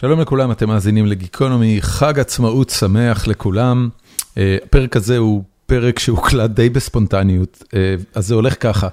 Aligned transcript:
שלום 0.00 0.20
לכולם, 0.20 0.50
אתם 0.50 0.68
מאזינים 0.68 1.06
לגיקונומי, 1.06 1.78
חג 1.80 2.18
עצמאות 2.18 2.70
שמח 2.70 3.26
לכולם. 3.26 3.88
הפרק 4.36 4.96
הזה 4.96 5.18
הוא 5.18 5.42
פרק 5.66 5.98
שהוקלט 5.98 6.50
די 6.50 6.68
בספונטניות, 6.68 7.62
אז 8.14 8.26
זה 8.26 8.34
הולך 8.34 8.54
ככה. 8.60 8.88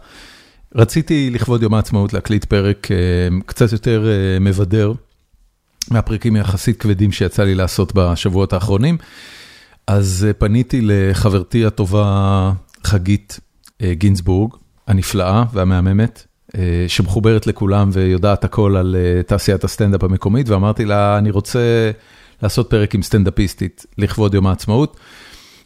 רציתי 0.75 1.29
לכבוד 1.29 1.63
יום 1.63 1.73
העצמאות 1.73 2.13
להקליט 2.13 2.45
פרק 2.45 2.87
קצת 3.45 3.71
יותר 3.71 4.07
מבדר, 4.41 4.91
מהפרקים 5.91 6.35
היחסית 6.35 6.79
כבדים 6.79 7.11
שיצא 7.11 7.43
לי 7.43 7.55
לעשות 7.55 7.91
בשבועות 7.95 8.53
האחרונים. 8.53 8.97
אז 9.87 10.27
פניתי 10.37 10.79
לחברתי 10.83 11.65
הטובה 11.65 12.51
חגית 12.83 13.39
גינזבורג, 13.91 14.53
הנפלאה 14.87 15.43
והמהממת. 15.53 16.25
שמחוברת 16.87 17.47
לכולם 17.47 17.89
ויודעת 17.93 18.43
הכל 18.43 18.75
על 18.77 18.95
תעשיית 19.27 19.63
הסטנדאפ 19.63 20.03
המקומית, 20.03 20.49
ואמרתי 20.49 20.85
לה, 20.85 21.17
אני 21.17 21.31
רוצה 21.31 21.91
לעשות 22.43 22.69
פרק 22.69 22.95
עם 22.95 23.01
סטנדאפיסטית 23.01 23.85
לכבוד 23.97 24.33
יום 24.33 24.47
העצמאות. 24.47 24.97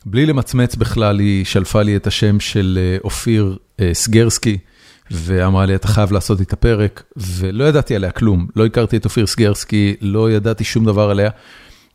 בלי 0.05 0.25
למצמץ 0.25 0.75
בכלל, 0.75 1.19
היא 1.19 1.45
שלפה 1.45 1.81
לי 1.81 1.95
את 1.95 2.07
השם 2.07 2.39
של 2.39 2.79
אופיר 3.03 3.57
סגרסקי, 3.93 4.57
ואמרה 5.11 5.65
לי, 5.65 5.75
אתה 5.75 5.87
חייב 5.87 6.11
לעשות 6.11 6.41
את 6.41 6.53
הפרק, 6.53 7.03
ולא 7.17 7.63
ידעתי 7.63 7.95
עליה 7.95 8.11
כלום, 8.11 8.47
לא 8.55 8.65
הכרתי 8.65 8.97
את 8.97 9.05
אופיר 9.05 9.27
סגרסקי, 9.27 9.95
לא 10.01 10.31
ידעתי 10.31 10.63
שום 10.63 10.85
דבר 10.85 11.09
עליה, 11.09 11.29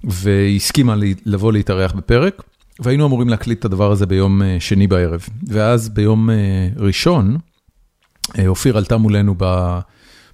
והיא 0.04 0.56
הסכימה 0.56 0.94
לבוא 1.26 1.52
להתארח 1.52 1.92
בפרק, 1.92 2.42
והיינו 2.80 3.06
אמורים 3.06 3.28
להקליט 3.28 3.58
את 3.58 3.64
הדבר 3.64 3.92
הזה 3.92 4.06
ביום 4.06 4.42
שני 4.58 4.86
בערב. 4.86 5.26
ואז 5.48 5.88
ביום 5.88 6.30
ראשון, 6.76 7.36
אופיר 8.46 8.76
עלתה 8.76 8.96
מולנו 8.96 9.34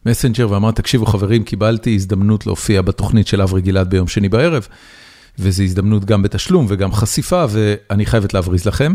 במסנג'ר 0.04 0.50
ואמרה, 0.50 0.72
תקשיבו 0.72 1.06
חברים, 1.06 1.44
קיבלתי 1.44 1.94
הזדמנות 1.94 2.46
להופיע 2.46 2.82
בתוכנית 2.82 3.26
של 3.26 3.42
אברי 3.42 3.60
גלעד 3.60 3.90
ביום 3.90 4.08
שני 4.08 4.28
בערב, 4.28 4.66
וזו 5.38 5.62
הזדמנות 5.62 6.04
גם 6.04 6.22
בתשלום 6.22 6.66
וגם 6.68 6.92
חשיפה, 6.92 7.44
ואני 7.50 8.06
חייבת 8.06 8.34
להבריז 8.34 8.66
לכם. 8.66 8.94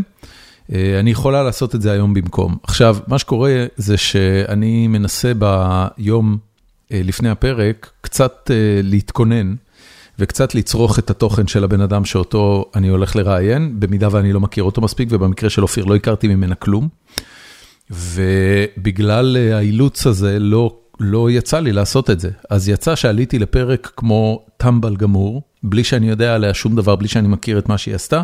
אני 0.72 1.10
יכולה 1.10 1.42
לעשות 1.42 1.74
את 1.74 1.82
זה 1.82 1.92
היום 1.92 2.14
במקום. 2.14 2.56
עכשיו, 2.62 2.96
מה 3.06 3.18
שקורה 3.18 3.66
זה 3.76 3.96
שאני 3.96 4.88
מנסה 4.88 5.32
ביום 5.34 6.38
לפני 6.90 7.28
הפרק 7.28 7.90
קצת 8.00 8.50
להתכונן, 8.82 9.54
וקצת 10.18 10.54
לצרוך 10.54 10.98
את 10.98 11.10
התוכן 11.10 11.46
של 11.46 11.64
הבן 11.64 11.80
אדם 11.80 12.04
שאותו 12.04 12.70
אני 12.74 12.88
הולך 12.88 13.16
לראיין, 13.16 13.80
במידה 13.80 14.08
ואני 14.10 14.32
לא 14.32 14.40
מכיר 14.40 14.64
אותו 14.64 14.80
מספיק, 14.80 15.08
ובמקרה 15.12 15.50
של 15.50 15.62
אופיר 15.62 15.84
לא 15.84 15.94
הכרתי 15.94 16.28
ממנה 16.28 16.54
כלום. 16.54 16.88
ובגלל 17.90 19.36
האילוץ 19.36 20.06
הזה 20.06 20.38
לא 20.38 20.76
לא 21.00 21.30
יצא 21.30 21.60
לי 21.60 21.72
לעשות 21.72 22.10
את 22.10 22.20
זה. 22.20 22.30
אז 22.50 22.68
יצא 22.68 22.94
שעליתי 22.94 23.38
לפרק 23.38 23.92
כמו 23.96 24.46
טמבל 24.56 24.96
גמור, 24.96 25.42
בלי 25.62 25.84
שאני 25.84 26.08
יודע 26.08 26.34
עליה 26.34 26.54
שום 26.54 26.76
דבר, 26.76 26.96
בלי 26.96 27.08
שאני 27.08 27.28
מכיר 27.28 27.58
את 27.58 27.68
מה 27.68 27.78
שהיא 27.78 27.94
עשתה, 27.94 28.22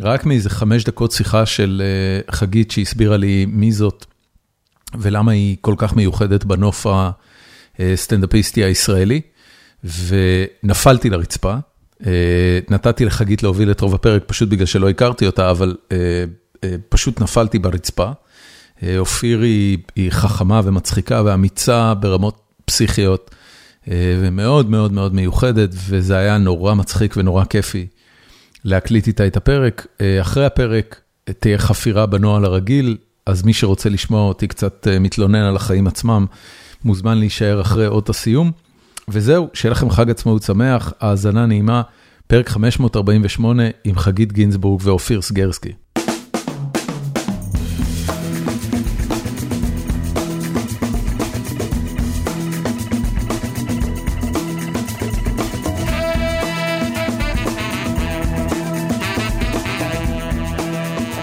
רק 0.00 0.26
מאיזה 0.26 0.50
חמש 0.50 0.84
דקות 0.84 1.12
שיחה 1.12 1.46
של 1.46 1.82
חגית 2.30 2.70
שהסבירה 2.70 3.16
לי 3.16 3.46
מי 3.48 3.72
זאת, 3.72 4.06
ולמה 4.98 5.32
היא 5.32 5.56
כל 5.60 5.74
כך 5.78 5.96
מיוחדת 5.96 6.44
בנוף 6.44 6.86
הסטנדאפיסטי 7.78 8.64
הישראלי, 8.64 9.20
ונפלתי 9.84 11.10
לרצפה. 11.10 11.54
נתתי 12.70 13.04
לחגית 13.04 13.42
להוביל 13.42 13.70
את 13.70 13.80
רוב 13.80 13.94
הפרק 13.94 14.22
פשוט 14.26 14.48
בגלל 14.48 14.66
שלא 14.66 14.88
הכרתי 14.88 15.26
אותה, 15.26 15.50
אבל 15.50 15.76
פשוט 16.88 17.20
נפלתי 17.20 17.58
ברצפה. 17.58 18.10
אופיר 18.98 19.40
היא 19.96 20.10
חכמה 20.10 20.60
ומצחיקה 20.64 21.22
ואמיצה 21.24 21.94
ברמות 21.94 22.40
פסיכיות, 22.64 23.30
ומאוד 23.92 24.70
מאוד 24.70 24.92
מאוד 24.92 25.14
מיוחדת, 25.14 25.70
וזה 25.88 26.16
היה 26.16 26.38
נורא 26.38 26.74
מצחיק 26.74 27.14
ונורא 27.16 27.44
כיפי 27.44 27.86
להקליט 28.64 29.06
איתה 29.06 29.26
את 29.26 29.36
הפרק. 29.36 29.86
אחרי 30.20 30.44
הפרק 30.46 31.00
תהיה 31.38 31.58
חפירה 31.58 32.06
בנוהל 32.06 32.44
הרגיל, 32.44 32.96
אז 33.26 33.42
מי 33.42 33.52
שרוצה 33.52 33.88
לשמוע 33.88 34.28
אותי 34.28 34.48
קצת 34.48 34.86
מתלונן 35.00 35.42
על 35.42 35.56
החיים 35.56 35.86
עצמם, 35.86 36.26
מוזמן 36.84 37.18
להישאר 37.18 37.60
אחרי 37.60 37.86
אות 37.86 38.08
הסיום. 38.08 38.52
וזהו, 39.08 39.48
שיהיה 39.54 39.72
לכם 39.72 39.90
חג 39.90 40.10
עצמאות 40.10 40.42
שמח, 40.42 40.92
האזנה 41.00 41.46
נעימה, 41.46 41.82
פרק 42.26 42.48
548 42.48 43.62
עם 43.84 43.98
חגית 43.98 44.32
גינזבורג 44.32 44.80
ואופיר 44.84 45.22
סגרסקי. 45.22 45.72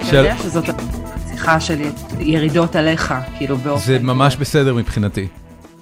אתה 0.08 0.16
יודע 0.16 0.36
שזאת 0.42 0.64
השיחה 1.26 1.60
של 1.60 1.78
ירידות 2.18 2.76
עליך, 2.76 3.14
כאילו 3.36 3.56
באופן... 3.56 3.84
זה 3.86 3.98
ממש 3.98 4.36
בסדר 4.36 4.74
מבחינתי. 4.74 5.28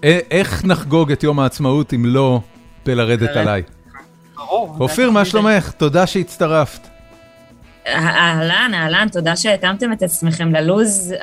איך 0.03 0.65
נחגוג 0.65 1.13
את 1.13 1.23
יום 1.23 1.41
העצמאות 1.41 1.95
אם 1.95 2.07
לא 2.07 2.41
בלרדת 2.85 3.37
עליי? 3.37 3.63
ברור. 4.37 4.77
אופיר, 4.81 5.11
מה 5.11 5.25
שלומך? 5.25 5.71
תודה 5.71 6.07
שהצטרפת. 6.07 6.89
אהלן, 7.87 8.71
אהלן, 8.75 9.09
תודה 9.13 9.37
שהתאמתם 9.37 9.93
את 9.93 10.03
עצמכם 10.03 10.53
ללוז 10.53 11.15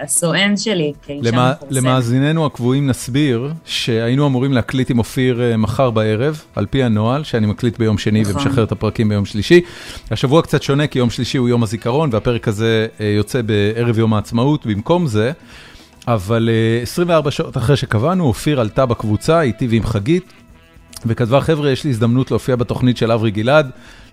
הסואן 0.00 0.56
שלי 0.56 0.92
כאישה 1.02 1.30
מפורסמת. 1.30 1.72
למאזיננו 1.72 2.46
הקבועים 2.46 2.86
נסביר 2.86 3.52
שהיינו 3.64 4.26
אמורים 4.26 4.52
להקליט 4.52 4.90
עם 4.90 4.98
אופיר 4.98 5.40
מחר 5.58 5.90
בערב, 5.90 6.42
על 6.56 6.66
פי 6.66 6.82
הנוהל, 6.82 7.24
שאני 7.24 7.46
מקליט 7.46 7.78
ביום 7.78 7.98
שני 7.98 8.22
ומשחרר 8.26 8.64
את 8.64 8.72
הפרקים 8.72 9.08
ביום 9.08 9.24
שלישי. 9.24 9.60
השבוע 10.10 10.42
קצת 10.42 10.62
שונה, 10.62 10.86
כי 10.86 10.98
יום 10.98 11.10
שלישי 11.10 11.38
הוא 11.38 11.48
יום 11.48 11.62
הזיכרון, 11.62 12.10
והפרק 12.12 12.48
הזה 12.48 12.86
יוצא 13.00 13.42
בערב 13.42 13.98
יום 13.98 14.14
העצמאות 14.14 14.66
במקום 14.66 15.06
זה. 15.06 15.32
אבל 16.08 16.50
24 16.82 17.30
שעות 17.30 17.56
אחרי 17.56 17.76
שקבענו, 17.76 18.24
אופיר 18.24 18.60
עלתה 18.60 18.86
בקבוצה, 18.86 19.40
איתי 19.40 19.66
ועם 19.66 19.86
חגית, 19.86 20.32
וכתבה, 21.06 21.40
חבר'ה, 21.40 21.70
יש 21.70 21.84
לי 21.84 21.90
הזדמנות 21.90 22.30
להופיע 22.30 22.56
בתוכנית 22.56 22.96
של 22.96 23.12
אברי 23.12 23.30
גלעד. 23.30 23.70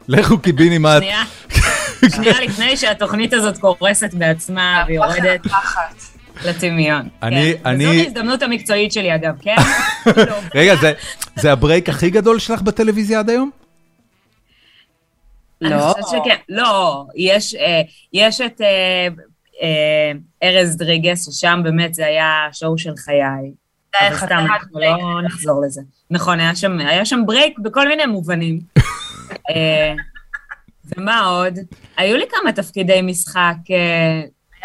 לכו 0.07 0.37
קיבינימט. 0.37 0.97
שנייה, 0.97 1.23
שנייה 2.15 2.41
לפני 2.41 2.77
שהתוכנית 2.77 3.33
הזאת 3.33 3.57
קורסת 3.57 4.13
בעצמה 4.13 4.83
ויורדת 4.87 5.41
לטמיון. 6.45 7.09
אני, 7.23 7.53
אני... 7.65 7.85
וזאת 7.85 8.05
ההזדמנות 8.05 8.41
המקצועית 8.41 8.91
שלי 8.91 9.15
אגב, 9.15 9.33
כן? 9.41 9.55
רגע, 10.55 10.73
זה 11.35 11.51
הברייק 11.51 11.89
הכי 11.89 12.09
גדול 12.09 12.39
שלך 12.39 12.61
בטלוויזיה 12.61 13.19
עד 13.19 13.29
היום? 13.29 13.51
לא. 15.61 15.69
אני 15.69 16.03
חושבת 16.03 16.23
שכן, 16.23 16.35
לא, 16.49 17.05
יש 18.13 18.41
את 18.41 18.61
ארז 20.43 20.77
דריגס, 20.77 21.25
ששם 21.25 21.59
באמת 21.63 21.93
זה 21.93 22.05
היה 22.05 22.47
שואו 22.51 22.77
של 22.77 22.95
חיי. 22.97 23.51
אבל 24.01 24.17
סתם, 24.17 24.45
אנחנו 24.53 24.79
לא 24.79 25.21
נחזור 25.25 25.61
לזה. 25.65 25.81
נכון, 26.11 26.39
היה 26.79 27.05
שם 27.05 27.25
break 27.25 27.59
בכל 27.59 27.87
מיני 27.87 28.05
מובנים. 28.05 28.59
ומה 30.97 31.25
עוד? 31.25 31.59
היו 31.97 32.17
לי 32.17 32.25
כמה 32.29 32.51
תפקידי 32.51 33.01
משחק. 33.01 33.55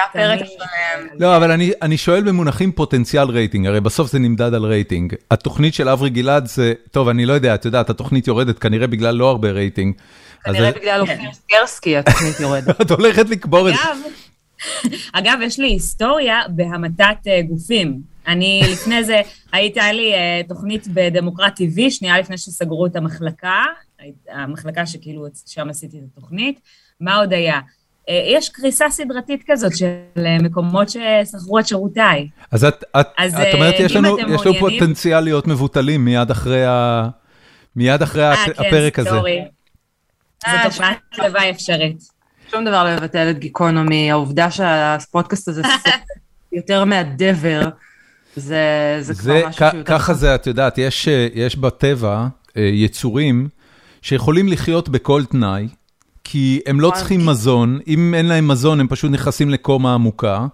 היה 0.01 0.09
פרק 0.13 0.47
שלם. 0.47 1.07
לא, 1.19 1.37
אבל 1.37 1.51
אני 1.83 1.97
שואל 1.97 2.23
במונחים 2.23 2.73
פוטנציאל 2.73 3.29
רייטינג, 3.31 3.67
הרי 3.67 3.81
בסוף 3.81 4.13
זה 4.13 4.19
נמדד 4.19 4.55
על 4.55 4.65
רייטינג. 4.65 5.15
התוכנית 5.31 5.75
של 5.75 5.89
אברי 5.89 6.11
גלעד 6.11 6.47
זה, 6.47 6.73
טוב, 6.91 7.09
אני 7.09 7.27
לא 7.27 7.33
יודע, 7.33 7.55
את 7.55 7.65
יודעת, 7.65 7.91
התוכנית 7.91 8.27
יורדת 8.27 8.59
כנראה 8.59 8.87
בגלל 8.87 9.15
לא 9.15 9.29
הרבה 9.29 9.51
רייטינג. 9.51 9.95
כנראה 10.45 10.73
בגלל 10.73 11.01
אופיר 11.01 11.33
סגרסקי 11.33 11.97
התוכנית 11.97 12.41
יורדת. 12.41 12.81
את 12.83 12.91
הולכת 12.91 13.29
לקבור 13.29 13.69
את 13.69 13.75
זה. 13.75 13.81
אגב, 15.13 15.39
יש 15.47 15.59
לי 15.59 15.67
היסטוריה 15.67 16.41
בהמתת 16.49 17.17
גופים. 17.49 18.01
אני 18.27 18.63
לפני 18.73 19.05
זה, 19.05 19.21
הייתה 19.53 19.93
לי 19.93 20.13
תוכנית 20.49 20.89
בדמוקרט 20.89 21.61
TV, 21.61 21.91
שנייה 21.91 22.19
לפני 22.19 22.39
שסגרו 22.39 22.87
את 22.87 22.97
המחלקה, 22.97 23.65
המחלקה 24.29 24.87
שכאילו 24.87 25.27
שם 25.47 25.71
עשיתי 25.71 25.99
את 25.99 26.03
התוכנית. 26.13 26.61
מה 27.01 27.17
עוד 27.17 27.33
היה? 27.33 27.61
יש 28.09 28.49
קריסה 28.49 28.91
סדרתית 28.91 29.43
כזאת 29.47 29.77
של 29.77 29.95
מקומות 30.43 30.89
ששכרו 30.89 31.59
את 31.59 31.67
שירותיי. 31.67 32.29
אז 32.51 32.65
את 32.65 33.55
אומרת, 33.55 33.75
יש 33.79 33.97
לנו 33.97 34.17
פוטנציאל 34.59 35.21
להיות 35.21 35.47
מבוטלים 35.47 36.05
מיד 37.77 38.03
אחרי 38.03 38.25
הפרק 38.59 38.99
הזה. 38.99 39.11
אה, 39.11 39.15
כן, 39.15 39.17
סטורי. 39.17 39.45
זו 40.47 40.57
תופעת 40.65 40.99
לוואי 41.19 41.51
אפשרית. 41.51 42.03
שום 42.51 42.65
דבר 42.65 42.85
לא 42.85 42.89
יבטל 42.89 43.31
את 43.31 43.39
גיקונומי, 43.39 44.11
העובדה 44.11 44.51
שהפודקאסט 44.51 45.49
הזה 45.49 45.63
יותר 46.53 46.85
מהדבר, 46.85 47.61
זה 48.37 49.15
כבר 49.19 49.49
משהו 49.49 49.71
שיותר... 49.71 49.85
ככה 49.85 50.15
זה, 50.15 50.35
את 50.35 50.47
יודעת, 50.47 50.79
יש 51.35 51.57
בטבע 51.57 52.27
יצורים 52.57 53.49
שיכולים 54.03 54.49
לחיות 54.49 54.89
בכל 54.89 55.25
תנאי, 55.25 55.69
כי 56.25 56.61
הם 56.67 56.81
לא 56.81 56.93
צריכים 56.95 57.27
מזון, 57.27 57.79
אם 57.87 58.15
אין 58.15 58.27
להם 58.27 58.49
מזון 58.49 58.81
הם 58.81 58.89
פשוט 58.89 59.11
נכנסים 59.11 59.51
לקומה 59.51 59.95
עמוקה, 59.95 60.47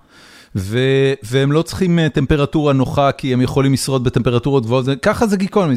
והם 1.22 1.52
לא 1.52 1.62
צריכים 1.62 2.08
טמפרטורה 2.08 2.72
נוחה, 2.72 3.12
כי 3.12 3.32
הם 3.32 3.40
יכולים 3.40 3.72
לשרוד 3.72 4.04
בטמפרטורות 4.04 4.64
גבוהות, 4.64 4.86
ככה 5.02 5.26
זה 5.26 5.36
גיקונומי, 5.36 5.76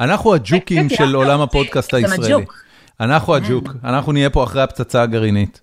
אנחנו 0.00 0.34
הג'וקים 0.34 0.88
של 0.88 1.14
עולם 1.14 1.40
הפודקאסט 1.40 1.94
הישראלי. 1.94 2.44
אנחנו 3.00 3.34
הג'וק, 3.34 3.68
אנחנו 3.84 4.12
נהיה 4.12 4.30
פה 4.30 4.44
אחרי 4.44 4.62
הפצצה 4.62 5.02
הגרעינית. 5.02 5.60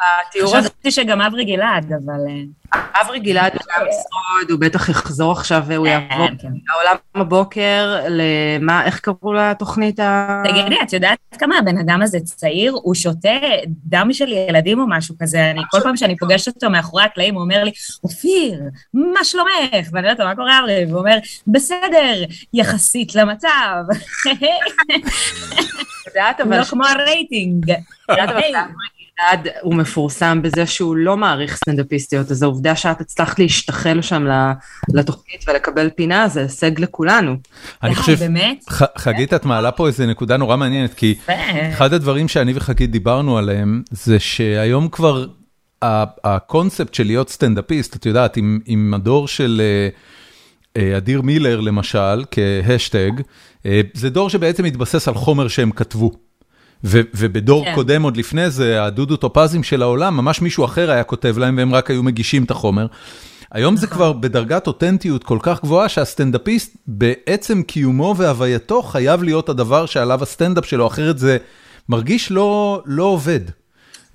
התיאור 0.00 0.56
הזה... 0.56 0.68
חשבתי 0.68 0.90
שגם 0.90 1.20
אברי 1.20 1.44
גלעד, 1.44 1.92
אבל... 1.92 2.20
אה, 2.28 2.80
אברי 3.02 3.18
גלעד 3.20 3.52
הוא 3.52 3.62
גם 3.76 3.86
ישרוד, 3.86 4.50
הוא 4.50 4.60
בטח 4.60 4.88
יחזור 4.88 5.32
עכשיו 5.32 5.62
והוא 5.66 5.86
כן, 5.86 5.92
יעבור 6.10 6.28
כן. 6.38 6.48
לעולם 6.68 6.96
הבוקר, 7.14 8.00
למה, 8.08 8.84
איך 8.84 9.00
קראו 9.00 9.32
לתוכנית 9.32 10.00
ה... 10.00 10.42
תגידי, 10.44 10.76
את 10.82 10.92
יודעת 10.92 11.18
כמה 11.38 11.58
הבן 11.58 11.78
אדם 11.78 12.02
הזה 12.02 12.18
צעיר? 12.20 12.72
הוא 12.82 12.94
שותה 12.94 13.38
דם 13.66 14.08
של 14.12 14.32
ילדים 14.32 14.80
או 14.80 14.84
משהו 14.88 15.14
כזה. 15.20 15.50
אני, 15.50 15.60
כל 15.70 15.80
פעם 15.80 15.96
שאני 15.96 16.16
פוגשת 16.16 16.54
אותו 16.54 16.70
מאחורי 16.70 17.02
הקלעים, 17.04 17.34
הוא 17.34 17.42
אומר 17.42 17.64
לי, 17.64 17.70
אופיר, 18.04 18.60
מה 18.94 19.24
שלומך? 19.24 19.88
ואני 19.92 20.08
יודעת, 20.08 20.26
מה 20.26 20.36
קורה 20.36 20.58
אברי? 20.58 20.84
והוא 20.88 20.98
אומר, 20.98 21.18
בסדר, 21.46 22.24
יחסית 22.54 23.14
למצב. 23.14 23.84
יודעת, 26.06 26.40
אבל... 26.40 26.58
לא 26.58 26.64
כמו 26.64 26.84
הרייטינג. 26.86 27.72
יודעת, 28.10 28.28
אבל 28.28 28.40
אלעד 29.20 29.48
הוא 29.62 29.74
מפורסם 29.74 30.42
בזה 30.42 30.66
שהוא 30.66 30.96
לא 30.96 31.16
מעריך 31.16 31.56
סטנדאפיסטיות, 31.56 32.30
אז 32.30 32.42
העובדה 32.42 32.76
שאת 32.76 33.00
הצלחת 33.00 33.38
להשתחל 33.38 34.02
שם 34.02 34.26
לתוכנית 34.94 35.44
ולקבל 35.48 35.90
פינה, 35.90 36.28
זה 36.28 36.42
הישג 36.42 36.80
לכולנו. 36.80 37.36
אני 37.82 37.94
חושב, 37.94 38.18
חגית, 38.98 39.34
את 39.34 39.44
מעלה 39.44 39.72
פה 39.72 39.86
איזה 39.86 40.06
נקודה 40.06 40.36
נורא 40.36 40.56
מעניינת, 40.56 40.94
כי 40.94 41.14
אחד 41.72 41.92
הדברים 41.92 42.28
שאני 42.28 42.52
וחגית 42.54 42.90
דיברנו 42.90 43.38
עליהם, 43.38 43.82
זה 43.90 44.18
שהיום 44.18 44.88
כבר 44.88 45.26
הקונספט 46.24 46.94
של 46.94 47.04
להיות 47.04 47.30
סטנדאפיסט, 47.30 47.96
את 47.96 48.06
יודעת, 48.06 48.36
עם 48.66 48.94
הדור 48.94 49.28
של... 49.28 49.62
אה, 49.64 49.88
אה, 50.76 50.96
אדיר 50.96 51.22
מילר 51.22 51.60
למשל, 51.60 52.24
כהאשטג, 52.30 53.10
אה, 53.66 53.80
זה 53.94 54.10
דור 54.10 54.30
שבעצם 54.30 54.64
מתבסס 54.64 55.08
על 55.08 55.14
חומר 55.14 55.48
שהם 55.48 55.70
כתבו. 55.70 56.27
ובדור 56.84 57.64
כן. 57.64 57.74
קודם 57.74 58.02
עוד 58.02 58.16
לפני 58.16 58.50
זה, 58.50 58.84
הדודו 58.84 59.16
טופזים 59.16 59.62
של 59.62 59.82
העולם, 59.82 60.16
ממש 60.16 60.40
מישהו 60.42 60.64
אחר 60.64 60.90
היה 60.90 61.04
כותב 61.04 61.38
להם 61.38 61.56
והם 61.56 61.74
רק 61.74 61.90
היו 61.90 62.02
מגישים 62.02 62.44
את 62.44 62.50
החומר. 62.50 62.86
היום 63.52 63.76
זה 63.76 63.86
נכון. 63.86 63.96
כבר 63.96 64.12
בדרגת 64.12 64.66
אותנטיות 64.66 65.24
כל 65.24 65.38
כך 65.42 65.62
גבוהה 65.62 65.88
שהסטנדאפיסט 65.88 66.76
בעצם 66.86 67.62
קיומו 67.62 68.14
והווייתו 68.16 68.82
חייב 68.82 69.22
להיות 69.22 69.48
הדבר 69.48 69.86
שעליו 69.86 70.22
הסטנדאפ 70.22 70.66
שלו, 70.66 70.86
אחרת 70.86 71.18
זה 71.18 71.38
מרגיש 71.88 72.30
לא, 72.30 72.82
לא 72.86 73.02
עובד. 73.02 73.40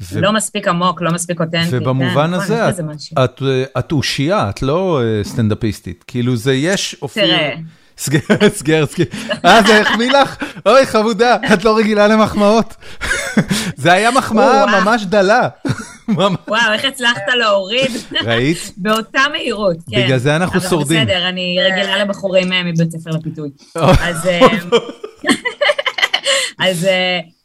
ו... 0.02 0.22
לא 0.22 0.34
מספיק 0.34 0.68
עמוק, 0.68 1.02
לא 1.02 1.12
מספיק 1.12 1.42
אותנטי. 1.42 1.78
ובמובן 1.78 2.28
כן, 2.28 2.34
הזה, 2.34 2.70
את, 2.70 2.80
את, 3.24 3.42
את 3.80 3.92
אושייה, 3.92 4.50
את 4.50 4.62
לא 4.62 5.02
אה, 5.02 5.24
סטנדאפיסטית. 5.24 6.04
כאילו 6.08 6.36
זה 6.36 6.54
יש 6.54 6.96
אופיר... 7.02 7.26
תראה. 7.26 7.56
סגר, 7.98 8.50
סגר, 8.56 8.86
סגר. 8.86 9.06
אה, 9.46 9.62
זה 9.68 9.82
החמיא 9.82 10.12
לך? 10.12 10.44
אוי, 10.66 10.86
חמודה, 10.86 11.38
את 11.54 11.64
לא 11.64 11.78
רגילה 11.78 12.08
למחמאות. 12.08 12.76
זה 13.76 13.94
היה 13.94 14.12
מחמאה 14.12 14.82
ממש 14.82 15.04
דלה. 15.04 15.48
וואו, 16.08 16.74
איך 16.74 16.86
הצלחת 16.86 17.22
להוריד? 17.38 17.92
ראית? 18.24 18.72
באותה 18.78 19.22
מהירות, 19.32 19.78
כן. 19.92 20.04
בגלל 20.04 20.18
זה 20.18 20.36
אנחנו 20.36 20.62
שורדים. 20.62 20.98
אבל 21.02 21.06
בסדר, 21.06 21.30
אני 21.30 21.58
רגילה 21.62 22.04
לבחורים 22.04 22.54
אה, 22.54 22.64
מבית 22.64 22.92
ספר 22.92 23.10
לפיתוי. 23.10 23.50
אז... 24.10 24.28
אה, 24.28 24.40
אז 26.60 26.88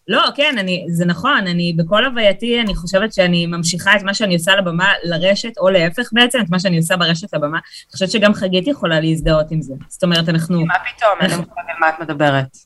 לא, 0.09 0.23
כן, 0.35 0.55
אני, 0.59 0.87
זה 0.89 1.05
נכון, 1.05 1.47
אני 1.47 1.75
בכל 1.77 2.05
הווייתי, 2.05 2.61
אני 2.61 2.75
חושבת 2.75 3.13
שאני 3.13 3.47
ממשיכה 3.47 3.97
את 3.97 4.03
מה 4.03 4.15
שאני 4.15 4.35
עושה 4.35 4.57
בבמה 4.57 4.93
לרשת, 5.05 5.59
או 5.59 5.71
להפך 5.71 6.09
בעצם, 6.13 6.39
את 6.41 6.51
מה 6.51 6.59
שאני 6.59 6.77
עושה 6.77 6.97
ברשת 6.97 7.35
לבמה. 7.35 7.59
אני 7.59 7.93
חושבת 7.93 8.11
שגם 8.11 8.35
חגית 8.35 8.67
יכולה 8.67 9.01
להזדהות 9.01 9.47
עם 9.51 9.63
זה. 9.63 9.75
זאת 9.89 10.03
אומרת, 10.03 10.29
אנחנו... 10.29 10.67
מה 10.67 10.75
פתאום, 10.97 11.13
אני 11.21 11.31
לא 11.31 11.37
מבינה 11.37 11.53
על 11.69 11.77
מה 11.81 11.89
את 11.89 12.01
מדברת. 12.01 12.57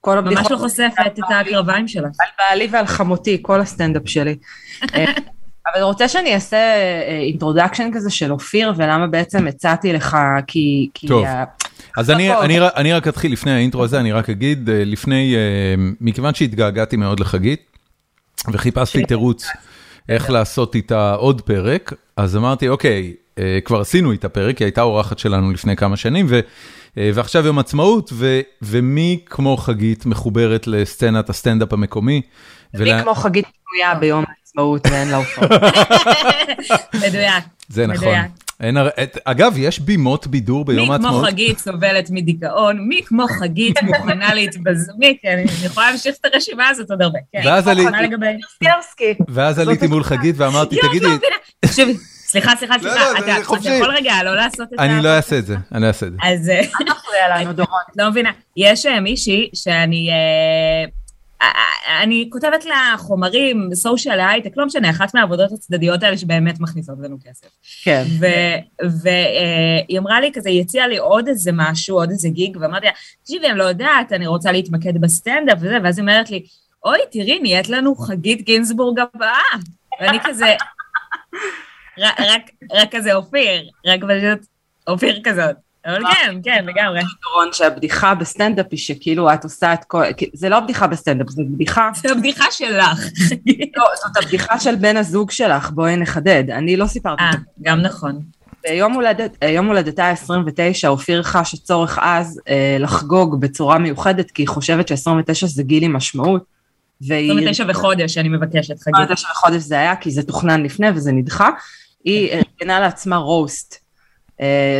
כל 0.00 0.20
ממש 0.20 0.50
לא 0.50 0.56
חושפת 0.56 1.06
את 1.06 1.18
הקרביים 1.40 1.88
שלה. 1.88 2.08
על 2.20 2.28
בעלי 2.38 2.68
ועל 2.70 2.86
חמותי, 2.86 3.38
כל 3.42 3.60
הסטנדאפ 3.60 4.02
שלי. 4.06 4.36
אה, 5.66 5.72
אבל 5.74 5.82
רוצה 5.82 6.08
שאני 6.08 6.34
אעשה 6.34 6.74
introduction 7.08 7.82
אה, 7.82 7.92
כזה 7.92 8.10
של 8.10 8.32
אופיר, 8.32 8.72
ולמה 8.76 9.06
בעצם 9.06 9.46
הצעתי 9.46 9.92
לך, 9.92 10.16
כי... 10.46 10.88
טוב. 11.06 11.26
אז 11.96 12.10
אני, 12.10 12.32
אני, 12.32 12.58
אני 12.76 12.92
רק 12.92 13.08
אתחיל 13.08 13.32
לפני 13.32 13.50
האינטרו 13.50 13.84
הזה, 13.84 14.00
אני 14.00 14.12
רק 14.12 14.30
אגיד, 14.30 14.70
אה, 14.70 14.84
לפני, 14.84 15.34
אה, 15.36 15.74
מכיוון 16.00 16.34
שהתגעגעתי 16.34 16.96
מאוד 16.96 17.20
לחגית, 17.20 17.60
וחיפשתי 18.52 19.04
תירוץ 19.04 19.46
איך 20.08 20.30
לעשות 20.30 20.74
איתה 20.74 21.14
עוד 21.14 21.40
פרק, 21.40 21.92
אז 22.16 22.36
אמרתי, 22.36 22.68
אוקיי, 22.68 23.14
אה, 23.38 23.58
כבר 23.64 23.80
עשינו 23.80 24.12
איתה 24.12 24.28
פרק, 24.28 24.58
היא 24.58 24.66
הייתה 24.66 24.82
אורחת 24.82 25.18
שלנו 25.18 25.52
לפני 25.52 25.76
כמה 25.76 25.96
שנים, 25.96 26.26
ו, 26.28 26.40
ועכשיו 26.96 27.46
יום 27.46 27.58
עצמאות, 27.58 28.10
ו, 28.12 28.40
ומי 28.62 29.20
כמו 29.26 29.56
חגית 29.56 30.06
מחוברת 30.06 30.66
לסצנת 30.66 31.30
הסטנדאפ 31.30 31.72
המקומי. 31.72 32.20
מי 32.74 32.80
ולה... 32.80 33.02
כמו 33.02 33.14
חגית 33.14 33.44
פנויה 33.44 33.94
ביום 33.94 34.24
העצמאות 34.56 34.86
ואין 34.90 35.08
לה 35.08 35.16
הופעות. 35.16 35.50
מדויק. 37.06 37.44
זה 37.68 37.86
נכון. 37.86 38.14
אין, 38.60 38.76
אגב, 39.24 39.54
יש 39.56 39.78
בימות 39.78 40.26
בידור 40.26 40.64
ביום 40.64 40.90
העצמאות. 40.90 41.12
מי 41.12 41.18
כמו 41.20 41.26
חגית 41.26 41.58
סובלת 41.58 42.10
מדיכאון, 42.10 42.88
מי 42.88 43.02
כמו 43.04 43.26
חגית 43.40 43.82
מוכנה 43.82 44.34
להתבז... 44.34 44.90
מי, 44.98 45.16
כן, 45.22 45.38
אני 45.38 45.66
יכולה 45.66 45.90
להמשיך 45.90 46.16
את 46.20 46.24
הרשימה 46.24 46.68
הזאת 46.68 46.90
עוד 46.90 47.02
הרבה. 47.02 47.18
כן, 47.32 47.40
ואז 47.44 47.68
ואז 49.28 49.58
עליתי 49.58 49.86
מול 49.86 50.04
חגית 50.04 50.34
ואמרתי, 50.38 50.76
תגידי... 50.88 51.06
תקשיבי, 51.60 51.94
סליחה, 52.26 52.56
סליחה, 52.56 52.74
סליחה, 52.78 53.18
אתה 53.18 53.68
יכול 53.70 53.90
רגע 53.96 54.14
לא 54.24 54.36
לעשות 54.36 54.68
את 54.72 54.78
זה? 54.78 54.84
אני 54.84 55.02
לא 55.02 55.08
אעשה 55.08 55.38
את 55.38 55.46
זה, 55.46 55.56
אני 55.72 55.82
לא 55.82 55.86
אעשה 55.86 56.06
את 56.06 56.12
זה. 56.12 56.18
אז... 56.22 56.48
אל 56.48 56.64
תפריע 56.64 57.38
לנו, 57.38 57.52
דורון. 57.52 57.80
לא 57.96 58.10
מבינה, 58.10 58.30
יש 58.56 58.86
אה, 58.86 59.00
מישהי 59.00 59.50
שאני... 59.54 60.08
אה, 61.42 62.02
אני 62.02 62.28
כותבת 62.32 62.64
לה 62.64 62.94
חומרים, 62.98 63.70
social 63.74 64.20
הייטק, 64.20 64.50
לא 64.56 64.66
משנה, 64.66 64.90
אחת 64.90 65.14
מהעבודות 65.14 65.52
הצדדיות 65.52 66.02
האלה 66.02 66.18
שבאמת 66.18 66.60
מכניסות 66.60 66.98
לנו 67.02 67.16
כסף. 67.24 67.46
כן. 67.82 68.04
והיא 69.02 69.98
אמרה 69.98 70.20
לי 70.20 70.30
כזה, 70.34 70.48
היא 70.48 70.60
הציעה 70.60 70.86
לי 70.86 70.98
עוד 70.98 71.28
איזה 71.28 71.50
משהו, 71.54 71.96
עוד 71.96 72.10
איזה 72.10 72.28
gig, 72.28 72.56
ואמרתי 72.60 72.86
לה, 72.86 72.92
תקשיבי, 73.22 73.46
אני 73.46 73.58
לא 73.58 73.64
יודעת, 73.64 74.12
אני 74.12 74.26
רוצה 74.26 74.52
להתמקד 74.52 75.00
בסטנדאפ 75.00 75.58
וזה, 75.58 75.78
ואז 75.84 75.98
היא 75.98 76.02
אומרת 76.02 76.30
לי, 76.30 76.42
אוי, 76.84 76.98
תראי, 77.10 77.38
נהיית 77.38 77.68
לנו 77.68 77.94
חגית 77.94 78.42
גינזבורג 78.42 78.98
הבאה. 78.98 79.58
ואני 80.00 80.18
כזה, 80.24 80.54
רק, 81.98 82.50
רק 82.72 82.94
כזה 82.94 83.14
אופיר, 83.14 83.70
רק 83.86 84.00
פשוט 84.00 84.46
אופיר 84.86 85.20
כזאת. 85.24 85.56
אבל 85.86 86.02
כן, 86.12 86.36
כן, 86.42 86.64
לגמרי. 86.66 87.00
דורון, 87.22 87.52
שהבדיחה 87.52 88.14
בסטנדאפ 88.14 88.66
היא 88.70 88.78
שכאילו 88.78 89.34
את 89.34 89.44
עושה 89.44 89.74
את 89.74 89.84
כל... 89.84 90.02
זה 90.32 90.48
לא 90.48 90.60
בדיחה 90.60 90.86
בסטנדאפ, 90.86 91.30
זה 91.30 91.42
בדיחה... 91.46 91.90
זה 91.94 92.12
הבדיחה 92.12 92.44
שלך. 92.50 92.98
לא, 93.76 93.84
זאת 93.94 94.16
הבדיחה 94.16 94.60
של 94.60 94.76
בן 94.76 94.96
הזוג 94.96 95.30
שלך, 95.30 95.70
בואי 95.70 95.96
נחדד. 95.96 96.50
אני 96.50 96.76
לא 96.76 96.86
סיפרתי. 96.86 97.22
אה, 97.22 97.30
גם 97.62 97.80
נכון. 97.80 98.20
ביום 98.68 98.92
הולדת, 98.92 99.36
יום 99.44 99.66
הולדתה 99.66 100.04
ה-29, 100.04 100.88
אופיר 100.88 101.22
חשה 101.22 101.54
צורך 101.54 101.98
אז 102.02 102.40
אה, 102.48 102.76
לחגוג 102.80 103.40
בצורה 103.40 103.78
מיוחדת, 103.78 104.30
כי 104.30 104.42
היא 104.42 104.48
חושבת 104.48 104.88
ש-29 104.88 105.46
זה 105.46 105.62
גיל 105.62 105.84
עם 105.84 105.92
משמעות. 105.92 106.44
29 107.04 107.64
וחודש, 107.68 108.18
אני 108.18 108.28
מבקשת, 108.28 108.80
חגית. 108.80 108.94
29 108.94 109.28
וחודש 109.32 109.62
זה 109.62 109.78
היה, 109.78 109.96
כי 109.96 110.10
זה 110.10 110.22
תוכנן 110.22 110.62
לפני 110.62 110.86
וזה 110.94 111.12
נדחה. 111.12 111.50
היא 112.04 112.30
ארגנה 112.32 112.80
לעצמה 112.80 113.16
roast 113.16 113.74
אה, 113.74 113.81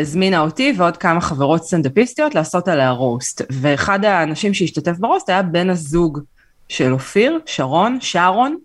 הזמינה 0.01 0.41
אותי 0.41 0.75
ועוד 0.77 0.97
כמה 0.97 1.21
חברות 1.21 1.65
סטנדאפיסטיות 1.65 2.35
לעשות 2.35 2.69
עליה 2.69 2.91
רוסט. 2.91 3.43
ואחד 3.51 4.05
האנשים 4.05 4.55
שהשתתף 4.55 4.97
ברוסט 4.99 5.29
היה 5.31 5.43
בן 5.43 5.71
הזוג 5.71 6.21
של 6.69 6.93
אופיר, 6.93 7.39
שרון, 7.47 7.99
שרון. 8.01 8.57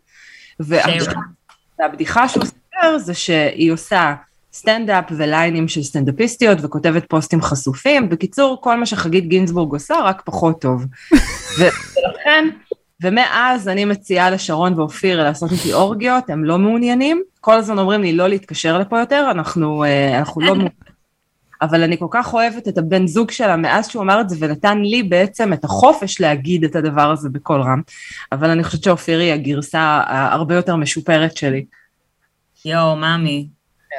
והבדיחה 1.79 2.27
שהוא 2.27 2.46
סיפר 2.46 2.98
זה 2.98 3.13
שהיא 3.13 3.72
עושה 3.72 4.15
סטנדאפ 4.53 5.06
וליינים 5.10 5.67
של 5.67 5.84
סטנדאפיסטיות 5.84 6.58
וכותבת 6.62 7.06
פוסטים 7.10 7.41
חשופים. 7.41 8.10
בקיצור, 8.10 8.62
כל 8.62 8.79
מה 8.79 8.86
שחגית 8.86 9.27
גינזבורג 9.27 9.74
עושה, 9.74 9.96
רק 10.03 10.22
פחות 10.25 10.62
טוב. 10.62 10.86
ולכן, 11.60 12.50
ומאז 13.03 13.67
אני 13.67 13.85
מציעה 13.85 14.29
לשרון 14.29 14.79
ואופיר 14.79 15.23
לעשות 15.23 15.51
איתי 15.51 15.73
אורגיות, 15.73 16.29
הם 16.29 16.45
לא 16.45 16.57
מעוניינים. 16.57 17.21
כל 17.41 17.57
הזמן 17.57 17.79
אומרים 17.79 18.01
לי 18.01 18.13
לא 18.13 18.27
להתקשר 18.27 18.77
לפה 18.77 18.99
יותר, 18.99 19.27
אנחנו, 19.31 19.83
אה, 19.83 20.19
אנחנו 20.19 20.41
לא 20.41 20.47
מעוניינים. 20.47 20.87
אבל 21.61 21.83
אני 21.83 21.97
כל 21.97 22.07
כך 22.09 22.33
אוהבת 22.33 22.67
את 22.67 22.77
הבן 22.77 23.07
זוג 23.07 23.31
שלה 23.31 23.55
מאז 23.55 23.89
שהוא 23.89 24.03
אמר 24.03 24.21
את 24.21 24.29
זה 24.29 24.35
ונתן 24.39 24.81
לי 24.81 25.03
בעצם 25.03 25.53
את 25.53 25.63
החופש 25.63 26.21
להגיד 26.21 26.63
את 26.63 26.75
הדבר 26.75 27.11
הזה 27.11 27.29
בקול 27.29 27.61
רם. 27.61 27.81
אבל 28.31 28.49
אני 28.49 28.63
חושבת 28.63 28.83
שאופיר 28.83 29.19
היא 29.19 29.33
הגרסה 29.33 30.01
הרבה 30.07 30.55
יותר 30.55 30.75
משופרת 30.75 31.37
שלי. 31.37 31.65
יואו, 32.65 32.95
מאמי. 32.95 33.47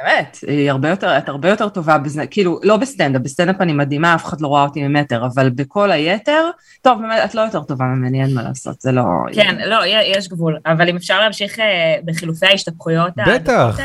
באמת, 0.03 0.37
היא 0.47 0.71
הרבה 0.71 0.89
יותר, 0.89 1.17
את 1.17 1.29
הרבה 1.29 1.49
יותר 1.49 1.69
טובה 1.69 1.97
בזה, 1.97 2.27
כאילו, 2.27 2.59
לא 2.63 2.77
בסטנדאפ, 2.77 3.21
בסטנדאפ 3.21 3.61
אני 3.61 3.73
מדהימה, 3.73 4.15
אף 4.15 4.25
אחד 4.25 4.41
לא 4.41 4.47
רואה 4.47 4.63
אותי 4.63 4.87
ממטר, 4.87 5.25
אבל 5.25 5.49
בכל 5.49 5.91
היתר, 5.91 6.49
טוב, 6.81 7.01
באמת, 7.01 7.21
את 7.25 7.35
לא 7.35 7.41
יותר 7.41 7.63
טובה 7.63 7.85
ממני, 7.85 8.23
אין 8.23 8.33
מה 8.33 8.43
לעשות, 8.43 8.81
זה 8.81 8.91
לא... 8.91 9.03
כן, 9.33 9.55
לא, 9.65 9.77
יש 9.85 10.27
גבול, 10.27 10.57
אבל 10.65 10.89
אם 10.89 10.95
אפשר 10.95 11.19
להמשיך 11.19 11.59
אה, 11.59 11.95
בחילופי 12.05 12.45
ההשתפכויות 12.45 13.13
בטח, 13.27 13.79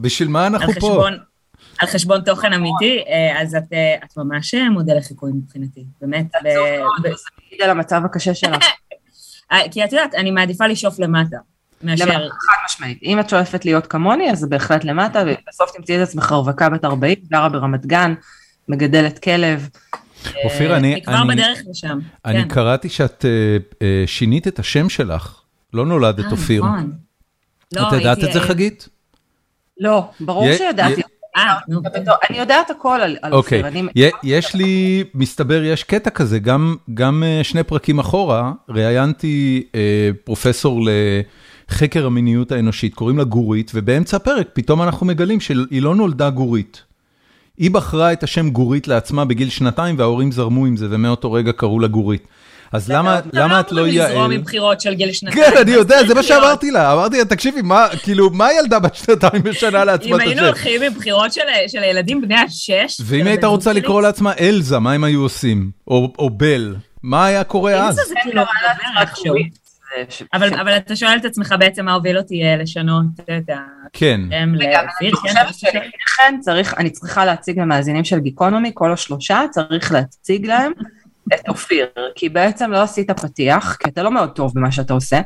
בשביל 0.00 0.28
מה 0.28 0.46
אנחנו 0.46 0.72
פה? 0.72 0.78
חשבון, 0.78 1.18
על 1.78 1.88
חשבון 1.88 2.20
תוכן 2.20 2.52
אמיתי, 2.52 3.02
אה, 3.08 3.42
אז 3.42 3.54
את, 3.54 3.72
אה, 3.72 3.94
את 4.04 4.16
ממש 4.16 4.54
מודל 4.54 4.96
לחיקוי 4.96 5.32
מבחינתי, 5.34 5.84
באמת. 6.00 6.26
עצוב 6.34 6.52
מאוד, 6.78 7.02
זה 7.02 7.08
מעיד 7.50 7.62
על 7.62 7.70
המצב 7.70 8.02
הקשה 8.04 8.34
שלך. 8.34 8.64
כי 9.70 9.84
את 9.84 9.92
יודעת, 9.92 10.14
אני 10.14 10.30
מעדיפה 10.30 10.66
לשאוף 10.66 10.98
למטה. 10.98 11.36
מאשר... 11.82 12.28
חד 12.28 12.56
משמעית. 12.66 12.98
אם 13.02 13.20
את 13.20 13.30
שואפת 13.30 13.64
להיות 13.64 13.86
כמוני, 13.86 14.30
אז 14.30 14.38
זה 14.38 14.46
בהחלט 14.46 14.84
למטה, 14.84 15.22
ובסוף 15.26 15.70
תמצאי 15.76 15.96
את 15.96 16.08
עצמך 16.08 16.32
רווקה 16.32 16.68
בת 16.68 16.84
40, 16.84 17.16
גרה 17.30 17.48
ברמת 17.48 17.86
גן, 17.86 18.14
מגדלת 18.68 19.18
כלב. 19.18 19.68
אופיר, 20.44 20.76
אני... 20.76 20.94
אני 20.94 21.02
כבר 21.02 21.24
בדרך 21.28 21.58
לשם. 21.70 21.98
אני 22.24 22.42
כן. 22.42 22.48
קראתי 22.48 22.88
שאת 22.88 23.24
שינית 24.06 24.48
את 24.48 24.58
השם 24.58 24.88
שלך, 24.88 25.40
לא 25.72 25.86
נולדת 25.86 26.32
אופיר. 26.32 26.64
נכון. 26.64 26.92
את 27.72 27.92
יודעת 27.92 28.24
את 28.24 28.32
זה, 28.32 28.40
חגית? 28.40 28.88
לא, 29.80 30.10
ברור 30.20 30.52
שידעתי. 30.56 31.02
אני 32.30 32.38
יודעת 32.38 32.70
הכל 32.70 33.00
על 33.00 33.32
אופיר. 33.32 33.66
יש 34.22 34.54
לי, 34.54 35.04
מסתבר, 35.14 35.62
יש 35.62 35.84
קטע 35.84 36.10
כזה, 36.10 36.38
גם 36.94 37.22
שני 37.42 37.62
פרקים 37.62 37.98
אחורה, 37.98 38.52
ראיינתי 38.68 39.68
פרופסור 40.24 40.88
לחקר 41.70 42.06
המיניות 42.06 42.52
האנושית, 42.52 42.94
קוראים 42.94 43.18
לה 43.18 43.24
גורית, 43.24 43.70
ובאמצע 43.74 44.16
הפרק 44.16 44.48
פתאום 44.52 44.82
אנחנו 44.82 45.06
מגלים 45.06 45.40
שהיא 45.40 45.82
לא 45.82 45.94
נולדה 45.94 46.30
גורית. 46.30 46.82
היא 47.58 47.70
בחרה 47.70 48.12
את 48.12 48.22
השם 48.22 48.50
גורית 48.50 48.88
לעצמה 48.88 49.24
בגיל 49.24 49.50
שנתיים, 49.50 49.98
וההורים 49.98 50.32
זרמו 50.32 50.66
עם 50.66 50.76
זה, 50.76 50.86
ומאותו 50.90 51.32
רגע 51.32 51.52
קראו 51.52 51.80
לה 51.80 51.88
גורית. 51.88 52.26
אז 52.72 52.90
למה, 52.90 53.20
למה 53.32 53.60
את 53.60 53.72
לא 53.72 53.86
יעל? 53.86 54.06
אתה 54.06 54.14
לא 54.14 54.14
לזרום 54.14 54.30
עם 54.30 54.42
בחירות 54.42 54.80
של 54.80 54.94
גיל 54.94 55.12
שנתיים. 55.12 55.44
כן, 55.44 55.56
אני 55.60 55.70
יודע, 55.70 56.06
זה 56.06 56.14
מה 56.14 56.22
שאמרתי 56.22 56.70
לה. 56.70 56.92
אמרתי 56.92 57.18
לה, 57.18 57.24
תקשיבי, 57.24 57.62
מה, 57.62 57.86
כאילו, 58.02 58.30
מה 58.30 58.48
ילדה 58.52 58.78
בת 58.78 58.94
שנתיים 58.94 59.42
משנה 59.50 59.84
לעצמה 59.84 60.16
את 60.16 60.20
השם? 60.20 60.22
אם 60.22 60.28
היינו 60.28 60.46
הולכים 60.46 60.82
עם 60.82 60.94
בחירות 60.94 61.32
של 61.66 61.82
הילדים 61.82 62.20
בני 62.20 62.34
השש... 62.34 63.00
ואם 63.04 63.26
הייתה 63.26 63.46
רוצה 63.46 63.72
לקרוא 63.72 64.02
לעצמה 64.02 64.32
אלזה, 64.40 64.78
מה 64.78 64.92
הם 64.92 65.04
היו 65.04 65.22
עושים? 65.22 65.70
או 65.88 66.30
בל? 66.36 66.76
מה 67.02 67.26
היה 67.26 67.44
קורה 67.44 67.74
אז? 67.74 67.98
אלזה 67.98 68.08
זה 68.08 68.14
כאילו 68.22 68.42
איכשהו. 69.96 70.26
אבל 70.32 70.76
אתה 70.76 70.96
שואל 70.96 71.16
את 71.16 71.24
עצמך 71.24 71.54
בעצם 71.58 71.84
מה 71.84 71.94
הוביל 71.94 72.18
אותי 72.18 72.42
אה, 72.42 72.56
לשנות 72.56 73.06
את 73.20 73.50
ה... 73.50 73.56
כן. 73.92 74.20
רגע, 74.58 74.80
אני 75.00 75.12
חושבת 75.12 75.54
שלפני 75.54 75.90
כן 76.16 76.38
צריך, 76.40 76.74
אני 76.78 76.90
צריכה 76.90 77.24
להציג 77.24 77.60
למאזינים 77.60 78.04
של 78.04 78.18
גיקונומי, 78.18 78.70
כל 78.74 78.92
השלושה, 78.92 79.40
צריך 79.50 79.92
להציג 79.92 80.46
להם 80.46 80.72
את 81.34 81.48
אופיר, 81.48 81.86
כי 82.14 82.28
בעצם 82.28 82.70
לא 82.70 82.82
עשית 82.82 83.10
פתיח, 83.10 83.76
כי 83.80 83.90
אתה 83.90 84.02
לא 84.02 84.10
מאוד 84.10 84.30
טוב 84.30 84.52
במה 84.54 84.72
שאתה 84.72 84.92
עושה, 84.92 85.20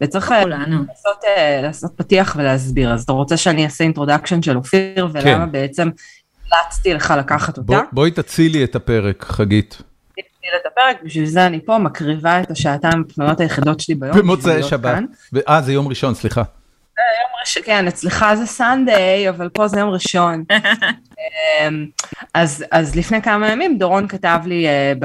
וצריך 0.00 0.32
אה, 0.32 0.44
לעשות, 0.46 1.24
אה, 1.36 1.60
לעשות 1.62 1.92
פתיח 1.96 2.36
ולהסביר. 2.38 2.92
אז 2.92 3.02
אתה 3.02 3.12
רוצה 3.12 3.36
שאני 3.36 3.64
אעשה 3.64 3.84
introduction 3.84 4.42
של 4.42 4.56
אופיר, 4.56 5.08
ולמה 5.12 5.46
כן. 5.46 5.52
בעצם 5.52 5.88
המלצתי 6.52 6.94
לך 6.94 7.14
לקחת 7.18 7.58
אותה? 7.58 7.72
בוא, 7.72 7.82
בואי 7.92 8.10
תצילי 8.10 8.64
את 8.64 8.76
הפרק, 8.76 9.24
חגית. 9.24 9.82
את 10.60 10.66
הפרק, 10.66 11.02
בשביל 11.02 11.26
זה 11.26 11.46
אני 11.46 11.64
פה 11.64 11.78
מקריבה 11.78 12.40
את 12.40 12.50
השעתיים 12.50 13.04
הפנויות 13.10 13.40
היחידות 13.40 13.80
שלי 13.80 13.94
ביום. 13.94 14.18
במוצאי 14.18 14.62
שבת. 14.62 15.02
אה, 15.48 15.62
זה 15.62 15.72
יום 15.72 15.88
ראשון, 15.88 16.14
סליחה. 16.14 16.40
יום 16.40 17.40
ראשון, 17.40 17.62
כן, 17.66 17.88
אצלך 17.88 18.26
זה 18.34 18.46
Sunday, 18.46 19.28
אבל 19.28 19.48
פה 19.48 19.68
זה 19.68 19.80
יום 19.80 19.90
ראשון. 19.90 20.44
אמ, 21.22 21.86
אז, 22.34 22.64
אז 22.70 22.96
לפני 22.96 23.22
כמה 23.22 23.48
ימים 23.48 23.78
דורון 23.78 24.08
כתב 24.08 24.38
לי 24.46 24.66
uh, 24.66 24.98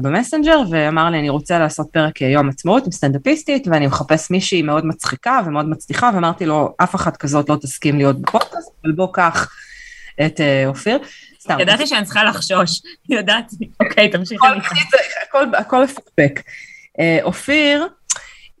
במסנג'ר 0.00 0.62
ואמר 0.70 1.10
לי 1.10 1.18
אני 1.18 1.28
רוצה 1.28 1.58
לעשות 1.58 1.86
פרק 1.92 2.22
אה, 2.22 2.28
יום 2.28 2.48
עצמאות 2.48 2.84
עם 2.86 2.92
סטנדאפיסטית 2.92 3.68
ואני 3.68 3.86
מחפש 3.86 4.30
מישהי 4.30 4.62
מאוד 4.62 4.86
מצחיקה 4.86 5.40
ומאוד 5.46 5.68
מצליחה 5.68 6.10
ואמרתי 6.14 6.46
לו 6.46 6.74
אף 6.82 6.94
אחת 6.94 7.16
כזאת 7.16 7.48
לא 7.48 7.56
תסכים 7.56 7.96
להיות 7.96 8.20
בפודקאסט 8.20 8.70
אבל 8.84 8.92
בוא 8.92 9.08
קח 9.12 9.52
את 10.26 10.40
uh, 10.40 10.68
אופיר. 10.68 10.98
סתם. 11.46 11.60
ידעתי 11.60 11.86
שאני 11.86 12.04
צריכה 12.04 12.24
לחשוש, 12.24 12.82
ידעתי, 13.08 13.56
אוקיי 13.80 14.10
תמשיכי. 14.10 14.46
הכל 15.54 15.84
מפקפק. 15.84 16.40
Uh, 16.98 17.22
אופיר 17.22 17.86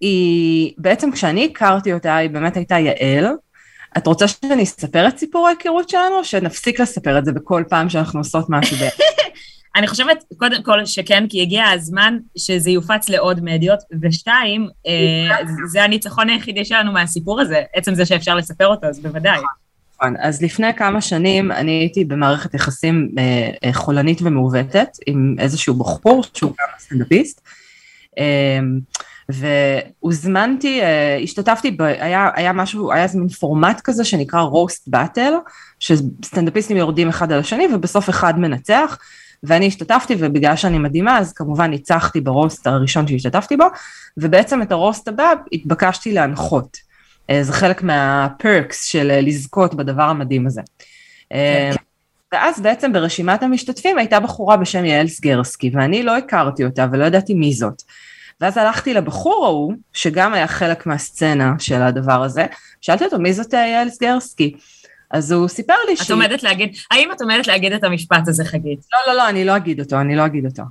היא 0.00 0.72
בעצם 0.78 1.12
כשאני 1.12 1.48
הכרתי 1.50 1.92
אותה 1.92 2.16
היא 2.16 2.30
באמת 2.30 2.56
הייתה 2.56 2.78
יעל 2.78 3.26
את 3.96 4.06
רוצה 4.06 4.28
שאני 4.28 4.62
אספר 4.62 5.08
את 5.08 5.18
סיפור 5.18 5.46
ההיכרות 5.46 5.88
שלנו, 5.88 6.18
או 6.18 6.24
שנפסיק 6.24 6.80
לספר 6.80 7.18
את 7.18 7.24
זה 7.24 7.32
בכל 7.32 7.64
פעם 7.68 7.88
שאנחנו 7.88 8.20
עושות 8.20 8.46
משהו 8.48 8.76
ב... 8.76 8.88
אני 9.76 9.86
חושבת, 9.86 10.24
קודם 10.36 10.62
כל, 10.62 10.86
שכן, 10.86 11.26
כי 11.28 11.42
הגיע 11.42 11.64
הזמן 11.64 12.18
שזה 12.38 12.70
יופץ 12.70 13.08
לעוד 13.08 13.40
מדיות, 13.44 13.78
ושתיים, 14.02 14.68
אה, 14.86 15.36
זה 15.66 15.82
הניצחון 15.82 16.28
היחידי 16.28 16.64
שלנו 16.64 16.92
מהסיפור 16.92 17.40
הזה, 17.40 17.62
עצם 17.74 17.94
זה 17.94 18.06
שאפשר 18.06 18.34
לספר 18.34 18.66
אותו, 18.66 18.86
אז 18.86 19.00
בוודאי. 19.00 19.38
נכון, 20.00 20.14
אז 20.18 20.42
לפני 20.42 20.74
כמה 20.74 21.00
שנים 21.00 21.52
אני 21.52 21.70
הייתי 21.70 22.04
במערכת 22.04 22.54
יחסים 22.54 23.10
אה, 23.18 23.50
אה, 23.64 23.72
חולנית 23.72 24.22
ומעוותת 24.22 24.88
עם 25.06 25.36
איזשהו 25.38 25.74
בחור 25.74 26.24
שהוא 26.34 26.52
גם 26.60 26.68
סטנדאפיסט. 26.78 27.40
והוזמנתי, 29.28 30.82
אה, 30.82 31.18
השתתפתי, 31.22 31.70
ב, 31.70 31.82
היה, 31.82 32.30
היה 32.34 32.52
משהו, 32.52 32.92
היה 32.92 33.02
איזה 33.02 33.18
מין 33.18 33.28
פורמט 33.28 33.80
כזה 33.80 34.04
שנקרא 34.04 34.40
רוסט 34.40 34.88
באטל, 34.88 35.32
שסטנדאפיסטים 35.80 36.76
יורדים 36.76 37.08
אחד 37.08 37.32
על 37.32 37.40
השני 37.40 37.66
ובסוף 37.74 38.10
אחד 38.10 38.38
מנצח, 38.38 38.98
ואני 39.42 39.66
השתתפתי 39.66 40.14
ובגלל 40.18 40.56
שאני 40.56 40.78
מדהימה 40.78 41.18
אז 41.18 41.32
כמובן 41.32 41.70
ניצחתי 41.70 42.20
ברוסט 42.20 42.66
הראשון 42.66 43.08
שהשתתפתי 43.08 43.56
בו, 43.56 43.64
ובעצם 44.16 44.62
את 44.62 44.72
הרוסט 44.72 45.08
הבא 45.08 45.32
התבקשתי 45.52 46.12
להנחות. 46.12 46.86
אה, 47.30 47.42
זה 47.42 47.52
חלק 47.52 47.82
מהפרקס 47.82 48.84
של 48.84 49.10
אה, 49.10 49.20
לזכות 49.20 49.74
בדבר 49.74 50.02
המדהים 50.02 50.46
הזה. 50.46 50.62
כן. 51.30 51.70
ואז 52.32 52.60
בעצם 52.60 52.92
ברשימת 52.92 53.42
המשתתפים 53.42 53.98
הייתה 53.98 54.20
בחורה 54.20 54.56
בשם 54.56 54.84
יעל 54.84 55.08
סגרסקי, 55.08 55.70
ואני 55.74 56.02
לא 56.02 56.16
הכרתי 56.16 56.64
אותה 56.64 56.86
ולא 56.92 57.04
ידעתי 57.04 57.34
מי 57.34 57.52
זאת. 57.52 57.82
ואז 58.40 58.56
הלכתי 58.56 58.94
לבחור 58.94 59.46
ההוא, 59.46 59.72
שגם 59.92 60.34
היה 60.34 60.46
חלק 60.46 60.86
מהסצנה 60.86 61.52
של 61.58 61.82
הדבר 61.82 62.22
הזה, 62.22 62.46
שאלתי 62.80 63.04
אותו, 63.04 63.18
מי 63.18 63.32
זאת 63.32 63.52
יעל 63.52 63.88
סגרסקי? 63.88 64.56
אז 65.10 65.32
הוא 65.32 65.48
סיפר 65.48 65.74
לי 65.86 65.92
את 65.92 65.98
שהיא... 65.98 66.06
את 66.06 66.10
עומדת 66.10 66.42
להגיד, 66.42 66.76
האם 66.90 67.12
את 67.12 67.20
עומדת 67.20 67.46
להגיד 67.46 67.72
את 67.72 67.84
המשפט 67.84 68.28
הזה, 68.28 68.44
חגית? 68.44 68.78
לא, 68.92 69.12
לא, 69.12 69.18
לא, 69.18 69.28
אני 69.28 69.44
לא 69.44 69.56
אגיד 69.56 69.80
אותו, 69.80 70.00
אני 70.00 70.16
לא 70.16 70.26
אגיד 70.26 70.44
אותו. 70.46 70.62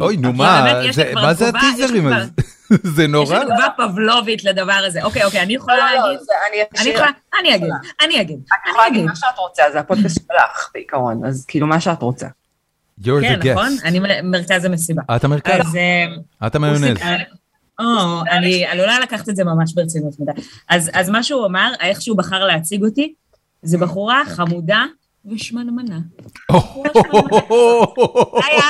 אוי, 0.00 0.16
נו 0.16 0.32
מה, 0.32 0.82
מה 1.14 1.34
זה 1.34 1.48
הטיזרים 1.48 2.06
הזה? 2.06 2.30
זה 2.96 3.06
נורא. 3.06 3.24
יש 3.24 3.30
לי 3.30 3.46
תגובה 3.46 3.66
פבלובית 3.76 4.44
לדבר 4.44 4.72
הזה. 4.86 5.02
אוקיי, 5.02 5.24
אוקיי, 5.24 5.42
אני 5.42 5.54
יכולה 5.54 5.76
לא, 5.76 5.84
לא, 5.84 6.08
להגיד? 6.08 6.26
אני 6.80 6.90
יכולה, 6.90 7.10
אני 7.40 7.54
אגיד, 7.54 7.70
אני 8.00 8.20
אגיד. 8.20 8.38
את 8.46 8.68
יכולה 8.68 8.84
להגיד 8.88 9.04
מה 9.04 9.16
שאת 9.16 9.38
רוצה, 9.38 9.62
זה 9.72 9.80
הפודקאסט 9.80 10.20
שלך 10.20 10.70
בעיקרון, 10.74 11.24
אז 11.24 11.44
כאילו 11.48 11.66
מה 11.66 11.80
שאת 11.80 12.02
רוצה. 12.02 12.26
You're 13.00 13.04
כן, 13.20 13.40
the 13.40 13.44
guest. 13.44 13.50
נכון? 13.50 13.76
אני 13.84 14.00
מרכז 14.22 14.64
המסיבה. 14.64 15.02
את 15.16 15.24
המרכז. 15.24 15.76
אה, 15.76 16.46
את 16.46 16.54
המיונז. 16.54 16.98
או, 17.80 18.20
אני 18.30 18.66
עלולה 18.66 19.00
לקחת 19.00 19.28
את 19.28 19.36
זה 19.36 19.44
ממש 19.44 19.74
ברצינות 19.74 20.14
מדי. 20.20 20.32
אז 20.68 21.08
מה 21.08 21.22
שהוא 21.22 21.46
אמר, 21.46 21.72
איך 21.80 22.02
שהוא 22.02 22.18
בחר 22.18 22.44
להציג 22.44 22.84
אותי, 22.84 23.14
זה 23.62 23.78
בחורה 23.78 24.22
חמודה 24.26 24.84
ושמנמנה. 25.30 25.98
היה 28.48 28.64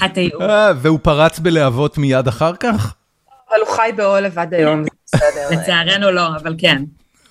התיאור. 0.00 0.42
אה, 0.42 0.72
והוא 0.76 0.98
פרץ 1.02 1.38
בלהבות 1.38 1.98
מיד 1.98 2.28
אחר 2.28 2.56
כך? 2.56 2.94
אבל 3.50 3.60
הוא 3.60 3.68
חי 3.68 3.90
בעולב 3.96 4.38
עד 4.38 4.54
היום, 4.54 4.84
בסדר. 5.06 5.48
לצערנו 5.50 6.10
לא, 6.10 6.26
אבל 6.36 6.54
כן. 6.58 6.82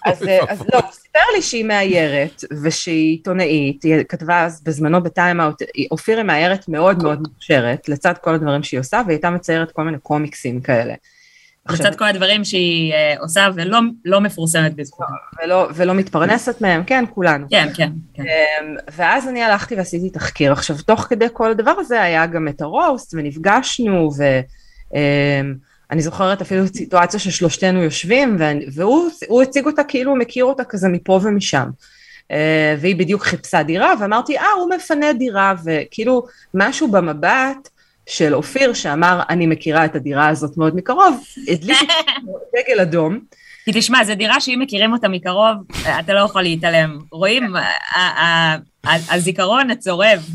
אז, 0.06 0.24
אז 0.50 0.62
לא, 0.74 0.80
הוא 0.80 0.92
סיפר 0.92 1.20
לי 1.36 1.42
שהיא 1.42 1.66
מאיירת 1.66 2.44
ושהיא 2.64 3.12
עיתונאית, 3.12 3.84
היא 3.84 4.04
כתבה 4.10 4.46
אז 4.46 4.64
בזמנו 4.64 5.04
בטיימאוט, 5.04 5.62
אופיר 5.92 6.18
היא 6.18 6.26
מאיירת 6.26 6.68
מאוד 6.68 7.04
מאוד 7.04 7.20
מוכשרת, 7.22 7.90
לצד 7.90 8.14
כל 8.22 8.36
הדברים 8.36 8.64
שהיא 8.64 8.80
עושה, 8.80 9.02
והיא 9.06 9.16
הייתה 9.16 9.30
מציירת 9.30 9.72
כל 9.72 9.84
מיני 9.84 9.98
קומיקסים 10.00 10.62
כאלה. 10.62 10.94
לצד 11.70 11.96
כל 11.96 12.06
הדברים 12.06 12.44
שהיא 12.44 12.94
uh, 12.94 13.20
עושה 13.20 13.48
ולא 13.56 13.80
לא 14.06 14.22
מפורסמת 14.22 14.76
בזכותה. 14.76 15.12
ולא, 15.44 15.70
ולא 15.76 15.94
מתפרנסת 15.94 16.62
מהם, 16.62 16.84
כן, 16.84 17.04
כולנו. 17.14 17.48
כן, 17.50 17.68
כן. 17.76 17.90
כן. 18.14 18.24
Um, 18.24 18.82
ואז 18.92 19.28
אני 19.28 19.44
הלכתי 19.44 19.76
ועשיתי 19.76 20.10
תחקיר. 20.10 20.52
עכשיו, 20.52 20.76
תוך 20.86 21.02
כדי 21.02 21.28
כל 21.34 21.52
הדבר 21.52 21.74
הזה 21.78 22.02
היה 22.02 22.26
גם 22.26 22.48
את 22.48 22.62
הרוסט, 22.62 23.14
ונפגשנו, 23.18 24.10
ו... 24.18 24.40
אני 25.91 26.01
זוכרת 26.01 26.41
אפילו 26.41 26.67
סיטואציה 26.67 27.20
ששלושתנו 27.20 27.84
יושבים, 27.84 28.38
והוא 28.74 29.41
הציג 29.44 29.65
אותה 29.65 29.84
כאילו 29.84 30.12
הוא 30.12 30.20
מכיר 30.20 30.46
אותה 30.46 30.63
כזה 30.63 30.88
מפה 30.88 31.20
ומשם. 31.24 31.70
אה, 32.32 32.75
והיא 32.79 32.96
בדיוק 32.96 33.24
חיפשה 33.24 33.63
דירה, 33.63 33.94
ואמרתי, 34.00 34.38
אה, 34.38 34.51
הוא 34.58 34.70
מפנה 34.75 35.13
דירה, 35.13 35.53
וכאילו 35.65 36.24
משהו 36.53 36.91
במבט 36.91 37.70
של 38.06 38.36
אופיר 38.36 38.74
שאמר, 38.74 39.22
אני 39.29 39.48
מכירה 39.48 39.86
את 39.86 39.96
הדירה 39.96 40.27
הזאת 40.27 40.58
מאוד 40.58 40.75
מקרוב, 40.75 41.24
הדליק 41.48 41.77
דגל 42.56 42.79
אדום. 42.82 43.20
כי 43.65 43.72
תשמע, 43.74 44.03
זו 44.03 44.15
דירה 44.15 44.41
שאם 44.41 44.60
מכירים 44.62 44.94
אותה 44.94 45.08
מקרוב, 45.08 45.56
אתה 46.00 46.13
לא 46.13 46.20
יכול 46.20 46.41
להתעלם. 46.41 47.00
רואים, 47.12 47.53
הזיכרון 48.84 49.70
הצורב 49.70 50.25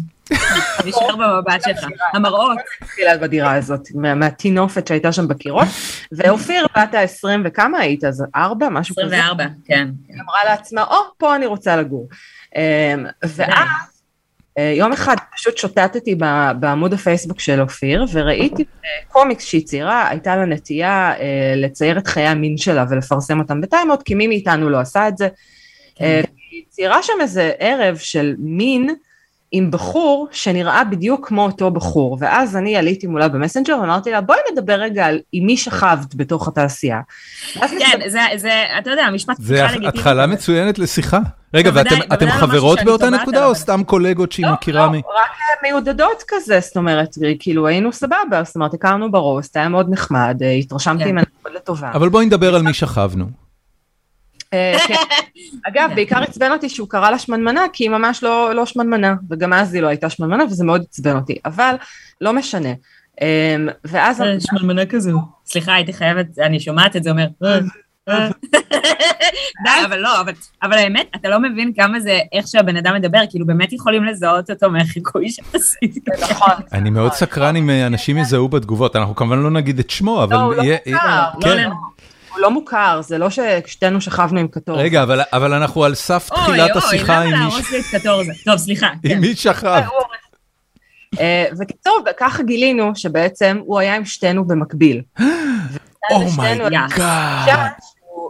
נשאר 0.87 1.17
במבט 1.17 1.63
שלך, 1.65 1.87
המראות. 2.15 2.59
התחילה 2.83 3.19
בדירה 3.19 3.55
הזאת, 3.55 3.89
מהטינופת 3.95 4.87
שהייתה 4.87 5.13
שם 5.13 5.29
בקירות, 5.29 5.69
ואופיר, 6.13 6.67
בת 6.77 6.95
ה-20 6.95 7.41
וכמה 7.45 7.79
היית 7.79 8.05
אז? 8.05 8.25
ארבע? 8.37 8.69
משהו 8.69 8.95
כזה? 8.95 9.17
24, 9.17 9.45
כן. 9.65 9.89
היא 10.09 10.17
אמרה 10.21 10.45
לעצמה, 10.45 10.85
או, 10.85 10.97
פה 11.19 11.37
אני 11.37 11.47
רוצה 11.47 11.77
לגור. 11.77 12.09
ואז 13.23 13.69
יום 14.59 14.93
אחד 14.93 15.17
פשוט 15.35 15.59
שוטטתי 15.59 16.15
בעמוד 16.61 16.93
הפייסבוק 16.93 17.41
של 17.41 17.61
אופיר 17.61 18.05
וראיתי 18.13 18.65
קומיקס 19.09 19.45
שהיא 19.45 19.67
ציירה, 19.67 20.09
הייתה 20.09 20.37
לה 20.37 20.45
נטייה 20.45 21.13
לצייר 21.57 21.99
את 21.99 22.07
חיי 22.07 22.27
המין 22.27 22.57
שלה 22.57 22.85
ולפרסם 22.91 23.39
אותם 23.39 23.61
בטיימות, 23.61 24.03
כי 24.03 24.15
מי 24.15 24.27
מאיתנו 24.27 24.71
לא 24.71 24.81
עשה 24.81 25.09
את 25.09 25.19
זה. 25.19 25.29
היא 25.99 26.63
ציירה 26.69 27.03
שם 27.03 27.13
איזה 27.21 27.53
ערב 27.59 27.97
של 27.97 28.35
מין 28.39 28.95
עם 29.53 29.71
בחור 29.71 30.29
שנראה 30.31 30.85
בדיוק 30.85 31.29
כמו 31.29 31.45
אותו 31.45 31.71
בחור, 31.71 32.17
ואז 32.21 32.57
אני 32.57 32.77
עליתי 32.77 33.07
מולה 33.07 33.29
במסנג'ר 33.29 33.79
ואמרתי 33.81 34.11
לה 34.11 34.21
בואי 34.21 34.39
נדבר 34.53 34.73
רגע 34.73 35.07
על 35.07 35.19
עם 35.33 35.47
מי 35.47 35.57
שכבת 35.57 36.15
בתוך 36.15 36.49
התעשייה. 36.49 37.01
כן, 37.55 38.01
זה, 38.37 38.51
אתה 38.79 38.91
יודע, 38.91 39.03
המשפט 39.03 39.37
זה 39.39 39.67
התחלה 39.89 40.27
מצוינת 40.27 40.79
לשיחה. 40.79 41.19
רגע, 41.55 41.71
ואתם 41.75 42.31
חברות 42.31 42.79
באותה 42.85 43.11
נקודה 43.11 43.47
או 43.47 43.55
סתם 43.55 43.83
קולגות 43.87 44.33
שהיא 44.33 44.47
מכירה 44.47 44.89
מ... 44.89 44.95
לא, 44.95 44.99
רק 44.99 45.31
מיודדות 45.63 46.23
כזה, 46.29 46.61
זאת 46.61 46.77
אומרת, 46.77 47.15
כאילו 47.39 47.67
היינו 47.67 47.93
סבבה, 47.93 48.45
זאת 48.45 48.55
אומרת, 48.55 48.75
הכרנו 48.75 49.13
ברוסט, 49.13 49.57
היה 49.57 49.69
מאוד 49.69 49.91
נחמד, 49.91 50.41
התרשמתי 50.61 51.13
ממנו 51.13 51.27
מאוד 51.43 51.55
לטובה. 51.57 51.91
אבל 51.95 52.09
בואי 52.09 52.27
נדבר 52.27 52.55
על 52.55 52.63
מי 52.63 52.75
שכבנו. 52.75 53.42
כן. 54.87 54.95
אגב, 55.69 55.91
בעיקר 55.95 56.23
עצבן 56.23 56.53
אותי 56.53 56.69
שהוא 56.69 56.89
קרא 56.89 57.11
לה 57.11 57.19
שמנמנה, 57.19 57.65
כי 57.73 57.85
היא 57.85 57.91
ממש 57.91 58.23
לא 58.23 58.67
שמנמנה, 58.67 59.15
וגם 59.31 59.53
אז 59.53 59.75
היא 59.75 59.83
לא 59.83 59.89
הייתה 59.89 60.11
שמנמנה, 60.11 60.45
וזה 60.45 60.65
מאוד 60.65 60.85
עצבן 60.89 61.17
אותי, 61.17 61.39
אבל 61.45 61.75
לא 62.21 62.33
משנה. 62.33 62.69
ואז... 63.85 64.23
שמנמנה 64.39 64.87
כזו. 64.87 65.19
סליחה, 65.47 65.75
הייתי 65.75 65.93
חייבת, 65.93 66.39
אני 66.39 66.61
שומעת 66.61 66.97
את 66.97 67.05
זה 67.05 67.11
אומר, 67.11 67.27
די, 69.65 69.85
אבל 69.87 69.99
לא, 69.99 70.21
אבל 70.63 70.73
האמת, 70.73 71.07
אתה 71.17 71.29
לא 71.29 71.41
מבין 71.41 71.73
כמה 71.77 72.01
זה, 72.01 72.19
איך 72.33 72.47
שהבן 72.47 72.77
אדם 72.77 72.95
מדבר, 72.95 73.19
כאילו 73.31 73.47
באמת 73.47 73.73
יכולים 73.73 74.05
לזהות 74.05 74.51
אותו 74.51 74.71
מהחיקוי 74.71 75.31
שעשית. 75.31 76.09
נכון. 76.31 76.53
אני 76.73 76.91
מאוד 76.91 77.13
סקרן 77.13 77.57
אם 77.57 77.71
אנשים 77.71 78.19
יזהו 78.19 78.49
בתגובות, 78.49 78.97
אנחנו 78.97 79.15
כמובן 79.15 79.39
לא 79.39 79.51
נגיד 79.51 79.79
את 79.79 79.91
שמו, 79.91 80.25
אבל... 80.25 80.37
לא, 80.37 80.41
הוא 80.43 80.55
לא 80.55 80.63
מוכר. 81.35 81.92
לא 82.43 82.51
מוכר, 82.51 83.01
זה 83.03 83.19
לא 83.19 83.29
ששתינו 83.31 84.01
שכבנו 84.01 84.41
עם 84.41 84.49
קטור. 84.49 84.77
רגע, 84.77 85.03
אבל 85.33 85.53
אנחנו 85.53 85.85
על 85.85 85.95
סף 85.95 86.29
תחילת 86.35 86.77
השיחה 86.77 87.21
עם 87.21 87.29
מי... 87.29 87.35
אוי, 87.35 87.35
אוי, 87.35 87.45
למה 87.45 87.49
להרוס 87.49 87.71
לי 87.71 87.81
את 87.81 87.85
קטור 87.95 88.21
הזה? 88.21 88.33
טוב, 88.45 88.57
סליחה. 88.57 88.89
עם 89.05 89.21
מי 89.21 89.37
שכב? 89.37 89.83
וקיצור, 91.59 92.05
ככה 92.17 92.43
גילינו 92.43 92.93
שבעצם 92.95 93.59
הוא 93.65 93.79
היה 93.79 93.97
עם 93.97 94.05
שתינו 94.05 94.45
במקביל. 94.45 95.03
oh 96.11 96.31
my 96.31 96.51
God. 96.51 96.91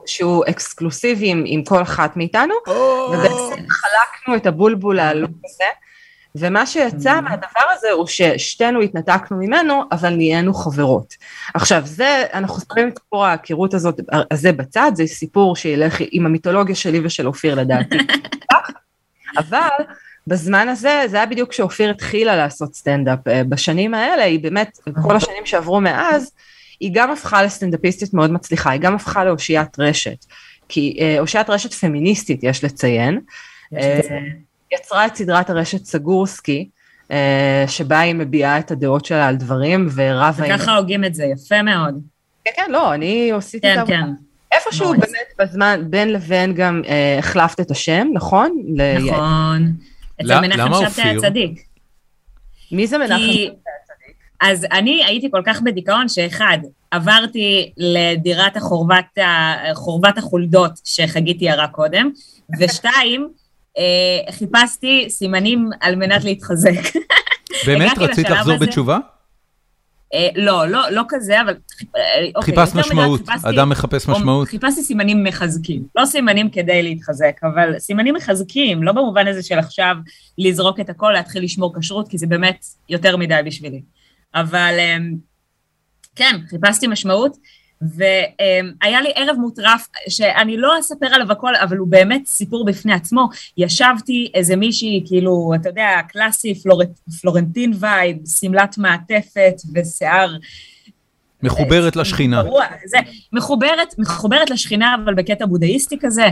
שהוא 0.06 0.44
אקסקלוסיבי 0.50 1.34
עם 1.44 1.64
כל 1.64 1.82
אחת 1.82 2.16
מאיתנו, 2.16 2.54
ובעצם 3.12 3.62
חלקנו 3.70 4.36
את 4.36 4.46
הבולבול 4.46 4.98
העלוב 4.98 5.30
הזה, 5.44 5.64
ומה 6.34 6.66
שיצא 6.66 7.20
מהדבר 7.20 7.60
הזה 7.72 7.90
הוא 7.90 8.06
ששתינו 8.06 8.80
התנתקנו 8.80 9.36
ממנו, 9.36 9.82
אבל 9.92 10.14
נהיינו 10.14 10.54
חברות. 10.54 11.14
עכשיו 11.54 11.82
זה, 11.84 12.24
אנחנו 12.32 12.60
שמים 12.60 12.88
את 12.88 12.98
סיפור 12.98 13.26
ההכירות 13.26 13.74
הזאת, 13.74 14.00
הזה 14.30 14.52
בצד, 14.52 14.92
זה 14.94 15.06
סיפור 15.06 15.56
שילך 15.56 16.00
עם 16.10 16.26
המיתולוגיה 16.26 16.74
שלי 16.74 17.00
ושל 17.04 17.26
אופיר 17.26 17.54
לדעתי. 17.54 17.98
אבל 19.38 19.84
בזמן 20.26 20.68
הזה, 20.68 21.02
זה 21.06 21.16
היה 21.16 21.26
בדיוק 21.26 21.50
כשאופיר 21.50 21.90
התחילה 21.90 22.36
לעשות 22.36 22.74
סטנדאפ. 22.74 23.18
בשנים 23.48 23.94
האלה, 23.94 24.22
היא 24.22 24.40
באמת, 24.42 24.78
כל 25.02 25.16
השנים 25.16 25.46
שעברו 25.46 25.80
מאז, 25.80 26.32
היא 26.80 26.90
גם 26.94 27.10
הפכה 27.10 27.42
לסטנדאפיסטית 27.42 28.14
מאוד 28.14 28.30
מצליחה, 28.32 28.70
היא 28.70 28.80
גם 28.80 28.94
הפכה 28.94 29.24
לאושיית 29.24 29.78
רשת. 29.78 30.24
כי 30.68 30.98
אושיית 31.18 31.50
רשת 31.50 31.72
פמיניסטית, 31.72 32.40
יש 32.42 32.64
לציין. 32.64 33.20
יצרה 34.72 35.06
את 35.06 35.16
סדרת 35.16 35.50
הרשת 35.50 35.84
סגורסקי, 35.84 36.68
שבה 37.66 38.00
היא 38.00 38.14
מביעה 38.14 38.58
את 38.58 38.70
הדעות 38.70 39.04
שלה 39.04 39.28
על 39.28 39.36
דברים, 39.36 39.88
ורבה... 39.94 40.44
וככה 40.44 40.76
הוגים 40.76 41.04
את 41.04 41.14
זה, 41.14 41.24
יפה 41.24 41.62
מאוד. 41.62 42.00
כן, 42.44 42.50
כן, 42.56 42.70
לא, 42.70 42.94
אני 42.94 43.32
עשיתי 43.32 43.72
את 43.72 43.76
העבודה. 43.76 43.96
כן, 43.96 44.02
כן. 44.02 44.12
איפשהו 44.52 44.90
באמת 44.90 45.28
בזמן, 45.38 45.82
בין 45.90 46.12
לבין 46.12 46.54
גם 46.54 46.82
החלפת 47.18 47.60
את 47.60 47.70
השם, 47.70 48.08
נכון? 48.12 48.62
נכון. 48.76 49.72
אצל 50.20 50.40
מנחם 50.40 50.70
שבתאי 50.74 51.16
הצדיק. 51.16 51.62
מי 52.72 52.86
זה 52.86 52.98
מנחם 52.98 53.14
שבתאי 53.14 53.48
הצדיק? 53.48 54.16
אז 54.40 54.66
אני 54.72 55.04
הייתי 55.04 55.30
כל 55.30 55.42
כך 55.46 55.62
בדיכאון 55.62 56.08
שאחד, 56.08 56.58
עברתי 56.90 57.72
לדירת 57.76 58.56
החורבת, 58.56 59.18
חורבת 59.74 60.18
החולדות 60.18 60.72
שחגית 60.84 61.38
תיארה 61.38 61.68
קודם, 61.68 62.10
ושתיים, 62.60 63.28
חיפשתי 64.30 65.06
סימנים 65.10 65.70
על 65.80 65.96
מנת 65.96 66.24
להתחזק. 66.24 66.80
באמת? 67.66 67.98
רצית 67.98 68.30
לחזור 68.30 68.56
בתשובה? 68.56 68.98
לא, 70.34 70.90
לא 70.90 71.02
כזה, 71.08 71.40
אבל... 71.40 71.56
חיפשת 72.42 72.74
משמעות, 72.74 73.20
אדם 73.42 73.68
מחפש 73.68 74.08
משמעות. 74.08 74.48
חיפשתי 74.48 74.82
סימנים 74.82 75.24
מחזקים, 75.24 75.82
לא 75.96 76.04
סימנים 76.04 76.50
כדי 76.50 76.82
להתחזק, 76.82 77.36
אבל 77.42 77.78
סימנים 77.78 78.14
מחזקים, 78.14 78.82
לא 78.82 78.92
במובן 78.92 79.26
הזה 79.26 79.42
של 79.42 79.58
עכשיו 79.58 79.96
לזרוק 80.38 80.80
את 80.80 80.90
הכל, 80.90 81.12
להתחיל 81.12 81.44
לשמור 81.44 81.74
כשרות, 81.80 82.08
כי 82.08 82.18
זה 82.18 82.26
באמת 82.26 82.64
יותר 82.88 83.16
מדי 83.16 83.40
בשבילי. 83.44 83.82
אבל 84.34 84.74
כן, 86.16 86.36
חיפשתי 86.50 86.86
משמעות, 86.86 87.36
והיה 87.82 89.00
לי 89.00 89.12
ערב 89.14 89.36
מוטרף, 89.36 89.88
שאני 90.08 90.56
לא 90.56 90.78
אספר 90.80 91.06
עליו 91.06 91.32
הכל, 91.32 91.56
אבל 91.56 91.76
הוא 91.76 91.88
באמת 91.88 92.26
סיפור 92.26 92.64
בפני 92.64 92.92
עצמו. 92.92 93.28
ישבתי 93.56 94.30
איזה 94.34 94.56
מישהי, 94.56 95.04
כאילו, 95.06 95.52
אתה 95.54 95.68
יודע, 95.68 96.00
קלאסי, 96.08 96.54
פלור... 96.54 96.82
פלורנטין 97.20 97.72
vibe, 97.80 98.16
שמלת 98.26 98.78
מעטפת 98.78 99.54
ושיער. 99.74 100.36
מחוברת 101.42 101.96
לשכינה. 101.96 102.42
זה, 102.86 102.98
מחוברת, 103.32 103.94
מחוברת 103.98 104.50
לשכינה, 104.50 104.96
אבל 105.04 105.14
בקטע 105.14 105.46
בודהיסטי 105.46 105.96
כזה. 106.00 106.26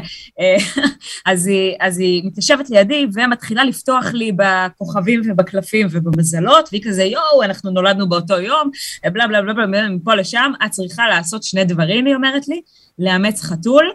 אז 1.27 1.47
היא, 1.47 1.77
אז 1.81 1.99
היא 1.99 2.23
מתיישבת 2.25 2.71
לידי 2.71 3.07
ומתחילה 3.15 3.65
לפתוח 3.65 4.05
לי 4.13 4.33
בכוכבים 4.37 5.23
ובקלפים 5.25 5.87
ובמזלות, 5.91 6.69
והיא 6.73 6.83
כזה, 6.85 7.05
יואו, 7.05 7.43
אנחנו 7.43 7.71
נולדנו 7.71 8.09
באותו 8.09 8.41
יום, 8.41 8.71
בלה 9.13 9.29
בלה 9.29 9.43
בלה 9.43 9.53
בלה, 9.55 9.89
מפה 9.89 10.15
לשם, 10.15 10.53
את 10.67 10.71
צריכה 10.71 11.09
לעשות 11.09 11.43
שני 11.43 11.65
דברים, 11.65 12.07
היא 12.07 12.15
אומרת 12.15 12.49
לי, 12.49 12.61
לאמץ 12.99 13.43
חתול 13.43 13.93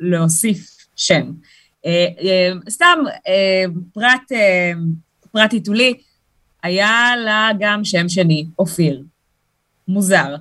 ולהוסיף 0.00 0.76
שם. 0.96 1.32
סתם 2.68 2.98
פרט, 3.94 4.32
פרט 5.32 5.52
עיתולי, 5.52 5.94
היה 6.62 7.12
לה 7.24 7.48
גם 7.58 7.84
שם 7.84 8.08
שני, 8.08 8.46
אופיר. 8.58 9.02
מוזר. 9.88 10.36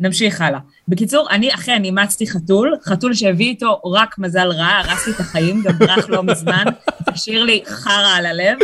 נמשיך 0.00 0.40
הלאה. 0.40 0.58
בקיצור, 0.88 1.28
אני 1.30 1.54
אכן 1.54 1.84
אימצתי 1.84 2.26
חתול, 2.26 2.76
חתול 2.84 3.14
שהביא 3.14 3.46
איתו 3.46 3.80
רק 3.84 4.18
מזל 4.18 4.48
רע, 4.48 4.66
הרס 4.66 5.06
לי 5.06 5.12
את 5.12 5.20
החיים, 5.20 5.62
גם 5.62 5.78
ברח 5.78 6.08
לא 6.08 6.22
מזמן, 6.22 6.64
השאיר 7.06 7.44
לי 7.44 7.62
חרא 7.66 8.14
על 8.16 8.26
הלב, 8.26 8.58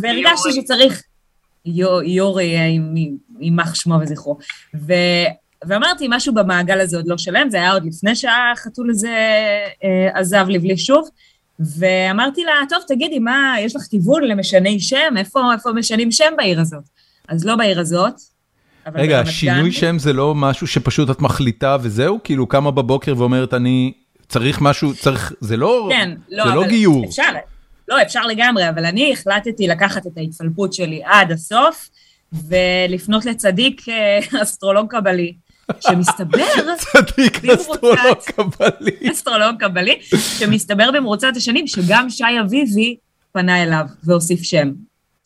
והרגשתי 0.00 0.52
שצריך, 0.52 1.02
יורי, 2.04 2.56
יימח 3.40 3.74
שמו 3.74 3.94
וזכרו, 4.00 4.38
ואמרתי, 5.66 6.06
משהו 6.10 6.34
במעגל 6.34 6.80
הזה 6.80 6.96
עוד 6.96 7.06
לא 7.06 7.18
שלם, 7.18 7.50
זה 7.50 7.56
היה 7.56 7.72
עוד 7.72 7.84
לפני 7.84 8.16
שהחתול 8.16 8.90
הזה 8.90 9.14
עזב 10.14 10.46
לי 10.48 10.58
בלי 10.58 10.76
שוב, 10.76 11.08
ואמרתי 11.60 12.44
לה, 12.44 12.52
טוב, 12.68 12.78
תגידי, 12.88 13.18
מה, 13.18 13.54
יש 13.60 13.76
לך 13.76 13.82
כיוון 13.82 14.24
למשני 14.24 14.80
שם? 14.80 15.14
איפה, 15.16 15.52
איפה 15.52 15.72
משנים 15.72 16.12
שם 16.12 16.32
בעיר 16.36 16.60
הזאת? 16.60 16.95
אז 17.28 17.44
לא 17.44 17.56
בעיר 17.56 17.80
הזאת. 17.80 18.14
רגע, 18.94 19.26
שינוי 19.26 19.72
שם 19.72 19.98
זה 19.98 20.12
לא 20.12 20.34
משהו 20.34 20.66
שפשוט 20.66 21.10
את 21.10 21.20
מחליטה 21.20 21.76
וזהו? 21.82 22.18
כאילו 22.24 22.46
קמה 22.46 22.70
בבוקר 22.70 23.14
ואומרת 23.16 23.54
אני 23.54 23.92
צריך 24.28 24.60
משהו, 24.60 24.94
צריך, 24.94 25.32
זה 25.40 25.56
לא, 25.56 25.88
כן, 25.92 26.14
לא, 26.28 26.44
זה 26.44 26.54
לא 26.54 26.66
גיור. 26.66 27.06
אפשר, 27.06 27.22
לא, 27.88 28.02
אפשר 28.02 28.22
לגמרי, 28.22 28.68
אבל 28.68 28.84
אני 28.84 29.12
החלטתי 29.12 29.66
לקחת 29.66 30.06
את 30.06 30.12
ההתפלפות 30.16 30.72
שלי 30.72 31.02
עד 31.04 31.32
הסוף, 31.32 31.88
ולפנות 32.32 33.24
לצדיק 33.24 33.82
אסטרולוג 34.42 34.90
קבלי, 34.90 35.34
שמסתבר... 35.80 36.44
צדיק 36.84 37.44
אסטרולוג 37.44 38.18
קבלי. 38.26 38.96
אסטרולוג 39.12 39.56
קבלי, 39.58 39.98
שמסתבר 40.38 40.90
במרוצת 40.90 41.36
השנים 41.36 41.66
שגם 41.66 42.10
שי 42.10 42.24
אביבי 42.40 42.96
פנה 43.32 43.62
אליו 43.62 43.86
והוסיף 44.04 44.42
שם. 44.42 44.72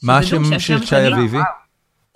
מה 0.03 0.19
השם 0.19 0.59
של 0.59 0.87
שי 0.87 1.09
אביבי? 1.09 1.39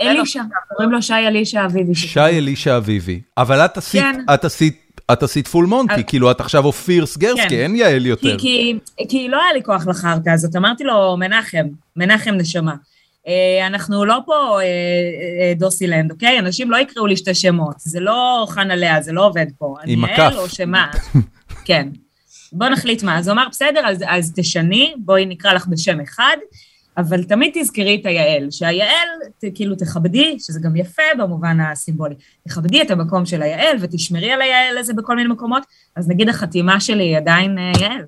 אלישע, 0.03 0.43
קוראים 0.77 0.91
לו 0.93 1.03
שי 1.03 1.13
אלישע 1.15 1.65
אביבי. 1.65 1.95
שי 1.95 2.21
אלישע 2.21 2.77
אביבי. 2.77 3.21
אבל 3.39 3.61
את 3.61 3.77
עשית, 3.77 4.03
כן. 4.03 4.21
את 4.35 4.45
עשית, 4.45 5.01
את 5.13 5.23
עשית 5.23 5.49
full 5.49 5.67
monty, 5.67 5.95
אז- 5.95 6.01
כאילו 6.07 6.31
את 6.31 6.41
עכשיו 6.41 6.65
אופיר 6.65 7.07
סגרסקי, 7.07 7.49
כן. 7.49 7.57
אין 7.57 7.77
יעל 7.77 8.07
יותר. 8.07 8.39
כי, 8.39 8.79
כי 9.09 9.29
לא 9.29 9.43
היה 9.43 9.53
לי 9.53 9.63
כוח 9.63 9.87
לחרטא 9.87 10.31
הזאת, 10.31 10.57
אמרתי 10.57 10.85
לו, 10.85 11.17
מנחם, 11.17 11.67
מנחם 11.97 12.35
נשמה. 12.35 12.75
אה, 13.29 13.67
אנחנו 13.67 14.05
לא 14.05 14.19
פה 14.27 14.61
אה, 14.61 14.65
אה, 14.65 15.53
דוסילנד, 15.57 16.11
אוקיי? 16.11 16.39
אנשים 16.39 16.71
לא 16.71 16.77
יקראו 16.77 17.07
לי 17.07 17.17
שתי 17.17 17.35
שמות, 17.35 17.75
זה 17.79 18.01
לא 18.01 18.47
חנה 18.49 18.77
לאה, 18.77 19.01
זה 19.03 19.13
לא 19.13 19.27
עובד 19.27 19.47
פה. 19.59 19.75
עם 19.87 20.05
אני 20.05 20.13
יעל 20.13 20.27
הכף. 20.27 20.37
או 20.39 20.49
שמה? 20.49 20.87
כן. 21.65 21.89
בוא 22.53 22.69
נחליט 22.69 23.03
מה. 23.03 23.19
אז 23.19 23.29
הוא 23.29 23.33
אמר, 23.35 23.47
בסדר, 23.51 23.81
אז, 23.87 24.05
אז 24.09 24.33
תשני, 24.37 24.95
בואי 24.99 25.27
נקרא 25.27 25.53
לך 25.53 25.67
בשם 25.67 26.01
אחד, 26.01 26.37
אבל 26.97 27.25
תמיד 27.25 27.51
תזכרי 27.55 27.99
את 28.01 28.07
היעל, 28.07 28.51
שהיעל, 28.51 29.09
ת, 29.39 29.45
כאילו 29.55 29.77
תכבדי, 29.77 30.37
שזה 30.39 30.61
גם 30.61 30.77
יפה 30.77 31.03
במובן 31.19 31.61
הסימבולי, 31.61 32.15
תכבדי 32.49 32.83
את 32.83 32.91
המקום 32.91 33.27
של 33.27 33.43
היעל 33.43 33.77
ותשמרי 33.81 34.33
על 34.33 34.43
היעל 34.43 34.79
הזה 34.79 34.95
בכל 34.95 35.17
מיני 35.17 35.29
מקומות, 35.29 35.63
אז 35.97 36.09
נגיד 36.09 36.29
החתימה 36.29 36.81
שלי 36.81 37.05
היא 37.05 37.17
עדיין 37.17 37.59
אה, 37.59 37.73
יעל. 37.81 38.05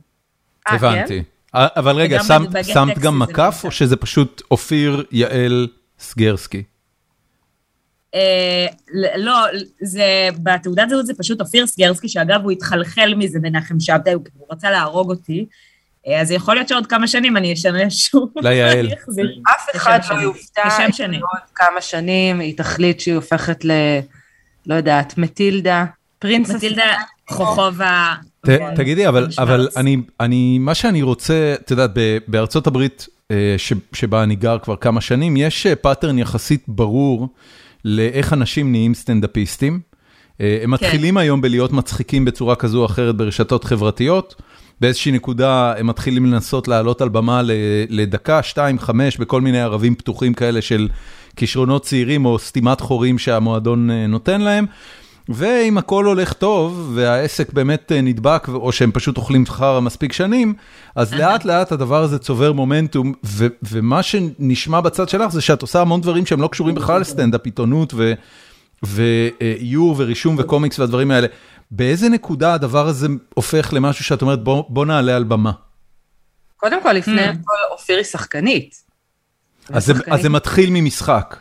אה, 0.68 0.74
הבנתי. 0.74 1.22
אה, 1.54 1.66
אבל 1.76 1.96
רגע, 1.96 2.18
שמת- 2.62 2.98
גם 2.98 3.18
מקף. 3.18 3.60
או 3.64 3.70
שזה 3.70 3.96
פשוט 3.96 4.42
אופיר 4.50 5.04
יעל 5.12 5.68
סגרסקי? 5.98 6.62
אה, 8.14 8.66
לא, 9.16 9.34
זה, 9.82 10.28
בתעודת 10.42 10.88
זהות 10.88 11.06
זה 11.06 11.14
פשוט 11.18 11.40
אופיר 11.40 11.66
סגרסקי, 11.66 12.08
שאגב, 12.08 12.40
הוא 12.42 12.50
התחלחל 12.50 13.14
מזה 13.18 13.38
מנחם 13.42 13.80
שבתאי, 13.80 14.12
הוא 14.12 14.22
הוא 14.38 14.46
רצה 14.50 14.70
להרוג 14.70 15.10
אותי. 15.10 15.46
אה, 16.08 16.20
אז 16.20 16.30
יכול 16.30 16.54
להיות 16.54 16.68
שעוד 16.68 16.86
כמה 16.86 17.08
שנים 17.08 17.36
אני 17.36 17.52
אשנה 17.52 17.90
שוב. 17.90 18.30
ליעל. 18.44 18.88
אחזיר. 19.04 19.38
אף 19.54 19.76
אחד 19.76 19.98
לא. 20.10 20.20
יופתע 20.20 20.62
כשם 20.70 20.92
שני. 20.92 21.18
בעוד 21.18 21.40
כמה 21.54 21.80
שנים 21.80 22.40
היא 22.40 22.56
תחליט 22.56 23.00
שהיא 23.00 23.14
הופכת 23.14 23.64
ל... 23.64 23.70
לא 24.66 24.74
יודעת, 24.74 25.18
מטילדה, 25.18 25.84
princess... 26.18 26.54
מטילדה 26.54 26.82
חוכובה. 27.30 28.14
ת- 28.46 28.50
תגידי, 28.76 29.08
אבל, 29.08 29.28
אבל 29.38 29.68
אני, 29.76 29.96
אני, 30.20 30.58
מה 30.58 30.74
שאני 30.74 31.02
רוצה, 31.02 31.54
את 31.60 31.70
יודעת, 31.70 31.90
ב- 31.94 32.18
בארצות 32.28 32.66
הברית, 32.66 33.06
אה, 33.30 33.54
ש- 33.58 33.72
שבה 33.92 34.22
אני 34.22 34.36
גר 34.36 34.58
כבר 34.58 34.76
כמה 34.76 35.00
שנים, 35.00 35.36
יש 35.36 35.66
pattern 35.66 36.18
יחסית 36.18 36.64
ברור 36.68 37.28
לאיך 37.84 38.32
אנשים 38.32 38.70
נהיים 38.72 38.94
סטנדאפיסטים. 38.94 39.80
אה, 40.40 40.58
הם 40.62 40.70
מתחילים 40.70 41.16
היום 41.16 41.40
בלהיות 41.40 41.72
מצחיקים 41.72 42.24
בצורה 42.24 42.56
כזו 42.56 42.80
או 42.80 42.86
אחרת 42.86 43.16
ברשתות 43.16 43.64
חברתיות. 43.64 44.34
באיזושהי 44.80 45.12
נקודה 45.12 45.72
הם 45.78 45.86
מתחילים 45.86 46.26
לנסות 46.26 46.68
לעלות 46.68 47.00
על 47.00 47.08
במה 47.08 47.40
לדקה, 47.88 48.42
שתיים, 48.42 48.78
חמש, 48.78 49.16
בכל 49.16 49.40
מיני 49.40 49.60
ערבים 49.60 49.94
פתוחים 49.94 50.34
כאלה 50.34 50.62
של 50.62 50.88
כישרונות 51.36 51.82
צעירים 51.82 52.24
או 52.24 52.38
סתימת 52.38 52.80
חורים 52.80 53.18
שהמועדון 53.18 53.90
אה, 53.90 54.06
נותן 54.06 54.40
להם. 54.40 54.66
ואם 55.28 55.78
הכל 55.78 56.04
הולך 56.04 56.32
טוב, 56.32 56.92
והעסק 56.94 57.52
באמת 57.52 57.92
אה, 57.92 58.00
נדבק, 58.00 58.48
או 58.48 58.72
שהם 58.72 58.92
פשוט 58.92 59.16
אוכלים 59.16 59.46
חרא 59.46 59.80
מספיק 59.80 60.12
שנים, 60.12 60.54
אז 60.94 61.14
לאט 61.14 61.44
לאט 61.44 61.72
הדבר 61.72 62.02
הזה 62.02 62.18
צובר 62.18 62.52
מומנטום, 62.52 63.12
ו- 63.24 63.46
ומה 63.62 64.02
שנשמע 64.02 64.80
בצד 64.80 65.08
שלך 65.08 65.32
זה 65.32 65.40
שאת 65.40 65.62
עושה 65.62 65.80
המון 65.80 66.00
דברים 66.00 66.26
שהם 66.26 66.40
לא 66.40 66.48
קשורים 66.48 66.74
בכלל 66.74 67.00
לסטנדאפ, 67.00 67.44
עיתונות 67.44 67.94
ואיור 68.82 69.94
ורישום 69.98 70.36
וקומיקס 70.38 70.78
והדברים 70.78 71.10
האלה. 71.10 71.26
באיזה 71.70 72.08
נקודה 72.08 72.54
הדבר 72.54 72.86
הזה 72.86 73.06
הופך 73.34 73.72
למשהו 73.72 74.04
שאת 74.04 74.22
אומרת, 74.22 74.44
בוא, 74.44 74.64
בוא 74.68 74.86
נעלה 74.86 75.16
על 75.16 75.24
במה? 75.24 75.52
קודם 76.56 76.82
כל, 76.82 76.92
לפני 76.92 77.28
Hmm. 77.28 77.30
הכל, 77.30 77.54
אופיר 77.70 77.96
היא 77.96 78.04
שחקנית. 78.04 78.82
אז 79.72 79.86
זה. 79.86 79.92
אז 80.10 80.22
זה 80.22 80.28
מתחיל 80.28 80.70
ממשחק. 80.72 81.36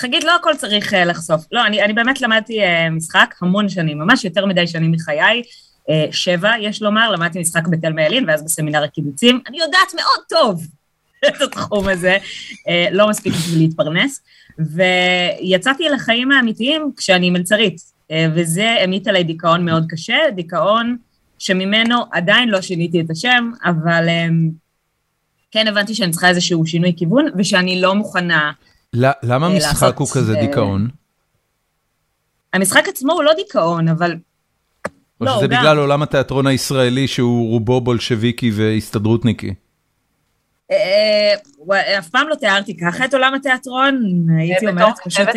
חגית, 0.00 0.24
לא 0.24 0.36
הכל 0.36 0.52
צריך 0.56 0.94
אה, 0.94 1.04
לחשוף. 1.04 1.44
לא, 1.52 1.66
אני, 1.66 1.82
אני 1.82 1.92
באמת 1.92 2.20
למדתי 2.20 2.60
אה, 2.62 2.90
משחק 2.90 3.34
המון 3.40 3.68
שנים, 3.68 3.98
ממש 3.98 4.24
יותר 4.24 4.46
מדי 4.46 4.66
שנים 4.66 4.92
מחיי. 4.92 5.42
אה, 5.90 6.06
שבע, 6.10 6.50
יש 6.60 6.82
לומר, 6.82 7.10
למדתי 7.10 7.38
משחק 7.40 7.68
בתל 7.68 7.92
מעלין, 7.92 8.28
ואז 8.28 8.44
בסמינר 8.44 8.82
הקיבוצים. 8.82 9.40
אני 9.48 9.58
יודעת 9.58 9.94
מאוד 9.94 10.24
טוב 10.28 10.66
את 11.28 11.40
התחום 11.42 11.88
הזה, 11.88 12.16
אה, 12.68 12.86
לא 12.92 13.08
מספיק 13.08 13.32
בשביל 13.32 13.58
להתפרנס. 13.58 14.22
ויצאתי 14.58 15.88
לחיים 15.88 16.32
האמיתיים 16.32 16.90
כשאני 16.96 17.30
מלצרית, 17.30 17.93
וזה 18.12 18.76
המיט 18.84 19.08
עליי 19.08 19.24
דיכאון 19.24 19.64
מאוד 19.64 19.86
קשה, 19.88 20.16
דיכאון 20.34 20.96
שממנו 21.38 21.96
עדיין 22.12 22.48
לא 22.48 22.60
שיניתי 22.60 23.00
את 23.00 23.10
השם, 23.10 23.50
אבל 23.64 24.08
אה, 24.08 24.26
כן 25.50 25.68
הבנתי 25.68 25.94
שאני 25.94 26.10
צריכה 26.10 26.28
איזשהו 26.28 26.66
שינוי 26.66 26.92
כיוון, 26.96 27.26
ושאני 27.38 27.80
לא 27.80 27.94
מוכנה 27.94 28.52
ל- 28.92 29.10
למה 29.22 29.46
אה, 29.46 29.56
משחק 29.56 29.82
לעשות, 29.82 29.98
הוא 29.98 30.08
כזה 30.14 30.34
אה, 30.34 30.46
דיכאון? 30.46 30.88
המשחק 32.52 32.88
עצמו 32.88 33.12
הוא 33.12 33.22
לא 33.22 33.32
דיכאון, 33.36 33.88
אבל... 33.88 34.16
או 35.20 35.26
לא, 35.26 35.36
שזה 35.36 35.46
גם. 35.46 35.60
בגלל 35.60 35.78
עולם 35.78 36.02
התיאטרון 36.02 36.46
הישראלי 36.46 37.08
שהוא 37.08 37.48
רובו 37.48 37.80
בולשביקי 37.80 38.50
והסתדרותניקי? 38.54 39.54
אה, 40.70 41.34
אף 41.98 42.08
פעם 42.08 42.28
לא 42.28 42.34
תיארתי 42.34 42.76
ככה 42.76 43.04
את 43.04 43.14
עולם 43.14 43.34
התיאטרון, 43.34 44.26
הייתי 44.38 44.66
אומרת 44.68 44.94
פשוט 45.04 45.28
אה, 45.28 45.32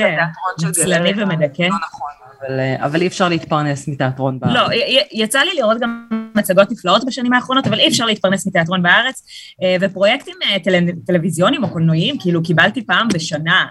גלריה, 0.85 1.13
ומדכא. 1.23 1.61
לא 1.61 1.69
נכון, 1.69 2.09
אבל, 2.41 2.59
אה, 2.59 2.85
אבל 2.85 3.01
אי 3.01 3.07
אפשר 3.07 3.29
להתפרנס 3.29 3.87
מתיאטרון 3.87 4.39
בארץ. 4.39 4.53
לא, 4.53 4.67
יצא 5.11 5.39
לי 5.39 5.49
לראות 5.55 5.77
גם 5.81 6.07
מצגות 6.35 6.71
נפלאות 6.71 7.05
בשנים 7.05 7.33
האחרונות, 7.33 7.67
אבל 7.67 7.79
אי 7.79 7.87
אפשר 7.87 8.05
להתפרנס 8.05 8.47
מתיאטרון 8.47 8.83
בארץ. 8.83 9.23
אה, 9.63 9.75
ופרויקטים 9.81 10.35
אה, 10.43 10.59
טל- 10.59 10.91
טלוויזיוניים 11.05 11.63
או 11.63 11.69
קולנועיים, 11.69 12.19
כאילו 12.19 12.43
קיבלתי 12.43 12.85
פעם 12.85 13.07
בשנה. 13.13 13.65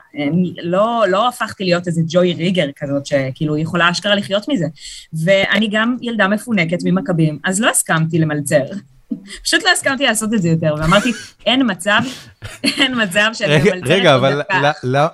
לא, 0.62 1.04
לא 1.08 1.28
הפכתי 1.28 1.64
להיות 1.64 1.86
איזה 1.86 2.00
ג'וי 2.08 2.32
ריגר 2.32 2.66
כזאת, 2.76 3.06
שכאילו 3.06 3.56
יכולה 3.56 3.90
אשכרה 3.90 4.14
לחיות 4.14 4.48
מזה. 4.48 4.66
ואני 5.24 5.68
גם 5.72 5.96
ילדה 6.02 6.28
מפונקת 6.28 6.78
ממכבים, 6.84 7.38
אז 7.44 7.60
לא 7.60 7.70
הסכמתי 7.70 8.18
למלצר. 8.18 8.62
פשוט 9.42 9.62
לא 9.64 9.70
הסכמתי 9.70 10.04
לעשות 10.04 10.34
את 10.34 10.42
זה 10.42 10.48
יותר, 10.48 10.74
ואמרתי, 10.78 11.12
אין 11.46 11.70
מצב, 11.70 12.00
אין 12.64 13.02
מצב 13.02 13.30
שאני 13.32 13.52
רגע, 13.52 13.74
ממלצרת 13.74 13.90
רגע, 13.90 14.14
אבל 14.14 14.38
דקה. 14.38 14.72
ל- 14.84 14.96
ל- 14.96 15.06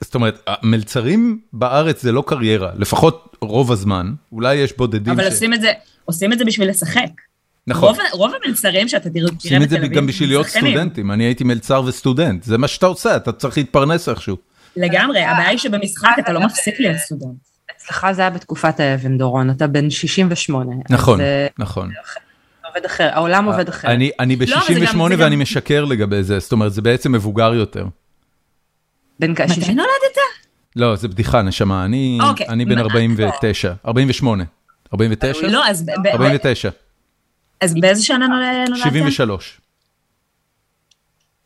זאת 0.00 0.14
אומרת, 0.14 0.42
המלצרים 0.46 1.40
בארץ 1.52 2.02
זה 2.02 2.12
לא 2.12 2.24
קריירה, 2.26 2.70
לפחות 2.76 3.36
רוב 3.40 3.72
הזמן, 3.72 4.12
אולי 4.32 4.54
יש 4.54 4.76
בודדים 4.76 5.12
אבל 5.12 5.30
ש... 5.30 5.32
עושים 5.32 5.54
את 5.54 5.60
זה, 5.60 5.72
עושים 6.04 6.32
את 6.32 6.38
זה 6.38 6.44
בשביל 6.44 6.68
לשחק. 6.70 7.06
נכון, 7.66 7.88
רוב, 7.88 7.98
רוב 8.12 8.32
המלצרים 8.44 8.88
שאתה 8.88 9.10
תראה 9.10 9.26
תראה 9.26 9.34
עושים 9.34 9.62
את 9.62 9.70
זה 9.70 9.76
בתל 9.76 9.84
אביב, 9.84 9.96
גם 9.98 10.06
בשביל 10.06 10.28
להיות 10.28 10.46
שחקנים. 10.46 10.72
סטודנטים, 10.72 11.10
אני 11.10 11.24
הייתי 11.24 11.44
מלצר 11.44 11.82
וסטודנט, 11.86 12.42
זה 12.42 12.58
מה 12.58 12.68
שאתה 12.68 12.86
עושה, 12.86 13.16
אתה 13.16 13.32
צריך 13.32 13.56
להתפרנס 13.56 14.08
איכשהו. 14.08 14.36
לגמרי, 14.76 15.24
הבעיה 15.24 15.48
היא 15.48 15.58
שבמשחק 15.58 16.10
אתה 16.18 16.32
לא 16.32 16.40
מפסיק 16.40 16.80
להיות 16.80 16.96
סטודנט. 16.96 17.36
אצלך 17.76 18.06
זה 18.12 18.20
היה 18.20 18.30
בתקופת 18.30 18.80
האבן, 18.80 19.18
דורון, 19.18 19.50
אתה 19.50 19.66
בן 19.66 19.90
68. 19.90 20.72
נכון, 20.90 21.20
אז, 21.20 21.26
אה, 21.26 21.46
נכון. 21.58 21.90
עובד 22.74 22.84
אחר, 22.86 23.08
העולם 23.12 23.44
עובד 23.44 23.68
אחרת. 23.68 23.90
אני, 23.90 24.10
אני 24.20 24.36
לא, 24.36 24.56
אבל 24.56 24.74
זה 24.74 24.80
ב-68 24.80 24.86
גם- 24.92 25.08
זה 25.16 25.24
ואני 25.24 25.36
גם- 25.36 25.42
משקר 25.42 25.84
לגבי 25.84 26.22
זה, 26.22 26.38
זאת 26.38 26.52
אומרת, 26.52 26.72
זה 26.72 26.82
בעצם 26.82 27.12
מבוגר 27.12 27.54
יותר. 27.54 27.86
בן 29.20 29.34
כ- 29.34 29.40
מתי 29.40 29.54
60 29.54 29.76
נולדת? 29.76 30.18
לא, 30.76 30.96
זה 30.96 31.08
בדיחה, 31.08 31.42
נשמה, 31.42 31.84
אני, 31.84 32.18
אוקיי. 32.22 32.48
אני 32.48 32.64
בן 32.64 32.74
מה- 32.74 32.80
49, 32.80 33.72
48, 33.86 34.44
49? 34.94 35.46
לא, 35.48 35.66
אז 35.66 35.82
ב- 35.82 35.90
ב- 36.04 36.06
49, 36.06 36.70
אז 37.60 37.74
באיזה 37.74 38.02
שנה 38.04 38.26
נולדת? 38.26 38.76
73. 38.84 39.58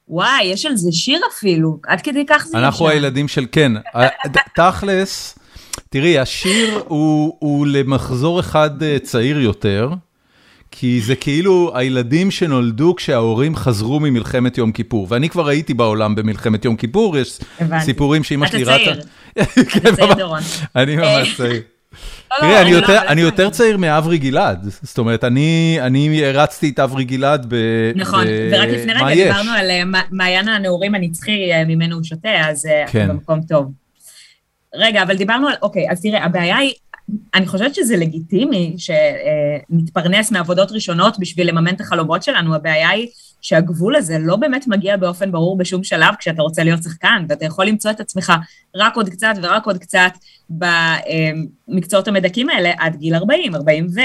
וואי, 0.08 0.44
יש 0.44 0.66
על 0.66 0.76
זה 0.76 0.92
שיר 0.92 1.20
אפילו, 1.32 1.78
עד 1.86 2.00
כדי 2.00 2.24
כך 2.28 2.44
זה 2.46 2.58
אנחנו 2.58 2.86
ישן. 2.86 2.94
הילדים 2.94 3.28
של 3.28 3.46
כן, 3.52 3.72
ה- 3.94 4.28
ד- 4.28 4.38
תכלס, 4.54 5.38
תראי, 5.90 6.18
השיר 6.18 6.82
הוא, 6.88 7.36
הוא 7.38 7.66
למחזור 7.66 8.40
אחד 8.40 8.82
אה, 8.82 8.96
צעיר 9.02 9.38
יותר, 9.40 9.90
כי 10.70 11.00
זה 11.00 11.14
כאילו 11.16 11.72
הילדים 11.74 12.30
שנולדו 12.30 12.94
כשההורים 12.96 13.56
חזרו 13.56 14.00
ממלחמת 14.00 14.58
יום 14.58 14.72
כיפור, 14.72 15.06
ואני 15.10 15.28
כבר 15.28 15.48
הייתי 15.48 15.74
בעולם 15.74 16.14
במלחמת 16.14 16.64
יום 16.64 16.76
כיפור, 16.76 17.18
יש 17.18 17.38
הבנתי. 17.60 17.84
סיפורים 17.84 18.24
שאמא 18.24 18.44
אתה 18.44 18.52
שלי 18.52 18.64
צעיר. 18.64 18.90
ראתה. 18.90 19.02
אתה 19.42 19.64
כן, 19.80 19.94
צעיר, 19.94 20.06
ממש. 20.06 20.18
דורון. 20.18 20.40
אני 20.76 20.96
ממש 20.96 21.36
צעיר. 21.36 21.62
לא, 22.32 22.36
תראי, 22.40 22.60
אני 22.62 22.72
לא, 22.72 22.76
יותר- 22.76 23.00
אני 23.08 23.20
יותר 23.20 23.50
צעיר 23.50 23.76
מאברי 23.76 24.18
גלעד, 24.18 24.68
זאת 24.82 24.98
אומרת, 24.98 25.24
אני 25.24 25.78
אני 25.80 26.24
הרצתי 26.24 26.68
את 26.68 26.78
אברי 26.80 27.04
גלעד 27.04 27.46
ב... 27.48 27.56
נכון, 27.94 28.24
ב- 28.26 28.48
ורק 28.52 28.68
לפני 28.68 28.92
רגע? 28.92 29.14
דיברנו 29.14 29.50
על 29.50 29.70
אה, 29.70 29.82
מעיין 30.10 30.48
הנעורים 30.48 30.94
הנצחי 30.94 31.52
אה, 31.52 31.64
ממנו 31.64 31.96
הוא 31.96 32.04
שותה, 32.04 32.28
אז 32.48 32.66
אה, 32.66 32.84
כן. 32.92 33.08
במקום 33.08 33.40
טוב. 33.48 33.72
רגע, 34.74 35.02
אבל 35.02 35.16
דיברנו 35.16 35.48
על, 35.48 35.54
אוקיי, 35.62 35.90
אז 35.90 36.02
תראה, 36.02 36.24
הבעיה 36.24 36.56
היא, 36.56 36.72
אני 37.34 37.46
חושבת 37.46 37.74
שזה 37.74 37.96
לגיטימי 37.96 38.76
שנתפרנס 38.78 40.30
מעבודות 40.30 40.72
ראשונות 40.72 41.18
בשביל 41.18 41.48
לממן 41.48 41.74
את 41.74 41.80
החלומות 41.80 42.22
שלנו, 42.22 42.54
הבעיה 42.54 42.88
היא 42.88 43.08
שהגבול 43.40 43.96
הזה 43.96 44.18
לא 44.18 44.36
באמת 44.36 44.66
מגיע 44.66 44.96
באופן 44.96 45.32
ברור 45.32 45.58
בשום 45.58 45.84
שלב 45.84 46.14
כשאתה 46.18 46.42
רוצה 46.42 46.64
להיות 46.64 46.82
שחקן, 46.82 47.24
ואתה 47.28 47.44
יכול 47.44 47.66
למצוא 47.66 47.90
את 47.90 48.00
עצמך 48.00 48.32
רק 48.76 48.96
עוד 48.96 49.08
קצת 49.08 49.34
ורק 49.42 49.66
עוד 49.66 49.78
קצת 49.78 50.10
במקצועות 50.50 52.08
המדכאים 52.08 52.48
האלה 52.50 52.72
עד 52.78 52.96
גיל 52.96 53.14
40, 53.14 53.54
40 53.54 53.86
ו... 53.94 54.00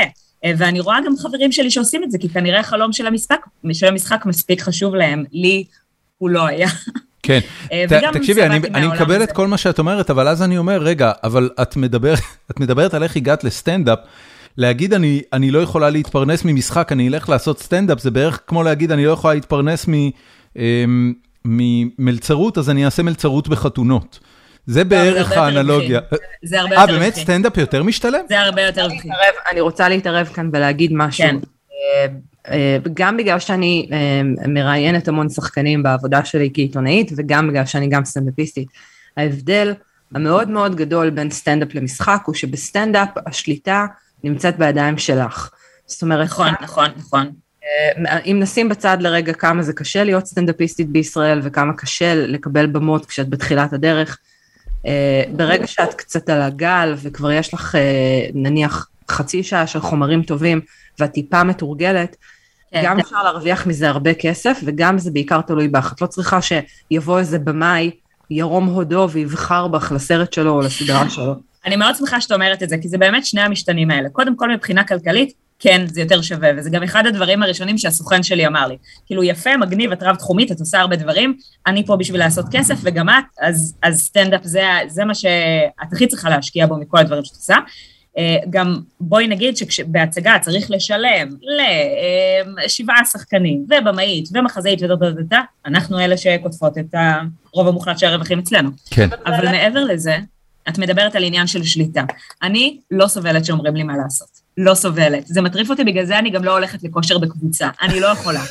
ואני 0.58 0.80
רואה 0.80 0.98
גם 1.06 1.18
חברים 1.18 1.52
שלי 1.52 1.72
שעושים 1.72 2.04
את 2.04 2.12
זה, 2.12 2.18
כי 2.18 2.30
כנראה 2.30 2.60
החלום 2.60 2.94
של 2.94 3.08
המשחק, 3.08 3.46
של 3.74 3.88
המשחק 3.88 4.26
מספיק 4.26 4.62
חשוב 4.62 4.96
להם. 4.96 5.24
לי 5.32 5.64
הוא 6.18 6.30
לא 6.30 6.46
היה. 6.46 6.68
כן, 7.24 7.40
אה, 7.72 7.86
תקשיבי, 8.14 8.44
אני, 8.44 8.58
אני 8.76 8.88
מקבל. 8.88 9.24
את 9.24 9.32
כל 9.32 9.48
מה 9.48 9.58
שאת 9.58 9.80
אומרת, 9.80 10.10
אבל 10.10 10.28
אז 10.28 10.42
אני 10.42 10.58
אומר, 10.58 10.78
רגע, 10.82 11.12
אבל 11.24 11.50
את, 11.62 11.76
מדבר, 11.76 12.14
את 12.52 12.60
מדברת 12.60 12.94
על 12.94 13.04
איך 13.04 13.16
הגעת 13.16 13.44
לסטנדאפ, 13.44 14.00
להגיד 14.58 14.94
אני, 14.94 15.22
אני 15.34 15.52
לא 15.52 15.60
יכולה 15.60 15.90
להתפרנס 15.90 16.46
ממשחק, 16.46 16.92
אני 16.92 17.08
אלך 17.08 17.30
לעשות 17.30 17.60
סטנדאפ, 17.60 18.00
זה 18.00 18.12
בערך 18.12 18.40
כמו 18.48 18.64
להגיד 18.64 18.92
אני 18.92 19.06
לא 19.06 19.12
יכולה 19.12 19.34
להתפרנס 19.34 19.88
מ, 19.88 19.94
אמ, 20.56 21.14
ממלצרות, 21.46 22.58
אז 22.58 22.70
אני 22.70 22.86
אעשה 22.86 23.04
מלצרות 23.04 23.48
בחתונות. 23.48 24.20
זה 24.66 24.84
בערך 24.84 25.32
הרבה 25.32 25.50
יותר 25.50 25.60
האנלוגיה. 25.60 26.00
רווחי. 26.00 26.16
זה 26.44 26.62
הרבה 26.62 26.76
אה, 26.76 26.82
יותר 26.82 26.94
באמת? 26.94 27.08
רווחי. 27.08 27.22
סטנדאפ 27.22 27.58
יותר 27.58 27.84
משתלם? 27.84 28.20
זה 28.30 28.40
הרבה 28.40 28.62
יותר 28.62 28.84
רווחי. 28.84 29.10
אני 29.52 29.62
רוצה 29.62 29.90
להתערב 29.90 30.28
כאן 30.28 30.50
ולהגיד 30.54 30.92
משהו. 30.94 31.28
אה, 32.48 32.78
גם 32.94 33.18
בגלל 33.18 33.40
שאני 33.40 33.90
אה, 33.92 34.48
מראיינת 34.48 35.08
המון 35.08 35.30
שחקנים 35.30 35.84
בעבודה 35.84 36.26
שלי 36.26 36.50
כעיתונאית, 36.54 37.12
וגם 37.18 37.48
בגלל 37.48 37.66
שאני 37.66 37.88
גם 37.88 38.06
סטנדאפיסטית. 38.06 38.68
ההבדל 39.18 39.74
המאוד 40.16 40.50
מאוד 40.50 40.76
גדול 40.76 41.10
בין 41.10 41.32
סטנדאפ 41.32 41.76
למשחק, 41.76 42.22
הוא 42.26 42.36
שבסטנדאפ 42.36 43.10
השליטה 43.26 43.86
נמצאת 44.24 44.58
בידיים 44.58 44.98
שלך. 44.98 45.50
זאת 45.86 46.02
אומרת, 46.02 46.26
נכון, 46.26 46.54
נכון, 46.62 46.88
נכון. 46.98 47.32
אה, 47.64 48.20
אם 48.20 48.38
נשים 48.40 48.70
בצד 48.70 48.98
לרגע 49.02 49.34
כמה 49.34 49.64
זה 49.64 49.74
קשה 49.74 50.04
להיות 50.04 50.26
סטנדאפיסטית 50.26 50.90
בישראל 50.90 51.40
וכמה 51.44 51.74
קשה 51.74 52.16
לקבל 52.16 52.68
במות 52.68 53.06
כשאת 53.06 53.30
בתחילת 53.30 53.74
הדרך, 53.74 54.18
ברגע 55.36 55.68
שאת 55.68 55.94
קצת 55.94 56.30
על 56.30 56.42
הגל 56.42 56.94
וכבר 56.98 57.32
יש 57.32 57.54
לך 57.54 57.76
נניח 58.34 58.88
חצי 59.12 59.44
שעה 59.44 59.68
של 59.68 59.80
חומרים 59.80 60.24
טובים 60.24 60.62
ואת 61.02 61.12
טיפה 61.12 61.44
מתורגלת, 61.44 62.16
כן, 62.72 62.82
גם 62.86 62.96
כן. 62.96 63.02
אפשר 63.02 63.24
להרוויח 63.24 63.68
מזה 63.68 63.90
הרבה 63.90 64.14
כסף 64.14 64.60
וגם 64.66 64.98
זה 64.98 65.12
בעיקר 65.12 65.42
תלוי 65.42 65.68
בך. 65.68 65.94
את 65.96 66.02
לא 66.02 66.08
צריכה 66.08 66.40
שיבוא 66.42 67.20
איזה 67.20 67.40
במאי, 67.40 67.92
ירום 68.30 68.66
הודו 68.66 69.08
ויבחר 69.12 69.68
בך 69.68 69.92
לסרט 69.96 70.34
שלו 70.34 70.52
או 70.52 70.62
לסדרה 70.62 71.10
שלו. 71.16 71.36
אני 71.66 71.76
מאוד 71.76 71.96
שמחה 71.96 72.22
שאת 72.22 72.32
אומרת 72.32 72.64
את 72.64 72.70
זה, 72.70 72.78
כי 72.78 72.90
זה 72.90 72.98
באמת 72.98 73.26
שני 73.26 73.42
המשתנים 73.42 73.92
האלה. 73.92 74.10
קודם 74.10 74.36
כל, 74.36 74.52
מבחינה 74.52 74.84
כלכלית, 74.84 75.34
כן, 75.60 75.86
זה 75.88 76.02
יותר 76.02 76.22
שווה, 76.22 76.50
וזה 76.58 76.70
גם 76.70 76.84
אחד 76.84 77.08
הדברים 77.08 77.44
הראשונים 77.44 77.78
שהסוכן 77.78 78.24
שלי 78.24 78.48
אמר 78.48 78.68
לי. 78.68 78.78
כאילו, 79.06 79.24
יפה, 79.24 79.58
מגניב, 79.58 79.92
את 79.92 80.04
רב-תחומית, 80.04 80.52
את 80.52 80.60
עושה 80.60 80.80
הרבה 80.80 80.96
דברים, 80.96 81.38
אני 81.68 81.86
פה 81.86 81.96
בשביל 81.96 82.20
לעשות 82.20 82.46
כסף, 82.52 82.76
וגם 82.84 83.10
את, 83.10 83.24
אז, 83.42 83.76
אז 83.84 84.02
סטנדאפ 84.02 84.44
זה, 84.44 84.64
זה 84.88 85.06
מה 85.06 85.16
שאת 85.16 85.94
הכי 85.94 86.08
צריכה 86.08 86.30
להשקיע 86.30 86.68
בו 86.68 86.78
מכל 86.78 86.98
הדברים 86.98 87.26
שאת 87.26 87.36
עושה. 87.36 87.56
אה, 88.18 88.38
גם 88.50 88.80
בואי 89.00 89.28
נגיד 89.28 89.58
שבהצגה 89.58 90.40
צריך 90.42 90.72
לשלם 90.72 91.28
לשבעה 92.66 93.06
שחקנים, 93.06 93.66
ובמאית, 93.70 94.30
ומחזאית 94.34 94.84
ודודודדה, 94.84 95.42
אנחנו 95.66 96.00
אלה 96.00 96.18
שקוטפות 96.18 96.78
את 96.78 96.96
הרוב 97.54 97.68
המוחלט 97.68 98.00
של 98.00 98.08
הרווחים 98.08 98.40
אצלנו. 98.40 98.70
כן. 98.92 99.10
אבל 99.26 99.46
מעבר 99.46 99.84
לזה, 99.84 100.18
את 100.70 100.78
מדברת 100.78 101.16
על 101.16 101.24
עניין 101.24 101.48
של 101.48 101.64
שליטה. 101.64 102.04
אני 102.44 102.78
לא 102.92 103.08
סובלת 103.08 103.46
שאומרים 103.46 103.76
לי 103.76 103.84
מה 103.84 103.98
לעשות. 103.98 104.28
לא 104.58 104.74
סובלת. 104.74 105.28
זה 105.28 105.42
מטריף 105.42 105.70
אותי, 105.70 105.84
בגלל 105.84 106.06
זה 106.06 106.20
אני 106.20 106.30
גם 106.30 106.44
לא 106.44 106.52
הולכת 106.52 106.84
לכושר 106.84 107.18
בקבוצה. 107.18 107.70
אני 107.82 108.00
לא 108.00 108.08
יכולה. 108.08 108.42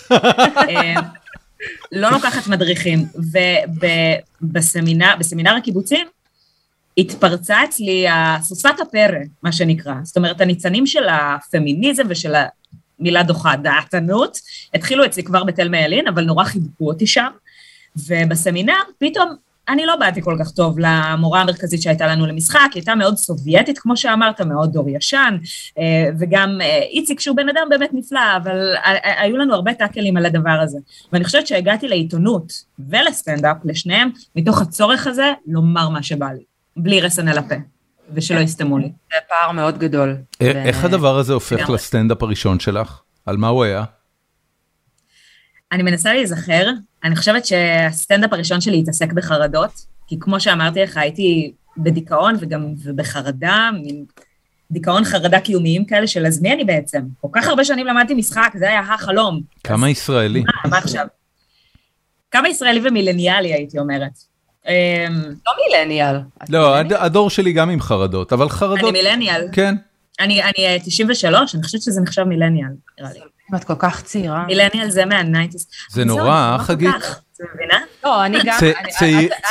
אה, 0.56 0.94
לא 1.92 2.10
לוקחת 2.10 2.46
מדריכים. 2.46 3.06
ובסמינר 4.42 5.56
הקיבוצים, 5.56 6.06
התפרצה 7.00 7.64
אצלי 7.64 8.06
סוסת 8.42 8.74
הפרא, 8.82 9.18
מה 9.42 9.52
שנקרא. 9.52 9.94
זאת 10.02 10.16
אומרת, 10.16 10.40
הניצנים 10.40 10.86
של 10.86 11.08
הפמיניזם 11.08 12.02
ושל 12.08 12.34
המילה 12.98 13.22
דוחה, 13.22 13.56
דעתנות, 13.56 14.38
התחילו 14.74 15.04
אצלי 15.04 15.22
כבר 15.22 15.44
בתל 15.44 15.68
מיילין, 15.68 16.08
אבל 16.08 16.24
נורא 16.24 16.44
חיבקו 16.44 16.88
אותי 16.88 17.06
שם. 17.06 17.28
ובסמינר, 17.96 18.74
פתאום 18.98 19.34
אני 19.68 19.86
לא 19.86 19.96
באתי 19.96 20.22
כל 20.22 20.36
כך 20.40 20.50
טוב 20.50 20.78
למורה 20.78 21.40
המרכזית 21.40 21.82
שהייתה 21.82 22.06
לנו 22.06 22.26
למשחק, 22.26 22.58
היא 22.58 22.70
הייתה 22.74 22.94
מאוד 22.94 23.16
סובייטית, 23.16 23.78
כמו 23.78 23.96
שאמרת, 23.96 24.40
מאוד 24.40 24.72
דור 24.72 24.88
ישן, 24.88 25.36
אה, 25.78 26.08
וגם 26.18 26.58
אה, 26.60 26.78
איציק, 26.78 27.20
שהוא 27.20 27.36
בן 27.36 27.48
אדם 27.48 27.66
באמת 27.70 27.90
נפלא, 27.92 28.36
אבל 28.36 28.74
היו 29.02 29.36
לנו 29.36 29.54
הרבה 29.54 29.74
טאקלים 29.74 30.16
על 30.16 30.26
הדבר 30.26 30.60
הזה. 30.62 30.78
ואני 31.12 31.24
חושבת 31.24 31.46
שהגעתי 31.46 31.88
לעיתונות 31.88 32.52
ולסטנדאפ, 32.88 33.56
לשניהם, 33.64 34.10
מתוך 34.36 34.62
הצורך 34.62 35.06
הזה 35.06 35.32
לומר 35.46 35.88
מה 35.88 36.02
שבא 36.02 36.26
לי, 36.26 36.42
בלי 36.76 37.00
רסן 37.00 37.28
על 37.28 37.38
הפה, 37.38 37.54
ושלא 38.14 38.40
יסתמו 38.40 38.78
לי. 38.78 38.92
זה 39.12 39.18
פער 39.28 39.52
מאוד 39.52 39.78
גדול. 39.78 40.16
א- 40.42 40.44
בין, 40.44 40.56
איך 40.56 40.80
אה, 40.80 40.85
הדבר 40.85 41.18
הזה 41.18 41.33
הופך. 41.33 41.70
לסטנדאפ 41.70 42.22
הראשון 42.22 42.61
שלך? 42.61 43.00
על 43.26 43.37
מה 43.37 43.48
הוא 43.48 43.64
היה? 43.64 43.85
אני 45.72 45.83
מנסה 45.83 46.12
להיזכר, 46.14 46.66
אני 47.04 47.16
חושבת 47.16 47.46
שהסטנדאפ 47.46 48.33
הראשון 48.33 48.61
שלי 48.61 48.78
התעסק 48.80 49.12
בחרדות, 49.12 49.70
כי 50.06 50.16
כמו 50.20 50.40
שאמרתי 50.40 50.80
לך, 50.83 50.96
הייתי 50.96 51.52
בדיכאון 51.76 52.35
וגם 52.40 52.66
בחרדה, 52.96 53.70
מין 53.83 54.04
דיכאון 54.70 55.04
חרדה 55.04 55.40
קיומיים 55.40 55.85
כאלה 55.85 56.06
של 56.06 56.26
אז 56.26 56.42
מי 56.42 56.52
אני 56.52 56.64
בעצם? 56.64 57.00
כל 57.20 57.28
כך 57.33 57.48
הרבה 57.48 57.64
שנים 57.64 57.87
למדתי 57.87 58.14
משחק, 58.14 58.52
זה 58.59 58.68
היה 58.68 58.80
החלום. 58.80 59.40
כמה 59.64 59.90
ישראלי? 59.90 60.40
מה, 60.40 60.70
מה 60.70 60.78
עכשיו? 60.78 61.06
כמה 62.30 62.48
ישראלי 62.48 62.88
ומילניאלי, 62.88 63.52
הייתי 63.52 63.78
אומרת. 63.78 64.29
אמ, 64.68 64.72
לא 65.46 65.52
מילניאל. 65.78 66.16
לא, 66.48 66.76
הדור 66.76 67.30
שלי 67.30 67.52
גם 67.52 67.70
עם 67.70 67.80
חרדות, 67.80 68.32
אבל 68.32 68.48
חרדות... 68.48 68.78
אני 68.78 68.90
מילניאל. 68.90 69.48
כן. 69.52 69.74
אני 70.20 70.42
אני, 70.42 70.52
אה, 70.66 70.76
93, 70.84 71.54
אני 71.54 71.62
חושבת 71.62 71.82
שזה 71.82 72.00
נחשב 72.00 72.22
מילניאל, 72.24 72.68
נראה 73.00 73.10
לי. 73.12 73.20
את 73.56 73.64
כל 73.64 73.74
כך 73.78 74.02
צעירה. 74.02 74.44
מילניאל 74.46 74.90
זה 74.90 75.04
מהניינטיז. 75.04 75.66
זה 75.90 76.04
נורא, 76.04 76.56
חגית. 76.60 76.94
לא, 78.04 78.24
אני 78.26 78.38
גם... 78.44 78.58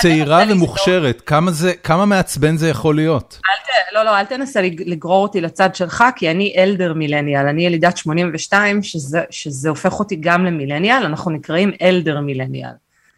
צעירה 0.01 0.43
ומוכשרת, 0.49 1.21
כמה 1.21 1.51
זה- 1.51 1.73
כמה 1.83 2.05
מעצבן 2.05 2.57
זה 2.57 2.69
יכול 2.69 2.95
להיות? 2.95 3.39
אל 3.49 3.55
ת- 3.65 3.93
לא, 3.93 4.03
לא, 4.03 4.17
אל 4.19 4.25
תנסה 4.25 4.61
לג- 4.61 4.89
לגרור 4.89 5.23
אותי 5.23 5.41
לצד 5.41 5.75
שלך, 5.75 6.03
כי 6.15 6.31
אני 6.31 6.53
אלדר 6.57 6.93
מילניאל, 6.93 7.47
אני 7.47 7.65
ילידת 7.65 7.97
82, 7.97 8.83
שזה, 8.83 9.21
שזה 9.29 9.69
הופך 9.69 9.99
אותי 9.99 10.15
גם 10.15 10.45
למילניאל, 10.45 11.03
אנחנו 11.05 11.31
נקראים 11.31 11.71
אלדר 11.81 12.19
מילניאל. 12.19 12.69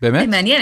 באמת? 0.02 0.28
מעניין, 0.30 0.62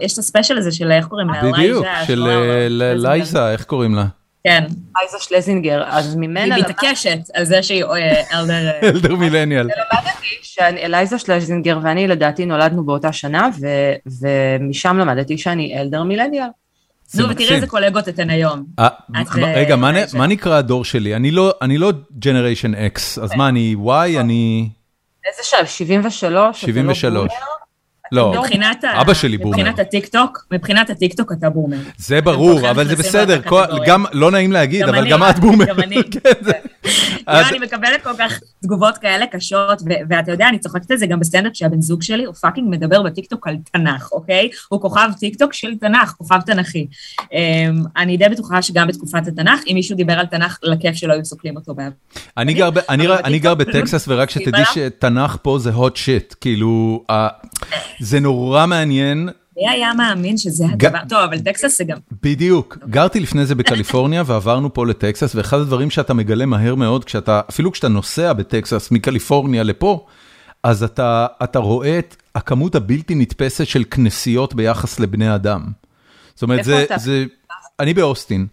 יש 0.00 0.12
את 0.12 0.18
הספיישל 0.18 0.58
הזה 0.58 0.72
של 0.72 0.92
איך 0.92 1.06
קוראים 1.06 1.28
לה? 1.30 1.42
בדיוק, 1.42 1.56
לייזה, 1.86 2.06
של 2.06 2.26
אה, 2.26 2.68
לייזה. 2.68 3.08
לייזה, 3.08 3.50
איך 3.52 3.64
קוראים 3.64 3.94
לה? 3.94 4.04
כן, 4.44 4.64
אייזה 5.00 5.16
שלזינגר, 5.20 5.82
אז 5.86 6.12
היא 6.14 6.20
ממנה 6.20 6.56
למדתי 6.56 6.72
מתעקשת 6.72 7.18
על 7.34 7.44
זה 7.44 7.62
שהיא 7.62 7.84
אה, 7.84 8.22
אלדר... 8.40 8.68
אה, 8.68 8.88
אלדר 8.88 9.16
מילניאל. 9.16 9.68
שאלייזה 10.42 11.18
שלזינגר 11.18 11.78
ואני 11.82 12.08
לדעתי 12.08 12.46
נולדנו 12.46 12.84
באותה 12.86 13.12
שנה, 13.12 13.48
ומשם 14.20 14.98
למדתי 14.98 15.38
שאני 15.38 15.80
אלדר 15.80 16.02
מילניאל. 16.02 16.46
נו, 17.14 17.28
מקסים. 17.28 17.54
איזה 17.54 17.66
קולגות 17.66 18.08
אתן 18.08 18.30
היום. 18.30 18.64
רגע, 19.54 19.76
מה 19.76 19.92
לייזה. 19.92 20.18
נקרא 20.26 20.54
הדור 20.56 20.84
שלי? 20.84 21.16
אני 21.16 21.30
לא- 21.30 21.52
אני 21.62 21.78
לא 21.78 21.92
generation 22.18 22.74
X, 22.74 23.18
אז 23.18 23.30
מה, 23.36 23.48
אני 23.48 23.76
Y? 23.86 24.20
אני... 24.20 24.68
איזה 25.28 25.42
שנה? 25.42 25.66
73? 25.66 26.18
אתה 26.18 26.30
לא 26.30 26.52
73. 26.52 27.32
לא, 28.12 28.34
מבחינת 28.42 28.84
ה- 28.84 29.00
אבא 29.00 29.14
שלי 29.14 29.38
boomer. 29.38 29.50
מבחינת 29.56 29.78
הטיקטוק, 29.78 30.46
מבחינת 30.52 30.90
הטיקטוק 30.90 31.32
אתה 31.32 31.50
boomer. 31.50 31.76
זה 31.96 32.20
ברור, 32.20 32.70
אבל 32.70 32.88
זה 32.88 32.96
בסדר. 32.96 33.40
גם, 33.86 34.04
לא 34.12 34.30
נעים 34.30 34.52
להגיד, 34.52 34.82
גם 34.82 34.88
אבל 34.88 34.98
אני, 34.98 35.10
גם 35.10 35.22
את 35.22 35.38
boomer. 35.38 35.64
גם 35.64 35.80
אני. 35.80 35.96
כן, 36.12 36.30
זה- 36.40 36.52
לא, 37.28 37.32
אז- 37.32 37.46
אני 37.50 37.58
מקבלת 37.58 38.02
כל 38.02 38.10
כך 38.18 38.40
תגובות 38.62 38.98
כאלה 38.98 39.26
קשות, 39.26 39.82
ו- 39.82 39.92
ואתה 40.08 40.32
יודע, 40.32 40.48
אני 40.48 40.58
צוחקת 40.58 40.90
על 40.90 40.96
זה 40.96 41.06
גם 41.06 41.20
בסטנדאפ 41.20 41.52
שהבן 41.54 41.80
זוג 41.80 42.02
שלי, 42.02 42.24
הוא 42.24 42.34
fucking 42.34 42.66
מדבר 42.70 43.02
בטיקטוק 43.02 43.48
על 43.48 43.56
תנ"ך, 43.72 44.08
אוקיי? 44.12 44.48
הוא 44.68 44.80
כוכב 44.80 45.08
טיקטוק 45.20 45.52
של 45.52 45.74
תנ"ך, 45.80 46.10
כוכב 46.18 46.40
תנ"כי. 46.46 46.86
אמ, 47.32 47.38
אני 47.96 48.16
די 48.16 48.28
בטוחה 48.28 48.62
שגם 48.62 48.88
בתקופת 48.88 49.26
התנ"ך, 49.26 49.60
אם 49.66 49.74
מישהו 49.74 49.96
דיבר 49.96 50.12
על 50.12 50.26
תנ"ך, 50.26 50.58
לכיף 50.62 50.94
שלא 50.96 51.12
היו 51.12 51.24
סוקלים 51.24 51.56
אותו 51.56 51.74
בעבר. 51.74 51.90
אני 52.36 52.54
גר 52.54 52.70
ב- 52.70 52.78
אני 52.88 53.06
אבל 53.06 53.14
ר- 53.14 53.20
אני 53.24 53.38
גר 53.38 53.54
בטיקטוק- 53.54 53.68
בטקסס, 53.80 54.04
ורק 54.08 54.30
שתדעי? 54.30 54.64
שתנ"ך 54.74 55.36
פה 55.42 55.58
זה 55.58 55.70
hot 55.70 55.92
shit, 55.96 56.34
כאילו, 56.40 57.04
זה 58.00 58.20
נורא 58.20 58.66
מעניין. 58.66 59.28
מי 59.56 59.68
היה 59.68 59.94
מאמין 59.94 60.36
שזה 60.38 60.64
הדבר? 60.72 60.98
טוב, 61.08 61.18
אבל 61.18 61.38
טקסס 61.38 61.78
זה 61.78 61.84
גם... 61.84 61.98
בדיוק, 62.22 62.78
גרתי 62.88 63.20
לפני 63.20 63.46
זה 63.46 63.54
בקליפורניה 63.54 64.22
ועברנו 64.26 64.74
פה 64.74 64.86
לטקסס, 64.86 65.34
ואחד 65.34 65.58
הדברים 65.58 65.90
שאתה 65.90 66.14
מגלה 66.14 66.46
מהר 66.46 66.74
מאוד, 66.74 67.04
כשאתה, 67.04 67.40
אפילו 67.50 67.72
כשאתה 67.72 67.88
נוסע 67.88 68.32
בטקסס 68.32 68.90
מקליפורניה 68.90 69.62
לפה, 69.62 70.06
אז 70.62 70.82
אתה, 70.82 71.26
אתה 71.44 71.58
רואה 71.58 71.98
את 71.98 72.16
הכמות 72.34 72.74
הבלתי 72.74 73.14
נתפסת 73.14 73.66
של 73.66 73.84
כנסיות 73.90 74.54
ביחס 74.54 75.00
לבני 75.00 75.34
אדם. 75.34 75.64
זאת 76.34 76.42
אומרת, 76.42 76.64
זה? 76.64 76.84
זה, 76.96 77.24
אני 77.80 77.94
באוסטין. 77.94 78.46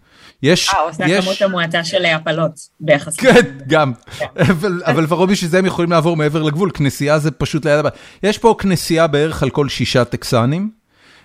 יש, 0.44 0.68
אה. 0.68 0.92
זה 0.92 1.04
יש, 1.06 1.18
הכמות 1.18 1.42
המועטה 1.42 1.84
של 1.84 2.04
הפלות 2.04 2.52
ביחס. 2.80 3.16
כן, 3.16 3.40
גם. 3.66 3.92
אבל 4.50 4.82
אבל 4.84 5.04
לפחות 5.04 5.28
בשביל 5.28 5.50
זה 5.50 5.58
הם 5.58 5.66
יכולים 5.66 5.90
לעבור 5.90 6.16
מעבר 6.16 6.42
לגבול, 6.42 6.70
כנסייה 6.74 7.18
זה 7.18 7.30
פשוט 7.30 7.66
ליד 7.66 7.78
הבית. 7.78 7.94
יש 8.22 8.38
פה 8.38 8.56
כנסייה 8.58 9.06
בערך 9.06 9.42
על 9.42 9.50
כל 9.50 9.68
שישה 9.68 10.04
טקסנים, 10.04 10.70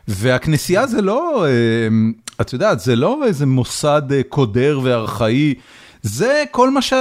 והכנסייה 0.07 0.87
זה 0.87 1.01
לא, 1.01 1.45
אה, 1.45 1.51
את 2.41 2.53
יודעת, 2.53 2.79
זה 2.79 2.95
לא 2.95 3.19
איזה 3.25 3.45
מוסד 3.45 4.01
אה, 4.11 4.21
קודר 4.29 4.79
וארכאי, 4.83 5.53
זה 6.01 6.43
כל 6.51 6.69
מה 6.69 6.81
ש... 6.81 6.93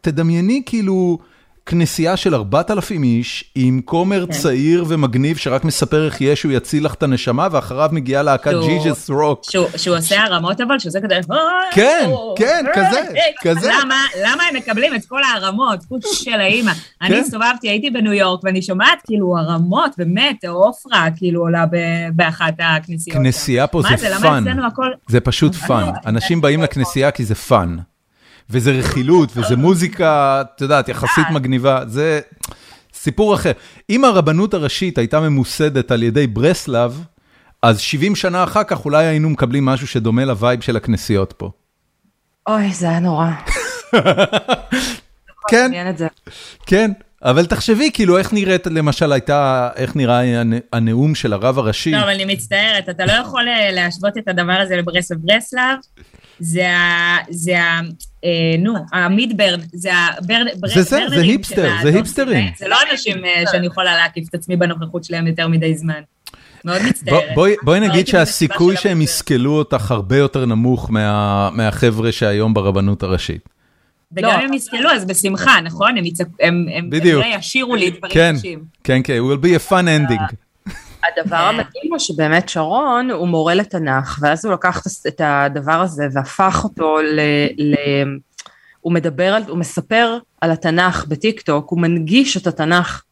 תדמייני 0.00 0.62
כאילו 0.66 1.18
כנסייה 1.66 2.16
של 2.16 2.34
4,000 2.34 3.02
איש, 3.02 3.52
עם 3.54 3.80
כומר 3.84 4.26
כן. 4.26 4.32
צעיר 4.32 4.84
ומגניב 4.88 5.36
שרק 5.36 5.64
מספר 5.64 6.06
איך 6.06 6.20
ישו 6.20 6.50
יציל 6.50 6.84
לך 6.84 6.94
את 6.94 7.02
הנשמה, 7.02 7.48
ואחריו 7.50 7.88
מגיעה 7.92 8.22
להקת 8.22 8.52
Jesus 8.66 9.10
rock. 9.10 9.42
שהוא 9.76 9.96
עושה 9.96 10.22
הרמות 10.22 10.60
אבל, 10.60 10.78
שזה 10.78 11.00
כזה... 11.00 11.14
כן, 11.72 12.10
כן, 12.36 12.64
כזה, 12.74 13.00
כזה. 13.42 13.70
למה, 13.82 14.04
למה 14.24 14.42
הם 14.50 14.56
מקבלים 14.56 14.94
את 14.94 15.04
כל 15.08 15.20
הרמות? 15.34 15.78
חוץ 15.88 16.22
של 16.22 16.40
האימא. 16.40 16.72
אני 17.02 17.14
כן. 17.14 17.20
הסתובבתי, 17.20 17.68
הייתי 17.68 17.90
בניו 17.90 18.12
יורק, 18.12 18.44
ואני 18.44 18.62
שומעת 18.62 18.98
כאילו 19.06 19.38
הרמות, 19.38 19.90
באמת, 19.98 20.44
אופרה 20.44 21.06
כאילו 21.16 21.40
עולה 21.40 21.64
באחת 22.12 22.54
הכנסיות. 22.58 23.16
כנסייה 23.16 23.66
פה 23.66 23.82
זה 23.82 24.18
fun. 24.20 24.58
הכל... 24.66 24.86
זה 25.08 25.20
פשוט 25.20 25.54
אה, 25.54 25.66
fun. 25.66 25.90
אנשים 26.06 26.40
באים 26.40 26.62
לכנסייה 26.62 27.10
כי 27.10 27.24
זה 27.24 27.34
fun. 27.34 27.76
וזה 28.50 28.70
רכילות, 28.72 29.32
וזה 29.36 29.56
מוזיקה, 29.56 30.42
את 30.56 30.60
יודעת, 30.60 30.88
יחסית 30.88 31.24
מגניבה. 31.32 31.80
זה 31.86 32.20
סיפור 32.94 33.34
אחר. 33.34 33.52
אם 33.90 34.04
הרבנות 34.04 34.54
הראשית 34.54 34.98
הייתה 34.98 35.20
ממוסדת 35.20 35.90
על 35.90 36.02
ידי 36.02 36.26
ברסלב, 36.26 37.04
אז 37.62 37.80
70 37.80 38.16
שנה 38.16 38.44
אחר 38.44 38.64
כך 38.64 38.84
אולי 38.84 39.06
היינו 39.06 39.30
מקבלים 39.30 39.64
משהו 39.64 39.86
שדומה 39.86 40.24
ל 40.24 40.31
vibe 40.31 40.60
של 40.60 40.76
הכנסיות 40.76 41.32
פה. 41.36 41.50
אוי, 42.46 42.72
זה 42.72 42.88
היה 42.90 43.00
נורא. 43.00 43.26
כן. 45.50 45.70
כן. 46.66 46.90
אבל 47.24 47.46
תחשבי, 47.46 47.90
כאילו, 47.94 48.18
איך 48.18 48.32
נראית, 48.32 48.66
למשל, 48.66 49.12
הייתה, 49.12 49.68
איך 49.76 49.96
נראה 49.96 50.40
הנ- 50.40 50.60
הנאום 50.72 51.14
של 51.14 51.32
הרב 51.32 51.58
הראשי? 51.58 51.90
לא, 51.90 51.98
אבל 52.00 52.08
אני 52.08 52.24
מצטערת, 52.24 52.88
אתה 52.88 53.04
לא 53.06 53.12
יכול 53.12 53.48
אה, 53.48 53.70
להשוות 53.72 54.18
את 54.18 54.28
הדבר 54.28 54.52
הזה 54.52 54.76
לברסלב 54.76 55.18
ברסלב. 55.22 55.78
זה 56.40 56.70
ה... 56.70 57.16
זה 57.30 57.60
ה... 57.62 57.80
אה, 58.24 58.30
נו, 58.58 58.74
המידברן, 58.92 59.60
זה 59.72 59.90
הברנ... 59.94 60.46
זה 60.66 60.82
זה, 60.82 61.00
זה 61.08 61.20
היפסטר, 61.20 61.70
זה 61.82 61.88
היפסטרים. 61.88 62.50
זה 62.58 62.68
לא 62.68 62.76
אנשים 62.92 63.24
אה, 63.24 63.42
שאני 63.52 63.66
יכולה 63.66 63.96
להקיף 63.96 64.28
את 64.28 64.34
עצמי 64.34 64.56
בנוכחות 64.56 65.04
שלהם 65.04 65.26
יותר 65.26 65.48
מדי 65.48 65.76
זמן. 65.76 66.00
מאוד 66.64 66.82
מצטערת. 66.88 67.22
בואי 67.34 67.54
בואי 67.62 67.80
נגיד 67.80 68.06
שהסיכוי 68.06 68.76
של 68.76 68.82
שהם. 68.82 69.02
יסקלו 69.02 69.52
אותך 69.52 69.90
הרבה 69.90 70.16
יותר 70.16 70.46
נמוך 70.46 70.90
מה- 70.90 71.50
מהחבר'ה 71.52 72.12
שהיום 72.12 72.54
ברבנות 72.54 73.02
הראשית. 73.02 73.48
וגם 74.16 74.28
לא. 74.28 74.34
אם 74.34 74.44
הם 74.44 74.52
יסכלו, 74.52 74.90
אז 74.90 75.04
בשמחה, 75.04 75.60
נכון? 75.60 75.94
הם 76.40 76.90
ישירו 77.38 77.74
לי 77.76 77.90
דברים 77.90 78.14
כן, 78.14 78.34
קשים. 78.38 78.64
כן, 78.84 79.00
כן, 79.04 79.18
will 79.18 79.44
be 79.44 79.68
a 79.68 79.70
fun 79.70 79.84
ending. 80.10 80.34
הדבר 81.04 81.36
כן. 81.36 81.44
המדהים 81.44 81.90
הוא 81.90 81.98
שבאמת 81.98 82.48
שרון 82.48 83.10
הוא 83.10 83.28
מורה 83.28 83.54
לתנ"ך, 83.54 84.18
ואז 84.20 84.44
הוא 84.44 84.54
לקח 84.54 84.82
את 85.08 85.20
הדבר 85.24 85.72
הזה 85.80 86.06
והפך 86.12 86.60
אותו 86.64 86.96
ל... 87.02 87.20
ל... 87.58 87.74
הוא 88.80 88.92
מדבר, 88.92 89.34
על, 89.34 89.42
הוא 89.48 89.58
מספר 89.58 90.18
על 90.40 90.50
התנ"ך 90.50 91.04
בטיק 91.08 91.40
טוק, 91.40 91.70
הוא 91.70 91.80
מנגיש 91.80 92.36
את 92.36 92.46
התנ"ך 92.46 93.02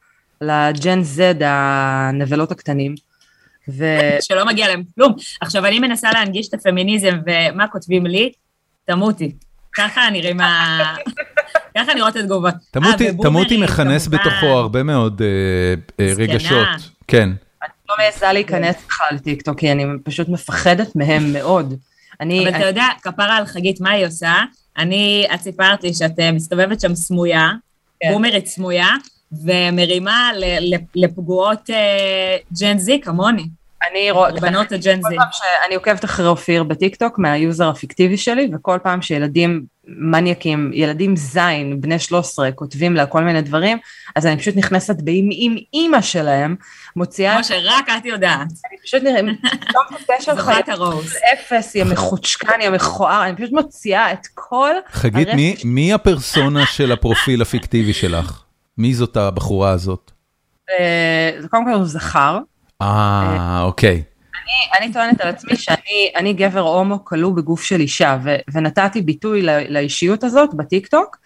לג'ן 0.40 1.02
זד, 1.02 1.34
הנבלות 1.40 2.50
הקטנים. 2.50 2.94
ו... 3.68 3.84
שלא 4.20 4.46
מגיע 4.46 4.68
להם 4.68 4.82
כלום. 4.94 5.14
עכשיו, 5.40 5.66
אני 5.66 5.78
מנסה 5.78 6.10
להנגיש 6.12 6.48
את 6.48 6.54
הפמיניזם, 6.54 7.18
ומה 7.26 7.68
כותבים 7.68 8.06
לי? 8.06 8.32
תמותי. 8.84 9.32
ככה 9.74 10.00
נראים 10.12 10.40
ה... 10.40 10.78
ככה 11.78 11.94
נראות 11.94 12.16
התגובות. 12.16 12.54
תמותי- 12.70 13.06
אה, 13.06 13.12
תמותי 13.22 13.56
מכנס 13.56 14.08
כמובן. 14.08 14.24
בתוכו 14.24 14.46
הרבה 14.46 14.82
מאוד 14.82 15.22
אה, 15.22 15.26
אה. 16.06 16.12
רגשות. 16.16 16.68
כן. 17.08 17.30
לא 17.90 17.96
מעיזה 17.98 18.32
להיכנס 18.32 18.76
בכלל 18.86 19.08
לטיקטוק, 19.12 19.58
כי 19.58 19.72
אני 19.72 19.84
פשוט 20.04 20.28
מפחדת 20.28 20.96
מהם 20.96 21.32
מאוד. 21.32 21.74
אני, 22.20 22.48
אבל 22.48 22.56
אתה 22.56 22.66
יודע, 22.66 22.84
כפרה 23.02 23.36
על 23.36 23.46
חגית, 23.46 23.80
מה 23.80 23.90
היא 23.90 24.06
עושה? 24.06 24.34
אני, 24.78 25.26
את 25.34 25.40
סיפרת 25.40 25.82
לי 25.82 25.94
שאת 25.94 26.18
אה, 26.18 26.32
מסתובבת 26.32 26.80
שם 26.80 26.94
סמויה, 26.94 27.50
כן. 28.00 28.12
בומרית 28.12 28.46
סמויה, 28.46 28.88
ומרימה 29.32 30.30
לפגועות 30.94 31.70
אה, 31.70 32.36
Gen 32.60 32.78
Z 32.78 33.00
כמוני, 33.00 33.46
אני 33.90 34.10
רואה, 34.10 34.30
קורבנות 34.30 34.72
ה 34.72 34.80
Gen 34.80 35.02
כל 35.02 35.08
Z. 35.08 35.16
פעם 35.16 35.28
שאני 35.32 35.74
עוקבת 35.74 36.04
אחרי 36.04 36.26
אופיר 36.26 36.62
בטיקטוק 36.62 37.18
מה 37.18 37.35
user 37.35 37.68
הפיקטיבי 37.68 38.16
שלי, 38.16 38.50
וכל 38.54 38.78
פעם 38.82 39.02
שילדים 39.02 39.64
מניאקים, 39.86 40.70
ילדים 40.74 41.16
זין, 41.16 41.80
בני 41.80 41.98
13, 41.98 42.52
כותבים 42.52 42.94
לה 42.96 43.06
כל 43.06 43.24
מיני 43.24 43.42
דברים, 43.42 43.78
אז 44.16 44.26
אני 44.26 44.36
פשוט 44.38 44.56
נכנסת 44.56 44.94
עם, 45.06 45.28
עם 45.32 45.56
אימא 45.74 46.00
שלהם, 46.00 46.56
מוציאה, 46.96 47.34
כמו 47.34 47.44
שרק 47.44 47.88
את 47.98 48.04
יודעת. 48.04 48.46
אני 48.70 48.78
פשוט 48.84 49.02
תקש 50.06 50.24
שלך, 50.24 50.36
זוכת 50.36 50.68
הרוז. 50.68 51.14
אפס, 51.34 51.74
יא 51.74 51.84
מחוצ'קן, 51.84 52.60
יא 52.60 52.70
מכוער, 52.70 53.24
אני 53.26 53.36
פשוט 53.36 53.52
מוציאה 53.52 54.12
את 54.12 54.26
כל, 54.34 54.70
חגית, 54.92 55.28
מי- 55.64 55.92
הפרסונה 55.94 56.66
של 56.66 56.92
הפרופיל 56.92 57.42
הפיקטיבי 57.42 57.92
שלך? 57.92 58.42
מי 58.78 58.94
זאת 58.94 59.16
הבחורה 59.16 59.70
הזאת? 59.70 60.10
אה, 60.70 61.30
זה 61.38 61.48
קודם 61.48 61.64
כל 61.64 61.72
הוא 61.72 61.84
זכר, 61.84 62.38
אה, 62.82 63.62
אוקיי. 63.62 64.02
אני, 64.34 64.84
אני 64.86 64.92
טוענת 64.92 65.20
על 65.20 65.28
עצמי 65.28 65.56
שאני 65.56 66.12
אני 66.16 66.32
גבר 66.32 66.60
הומו 66.60 67.04
כלוא 67.04 67.32
בגוף 67.32 67.62
של 67.62 67.80
אישה, 67.80 68.18
ו, 68.24 68.36
ונתתי 68.52 69.02
ביטוי 69.02 69.42
ל, 69.42 69.72
לאישיות 69.72 70.24
הזאת 70.24 70.54
בטיקטוק, 70.54 71.16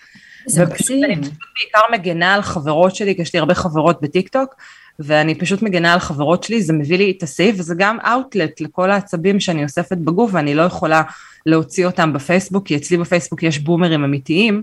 זה 0.46 0.64
מקסים. 0.64 1.04
אני 1.04 1.14
בעיקר 1.14 1.80
מגנה 1.92 2.34
על 2.34 2.42
חברות 2.42 2.96
שלי, 2.96 3.14
כי 3.14 3.22
יש 3.22 3.34
לי 3.34 3.38
הרבה 3.38 3.54
חברות 3.54 4.02
בטיקטוק, 4.02 4.54
ואני 4.98 5.34
פשוט 5.34 5.62
מגנה 5.62 5.92
על 5.92 5.98
חברות 5.98 6.44
שלי, 6.44 6.62
זה 6.62 6.72
מביא 6.72 6.98
לי 6.98 7.14
את 7.18 7.22
הסעיף, 7.22 7.56
וזה 7.58 7.74
גם 7.78 7.98
אאוטלט 8.00 8.60
לכל 8.60 8.90
העצבים 8.90 9.40
שאני 9.40 9.64
אוספת 9.64 9.96
בגוף, 9.96 10.30
ואני 10.34 10.54
לא 10.54 10.62
יכולה 10.62 11.02
להוציא 11.46 11.86
אותם 11.86 12.12
בפייסבוק, 12.12 12.66
כי 12.66 12.76
אצלי 12.76 12.96
בפייסבוק 12.96 13.42
יש 13.42 13.58
בומרים 13.58 14.04
אמיתיים. 14.04 14.62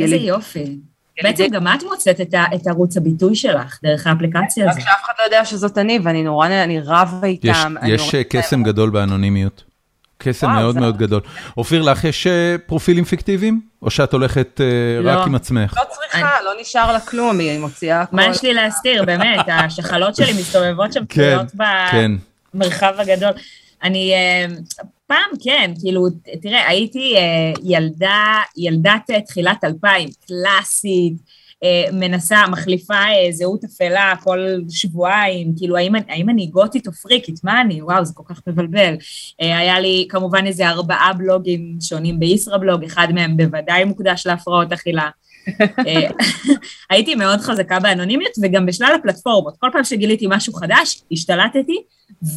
איזה 0.00 0.16
יופי. 0.16 0.78
בעצם 1.22 1.46
גם 1.52 1.66
את 1.68 1.82
מוצאת 1.82 2.20
את 2.20 2.34
ה- 2.34 2.44
את 2.54 2.66
ערוץ 2.66 2.96
הביטוי 2.96 3.34
שלך 3.34 3.78
דרך 3.82 4.06
האפליקציה 4.06 4.64
רק 4.66 4.70
הזאת. 4.70 4.82
שאף 4.82 5.04
אחד 5.04 5.12
לא 5.18 5.24
יודע 5.24 5.44
שזאת 5.44 5.78
אני, 5.78 5.98
ואני 6.02 6.22
נורא, 6.22 6.46
אני 6.48 6.80
רבה 6.80 7.28
יש, 7.28 7.32
איתם. 7.46 7.74
אני 7.80 7.90
יש 7.90 8.14
אה, 8.14 8.22
קסם 8.24 8.62
גדול 8.62 8.90
באנונימיות. 8.90 9.64
קסם 10.18 10.50
מאוד 10.50 10.74
זה- 10.74 10.80
מאוד 10.80 10.96
גדול. 10.96 11.20
אופיר, 11.56 11.82
לך 11.82 12.04
יש 12.04 12.26
אה, 12.26 12.56
פרופילים 12.66 13.04
פיקטיביים? 13.04 13.60
או 13.82 13.90
שאת 13.90 14.12
הולכת 14.12 14.60
אה, 14.60 14.66
לא. 15.02 15.10
רק 15.10 15.26
עם 15.26 15.34
עצמך? 15.34 15.74
לא 15.76 15.82
צריכה, 15.90 16.30
לא 16.44 16.50
נשאר 16.60 16.92
לה 16.92 17.00
כלום, 17.00 17.38
היא 17.38 17.58
מוציאה 17.58 18.00
הכל. 18.02 18.16
מה 18.16 18.26
יש 18.26 18.42
לי 18.42 18.54
להסתיר, 18.54 19.04
באמת, 19.04 19.38
השחלות 19.64 20.16
שלי 20.16 20.32
מסתובבות 20.32 20.92
שם 20.92 21.04
כן, 21.08 21.22
תלויות 21.22 21.46
כן. 21.90 22.12
במרחב 22.54 22.94
הגדול. 22.98 23.30
אני, 23.82 24.12
פעם 25.08 25.30
כן, 25.44 25.72
כאילו, 25.80 26.06
תראה, 26.42 26.68
הייתי 26.68 27.16
אה, 27.16 27.52
ילדה, 27.64 28.36
ילדת 28.56 29.10
אה, 29.10 29.20
תחילת 29.20 29.64
2000, 29.64 30.08
קלאסית, 30.26 31.14
אה, 31.64 31.84
מנסה, 31.92 32.36
מחליפה 32.50 32.94
אה, 32.94 33.32
זהות 33.32 33.64
אפלה 33.64 34.14
כל 34.22 34.38
שבועיים, 34.70 35.52
כאילו, 35.56 35.76
האם, 35.76 35.92
האם 36.08 36.30
אני 36.30 36.46
גותית 36.46 36.86
או 36.86 36.92
פריקית? 36.92 37.44
מה 37.44 37.60
אני? 37.60 37.82
וואו, 37.82 38.04
זה 38.04 38.12
כל 38.14 38.22
כך 38.26 38.40
מבלבל. 38.46 38.94
אה, 39.40 39.58
היה 39.58 39.80
לי 39.80 40.06
כמובן 40.08 40.46
איזה 40.46 40.68
ארבעה 40.68 41.12
בלוגים 41.12 41.76
שונים 41.80 42.20
בישראבלוג, 42.20 42.84
אחד 42.84 43.08
מהם 43.14 43.36
בוודאי 43.36 43.84
מוקדש 43.84 44.26
להפרעות 44.26 44.72
אכילה. 44.72 45.08
אה, 45.60 46.08
הייתי 46.90 47.14
מאוד 47.14 47.40
חזקה 47.40 47.80
באנונימיות 47.80 48.32
וגם 48.42 48.66
בשלל 48.66 48.92
הפלטפורמות. 49.00 49.54
כל 49.58 49.68
פעם 49.72 49.84
שגיליתי 49.84 50.26
משהו 50.28 50.52
חדש, 50.52 51.02
השתלטתי 51.12 51.76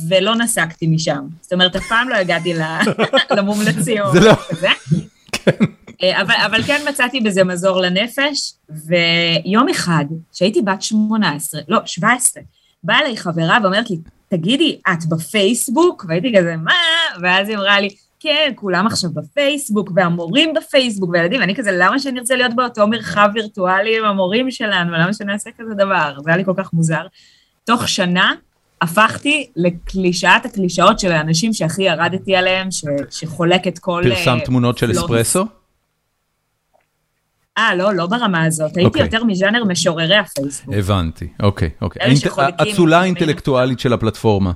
ולא 0.07 0.35
נסקתי 0.35 0.87
משם. 0.87 1.27
זאת 1.41 1.53
אומרת, 1.53 1.75
אף 1.75 1.87
פעם 1.89 2.09
לא 2.09 2.15
הגעתי 2.15 2.53
למומלצים. 3.37 4.03
זה 4.13 4.19
לא- 4.19 4.35
כזה. 4.49 4.67
אבל, 6.21 6.33
אבל 6.45 6.63
כן 6.63 6.81
מצאתי 6.89 7.19
בזה 7.21 7.43
מזור 7.43 7.81
לנפש, 7.81 8.53
ויום 8.69 9.69
אחד, 9.69 10.05
כשהייתי 10.33 10.61
בת 10.61 10.81
18, 10.81 11.61
לא, 11.67 11.79
17, 11.85 12.43
באה 12.83 12.99
אליי 12.99 13.17
חברה 13.17 13.57
ואומרת 13.63 13.89
לי, 13.89 13.97
תגידי, 14.29 14.77
את 14.91 15.05
בפייסבוק? 15.09 16.05
והייתי 16.07 16.33
כזה, 16.37 16.55
מה? 16.57 16.73
ואז 17.21 17.49
היא 17.49 17.57
אמרה 17.57 17.79
לי, 17.79 17.89
כן, 18.23 18.51
כולם 18.55 18.88
עכשיו 18.88 19.10
בפייסבוק, 19.13 19.91
והמורים 19.95 20.53
בפייסבוק, 20.53 21.10
והילדים, 21.10 21.39
ואני 21.41 21.55
כזה, 21.55 21.71
למה 21.73 21.99
שאני 21.99 22.19
ארצה 22.19 22.36
להיות 22.36 22.55
באותו 22.55 22.88
מרחב 22.88 23.29
וירטואלי 23.34 23.97
עם 23.99 24.05
המורים 24.05 24.51
שלנו? 24.51 24.91
למה 24.93 25.13
שנעשה 25.13 25.49
כזה 25.57 25.73
דבר? 25.73 26.13
זה 26.23 26.29
היה 26.29 26.38
לי 26.38 26.45
כל 26.45 26.53
כך 26.57 26.73
מוזר. 26.73 27.05
תוך 27.63 27.88
שנה 27.88 28.34
הפכתי 28.81 29.49
לקלישאת 29.55 30.45
הקלישאות 30.45 30.99
של 30.99 31.12
האנשים 31.12 31.53
שהכי 31.53 31.84
ירדתי 31.84 32.36
עליהם, 32.36 32.71
ש, 32.71 32.84
שחולק 33.10 33.67
את 33.67 33.79
כל... 33.79 34.03
פרסם 34.10 34.38
אה, 34.39 34.45
תמונות 34.45 34.77
של 34.77 34.88
פלוס. 34.88 34.97
אספרסו? 35.03 35.45
אה, 37.57 37.75
לא, 37.75 37.93
לא 37.93 38.07
ברמה 38.07 38.43
הזאת. 38.43 38.77
הייתי 38.77 38.88
אוקיי. 38.88 39.01
יותר 39.01 39.23
מז'אנר 39.23 39.63
משוררי 39.63 40.15
הפייסבוק. 40.17 40.75
הבנתי, 40.75 41.27
אוקיי, 41.41 41.69
אוקיי. 41.81 42.01
אלה 42.01 42.12
האינט- 42.13 42.19
שחולקים 42.19 42.55
האצולה 42.60 42.97
דברים. 42.97 43.01
האינטלקטואלית 43.15 43.79
של 43.79 43.93
הפלטפורמה. 43.93 44.51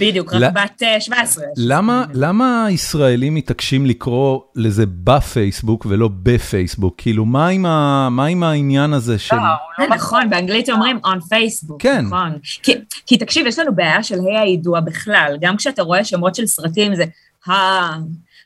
בדיוק, 0.00 0.34
לא- 0.34 0.46
רק 0.46 0.52
בת 0.52 0.82
אה, 0.82 1.00
17. 1.00 1.44
למה, 1.56 2.04
למה 2.14 2.64
הישראלים 2.66 3.34
מתעקשים 3.34 3.86
לקרוא 3.86 4.40
לזה 4.54 4.84
בפייסבוק 5.04 5.86
ולא 5.88 6.08
בפייסבוק? 6.22 6.94
כאילו, 6.98 7.24
מה 7.24 7.48
עם, 7.48 7.66
ה, 7.66 8.08
מה 8.10 8.26
עם 8.26 8.42
העניין 8.42 8.92
הזה 8.92 9.18
של... 9.18 9.36
אה, 9.36 9.86
נכון, 9.96 10.30
באנגלית 10.30 10.70
אומרים 10.70 10.98
on 11.06 11.18
Facebook. 11.18 11.76
כן. 11.78 12.04
נכון. 12.06 12.32
כי, 12.62 12.72
כי 13.06 13.18
תקשיב, 13.18 13.46
יש 13.46 13.58
לנו 13.58 13.74
בעיה 13.74 14.02
של 14.02 14.18
ה' 14.20 14.40
הידוע 14.40 14.80
בכלל. 14.80 15.36
גם 15.40 15.56
כשאתה 15.56 15.82
רואה 15.82 16.04
שמות 16.04 16.34
של 16.34 16.46
סרטים, 16.46 16.94
זה 16.96 17.04
ה- 17.48 17.96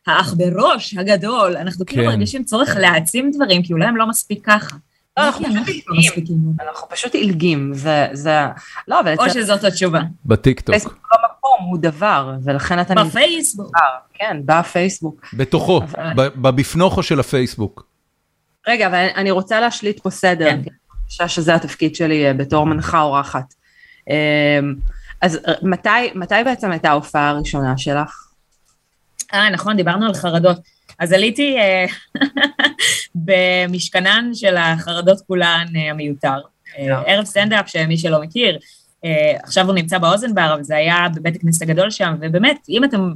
האח 0.07 0.35
בראש 0.35 0.95
הגדול. 0.97 1.57
אנחנו 1.57 1.87
כאילו 1.87 2.03
כן. 2.03 2.09
מרגישים 2.09 2.45
צורך 2.45 2.77
להעצים 2.81 3.31
דברים, 3.35 3.63
כי 3.63 3.73
אולי 3.73 3.87
הם 3.87 3.97
לא 3.97 4.07
מספיק 4.09 4.41
ככה. 4.45 4.77
לא, 5.19 5.25
אנחנו 5.25 5.45
פשוט 5.45 5.57
לא 5.57 5.63
עילגים. 5.67 5.85
מספיקים. 5.99 6.37
אנחנו 6.61 6.89
פשוט 6.89 7.15
עילגים, 7.15 7.75
זה, 7.75 8.07
זה, 8.13 8.41
לא, 8.89 9.01
אבל 9.01 9.15
או 9.19 9.31
שזאת 9.31 9.65
התשובה. 9.65 10.01
בטיקטוק. 10.27 10.75
פייסבוק 10.75 11.09
לא 11.13 11.19
מקום, 11.31 11.67
הוא 11.71 11.79
דבר, 11.79 12.35
ולכן 12.45 12.81
אתה 12.81 12.95
בפייסבוק. 12.95 13.77
כן, 14.15 14.37
בפייסבוק. 14.45 15.27
בתוכו, 15.33 15.81
בבפנוכו 16.17 17.03
של 17.03 17.21
הפייסבוק. 17.21 17.87
רגע, 18.69 18.87
אבל 18.87 19.07
אני 19.17 19.31
רוצה 19.31 19.61
להשליט 19.61 20.01
פה 20.01 20.11
סדר, 20.11 20.51
כן. 20.51 20.63
כי 20.63 20.71
אני 20.71 21.09
חושבת 21.09 21.31
שזה 21.31 21.55
התפקיד 21.55 21.95
שלי 21.95 22.27
אה, 22.27 22.33
בתור 22.35 22.67
מנחה 22.67 23.01
אורחת. 23.01 23.55
אה, 24.11 24.61
אז 25.21 25.39
אה, 25.49 25.53
מתי, 25.63 25.89
מתי 26.15 26.35
בעצם 26.45 26.71
הייתה 26.71 26.91
ההופעה 26.91 27.29
הראשונה 27.29 27.79
שלך? 27.79 28.27
אה, 29.35 29.51
נכון, 29.51 29.77
דיברנו 29.77 30.07
על 30.07 30.15
חרדות. 30.15 30.59
אז 30.99 31.13
עליתי 31.13 31.57
אה, 31.59 31.87
במשכנן 33.15 34.31
של 34.35 34.57
החרדות 34.57 35.21
כולן 35.27 35.67
אה, 35.77 35.91
המיותר. 35.91 36.41
אה, 36.79 37.03
ערב 37.07 37.25
סטנדאפ, 37.25 37.69
שמי 37.69 37.99
שלא 37.99 38.23
מכיר, 38.23 38.59
עכשיו 39.43 39.67
הוא 39.67 39.75
נמצא 39.75 39.99
באוזן 39.99 40.39
אבל 40.39 40.63
זה 40.63 40.77
היה 40.77 41.07
בבית 41.15 41.37
הכנסת 41.37 41.63
הגדול 41.63 41.91
שם, 41.91 42.15
ובאמת, 42.21 42.59
אם 42.69 42.85
אתם 42.85 43.13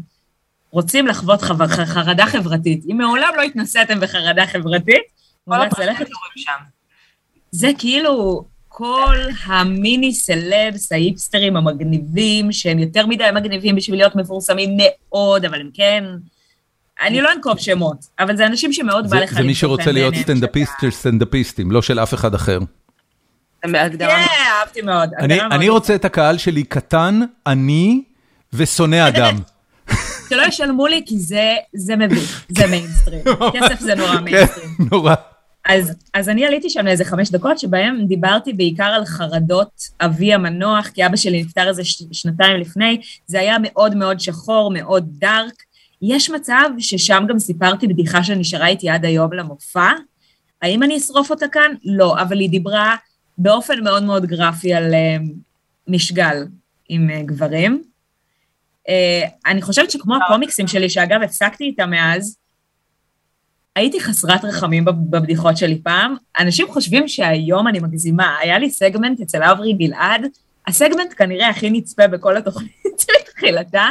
רוצים 0.70 1.06
לחוות 1.06 1.42
חרדה 1.86 2.26
חברתית, 2.26 2.84
אם 2.90 2.96
מעולם 2.98 3.28
לא 3.36 3.42
התנסיתם 3.42 4.00
בחרדה 4.00 4.46
חברתית, 4.46 5.02
ללכת 5.46 5.72
הפרזנטורים 5.72 6.32
שם. 6.36 6.52
זה 7.50 7.70
כאילו 7.78 8.44
כל 8.68 9.16
המיני 9.44 10.12
סלבס, 10.12 10.92
ההיפסטרים 10.92 11.56
המגניבים, 11.56 12.52
שהם 12.52 12.78
יותר 12.78 13.06
מדי 13.06 13.28
מגניבים 13.34 13.76
בשביל 13.76 13.98
להיות 13.98 14.16
מפורסמים 14.16 14.76
מאוד, 14.76 15.44
אבל 15.44 15.60
הם 15.60 15.70
כן... 15.74 16.04
אני 17.02 17.20
לא 17.20 17.32
אנקוב 17.32 17.58
שמות, 17.58 17.96
אבל 18.18 18.36
זה 18.36 18.46
אנשים 18.46 18.72
שמאוד 18.72 19.04
בא 19.04 19.10
זה 19.10 19.20
לך 19.24 19.34
זה 19.34 19.42
מי 19.42 19.54
שרוצה 19.54 19.92
להיות. 19.92 20.14
סטנדאפיסט 20.14 20.72
של 20.80 20.90
סטנדאפיסטים, 20.90 21.70
לא 21.70 21.82
של 21.82 21.98
אף 22.00 22.14
אחד 22.14 22.34
אחר. 22.34 22.58
כן, 23.62 24.18
אהבתי 24.60 24.82
מאוד. 24.82 25.10
אני- 25.18 25.68
רוצה 25.68 25.94
את 25.94 26.04
הקהל 26.04 26.38
שלי 26.38 26.62
קטן, 26.64 27.20
עני 27.46 28.02
ושונא 28.52 29.08
אדם. 29.08 29.36
שלא 30.28 30.42
ישלמו 30.42 30.86
לי, 30.86 31.02
כי 31.06 31.18
זה, 31.18 31.54
זה 31.74 31.96
מביך, 31.96 32.44
זה 32.48 32.66
מיינסטרים. 32.70 33.20
כסף 33.52 33.80
זה 33.80 33.94
נורא 33.94 34.16
כן, 34.16 34.24
מיינסטרים. 34.24 34.68
נורא. 34.92 35.14
אז, 35.68 35.92
אז 36.14 36.28
אני 36.28 36.46
עליתי 36.46 36.70
שם 36.70 36.84
לאיזה 36.84 37.04
חמש 37.04 37.30
דקות, 37.30 37.58
שבהם 37.58 38.06
דיברתי 38.06 38.52
בעיקר 38.52 38.84
על 38.84 39.04
חרדות 39.04 39.70
אבי 40.00 40.34
המנוח, 40.34 40.86
כי 40.88 41.06
אבא 41.06 41.16
שלי 41.16 41.42
נפטר 41.42 41.68
איזה 41.68 41.82
שנתיים 42.12 42.56
לפני, 42.60 43.00
זה 43.26 43.40
היה 43.40 43.56
מאוד 43.62 43.94
מאוד 43.96 44.20
שחור, 44.20 44.70
מאוד 44.74 45.06
dark. 45.18 45.54
יש 46.02 46.30
מצב 46.30 46.70
ששם 46.78 47.24
גם 47.28 47.38
סיפרתי 47.38 47.86
בדיחה 47.86 48.24
שנשארה 48.24 48.66
איתי 48.66 48.88
עד 48.88 49.04
היום 49.04 49.32
למופע. 49.32 49.90
האם 50.62 50.82
אני 50.82 50.96
אשרוף 50.96 51.30
אותה 51.30 51.48
כאן? 51.48 51.74
לא, 51.84 52.22
אבל 52.22 52.40
היא 52.40 52.50
דיברה 52.50 52.96
באופן 53.38 53.84
מאוד 53.84 54.04
מאוד 54.04 54.26
גרפי 54.26 54.74
על 54.74 54.94
uh, 54.94 55.22
משגל 55.88 56.36
עם 56.88 57.10
uh, 57.10 57.26
גברים. 57.26 57.82
Uh, 58.88 58.92
אני 59.46 59.62
חושבת 59.62 59.90
שכמו 59.90 60.16
הקומיקסים 60.16 60.66
שלי, 60.68 60.90
שאגב 60.90 61.22
הפסקתי 61.22 61.64
איתם 61.64 61.90
מאז, 61.90 62.36
הייתי 63.76 64.00
חסרת 64.00 64.44
רחמים 64.44 64.84
בב- 64.84 65.10
בבדיחות 65.10 65.56
שלי 65.56 65.80
פעם. 65.82 66.14
אנשים 66.38 66.66
חושבים 66.68 67.08
שהיום 67.08 67.68
אני 67.68 67.78
מגזימה. 67.78 68.36
היה 68.40 68.58
לי 68.58 68.70
סגמנט 68.70 69.20
אצל 69.20 69.42
אברי 69.42 69.72
גלעד, 69.72 70.26
הסגמנט 70.66 71.14
כנראה 71.16 71.48
הכי 71.48 71.70
נצפה 71.70 72.06
בכל 72.06 72.36
התוכנית 72.36 72.98
שלי 73.02 73.16
תחילתה, 73.26 73.90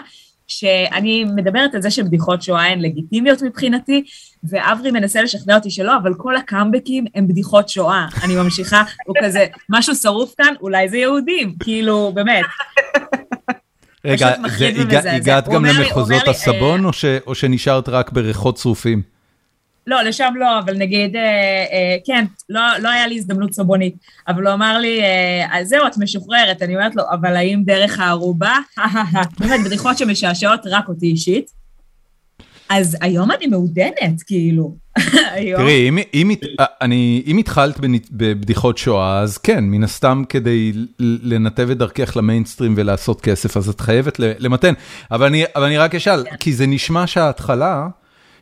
שאני 0.60 1.24
מדברת 1.36 1.76
על 1.76 1.82
זה 1.82 1.92
שבדיחות 1.92 2.42
שואה 2.42 2.64
הן 2.68 2.80
לגיטימיות 2.82 3.42
מבחינתי, 3.42 4.04
ואברי 4.44 4.92
מנסה 4.92 5.22
לשכנע 5.22 5.56
אותי 5.56 5.70
שלא, 5.72 5.98
אבל 5.98 6.14
כל 6.18 6.36
הקאמבקים 6.36 7.06
הם 7.16 7.28
בדיחות 7.28 7.70
שואה. 7.70 8.06
אני 8.24 8.36
ממשיכה, 8.36 8.84
הוא 9.06 9.16
כזה, 9.24 9.46
משהו 9.70 9.96
שרוף 9.96 10.34
כאן, 10.38 10.54
אולי 10.62 10.90
זה 10.90 10.98
יהודים, 10.98 11.56
כאילו, 11.60 12.12
באמת. 12.16 12.46
רגע, 14.06 14.34
זה- 14.58 14.82
הגע-. 14.82 15.12
הגעת 15.16 15.48
גם 15.50 15.66
למחוזות 15.66 16.28
הסבון, 16.28 16.86
או 16.86 16.94
ש- 16.94 17.06
או 17.28 17.36
שנשארת 17.36 17.90
רק 17.90 18.12
בריחות 18.12 18.58
שרופים? 18.58 19.13
לא, 19.88 20.02
לשם 20.02 20.34
לא, 20.40 20.60
אבל 20.60 20.78
נגיד, 20.78 21.16
אה, 21.16 21.22
אה, 21.22 21.96
כן, 22.06 22.26
לא, 22.50 22.62
לא 22.80 22.90
היה 22.90 23.08
לי 23.08 23.16
הזדמנות 23.18 23.54
סבונית, 23.54 23.96
אבל 24.28 24.48
הוא 24.48 24.54
אמר 24.54 24.78
לי, 24.78 25.02
אה, 25.02 25.60
אז 25.60 25.68
זהו, 25.68 25.88
את 25.88 25.98
משוחררת, 25.98 26.62
אני 26.62 26.76
אומרת 26.76 26.96
לו, 26.96 27.04
אבל 27.12 27.36
האם 27.36 27.62
דרך 27.66 28.00
הערובה? 28.00 28.58
באמת, 29.40 29.60
בדיחות 29.66 29.98
שמשעשעות 29.98 30.60
רק 30.66 30.88
אותי 30.88 31.06
אישית. 31.06 31.64
אז 32.70 32.98
היום 33.02 33.32
אני 33.32 33.48
מעודנת, 33.48 34.22
כאילו. 34.28 34.76
תראי, 35.58 35.90
אם- 35.90 35.98
אם 36.14 36.32
אה, 36.60 36.66
אני- 36.82 37.24
אם 37.28 37.38
התחלת 37.38 37.80
בבדיחות 38.12 38.78
שואה, 38.78 39.20
אז 39.20 39.38
כן, 39.38 39.64
מן 39.64 39.84
הסתם 39.84 40.24
כדי 40.30 40.72
לנתב 41.00 41.70
את 41.72 41.78
דרכך 41.78 42.18
למיינסטרים 42.18 42.74
ולעשות 42.78 43.22
כסף, 43.22 43.58
אז 43.58 43.70
את 43.70 43.82
חייבת 43.82 44.20
למתן. 44.20 44.74
אבל 45.12 45.26
אני 45.26 45.44
אבל 45.56 45.64
אני 45.66 45.78
רק 45.78 45.96
אשאל, 45.96 46.24
כי 46.40 46.54
זה 46.54 46.68
נשמע 46.68 47.08
שההתחלה, 47.08 47.74
אה, 47.76 47.88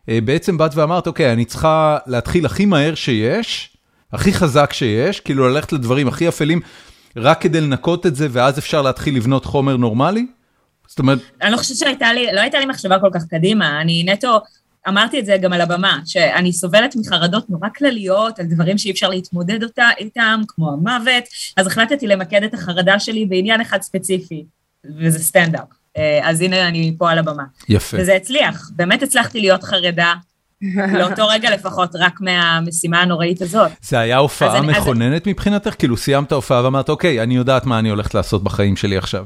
בעצם 0.08 0.58
באת 0.58 0.76
ואמרת, 0.76 1.08
אוקיי, 1.08 1.34
אני 1.34 1.46
צריכה 1.46 1.98
להתחיל 2.08 2.46
הכי 2.46 2.66
מהר 2.66 2.96
שיש, 2.96 3.78
הכי 4.14 4.34
חזק 4.34 4.74
שיש, 4.74 5.20
כאילו 5.20 5.50
ללכת 5.50 5.74
לדברים 5.74 6.08
הכי 6.08 6.28
אפלים, 6.28 6.60
רק 7.16 7.42
כדי 7.42 7.62
לנקות 7.62 8.06
את 8.06 8.16
זה, 8.16 8.28
ואז 8.32 8.60
אפשר 8.60 8.82
להתחיל 8.82 9.16
לבנות 9.16 9.46
חומר 9.46 9.78
נורמלי? 9.78 10.26
זאת 10.88 11.00
אומרת, 11.00 11.20
אני 11.42 11.52
לא 11.52 11.58
חושבת 11.58 11.78
שהייתה 11.78 12.14
לי, 12.14 12.28
לא 12.34 12.42
הייתה 12.42 12.60
לי 12.60 12.66
מחשבה 12.66 13.00
כל 13.00 13.10
כך 13.14 13.26
קדימה, 13.30 13.82
אני 13.82 14.04
נטו, 14.04 14.42
אמרתי 14.88 15.20
את 15.20 15.26
זה 15.26 15.38
גם 15.42 15.54
על 15.54 15.62
הבמה, 15.62 16.00
שאני 16.06 16.54
סובלת 16.54 16.96
מחרדות 16.96 17.50
נורא 17.50 17.70
כלליות, 17.78 18.40
על 18.40 18.46
דברים 18.46 18.78
שאי 18.78 18.92
אפשר 18.92 19.10
להתמודד 19.10 19.64
אותה, 19.64 19.90
איתם, 19.98 20.42
כמו 20.48 20.72
המוות, 20.72 21.24
אז 21.58 21.68
החלטתי 21.68 22.08
למקד 22.08 22.44
את 22.44 22.54
החרדה 22.54 23.00
שלי 23.00 23.26
בעניין 23.26 23.62
אחד 23.62 23.82
ספציפי, 23.82 24.46
וזה 25.00 25.20
סטנדאפ. 25.20 25.81
אה, 25.98 26.20
אז 26.24 26.42
הנה 26.42 26.68
אני 26.68 26.96
פה 26.98 27.12
על 27.12 27.18
הבמה. 27.20 27.44
יפה. 27.70 27.98
וזה 28.00 28.16
הצליח, 28.16 28.70
באמת 28.76 29.04
הצלחתי 29.04 29.40
להיות 29.40 29.64
חרדה, 29.64 30.14
לאותו 31.00 31.28
רגע 31.28 31.50
לפחות, 31.52 31.96
רק 31.96 32.22
מהמשימה 32.22 33.02
הנוראית 33.02 33.42
הזאת. 33.42 33.72
זה 33.82 34.00
היה 34.00 34.18
הופעה 34.18 34.50
אז 34.58 34.64
אני- 34.64 34.72
אז- 34.78 34.82
מכוננת 34.82 35.28
מבחינתך? 35.28 35.76
כאילו 35.80 35.98
סיימת 35.98 36.32
הופעה 36.32 36.64
ואמרת, 36.64 36.90
אוקיי, 36.90 37.24
אני 37.24 37.36
יודעת 37.36 37.66
מה 37.66 37.80
אני 37.80 37.90
הולכת 37.90 38.14
לעשות 38.14 38.44
בחיים 38.44 38.76
שלי 38.76 38.98
עכשיו. 38.98 39.26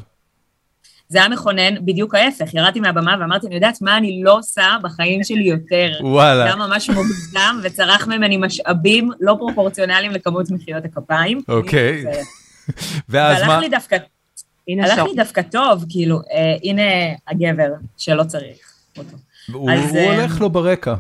זה 1.09 1.18
היה 1.20 1.30
מכונן, 1.30 1.86
בדיוק 1.86 2.16
ההפך, 2.16 2.53
ירדתי 2.53 2.80
מהבמה 2.80 3.16
ואמרתי, 3.20 3.47
אני 3.47 3.55
יודעת 3.55 3.82
מה 3.82 3.97
אני 3.97 4.22
לא 4.24 4.38
עושה 4.38 4.76
בחיים 4.82 5.24
שלי 5.24 5.43
יותר. 5.43 5.91
וואלה. 6.01 6.36
זה 6.36 6.43
היה 6.43 6.55
ממש 6.55 6.89
מוגזם, 6.89 7.55
וצרח 7.63 8.07
ממני 8.07 8.38
משאבים 8.38 9.09
לא 9.20 9.36
פרופורציונליים 9.39 10.11
לכמות 10.11 10.51
מחיאות 10.51 10.86
הכפיים. 10.86 11.41
אוקיי. 11.47 12.03
ואז 13.09 13.41
מה? 13.41 13.47
והלך 13.49 13.61
לי 13.61 13.70
דווקא, 13.70 13.97
הלך. 14.68 14.99
לי 14.99 15.16
דווקא 15.16 15.41
טוב, 15.41 15.86
כאילו, 15.89 16.20
אה, 16.32 16.55
הנה 16.63 16.82
הגבר 17.28 17.70
שלא 17.97 18.24
צריך 18.24 18.57
אותו. 18.97 19.18
הוא 19.53 19.72
אז, 19.72 19.89
הוא 19.89 19.97
אה, 19.97 20.16
הולך 20.22 20.41
לו 20.41 20.49
ברקע. 20.49 20.95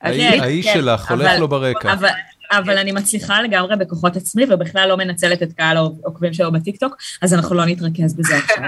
האיש- 0.00 0.66
כן, 0.66 0.72
כן, 0.74 0.80
שלך 0.80 1.10
הולך 1.10 1.26
אבל- 1.30 1.40
לו 1.40 1.48
ברקע. 1.48 1.92
אבל, 1.92 2.08
אבל 2.52 2.78
אני 2.78 2.92
מצליחה 2.92 3.42
לגמרי 3.42 3.76
בכוחות 3.76 4.16
עצמי, 4.16 4.44
ובכלל 4.50 4.88
לא 4.88 4.96
מנצלת 4.96 5.42
את 5.42 5.52
קהל 5.52 5.76
העוקבים 5.76 6.32
שלו 6.34 6.52
בטיקטוק, 6.52 6.96
אז 7.22 7.34
אנחנו 7.34 7.54
לא 7.54 7.64
נתרכז 7.66 8.14
בזה 8.14 8.36
עכשיו. 8.36 8.56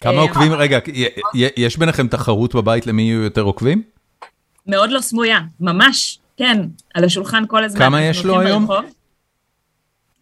כמה 0.00 0.12
אה, 0.16 0.20
עוקבים, 0.22 0.52
רגע, 0.52 0.78
י- 0.94 1.04
י- 1.34 1.48
יש 1.56 1.76
ביניכם 1.78 2.08
תחרות 2.08 2.54
בבית 2.54 2.86
למי 2.86 3.02
יהיו 3.02 3.22
יותר 3.22 3.42
עוקבים? 3.42 3.82
מאוד 4.66 4.90
לא 4.90 5.00
סמויה, 5.00 5.38
ממש, 5.60 6.18
כן, 6.36 6.62
על 6.94 7.04
השולחן 7.04 7.44
כל 7.48 7.64
הזמן. 7.64 7.78
כמה 7.80 8.02
יש 8.02 8.24
לו 8.24 8.40
היום? 8.40 8.66
ברחוב. 8.66 8.90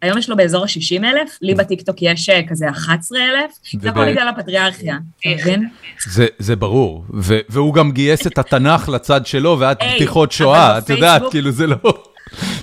היום 0.05 0.18
יש 0.18 0.28
לו 0.30 0.36
באזור 0.36 0.64
ה-60 0.64 1.05
אלף, 1.05 1.38
לי 1.42 1.55
בטיקטוק 1.55 1.96
יש 2.02 2.28
אה, 2.28 2.40
כזה 2.48 2.70
11 2.70 3.18
אלף, 3.18 3.52
זה 3.80 3.90
הכל 3.90 4.11
בגלל 4.12 4.28
הפטריארכיה, 4.28 4.96
אתה 5.20 5.28
מבין? 5.42 5.68
זה- 6.07 6.26
זה 6.38 6.57
ברור, 6.57 7.05
והוא 7.48 7.74
גם 7.74 7.92
גייס 7.92 8.26
את 8.26 8.38
התנ"ך 8.38 8.88
לצד 8.88 9.26
שלו, 9.26 9.57
ואת 9.61 9.78
בדיחות 9.94 10.32
שואה, 10.32 10.78
את 10.78 10.90
יודעת, 10.90 11.22
כאילו 11.30 11.50
זה 11.50 11.66
לא... 11.66 11.76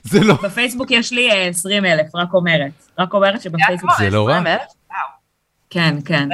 זה 0.03 0.23
לא... 0.23 0.33
בפייסבוק 0.43 0.91
יש 0.91 1.13
לי 1.13 1.31
אה, 1.31 1.47
20 1.47 1.85
אלף, 1.85 2.15
רק 2.15 2.33
אומרת. 2.33 2.71
רק 2.99 3.13
אומרת 3.13 3.41
שבפייסבוק... 3.41 3.91
זה 3.97 4.09
לא 4.09 4.27
רע. 4.27 4.33
20,000? 4.37 4.59
כן, 5.69 5.95
כן. 6.05 6.29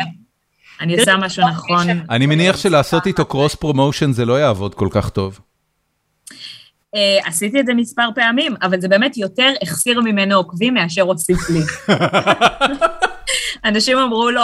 אני 0.82 1.00
עושה 1.00 1.18
משהו 1.18 1.44
נכון. 1.50 1.88
אני 2.10 2.26
מניח 2.26 2.58
שלעשות 2.58 3.08
איתו 3.08 3.26
cross 3.26 3.56
promotion 3.56 4.12
זה 4.12 4.26
לא 4.26 4.40
יעבוד 4.40 4.76
כל 4.76 4.88
כך 4.92 5.10
טוב. 5.10 5.40
אה, 6.96 7.18
עשיתי 7.26 7.60
את 7.60 7.66
זה 7.66 7.74
מספר 7.74 8.10
פעמים, 8.16 8.56
אבל 8.62 8.82
זה 8.82 8.88
באמת 8.88 9.18
יותר 9.18 9.50
החסיר 9.62 10.02
ממנו 10.02 10.36
עוקבים 10.36 10.74
מאשר 10.74 11.02
הוסיף 11.02 11.50
לי. 11.50 11.60
אנשים 13.66 13.98
אמרו 13.98 14.32
לו, 14.32 14.42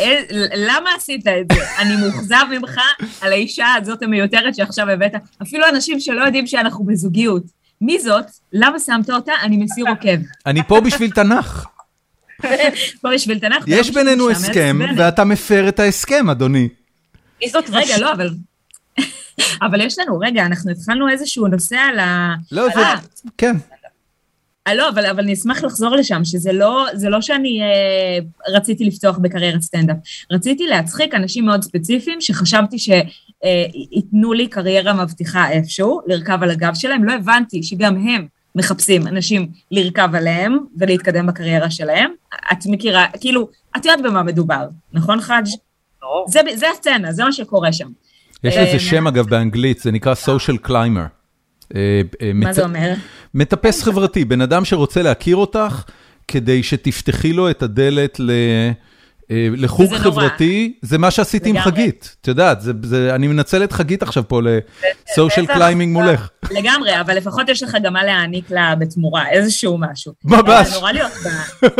"אה, 0.00 0.20
למה 0.56 0.90
עשית 0.96 1.26
את 1.26 1.52
זה? 1.52 1.60
אני 1.78 1.96
מאוכזב 1.96 2.44
ממך 2.50 2.80
על 3.20 3.32
האישה 3.32 3.66
הזאת 3.74 4.02
המיותרת 4.02 4.54
שעכשיו 4.54 4.90
הבאת. 4.90 5.12
אפילו 5.42 5.68
אנשים 5.68 6.00
שלא 6.00 6.24
יודעים 6.24 6.46
שאנחנו 6.46 6.84
בזוגיות. 6.84 7.42
מי 7.80 8.00
זאת? 8.00 8.24
למה 8.52 8.78
שמת 8.78 9.10
אותה? 9.10 9.32
אני 9.42 9.56
מסיר 9.56 9.84
עוקב. 9.88 10.18
אני 10.46 10.62
פה 10.62 10.80
בשביל 10.80 11.10
תנ"ך. 11.10 11.66
פה 13.02 13.08
בשביל 13.14 13.38
תנ"ך. 13.38 13.64
יש 13.66 13.90
בינינו 13.90 14.30
הסכם. 14.30 14.78
ואתה 14.96 15.24
מפר 15.24 15.68
את 15.68 15.80
ההסכם, 15.80 16.30
אדוני. 16.30 16.68
מי 17.42 17.50
זאת 17.50 17.64
רגע, 17.72 17.98
לא, 17.98 18.12
אבל... 18.12 18.30
אבל 19.62 19.80
יש 19.80 19.98
לנו, 19.98 20.18
רגע, 20.18 20.46
אנחנו 20.46 20.70
התחלנו 20.70 21.08
איזשהו 21.08 21.48
נושא 21.48 21.76
על 21.76 21.98
ה... 21.98 22.34
לא, 22.52 22.68
זה... 22.74 22.80
אה, 22.80 22.94
כן. 23.38 23.56
אה, 24.66 24.74
לא, 24.74 24.88
אבל, 24.88 25.06
אבל 25.06 25.22
אני 25.22 25.32
אשמח 25.32 25.64
לחזור 25.64 25.96
לשם, 25.96 26.24
שזה 26.24 26.52
לא, 26.52 26.86
זה 26.94 27.08
לא 27.08 27.20
שאני 27.20 27.60
אה, 27.62 28.18
רציתי 28.54 28.84
לפתוח 28.84 29.18
בקריירת 29.18 29.62
סטנדאפ. 29.62 29.96
רציתי 30.30 30.66
להצחיק 30.66 31.14
אנשים 31.14 31.46
מאוד 31.46 31.62
ספציפיים 31.62 32.20
שחשבתי 32.20 32.76
שייתנו 32.78 34.32
לי 34.32 34.48
קריירה 34.48 34.92
מבטיחה 34.92 35.50
איפשהו, 35.50 36.00
לרכב 36.06 36.38
על 36.42 36.50
הגב 36.50 36.74
שלהם. 36.74 37.04
לא 37.04 37.12
הבנתי 37.12 37.62
שגם 37.62 37.96
הם 37.96 38.26
מחפשים 38.54 39.06
אנשים 39.06 39.48
לרכב 39.70 40.14
עליהם 40.14 40.58
ולהתקדם 40.78 41.26
בקריירה 41.26 41.70
שלהם. 41.70 42.10
את 42.52 42.58
מכירה, 42.66 43.06
כאילו, 43.20 43.48
את 43.76 43.86
יודעת 43.86 44.04
במה 44.04 44.22
מדובר, 44.22 44.68
נכון 44.92 45.20
חאג'? 45.20 45.46
זה, 46.28 46.40
זה 46.54 46.66
הסצנה, 46.70 47.12
זה 47.12 47.24
מה 47.24 47.32
שקורה 47.32 47.72
שם. 47.72 47.88
יש 48.44 48.56
אה, 48.56 48.62
לזה 48.62 48.78
שם 48.78 49.06
אגב 49.06 49.26
באנגלית, 49.28 49.78
זה 49.78 49.90
נקרא 49.90 50.14
social 50.14 50.66
climber. 50.66 51.08
אה, 51.74 52.00
אה, 52.22 52.30
מה 52.34 52.52
זה 52.52 52.64
אומר? 52.64 52.94
מטפס 53.34 53.82
חברתי, 53.82 54.24
בן 54.24 54.40
אדם 54.40 54.64
שרוצה 54.64 55.02
להכיר 55.02 55.36
אותך, 55.36 55.82
כדי 56.28 56.62
שתפתחי 56.62 57.32
לו 57.32 57.50
את 57.50 57.62
הדלת 57.62 58.20
ל... 58.20 58.30
אה, 59.30 59.48
לחוג. 59.56 59.94
חברתי, 59.94 60.78
זה 60.82 60.98
מה 60.98 61.10
שעשיתי 61.10 61.50
עם. 61.50 61.60
חגית. 61.60 62.16
את 62.20 62.28
יודעת, 62.28 62.60
זה- 62.60 62.72
זה- 62.82 63.14
אני 63.14 63.26
מנצל 63.28 63.64
את 63.64 63.72
חגית 63.72 64.02
עכשיו 64.02 64.28
פה 64.28 64.40
ל 64.42 64.57
social 64.57 65.46
climbing 65.46 65.92
מולך. 65.92 66.28
לגמרי, 66.50 67.00
אבל 67.00 67.16
לפחות 67.16 67.48
יש 67.48 67.62
לך 67.62 67.76
גם 67.82 67.92
מה 67.92 68.04
להעניק 68.04 68.50
לה 68.50 68.74
בתמורה, 68.78 69.30
איזשהו 69.30 69.78
משהו. 69.78 70.12
ממש. 70.24 70.72
נורא 70.74 70.92
להיות 70.92 71.12
ב... 71.12 71.28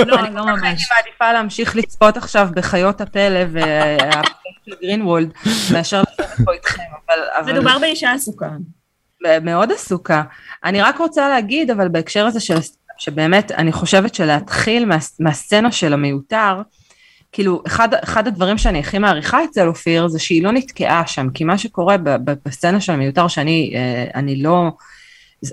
לא, 0.06 0.16
לא 0.34 0.46
ממש. 0.46 0.62
אני 0.62 0.96
מעדיפה 0.96 1.32
להמשיך 1.32 1.76
לצפות 1.76 2.16
עכשיו 2.16 2.48
בחיות 2.54 3.00
הפלא 3.00 3.40
והפרק 3.52 4.26
של 4.66 4.72
גרינוולד, 4.82 5.32
מאשר 5.72 6.02
לשבת 6.02 6.44
פה 6.44 6.52
איתכם, 6.52 6.82
אבל... 7.08 7.52
מדובר 7.52 7.78
באישה 7.78 8.12
עסוקה. 8.12 8.48
מאוד 9.42 9.72
עסוקה. 9.72 10.22
אני 10.64 10.82
רק 10.82 10.98
רוצה 10.98 11.28
להגיד, 11.28 11.70
אבל 11.70 11.88
בהקשר 11.88 12.26
הזה 12.26 12.40
של 12.40 12.58
שבאמת, 12.98 13.52
אני 13.52 13.72
חושבת 13.72 14.14
שלהתחיל 14.14 14.84
מה, 14.84 14.96
מהסצנה 15.20 15.72
של 15.72 15.92
המיותר, 15.92 16.62
כאילו, 17.32 17.62
אחד, 17.66 17.88
אחד 17.94 18.26
הדברים 18.26 18.58
שאני 18.58 18.78
הכי 18.78 18.98
מעריכה 18.98 19.44
אצל 19.44 19.68
אופיר, 19.68 20.08
זה 20.08 20.18
שהיא 20.18 20.42
לא 20.42 20.52
נתקעה 20.52 21.06
שם, 21.06 21.30
כי 21.34 21.44
מה 21.44 21.58
שקורה 21.58 21.96
בסצנה 22.24 22.80
של 22.80 22.92
המיותר, 22.92 23.28
שאני 23.28 23.72
אה, 23.74 24.04
אני 24.14 24.42
לא... 24.42 24.70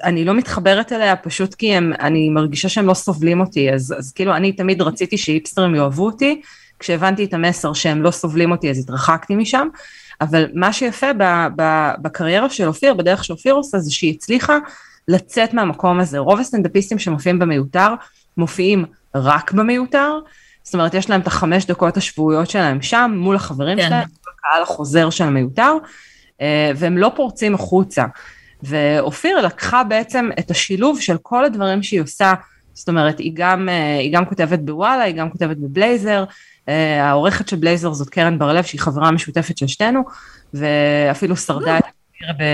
אני 0.03 0.25
לא 0.25 0.33
מתחברת 0.33 0.91
אליה 0.91 1.15
פשוט 1.15 1.53
כי 1.53 1.73
הם, 1.73 1.93
אני 1.99 2.29
מרגישה 2.29 2.69
שהם 2.69 2.87
לא 2.87 2.93
סובלים 2.93 3.41
אותי, 3.41 3.73
אז, 3.73 3.95
אז 3.97 4.11
כאילו 4.11 4.35
אני 4.35 4.51
תמיד 4.51 4.81
רציתי 4.81 5.17
שהיפסטרים 5.17 5.75
יאהבו 5.75 6.05
אותי, 6.05 6.41
כשהבנתי 6.79 7.23
את 7.23 7.33
המסר 7.33 7.73
שהם 7.73 8.01
לא 8.01 8.11
סובלים 8.11 8.51
אותי 8.51 8.69
אז 8.69 8.79
התרחקתי 8.79 9.35
משם, 9.35 9.67
אבל 10.21 10.45
מה 10.53 10.73
שיפה 10.73 11.13
ב, 11.13 11.23
ב, 11.55 11.91
בקריירה 12.01 12.49
של 12.49 12.67
אופיר, 12.67 12.93
בדרך 12.93 13.23
שאופיר 13.23 13.53
עושה, 13.53 13.79
זה 13.79 13.91
שהיא 13.91 14.13
הצליחה 14.13 14.57
לצאת 15.07 15.53
מהמקום 15.53 15.99
הזה. 15.99 16.19
רוב 16.19 16.39
הסטנדאפיסטים 16.39 16.99
שמופיעים 16.99 17.39
במיותר, 17.39 17.93
מופיעים 18.37 18.85
רק 19.15 19.51
במיותר, 19.51 20.19
זאת 20.65 20.73
אומרת 20.73 20.93
יש 20.93 21.09
להם 21.09 21.21
את 21.21 21.27
החמש 21.27 21.65
דקות 21.65 21.97
השבועיות 21.97 22.49
שלהם 22.49 22.81
שם, 22.81 23.11
מול 23.17 23.35
החברים 23.35 23.77
כן. 23.77 23.87
שלהם, 23.87 24.07
הקהל 24.39 24.63
החוזר 24.63 25.09
של 25.09 25.23
המיותר, 25.23 25.73
אה, 26.41 26.71
והם 26.75 26.97
לא 26.97 27.11
פורצים 27.15 27.55
החוצה. 27.55 28.05
ואופיר 28.63 29.41
לקחה 29.41 29.83
בעצם 29.83 30.29
את 30.39 30.51
השילוב 30.51 31.01
של 31.01 31.17
כל 31.21 31.45
הדברים 31.45 31.83
שהיא 31.83 32.01
עושה, 32.01 32.33
זאת 32.73 32.87
אומרת, 32.89 33.19
היא 33.19 33.31
גם, 33.35 33.69
אה, 33.69 33.97
היא 33.97 34.13
גם 34.13 34.25
כותבת 34.25 34.59
בוואלה, 34.59 35.03
היא 35.03 35.15
גם 35.15 35.29
כותבת 35.29 35.57
בבלייזר, 35.57 36.23
אה, 36.69 37.03
העורכת 37.09 37.47
של 37.47 37.55
בלייזר 37.55 37.93
זאת 37.93 38.09
קרן 38.09 38.39
בר-לב, 38.39 38.63
שהיא 38.63 38.81
חברה 38.81 39.11
משותפת 39.11 39.57
של 39.57 39.67
שתינו, 39.67 40.01
ואפילו 40.53 41.37
שרדה 41.37 41.77
את 41.77 41.83
אופיר 42.13 42.47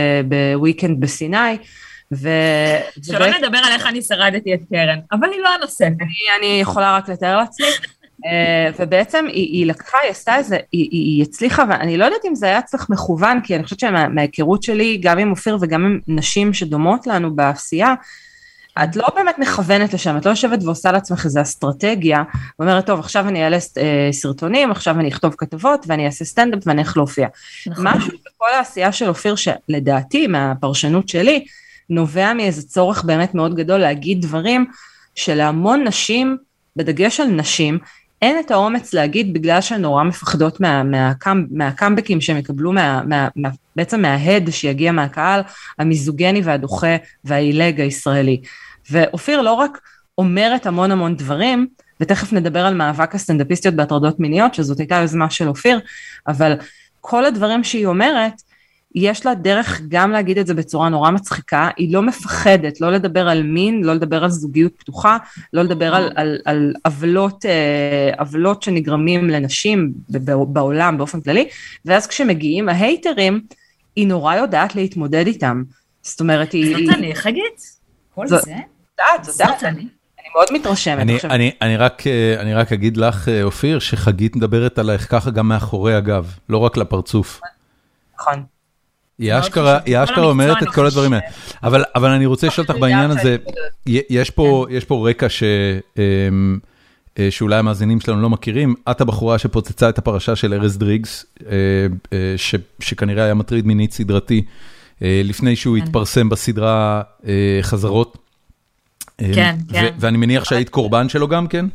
בוויקנד 0.55 0.99
בסיני. 0.99 1.57
ו... 2.13 2.29
שלא 3.03 3.17
ובעצם- 3.17 3.43
נדבר 3.43 3.57
על 3.57 3.71
איך 3.71 3.87
אני 3.87 4.01
שרדתי 4.01 4.53
את 4.53 4.59
קרן, 4.69 4.99
אבל 5.11 5.29
היא 5.31 5.41
לא 5.41 5.49
הנושא. 5.55 5.85
אני, 5.85 5.97
אני 6.39 6.61
יכולה 6.61 6.97
רק 6.97 7.09
לתאר 7.09 7.37
לעצמי. 7.37 7.65
אה, 8.25 8.71
ובעצם 8.79 9.25
היא, 9.27 9.33
היא 9.33 9.65
לקחה, 9.65 9.97
היא 10.03 10.11
עשתה 10.11 10.35
איזה, 10.35 10.57
היא, 10.71 10.87
היא, 10.91 11.23
הצליחה, 11.23 11.63
ואני 11.69 11.97
לא 11.97 12.05
יודעת 12.05 12.25
אם 12.25 12.35
זה 12.35 12.45
היה 12.45 12.59
אצלך 12.59 12.89
מכוון, 12.89 13.41
כי 13.43 13.55
אני 13.55 13.63
חושבת 13.63 13.79
שמההיכרות 13.79 14.63
שלי, 14.63 14.97
גם 14.97 15.19
עם 15.19 15.31
אופיר 15.31 15.57
וגם 15.61 15.85
עם 15.85 15.99
נשים 16.07 16.53
שדומות 16.53 17.07
לנו 17.07 17.35
בעשייה, 17.35 17.93
את 18.83 18.95
לא 18.95 19.07
באמת 19.15 19.39
מכוונת 19.39 19.93
לשם, 19.93 20.17
את 20.17 20.25
לא 20.25 20.31
יושבת 20.31 20.63
ועושה 20.63 20.91
לעצמך 20.91 21.25
איזו 21.25 21.41
אסטרטגיה, 21.41 22.23
ואומרת, 22.59 22.85
טוב, 22.85 22.99
עכשיו 22.99 23.27
אני 23.27 23.43
אעלה 23.43 23.57
אה, 23.77 24.09
סרטונים, 24.11 24.71
עכשיו 24.71 24.99
אני 24.99 25.09
אכתוב 25.09 25.35
כתבות, 25.37 25.85
ואני 25.87 26.05
אעשה 26.05 26.25
סטנדאפ 26.25 26.59
ואני 26.65 26.81
אלך 26.81 26.97
להופיע. 26.97 27.27
נכון. 27.67 27.87
משהו 27.87 28.09
בכל 28.09 28.53
העשייה 28.57 28.91
של 28.91 29.09
אופיר, 29.09 29.35
שלדעתי, 29.35 30.27
מהפרשנות 30.27 31.09
שלי, 31.09 31.45
נובע 31.89 32.33
מאיזה 32.33 32.67
צורך 32.67 33.03
באמת 33.03 33.35
מאוד 33.35 33.55
גדול 33.55 33.79
להגיד 33.79 34.21
דברים 34.21 34.65
שלהמון 35.15 35.83
נשים, 35.87 36.37
בדגש 36.75 37.19
על 37.19 37.27
נשים, 37.27 37.79
אין 38.21 38.39
את 38.39 38.51
האומץ 38.51 38.93
להגיד 38.93 39.33
בגלל 39.33 39.61
שהן 39.61 39.81
נורא 39.81 40.03
מפחדות 40.03 40.59
מה, 40.59 40.83
מהקאמ, 40.83 41.45
מהקאמבקים 41.51 42.21
שהם 42.21 42.37
יקבלו 42.37 42.71
מה, 42.71 43.01
מה, 43.05 43.27
מה, 43.35 43.49
בעצם 43.75 44.01
מההד 44.01 44.49
שיגיע 44.49 44.91
מהקהל 44.91 45.41
המיזוגני 45.79 46.41
והדוחה 46.43 46.95
והעילג 47.23 47.81
הישראלי. 47.81 48.41
ואופיר 48.91 49.41
לא 49.41 49.53
רק 49.53 49.79
אומרת 50.17 50.65
המון 50.65 50.91
המון 50.91 51.15
דברים, 51.15 51.67
ותכף 51.99 52.33
נדבר 52.33 52.65
על 52.65 52.73
מאבק 52.73 53.15
הסטנדאפיסטיות 53.15 53.75
בהטרדות 53.75 54.19
מיניות, 54.19 54.53
שזאת 54.53 54.79
הייתה 54.79 54.95
יוזמה 54.95 55.29
של 55.29 55.47
אופיר, 55.47 55.79
אבל 56.27 56.53
כל 57.01 57.25
הדברים 57.25 57.63
שהיא 57.63 57.85
אומרת, 57.85 58.41
יש 58.95 59.25
לה 59.25 59.35
דרך 59.35 59.81
גם 59.87 60.11
להגיד 60.11 60.37
את 60.37 60.47
זה 60.47 60.53
בצורה 60.53 60.89
נורא 60.89 61.11
מצחיקה, 61.11 61.69
היא 61.77 61.93
לא 61.93 62.01
מפחדת 62.01 62.81
לא 62.81 62.91
לדבר 62.91 63.29
על 63.29 63.43
מין, 63.43 63.83
לא 63.83 63.93
לדבר 63.93 64.23
על 64.23 64.29
זוגיות 64.29 64.73
פתוחה, 64.77 65.17
לא 65.53 65.61
לדבר 65.61 65.95
על, 65.95 66.11
על, 66.15 66.37
על 66.45 66.73
עוולות, 66.85 67.45
אה, 67.45 68.11
עוולות 68.19 68.63
שנגרמים 68.63 69.29
לנשים 69.29 69.91
בעולם 70.47 70.97
באופן 70.97 71.21
כללי, 71.21 71.47
ואז 71.85 72.07
כשמגיעים 72.07 72.69
ההייטרים, 72.69 73.41
היא 73.95 74.07
נורא 74.07 74.35
יודעת 74.35 74.75
להתמודד 74.75 75.27
איתם. 75.27 75.63
זאת 76.01 76.19
אומרת, 76.19 76.51
היא... 76.51 76.87
זאת 76.87 76.95
אני, 76.97 77.15
חגית? 77.15 77.61
כל 78.15 78.27
זה? 78.27 78.35
יודעת, 78.35 79.23
זאת 79.23 79.35
זאת 79.35 79.39
יודעת, 79.39 79.63
אני. 79.63 79.87
אני 80.19 80.29
מאוד 80.35 80.47
מתרשמת. 80.53 80.99
אני, 80.99 81.15
עכשיו. 81.15 81.31
אני, 81.31 81.51
אני, 81.61 81.77
רק, 81.77 82.07
אה, 82.07 82.35
אני 82.39 82.53
רק 82.53 82.71
אגיד 82.71 82.97
לך, 82.97 83.29
אה, 83.29 83.43
אופיר, 83.43 83.79
שחגית 83.79 84.35
מדברת 84.35 84.79
עלייך 84.79 85.11
ככה 85.11 85.31
גם 85.31 85.47
מאחורי 85.47 85.95
הגב, 85.95 86.33
לא 86.49 86.57
רק 86.57 86.77
לפרצוף. 86.77 87.41
נכון. 88.19 88.43
היא 89.21 89.39
אשכרה, 89.39 89.79
אומרת 90.17 90.63
את 90.63 90.69
כל 90.69 90.85
הדברים 90.85 91.13
האלה. 91.13 91.25
אבל, 91.63 91.83
אבל 91.95 92.09
אני 92.09 92.25
רוצה 92.25 92.47
לשאול 92.47 92.65
אותך 92.69 92.81
בעניין 92.81 93.11
הזה, 93.11 93.37
יש 93.85 94.29
פה, 94.29 94.65
יש 94.69 94.85
פה 94.85 95.09
רקע 95.09 95.29
ש, 95.29 95.43
אמ, 95.97 96.59
אה, 97.19 97.31
שאולי 97.31 97.55
המאזינים 97.55 97.99
שלנו 97.99 98.21
לא 98.21 98.29
מכירים. 98.29 98.75
את 98.91 99.01
הבחורה 99.01 99.37
שפוצצה 99.37 99.89
את 99.89 99.97
הפרשה 99.97 100.35
של 100.35 100.53
ארז 100.53 100.77
דריגס, 100.77 101.25
אה, 101.45 101.51
אה, 102.13 102.33
ש, 102.37 102.55
שכנראה 102.79 103.23
היה 103.23 103.33
מטריד 103.33 103.65
מינית 103.65 103.93
סדרתי, 103.93 104.45
לפני 105.01 105.55
שהוא 105.55 105.77
כן. 105.77 105.83
התפרסם 105.83 106.29
בסדרה 106.29 107.01
חזרות. 107.61 108.17
אה, 109.21 109.31
כן, 109.35 109.55
כן. 109.69 109.93
ואני 109.99 110.17
מניח 110.17 110.43
שהיית 110.43 110.69
קורבן 110.69 111.09
שלו 111.09 111.27
גם 111.27 111.47
כן? 111.47 111.65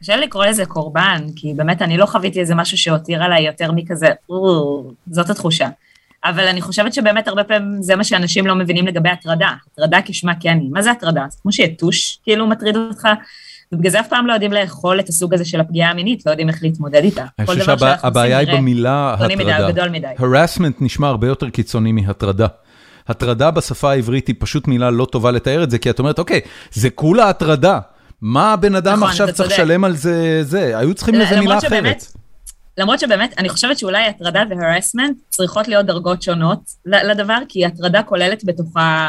קשה 0.00 0.16
לקרוא 0.16 0.46
לזה 0.46 0.66
קורבן, 0.66 1.26
כי 1.36 1.54
באמת 1.56 1.82
אני 1.82 1.96
לא 1.96 2.06
חוויתי 2.06 2.40
איזה 2.40 2.54
משהו 2.54 2.78
שהותיר 2.78 3.22
עליי 3.22 3.46
יותר 3.46 3.72
מכזה, 3.72 4.08
זאת 5.10 5.30
התחושה. 5.30 5.68
אבל 6.24 6.46
אני 6.48 6.60
חושבת 6.60 6.94
שבאמת 6.94 7.28
הרבה 7.28 7.44
פעמים 7.44 7.82
זה 7.82 7.96
מה 7.96 8.04
שאנשים 8.04 8.46
לא 8.46 8.54
מבינים 8.54 8.86
לגבי 8.86 9.08
הטרדה. 9.08 9.48
הטרדה 9.72 9.98
כשמה 10.04 10.32
כן 10.40 10.58
היא. 10.60 10.70
מה 10.72 10.82
זה 10.82 10.90
הטרדה? 10.90 11.24
זה 11.30 11.38
כמו 11.42 11.52
שיתוש 11.52 12.18
כאילו 12.22 12.46
מטריד 12.46 12.76
אותך, 12.76 13.08
ובגלל 13.72 13.90
זה 13.90 14.00
אף 14.00 14.08
פעם 14.08 14.26
לא 14.26 14.32
יודעים 14.32 14.52
לאכול 14.52 15.00
את 15.00 15.08
הסוג 15.08 15.34
הזה 15.34 15.44
של 15.44 15.60
הפגיעה 15.60 15.90
המינית, 15.90 16.26
לא 16.26 16.30
יודעים 16.30 16.48
איך 16.48 16.62
להתמודד 16.62 17.02
איתה. 17.04 17.24
אני 17.38 17.46
חושב 17.46 17.78
שהבעיה 17.78 18.38
היא 18.38 18.48
במילה 18.52 19.14
הטרדה. 19.18 20.10
harassment 20.18 20.74
נשמע 20.80 21.08
הרבה 21.08 21.26
יותר 21.26 21.50
קיצוני 21.50 21.92
מהטרדה. 21.92 22.46
הטרדה 23.08 23.50
בשפה 23.50 23.90
העברית 23.90 24.28
היא 24.28 24.34
פשוט 24.38 24.68
מילה 24.68 24.90
לא 24.90 25.04
טובה 25.04 25.30
לתאר 25.30 25.62
את 25.62 25.70
זה, 25.70 25.78
כי 25.78 25.90
את 25.90 25.98
אומרת, 25.98 26.18
אוקיי, 26.18 26.40
זה 26.72 26.90
כולה 26.90 27.28
הטרדה. 27.28 27.78
מה 28.22 28.52
הבן 28.52 28.74
אדם 28.74 28.96
נכון, 28.96 29.08
עכשיו 29.08 29.28
צריך. 29.32 29.52
לשלם 29.52 29.84
על 29.84 29.96
זה, 29.96 30.42
זה, 30.42 30.78
היו 30.78 30.94
צריכים 30.94 31.14
לזה 31.14 31.40
מילה 31.40 31.58
אחרת. 31.58 32.04
למרות 32.78 33.00
שבאמת, 33.00 33.38
אני 33.38 33.48
חושבת 33.48 33.78
שאולי 33.78 34.06
הטרדה 34.06 34.42
והרסמנט 34.50 35.16
צריכות 35.28 35.68
להיות 35.68 35.86
דרגות 35.86 36.22
שונות 36.22 36.60
לדבר, 36.84 37.38
כי 37.48 37.66
הטרדה 37.66 38.02
כוללת 38.02 38.44
בתוכה 38.44 39.08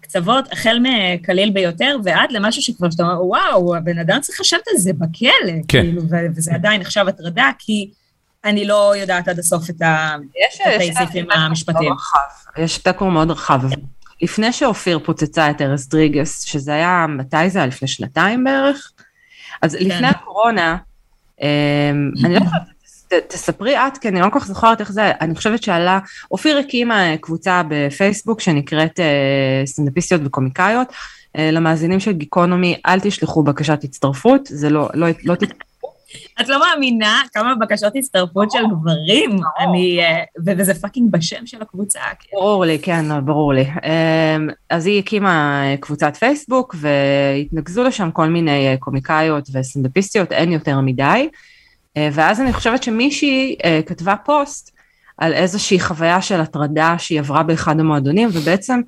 קצוות, 0.00 0.52
החל 0.52 0.78
מקליל 0.82 1.50
ביותר 1.50 1.96
ועד 2.04 2.32
למשהו 2.32 2.62
שכבר 2.62 2.90
שאתה 2.90 3.02
אומר, 3.02 3.26
וואו, 3.26 3.76
הבן 3.76 3.98
אדם 3.98 4.20
צריך 4.20 4.40
לשבת 4.40 4.68
על 4.72 4.76
זה 4.76 4.92
בכלא, 4.92 5.52
כן. 5.68 5.80
כאילו, 5.80 6.02
וזה 6.36 6.54
עדיין 6.54 6.80
נחשב 6.80 7.04
הטרדה, 7.08 7.50
כי 7.58 7.90
אני 8.44 8.64
לא 8.64 8.96
יודעת 8.96 9.28
עד 9.28 9.38
הסוף 9.38 9.70
את 9.70 9.82
הסעיפים 10.66 11.30
המשפטיים. 11.30 11.92
יש 12.58 12.74
ספקטרום 12.74 13.14
מאוד 13.14 13.30
רחב. 13.30 13.60
לפני 14.22 14.52
שאופיר 14.52 14.98
פוצצה 14.98 15.50
את 15.50 15.60
ארז 15.60 15.88
דריגס, 15.88 16.42
שזה 16.42 16.74
היה, 16.74 17.06
מתי 17.08 17.50
זה 17.50 17.58
היה? 17.58 17.66
לפני 17.66 17.88
שנתיים 17.88 18.44
בערך? 18.44 18.92
אז 19.62 19.74
לפני 19.74 20.06
הקורונה, 20.06 20.76
אמ, 21.40 21.46
אני 22.24 22.34
לא 22.34 22.38
יודעת, 22.38 22.52
תספרי 23.28 23.76
את, 23.76 23.98
כי 23.98 24.08
אני 24.08 24.20
לא 24.20 24.28
כל 24.32 24.40
כך 24.40 24.46
זוכרת 24.46 24.80
איך 24.80 24.92
זה, 24.92 25.12
אני 25.20 25.34
חושבת 25.34 25.62
שעלה, 25.62 25.98
אופיר 26.30 26.58
הקימה 26.58 27.16
קבוצה 27.20 27.62
בפייסבוק 27.68 28.40
שנקראת 28.40 29.00
סטנדאפיסטיות 29.64 30.20
וקומיקאיות, 30.24 30.92
למאזינים 31.34 32.00
של 32.00 32.12
גיקונומי, 32.12 32.80
אל 32.86 33.00
תשלחו 33.00 33.42
בקשת 33.42 33.84
הצטרפות, 33.84 34.40
זה 34.44 34.70
לא, 34.70 34.88
לא, 34.94 35.06
לא 35.24 35.34
את 36.40 36.48
לא 36.48 36.60
מאמינה 36.60 37.22
כמה 37.34 37.54
בקשות 37.54 37.92
הצטרפות 37.96 38.50
של 38.50 38.62
גברים, 38.70 39.36
אני, 39.58 40.00
אה, 40.00 40.24
וזה 40.46 40.74
fucking 40.74 41.12
בשם 41.12 41.46
של 41.46 41.62
הקבוצה. 41.62 42.00
כן. 42.20 42.36
ברור 42.36 42.64
לי, 42.64 42.78
כן, 42.78 43.24
ברור 43.24 43.54
לי. 43.54 43.62
אמ, 43.64 44.48
אז 44.70 44.86
היא 44.86 44.98
הקימה 44.98 45.62
קבוצת 45.80 46.16
פייסבוק, 46.16 46.74
והתנקזו 46.78 47.84
לשם 47.84 48.10
כל 48.10 48.26
מיני 48.26 48.68
אה, 48.68 48.76
קומיקאיות 48.76 49.48
וסטנדאפיסטיות, 49.52 50.32
אין 50.32 50.52
יותר 50.52 50.80
מדי. 50.80 51.28
אה, 51.96 52.08
ואז 52.12 52.40
אני 52.40 52.52
חושבת 52.52 52.82
שמישהי 52.82 53.56
כתבה 53.86 54.16
פוסט 54.16 54.76
על 55.18 55.32
איזושהי 55.32 55.80
חוויה 55.80 56.22
של 56.22 56.40
הטרדה 56.40 56.94
שהיא 56.98 57.18
עברה 57.18 57.42
באחד 57.42 57.80
המועדונים, 57.80 58.28
ובעצם 58.32 58.80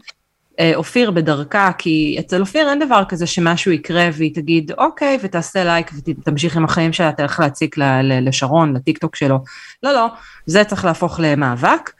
אה, 0.60 0.72
אופיר 0.74 1.10
בדרכה, 1.10 1.70
כי 1.78 2.16
אצל 2.18 2.40
אופיר 2.40 2.70
אין 2.70 2.78
דבר 2.78 3.02
כזה 3.08 3.26
שמשהו 3.26 3.72
יקרה 3.72 4.08
והיא 4.12 4.34
תגיד 4.34 4.72
אוקיי 4.78 5.18
ותעשה 5.22 5.64
לייק 5.64 5.90
ותמשיך 6.06 6.56
עם 6.56 6.64
החיים 6.64 6.92
שלה, 6.92 7.12
תלך 7.12 7.40
להציק 7.40 7.76
לשרון, 8.02 8.76
לטיק 8.76 8.98
טוק 8.98 9.16
שלו. 9.16 9.38
לא, 9.82 9.92
לא, 9.92 10.06
זה 10.46 10.64
צריך 10.64 10.84
להפוך 10.84 11.20
למאבק. 11.22 11.90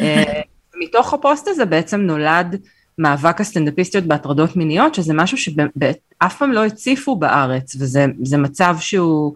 אה, 0.00 0.40
מתוך 0.82 1.14
הפוסט 1.14 1.48
הזה 1.48 1.64
בעצם 1.64 2.00
נולד 2.00 2.56
מאבק 2.98 3.40
הסטנדאפיסטיות 3.40 4.04
בהטרדות 4.04 4.56
מיניות, 4.56 4.94
שזה 4.94 5.14
משהו 5.14 5.38
שאף 5.38 6.36
פעם 6.38 6.52
לא 6.52 6.64
הציפו 6.64 7.16
בארץ, 7.16 7.76
וזה 7.80 8.36
מצב 8.38 8.76
שהוא... 8.80 9.34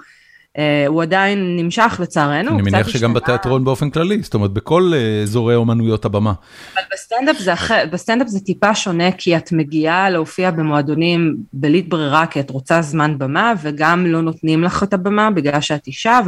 אה, 0.58 0.84
הוא 0.86 1.02
עדיין 1.02 1.56
נמשך 1.56 2.00
לצערנו. 2.02 2.50
אני 2.50 2.62
מניח 2.62 2.88
שגם 2.88 3.14
בתיאטרון 3.14 3.64
באופן 3.64 3.90
כללי, 3.90 4.22
זאת 4.22 4.34
אומרת 4.34 4.50
בכל 4.50 4.92
אה, 4.94 5.22
אזורי 5.22 5.54
אומנויות 5.54 6.04
הבמה. 6.04 6.32
אבל 6.74 6.82
בסטנדאפ 6.92 7.38
זה, 7.38 7.52
בסטנדאפ 7.92 8.28
זה 8.28 8.40
טיפה 8.40 8.74
שונה, 8.74 9.12
כי 9.12 9.36
את 9.36 9.52
מגיעה 9.52 10.10
להופיע 10.10 10.50
במועדונים 10.50 11.36
בלית 11.52 11.88
ברירה, 11.88 12.26
כי 12.26 12.40
את 12.40 12.50
רוצה 12.50 12.82
זמן 12.82 13.18
במה, 13.18 13.52
וגם 13.62 14.06
לא 14.06 14.22
נותנים 14.22 14.64
לך 14.64 14.82
את 14.82 14.94
הבמה 14.94 15.30
בגלל 15.30 15.60
שאת 15.60 15.86
אישה, 15.86 16.20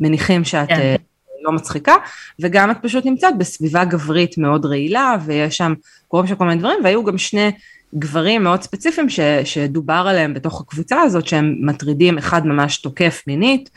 ומניחים 0.00 0.44
שאת 0.44 0.68
כן. 0.68 0.74
אה, 0.74 0.96
לא 1.42 1.52
מצחיקה, 1.52 1.94
וגם 2.40 2.70
את 2.70 2.76
פשוט 2.82 3.06
נמצאת 3.06 3.38
בסביבה 3.38 3.84
גברית 3.84 4.38
מאוד 4.38 4.66
רעילה, 4.66 5.16
ויש 5.24 5.56
שם 5.56 5.74
קוראים 6.08 6.28
שם 6.28 6.34
כל 6.34 6.44
מיני 6.44 6.60
דברים, 6.60 6.78
והיו 6.84 7.04
גם 7.04 7.18
שני... 7.18 7.50
גברים 7.94 8.44
מאוד 8.44 8.62
ספציפיים 8.62 9.08
ש, 9.08 9.20
שדובר 9.44 10.04
עליהם 10.08 10.34
בתוך 10.34 10.60
הקבוצה 10.60 11.00
הזאת 11.00 11.26
שהם 11.26 11.54
מטרידים, 11.60 12.18
אחד 12.18 12.46
ממש 12.46 12.76
תוקף 12.76 13.22
מינית 13.26 13.70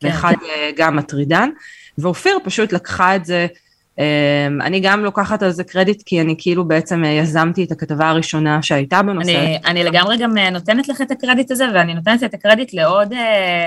כן, 0.00 0.08
ואחד 0.08 0.34
כן. 0.40 0.70
גם 0.76 0.96
מטרידן, 0.96 1.50
ואופיר 1.98 2.38
פשוט 2.44 2.72
לקחה 2.72 3.16
את 3.16 3.24
זה, 3.24 3.46
אמ, 3.98 4.62
אני 4.62 4.80
גם 4.80 5.04
לוקחת 5.04 5.42
על 5.42 5.50
זה 5.50 5.64
קרדיט 5.64 6.02
כי 6.06 6.20
אני 6.20 6.34
כאילו 6.38 6.68
בעצם 6.68 7.04
אה, 7.04 7.10
יזמתי 7.10 7.64
את 7.64 7.72
הכתבה 7.72 8.08
הראשונה 8.08 8.62
שהייתה 8.62 9.02
בנושא. 9.02 9.30
אני, 9.30 9.58
אני 9.64 9.84
לגמרי 9.84 10.16
גם 10.18 10.38
אה, 10.38 10.50
נותנת 10.50 10.88
לך 10.88 11.00
את 11.00 11.10
הקרדיט 11.10 11.50
הזה 11.50 11.64
ואני 11.74 11.94
נותנת 11.94 12.24
את 12.24 12.34
הקרדיט 12.34 12.74
לעוד 12.74 13.12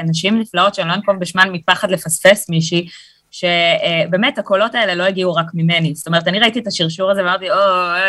נשים 0.06 0.39
נפלאות 0.39 0.76
שאני 0.76 0.88
לא 0.88 0.93
אנקוב 0.93 1.16
בשמן 1.20 1.50
מפחד 1.52 1.91
לפספס 1.91 2.50
מישהי. 2.50 2.88
שבאמת 3.32 4.38
הקולות 4.38 4.75
האלה 4.75 4.95
לא 4.95 5.03
הגיעו 5.03 5.34
רק 5.34 5.45
ממני. 5.53 5.95
זאת 5.95 6.07
אומרת, 6.07 6.27
אני 6.27 6.39
ראיתי 6.39 6.59
את 6.59 6.67
השרשור 6.67 7.11
הזה 7.11 7.21
ואמרתי, 7.21 7.49
או, 7.49 7.55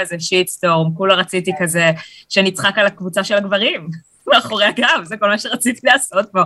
איזה 0.01 0.17
שיטסטורם, 0.19 0.95
כולה 0.95 1.15
רציתי 1.15 1.53
כזה 1.59 1.91
שנצחק 2.29 2.79
על 2.79 2.87
הקבוצה 2.87 3.25
של 3.25 3.35
הגברים. 3.35 3.89
מאחורי 4.35 4.65
הגב, 4.65 5.05
זה 5.05 5.17
כל 5.17 5.29
מה 5.29 5.39
שרציתי 5.39 5.87
לעשות 5.87 6.27
פה. 6.33 6.41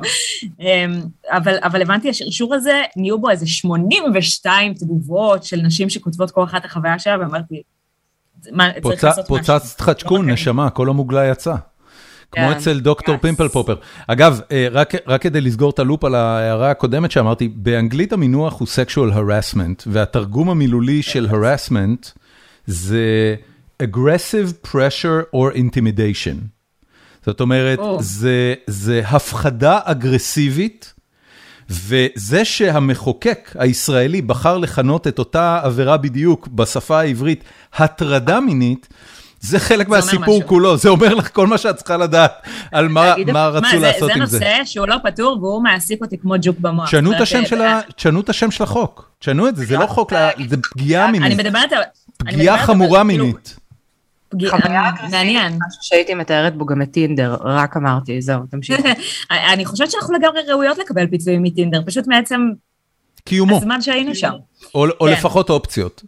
אמ, 0.60 1.00
אבל, 1.30 1.56
אבל 1.62 1.82
הבנתי, 1.82 2.10
השרשור 2.10 2.54
הזה, 2.54 2.82
נהיו 2.96 3.18
בו 3.18 3.30
איזה 3.30 3.46
82 3.46 4.74
תגובות 4.74 5.44
של 5.44 5.56
נשים 5.56 5.90
שכותבות 5.90 6.30
כל 6.30 6.44
אחת 6.44 6.64
החוויה 6.64 6.98
שלה, 6.98 7.16
ואמרתי, 7.20 7.62
מה, 8.52 8.68
צריך 8.82 9.04
לעשות 9.04 9.30
משהו. 9.30 9.36
פוצצת 9.36 9.80
חצ'קון, 9.80 10.30
נשמה, 10.30 10.70
כל 10.70 10.88
המוגלה 10.88 11.26
יצא. 11.26 11.54
כמו 12.34 12.48
כן. 12.48 12.52
אצל 12.52 12.80
דוקטור 12.80 13.16
פימפל 13.16 13.48
פופר. 13.48 13.76
אגב, 14.06 14.40
אה, 14.52 14.66
רק 15.06 15.22
כדי 15.22 15.40
לסגור 15.40 15.70
את 15.70 15.78
הלופ 15.78 16.04
על 16.04 16.14
ההערה 16.14 16.70
הקודמת 16.70 17.10
שאמרתי, 17.10 17.48
באנגלית 17.48 18.12
המינוח 18.12 18.60
הוא 18.60 18.68
sexual 18.68 19.16
harassment, 19.16 19.82
והתרגום 19.86 20.50
המילולי 20.50 21.02
של 21.02 21.28
harassment 21.30 22.10
זה 22.66 23.34
aggressive 23.82 24.66
pressure 24.68 25.36
or 25.36 25.56
intimidation. 25.56 26.36
זאת 27.26 27.40
אומרת, 27.40 27.78
זה 28.66 29.02
הפחדה 29.06 29.78
אגרסיבית, 29.84 30.94
וזה 31.70 32.44
שהמחוקק 32.44 33.56
הישראלי 33.58 34.22
בחר 34.22 34.58
לכנות 34.58 35.06
את 35.06 35.18
אותה 35.18 35.60
עבירה 35.62 35.96
בדיוק 35.96 36.48
בשפה 36.48 37.00
העברית, 37.00 37.44
הטרדה 37.74 38.40
מינית, 38.40 38.88
זה 39.44 39.58
חלק 39.58 39.88
מהסיפור 39.88 40.42
כולו, 40.46 40.76
זה 40.76 40.88
אומר 40.88 41.14
לך 41.14 41.34
כל 41.34 41.46
מה 41.46 41.58
שאת 41.58 41.76
צריכה 41.76 41.96
לדעת 41.96 42.32
על 42.72 42.88
מה 42.88 43.14
רצו 43.48 43.78
לעשות 43.80 44.10
עם 44.10 44.26
זה. 44.26 44.38
זה 44.38 44.44
נושא 44.44 44.64
שהוא 44.64 44.86
לא 44.88 44.96
פתור 45.04 45.38
והוא 45.40 45.62
מעסיק 45.62 46.02
אותי 46.02 46.18
כמו 46.18 46.34
ג'וק 46.42 46.58
במוח. 46.58 46.86
תשנו 46.86 47.12
את 48.20 48.28
השם 48.28 48.50
של 48.50 48.62
החוק, 48.62 49.10
תשנו 49.18 49.48
את 49.48 49.56
זה, 49.56 49.64
זה 49.64 49.76
לא 49.76 49.86
חוק, 49.86 50.12
זה 50.48 50.56
פגיעה 50.72 51.10
מינית. 51.10 51.32
אני 51.32 51.34
מדברת 51.34 51.72
על... 51.72 51.82
פגיעה 52.18 52.66
חמורה 52.66 53.04
כאילו- 53.04 53.24
מינית. 53.24 53.56
מעניין. 55.10 55.52
משהו 55.68 55.82
שהייתי 55.82 56.14
מתארת 56.14 56.56
בו 56.56 56.66
גם 56.66 56.82
את 56.82 56.90
טינדר, 56.90 57.36
רק 57.40 57.76
אמרתי, 57.76 58.22
זהו, 58.22 58.40
תמשיך. 58.50 58.80
אני 59.52 59.64
חושבת 59.64 59.90
שאנחנו 59.90 60.14
לגמרי 60.14 60.40
ראויות 60.48 60.78
לקבל 60.78 61.06
פיצויים 61.06 61.42
מטינדר, 61.42 61.82
פשוט 61.86 62.06
מעצם... 62.06 62.48
קיומו. 63.24 63.56
הזמן 63.56 63.82
שהיינו 63.82 64.14
שם. 64.14 64.32
או 64.74 64.86
כן. 65.00 65.12
לפחות 65.12 65.50
אופציות. 65.50 66.02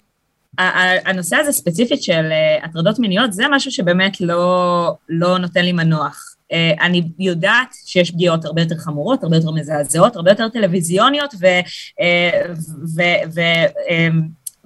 הנושא 1.04 1.36
הזה 1.36 1.52
ספציפית 1.52 2.02
של 2.02 2.28
אה, 2.32 2.64
הטרדות 2.64 2.98
מיניות, 2.98 3.32
זה 3.32 3.44
משהו 3.50 3.70
שבאמת 3.70 4.20
לא, 4.20 4.92
לא 5.08 5.38
נותן 5.38 5.64
לי 5.64 5.72
מנוח. 5.72 6.36
אה, 6.52 6.72
אני 6.80 7.02
יודעת 7.18 7.74
שיש 7.84 8.10
פגיעות 8.10 8.44
הרבה 8.44 8.62
יותר 8.62 8.76
חמורות, 8.78 9.22
הרבה 9.22 9.36
יותר 9.36 9.50
מזעזעות, 9.50 10.16
הרבה 10.16 10.30
יותר 10.30 10.48
טלוויזיוניות 10.48 11.34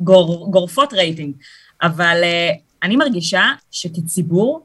וגורפות 0.00 0.92
אה, 0.92 0.98
רייטינג, 0.98 1.34
אבל 1.82 2.22
אני 2.82 2.96
מרגישה 2.96 3.44
שכציבור, 3.70 4.64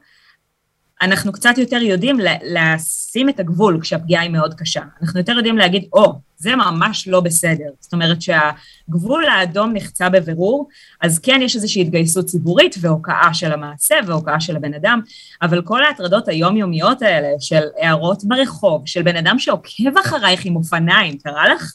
אנחנו 1.02 1.32
קצת 1.32 1.58
יותר 1.58 1.78
יודעים 1.78 2.18
לשים 2.44 3.30
את 3.30 3.40
הגבול 3.40 3.80
כשהפגיעה 3.82 4.24
היא 4.24 4.32
מאוד 4.32 4.54
קשה. 4.54 4.82
אנחנו 5.02 5.20
יותר 5.20 5.32
יודעים 5.32 5.58
להגיד, 5.58 5.86
או, 5.94 6.06
oh, 6.06 6.16
זה 6.38 6.56
ממש 6.56 7.08
לא 7.08 7.20
בסדר. 7.20 7.70
זאת 7.80 7.94
אומרת 7.94 8.18
שהגבול 8.22 9.26
האדום 9.26 9.74
נחצה 9.74 10.10
בבירור, 10.10 10.70
אז 11.02 11.20
כן 11.20 11.40
יש 11.44 11.56
איזושהי 11.56 11.82
התגייסות 11.82 12.26
ציבורית 12.26 12.76
והוקעה 12.82 13.34
של 13.34 13.52
המעשה 13.52 13.96
והוקעה 14.08 14.40
של 14.40 14.56
הבן 14.56 14.74
אדם, 14.74 15.02
אבל 15.42 15.62
כל 15.62 15.84
ההטרדות 15.84 16.28
היומיומיות 16.28 17.02
האלה 17.02 17.28
של 17.40 17.62
הערות 17.82 18.24
ברחוב, 18.24 18.82
של 18.86 19.02
בן 19.02 19.16
אדם 19.16 19.40
שעוקב 19.40 19.98
אחרייך 20.02 20.46
עם 20.46 20.56
אופניים, 20.56 21.18
קרה 21.18 21.50
לך? 21.50 21.74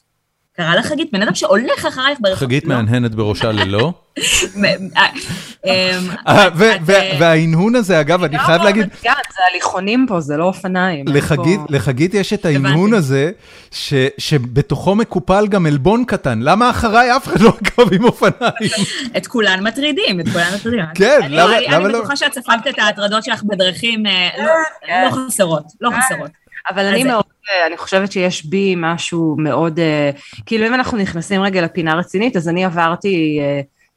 קרה 0.61 0.77
לך 0.77 0.87
חגית? 0.87 1.13
בן 1.13 1.23
אדם 1.23 1.35
שהולך 1.35 1.87
אחרייך 1.87 2.19
ברחוב. 2.21 2.39
חגית 2.39 2.65
לא. 2.65 2.75
מהנהנת 2.75 3.15
בראשה 3.15 3.53
ללא. 3.53 3.93
וההנהון 7.19 7.75
הזה, 7.75 8.01
אגב, 8.01 8.25
אני 8.25 8.39
חייב 8.39 8.63
להגיד... 8.63 8.89
זה 9.03 9.11
הליכונים 9.51 10.07
פה, 10.09 10.21
זה 10.21 10.37
לא 10.37 10.45
אופניים. 10.45 11.05
לחגית 11.69 12.15
יש 12.15 12.33
את 12.33 12.45
ההנהון 12.45 12.95
הזה, 12.95 13.31
שבתוכו 14.19 14.95
מקופל 14.95 15.47
גם 15.47 15.67
עלבון 15.67 16.05
קטן. 16.05 16.41
למה 16.43 16.71
אחריי 16.71 17.17
אף 17.17 17.27
אחד 17.27 17.41
לא 17.41 17.53
עקב 17.61 17.95
עם 17.95 18.05
אופניים? 18.05 18.71
את 19.17 19.27
כולן 19.27 19.67
מטרידים, 19.67 20.21
את 20.21 20.29
כולן 20.29 20.55
מטרידים. 20.55 20.85
כן, 20.95 21.21
למה 21.29 21.61
לא? 21.61 21.77
אני 21.77 21.95
בטוחה 21.95 22.17
שאת 22.17 22.35
ספגת 22.35 22.67
את 22.69 22.79
ההטרדות 22.79 23.25
שלך 23.25 23.43
בדרכים 23.43 24.07
אה, 24.07 24.29
לא, 24.39 24.53
לא 24.89 25.27
חסרות, 25.27 25.65
לא 25.81 25.91
חסרות. 25.91 26.31
אבל 26.71 26.85
אני 26.85 27.05
מאוד, 27.05 27.25
אני 27.67 27.77
חושבת 27.77 28.13
שיש 28.13 28.47
בי 28.47 28.75
משהו 28.77 29.37
מאוד, 29.39 29.79
כאילו 30.47 30.67
אם 30.67 30.75
אנחנו 30.75 30.99
נכנסים 30.99 31.43
רגע 31.43 31.63
לפינה 31.63 31.95
רצינית, 31.95 32.37
אז 32.37 32.49
אני 32.49 32.65
עברתי... 32.65 33.41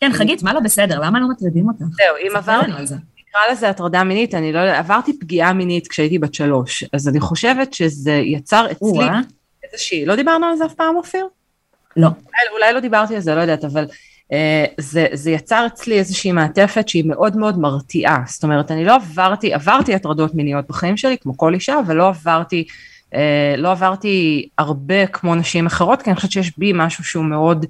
כן, 0.01 0.11
חגית, 0.13 0.43
מה 0.43 0.53
לא 0.53 0.59
בסדר? 0.59 0.99
למה 0.99 1.19
לא 1.19 1.29
מטרידים 1.29 1.67
אותך? 1.67 1.81
זהו, 1.81 2.15
אם 2.27 2.35
עברתי, 2.35 2.71
נקרא 2.71 3.41
לזה 3.51 3.69
הטרדה 3.69 4.03
מינית, 4.03 4.35
אני 4.35 4.53
לא, 4.53 4.59
עברתי 4.59 5.19
פגיעה 5.19 5.53
מינית 5.53 5.87
כשהייתי 5.87 6.19
בת 6.19 6.33
שלוש, 6.33 6.83
אז 6.93 7.07
אני 7.07 7.19
חושבת 7.19 7.73
שזה 7.73 8.11
יצר 8.11 8.71
אצלי 8.71 9.05
איזושהי, 9.63 10.05
לא 10.05 10.15
דיברנו 10.15 10.45
על 10.45 10.55
זה 10.55 10.65
אף 10.65 10.73
פעם, 10.73 10.95
אופיר? 10.95 11.27
לא. 11.97 12.07
אולי 12.53 12.73
לא 12.73 12.79
דיברתי 12.79 13.15
על 13.15 13.21
זה, 13.21 13.35
לא 13.35 13.41
יודעת, 13.41 13.63
אבל 13.65 13.85
אה, 14.31 14.65
זה, 14.77 15.07
זה 15.13 15.31
יצר 15.31 15.65
אצלי 15.67 15.99
איזושהי 15.99 16.31
מעטפת 16.31 16.89
שהיא 16.89 17.05
מאוד 17.05 17.37
מאוד 17.37 17.59
מרתיעה. 17.59 18.23
זאת 18.27 18.43
אומרת, 18.43 18.71
אני 18.71 18.85
לא 18.85 18.95
עברתי, 18.95 19.53
עברתי 19.53 19.95
הטרדות 19.95 20.35
מיניות 20.35 20.67
בחיים 20.67 20.97
שלי, 20.97 21.17
כמו 21.17 21.37
כל 21.37 21.53
אישה, 21.53 21.79
אבל 21.79 21.95
לא 21.95 22.07
עברתי, 22.07 22.65
אה, 22.67 22.92
לא 23.57 23.71
עברתי 23.71 24.47
הרבה 24.57 25.07
כמו 25.07 25.35
נשים 25.35 25.65
אחרות, 25.65 26.01
כי 26.01 26.09
אני 26.09 26.15
חושבת 26.15 26.31
שיש 26.31 26.57
בי 26.57 26.71
משהו 26.75 27.03
שהוא 27.03 27.25
מאוד 27.25 27.65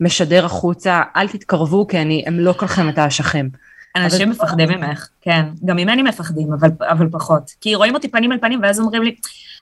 משדר 0.00 0.44
החוצה, 0.44 1.02
אל 1.16 1.28
תתקרבו 1.28 1.86
כי 1.86 1.98
אני 1.98 2.24
אמלוק 2.28 2.68
לכם 2.68 2.88
את 2.88 2.98
האשכים. 2.98 3.50
אנשים 3.96 4.30
מפחדים 4.30 4.68
ממך, 4.68 5.08
כן. 5.20 5.42
גם 5.64 5.76
ממני 5.76 6.02
מפחדים, 6.02 6.52
אבל, 6.52 6.68
אבל 6.80 7.08
פחות. 7.10 7.50
כי 7.60 7.74
רואים 7.74 7.94
אותי 7.94 8.08
פנים 8.08 8.32
על 8.32 8.38
פנים, 8.38 8.60
ואז 8.62 8.80
אומרים 8.80 9.02
לי, 9.02 9.14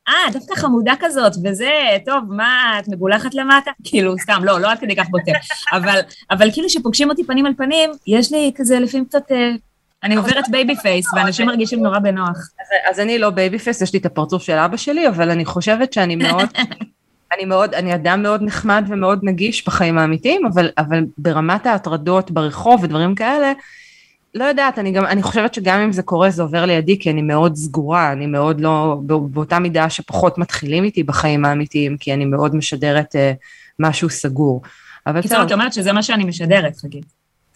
אה, 0.08 0.32
דווקא 0.32 0.54
חמודה 0.54 0.94
כזאת, 1.00 1.32
וזה, 1.44 1.70
טוב, 2.04 2.24
מה, 2.28 2.78
את 2.78 2.88
מגולחת 2.88 3.34
למטה? 3.34 3.70
כאילו, 3.84 4.18
סתם, 4.18 4.40
לא, 4.44 4.60
לא 4.60 4.72
עד 4.72 4.78
כדי 4.78 4.96
כך 4.96 5.08
בוטה. 5.10 5.32
אבל, 5.72 6.00
אבל 6.30 6.50
כאילו 6.52 6.70
שפוגשים 6.70 7.10
אותי 7.10 7.24
פנים 7.24 7.46
על 7.46 7.52
פנים, 7.56 7.90
יש 8.06 8.32
לי 8.32 8.52
כזה 8.56 8.78
לפעמים 8.78 9.04
קצת... 9.04 9.32
אה, 9.32 9.50
אני 10.04 10.16
עוברת 10.16 10.44
baby 10.50 10.76
face, 10.76 11.06
ואנשים 11.14 11.46
מרגישים 11.46 11.82
נורא 11.82 11.98
בנוח. 11.98 12.36
אז, 12.36 12.90
אז 12.90 13.00
אני 13.00 13.18
לא 13.18 13.30
baby 13.30 13.58
פייס, 13.58 13.80
יש 13.82 13.92
לי 13.92 13.98
את 13.98 14.06
הפרצוף 14.06 14.42
של 14.42 14.52
אבא 14.52 14.76
שלי, 14.76 15.08
אבל 15.08 15.30
אני 15.30 15.44
חושבת 15.44 15.92
שאני 15.92 16.16
מאוד, 16.16 16.48
אני 17.34 17.44
מאוד, 17.44 17.74
אני 17.74 17.94
אדם 17.94 18.22
מאוד 18.22 18.42
נחמד 18.42 18.84
ומאוד 18.88 19.20
נגיש 19.22 19.66
בחיים 19.66 19.98
האמיתיים, 19.98 20.46
אבל, 20.46 20.70
אבל 20.78 21.04
ברמת 21.18 21.66
ההטרדות 21.66 22.30
ברחוב 22.30 22.84
ודברים 22.84 23.14
כאלה, 23.14 23.52
לא 24.34 24.44
יודעת, 24.44 24.78
אני 24.78 24.92
גם, 24.92 25.06
אני 25.06 25.22
חושבת 25.22 25.54
שגם 25.54 25.80
אם 25.80 25.92
זה 25.92 26.02
קורה 26.02 26.30
זה 26.30 26.42
עובר 26.42 26.64
לידי, 26.64 26.98
כי 26.98 27.10
אני 27.10 27.22
מאוד 27.22 27.56
סגורה, 27.56 28.12
אני 28.12 28.26
מאוד 28.26 28.60
לא, 28.60 28.98
באותה 29.06 29.58
מידה 29.58 29.90
שפחות 29.90 30.38
מתחילים 30.38 30.84
איתי 30.84 31.02
בחיים 31.02 31.44
האמיתיים, 31.44 31.96
כי 31.96 32.14
אני 32.14 32.24
מאוד 32.24 32.54
משדרת 32.54 33.14
uh, 33.14 33.18
משהו 33.78 34.10
סגור. 34.10 34.62
אבל 35.06 35.22
קיצור, 35.22 35.42
את 35.42 35.52
אומרת 35.52 35.72
שזה 35.72 35.92
מה 35.92 36.02
שאני 36.02 36.24
משדרת, 36.24 36.76
חגית. 36.76 37.04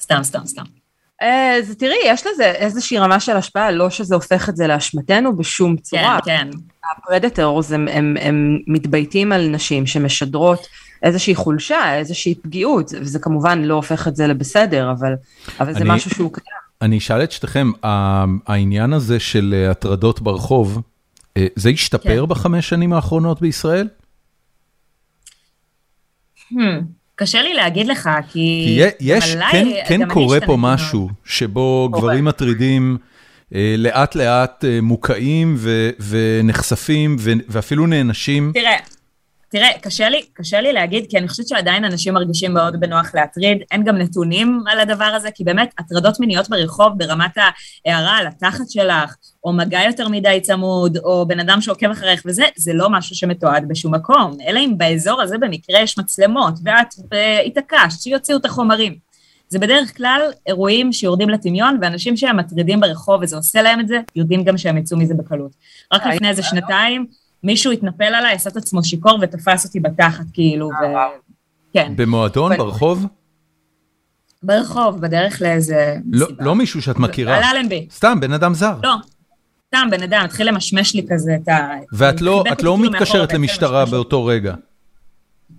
סתם, 0.01 0.23
סתם, 0.23 0.47
סתם. 0.47 0.80
אז 1.21 1.77
תראי, 1.79 1.97
יש 2.05 2.27
לזה 2.27 2.45
איזושהי 2.45 2.99
רמה 2.99 3.21
של 3.21 3.37
השפעה, 3.37 3.71
לא 3.71 3.91
שזה 3.91 4.15
הופך 4.15 4.49
את 4.49 4.57
זה 4.57 4.67
לאשמתנו 4.67 5.37
בשום 5.37 5.77
צורה. 5.77 6.19
כן, 6.25 6.49
כן. 6.53 6.59
הפרדטורס 6.99 7.73
הם, 7.73 7.89
הם, 7.89 8.17
הם 8.21 8.59
מתבייתים 8.67 9.33
על 9.33 9.49
נשים 9.49 9.87
שמשדרות 9.87 10.67
איזושהי 11.03 11.35
חולשה, 11.35 11.95
איזושהי 11.95 12.35
פגיעות, 12.35 12.93
וזה 13.01 13.19
כמובן 13.19 13.63
לא 13.63 13.75
הופך 13.75 14.09
את 14.09 14.17
זה 14.17 14.27
לבסדר, 14.27 14.93
אבל, 14.93 15.13
אבל 15.61 15.73
זה 15.73 15.79
אני, 15.79 15.89
משהו 15.91 16.11
שהוא 16.11 16.33
קיים. 16.33 16.61
אני 16.83 16.99
אשאל 16.99 17.23
את 17.23 17.33
שתיכם, 17.33 17.71
העניין 18.47 18.93
הזה 18.93 19.21
של 19.21 19.55
אה, 19.57 19.71
הטרדות 19.71 20.21
ברחוב, 20.21 20.83
אה, 21.37 21.47
זה 21.57 21.69
השתפר 21.69 22.21
כן. 22.21 22.29
בחמש 22.29 22.69
שנים 22.69 22.93
האחרונות 22.93 23.41
בישראל? 23.41 23.89
Hmm. 26.53 26.57
קשה 27.21 27.43
לי 27.43 27.55
להגיד 27.55 27.87
לך, 27.87 28.11
כי... 28.33 28.65
כי 28.67 28.81
יש, 29.01 29.37
כן, 29.53 29.69
כן 29.89 30.09
קורה 30.09 30.39
פה 30.47 30.57
משהו, 30.59 31.09
שבו 31.25 31.89
גברים 31.93 32.25
מטרידים 32.25 32.97
אה, 33.55 33.75
לאט 33.79 34.15
לאט 34.15 34.65
אה, 34.65 34.79
מוקעים 34.83 35.55
ו, 35.59 35.91
ונחשפים 36.09 37.17
ו, 37.19 37.33
ואפילו 37.49 37.87
נענשים. 37.87 38.51
תראה, 38.55 38.77
תראה, 39.51 39.69
קשה 39.81 40.09
לי, 40.09 40.23
קשה 40.33 40.61
לי 40.61 40.73
להגיד, 40.73 41.07
כי 41.09 41.19
אני 41.19 41.29
חושבת 41.29 41.49
שעדיין 41.49 41.85
אנשים 41.85 42.15
מרגישים 42.15 42.55
מאוד 42.55 42.81
בנוח 42.81 43.15
להטריד, 43.15 43.59
אין 43.71 43.85
גם 43.85 43.99
נתונים 43.99 44.63
על 44.67 44.81
הדבר 44.81 45.05
הזה, 45.05 45.31
כי 45.31 45.45
באמת, 45.45 45.75
הטרדות 45.79 46.21
מיניות 46.21 46.49
ברחוב 46.49 46.93
ברמת 46.97 47.37
ההערה 47.87 48.17
על 48.17 48.27
התחת 48.27 48.71
שלך, 48.71 49.15
או 49.45 49.53
מגע 49.53 49.81
יותר 49.87 50.09
מדי 50.09 50.41
צמוד, 50.43 50.97
או 50.97 51.27
בן 51.27 51.41
אדם 51.41 51.61
שעוקב 51.61 51.91
אחריך 51.91 52.23
וזה, 52.27 52.45
זה 52.57 52.73
לא 52.73 52.91
משהו 52.91 53.17
שמתועד 53.17 53.69
בשום 53.69 53.95
מקום, 53.95 54.37
אלא 54.47 54.61
אם 54.61 54.79
באזור 54.79 55.23
הזה 55.23 55.39
במקרה 55.39 55.81
יש 55.81 55.99
מצלמות, 55.99 56.55
ואת 56.65 56.95
התעקשת 57.47 58.01
שיוציאו 58.01 58.39
את 58.39 58.45
החומרים. 58.45 59.11
זה 59.49 59.59
בדרך 59.59 59.97
כלל 59.97 60.21
אירועים 60.47 60.93
שיורדים 60.93 61.31
לטמיון, 61.31 61.79
ואנשים 61.83 62.17
שהם 62.17 62.37
מטרידים 62.37 62.81
ברחוב 62.81 63.23
וזה 63.23 63.37
עושה 63.37 63.63
להם 63.63 63.81
את 63.81 63.89
זה, 63.89 64.01
יודעים 64.17 64.45
גם 64.45 64.59
שהם 64.59 64.77
יצאו 64.77 64.99
מזה 64.99 65.15
בקלות. 65.15 65.53
רק 65.93 66.07
לפני 66.07 66.29
איזה 66.29 66.43
שנתיים, 66.43 67.07
מישהו 67.45 67.73
התנפל 67.73 68.05
עליי, 68.05 68.35
עשה 68.35 68.51
את 68.51 68.57
עצמו 68.57 68.85
שיכור 68.85 69.19
ותפס 69.23 69.65
אותי 69.65 69.81
בתחת, 69.81 70.25
כאילו, 70.33 70.67
ו... 70.67 70.85
כן. 71.73 71.93
במועדון, 71.97 72.57
ברחוב? 72.57 73.07
ברחוב, 74.43 75.01
בדרך 75.01 75.43
לאיזה 75.43 75.97
לא, 76.13 76.27
לא 76.39 76.55
מישהו 76.55 76.83
שאת 76.83 76.99
מכירה. 76.99 77.37
על 77.37 77.57
אלנבי. 77.57 77.87
סתם, 77.91 78.21
בן 78.21 78.33
אדם 78.33 78.55
זר. 78.55 78.75
לא, 78.83 78.95
סתם 79.67 79.89
בן 79.91 80.03
אדם, 80.03 80.23
התחיל 80.25 80.49
למשמש 80.49 80.95
לי 80.95 81.07
כזה 81.11 81.37
את 81.43 81.49
ה... 81.49 81.71
ואת 81.93 82.21
לא, 82.21 82.45
את 82.53 82.63
לא 82.63 82.79
מתקשרת 82.79 83.33
למשטרה 83.33 83.87
באותו 83.87 84.25
רגע. 84.25 84.55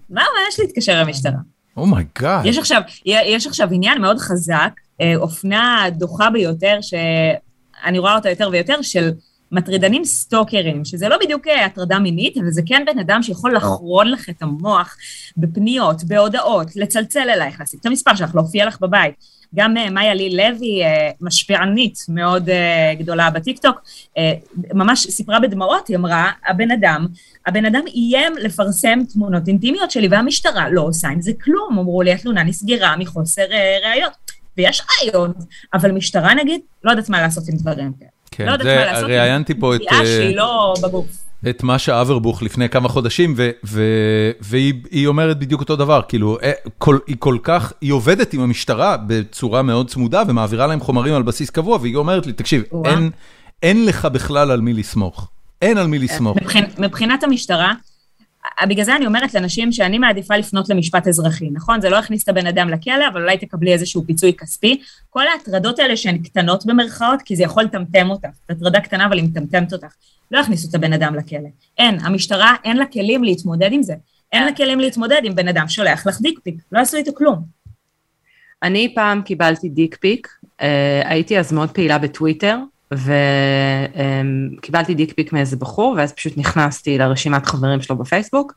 מה, 0.09 0.21
מה 0.21 0.39
יש 0.49 0.59
להתקשר 0.59 1.01
למשטרה? 1.01 1.37
Oh 1.77 1.94
my 1.94 2.11
god. 2.11 2.45
Oh 2.45 2.47
יש 2.47 2.57
עכשיו, 2.57 2.81
יש 3.05 3.47
עכשיו 3.47 3.67
עניין 3.71 4.01
מאוד 4.01 4.19
חזק, 4.19 4.71
אה, 5.01 5.13
אופנה 5.15 5.85
דוחה 5.91 6.29
ביותר, 6.29 6.79
שאני 6.81 7.99
רואה 7.99 8.15
אותה 8.15 8.29
יותר 8.29 8.49
ויותר, 8.51 8.81
של 8.81 9.11
מטרידנים 9.51 10.05
סטוקרים, 10.05 10.85
שזה 10.85 11.09
לא 11.09 11.17
בדיוק 11.21 11.47
אה, 11.47 11.65
הטרדה 11.65 11.99
מינית, 11.99 12.37
אבל 12.37 12.51
זה 12.51 12.61
כן 12.65 12.83
בן 12.85 12.99
אדם 12.99 13.23
שיכול 13.23 13.55
לחרפן 13.55 14.11
לך 14.11 14.29
את 14.29 14.41
המוח 14.41 14.97
בפניות, 15.37 16.03
בהודעות, 16.03 16.75
לצלצל 16.75 17.29
אלייך, 17.29 17.61
לשים 17.61 17.79
את 17.81 17.85
המספר 17.85 18.15
שלך, 18.15 18.35
להופיע 18.35 18.65
לך 18.65 18.79
בבית. 18.81 19.13
גם 19.55 19.77
אה, 19.77 19.89
מאיה 19.89 20.13
לי 20.13 20.37
לוי, 20.37 20.83
אה, 20.83 21.11
משפיענית 21.21 21.97
מאוד 22.09 22.49
גדולה 22.99 23.29
בטיקטוק, 23.29 23.81
ממש 24.73 25.07
סיפרה 25.09 25.39
בדמעות, 25.39 25.87
היא 25.87 25.97
אמרה, 25.97 26.31
הבן 26.47 26.71
אדם, 26.71 27.07
הבן 27.47 27.65
אדם 27.65 27.81
איים 27.87 28.33
לפרסם 28.37 28.99
תמונות 29.13 29.47
אינטימיות 29.47 29.91
שלי, 29.91 30.07
והמשטרה 30.11 30.69
לא 30.69 30.81
עושה 30.81 31.07
עם 31.07 31.21
זה 31.21 31.31
כלום. 31.43 31.79
אמרו 31.79 32.01
לי, 32.01 32.13
התלונה 32.13 32.43
נסגרה 32.43 32.97
מחוסר 32.97 33.45
ראיות. 33.85 34.31
ויש 34.57 34.81
ראיות, 35.01 35.35
אבל 35.73 35.91
משטרה 35.91 36.33
נגיד, 36.33 36.61
לא 36.83 36.91
יודעת 36.91 37.09
מה 37.09 37.21
לעשות 37.21 37.43
עם 37.47 37.55
דברים 37.57 37.93
כאלה. 37.99 38.20
כן, 38.31 38.45
לא 38.45 38.51
יודעת 38.51 38.67
מה 38.67 38.85
לעשות. 38.85 39.09
ראיינתי 39.09 39.53
פה 39.53 39.75
את... 39.75 39.81
פגיעה 39.81 40.05
שהיא 40.05 40.35
לא 40.35 40.73
בגוף. 40.83 41.05
את 41.49 41.63
משה 41.63 42.01
אברבוך 42.01 42.43
לפני 42.43 42.69
כמה 42.69 42.89
חודשים, 42.89 43.35
והיא 44.41 45.07
אומרת 45.07 45.39
בדיוק 45.39 45.61
אותו 45.61 45.75
דבר, 45.75 46.01
כאילו, 46.07 46.37
אה, 46.43 46.51
היא 47.07 47.15
כל 47.19 47.37
כך, 47.43 47.73
היא 47.81 47.91
עובדת 47.91 48.33
עם 48.33 48.41
המשטרה 48.41 48.97
בצורה 49.07 49.61
מאוד 49.61 49.89
צמודה 49.89 50.23
ומעבירה 50.27 50.67
להם 50.67 50.79
חומרים 50.79 51.13
על 51.13 51.23
בסיס 51.23 51.49
קבוע, 51.49 51.77
והיא 51.81 51.95
אומרת 51.95 52.25
לי, 52.25 52.33
תקשיב, 52.33 52.63
אין 53.63 53.85
לך 53.85 54.05
בכלל 54.05 54.51
על 54.51 54.61
מי 54.61 54.73
לסמוך. 54.73 55.27
אין 55.61 55.77
על 55.77 55.87
מי 55.87 55.99
לסמוך. 55.99 56.37
מבחינת 56.77 57.23
המשטרה, 57.23 57.73
בגלל 58.65 58.85
זה 58.85 58.95
אני 58.95 59.05
אומרת 59.05 59.33
לנשים 59.33 59.71
שאני 59.71 59.97
מעדיפה 59.97 60.37
לפנות 60.37 60.69
למשפט 60.69 61.07
אזרחי, 61.07 61.49
נכון? 61.49 61.81
זה 61.81 61.89
לא 61.89 61.97
יכניס 61.97 62.23
את 62.23 62.29
הבן 62.29 62.47
אדם 62.47 62.69
לכלא, 62.69 63.07
אבל 63.07 63.21
אולי 63.21 63.37
תקבלי 63.37 63.73
איזשהו 63.73 64.03
פיצוי 64.05 64.33
כספי. 64.33 64.81
כל 65.09 65.27
ההטרדות 65.27 65.79
האלה 65.79 65.97
שהן 65.97 66.17
קטנות 66.17 66.65
במרכאות, 66.65 67.21
כי 67.21 67.35
זה 67.35 67.43
יכול 67.43 67.63
לטמטם 67.63 68.09
אותך. 68.09 68.29
זו 68.47 68.55
הטרדה 68.55 68.79
קטנה, 68.79 69.05
אבל 69.05 69.17
היא 69.17 69.23
מטמטמת 69.23 69.73
אותך. 69.73 69.93
לא 70.31 70.39
יכניסו 70.39 70.69
את 70.69 70.75
הבן 70.75 70.93
אדם 70.93 71.15
לכלא. 71.15 71.49
אין, 71.77 71.99
המשטרה 71.99 72.55
אין 72.63 72.77
לה 72.77 72.85
כלים 72.85 73.23
להתמודד 73.23 73.69
עם 73.71 73.83
זה. 73.83 73.93
אין 74.31 74.43
לה 74.45 74.55
כלים 74.55 74.79
להתמודד 74.79 75.21
עם 75.23 75.35
בן 75.35 75.47
אדם 75.47 75.67
שולח 75.67 76.07
לך 76.07 76.21
דיק 76.21 76.39
פיק, 76.43 76.55
לא 76.71 76.79
עשו 76.79 76.97
איתו 76.97 77.11
כלום. 77.15 77.41
אני 78.63 78.95
פעם 78.95 79.21
קיבלתי 79.21 79.69
דיק 79.69 79.95
פיק, 79.95 80.27
אה, 80.61 81.01
הייתי 81.05 81.39
אז 81.39 81.53
מאוד 81.53 81.71
פעילה 81.71 81.97
בטוויטר, 81.97 82.57
וקיבלתי 82.93 84.93
דיק 84.93 85.13
פיק 85.13 85.33
מאיזה 85.33 85.55
בחור, 85.55 85.95
ואז 85.97 86.13
פשוט 86.13 86.37
נכנסתי 86.37 86.97
לרשימת 86.97 87.45
חברים 87.45 87.81
שלו 87.81 87.95
בפייסבוק, 87.95 88.53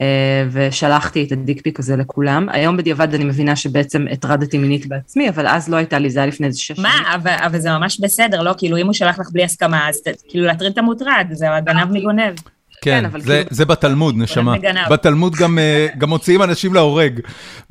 אה, 0.00 0.44
ושלחתי 0.50 1.24
את 1.24 1.32
הדיק 1.32 1.62
פיק 1.62 1.78
הזה 1.78 1.96
לכולם. 1.96 2.48
היום 2.52 2.76
בדיעבד 2.76 3.14
אני 3.14 3.24
מבינה 3.24 3.56
שבעצם 3.56 4.06
הטרדתי 4.10 4.58
מינית 4.58 4.86
בעצמי, 4.86 5.28
אבל 5.28 5.46
אז 5.46 5.68
לא 5.68 5.76
הייתה 5.76 5.98
לי, 5.98 6.10
זה 6.10 6.20
היה 6.20 6.26
לפני 6.26 6.46
איזה 6.46 6.58
שש 6.58 6.68
שנים. 6.68 6.82
מה, 6.82 7.14
אבל, 7.14 7.36
אבל 7.46 7.58
זה 7.58 7.70
ממש 7.70 8.00
בסדר, 8.00 8.42
לא? 8.42 8.54
כאילו, 8.58 8.76
אם 8.76 8.86
הוא 8.86 8.92
שלח 8.92 9.18
לך 9.18 9.30
בלי 9.32 9.44
הסכמה, 9.44 9.88
אז 9.88 10.02
כאילו 10.28 10.46
להטריד 10.46 10.72
את 10.72 10.78
המוטרד, 10.78 11.26
זה 11.32 11.56
הגנב 11.56 11.92
מגונב. 11.92 12.34
כן, 12.82 13.10
כן 13.12 13.20
זה, 13.20 13.26
כאילו... 13.26 13.44
זה 13.50 13.64
בתלמוד, 13.64 14.14
נשמה. 14.18 14.54
בתלמוד 14.90 15.36
גם, 15.36 15.58
אה, 15.58 15.86
גם 15.98 16.08
מוציאים 16.08 16.42
אנשים 16.42 16.74
להורג. 16.74 17.20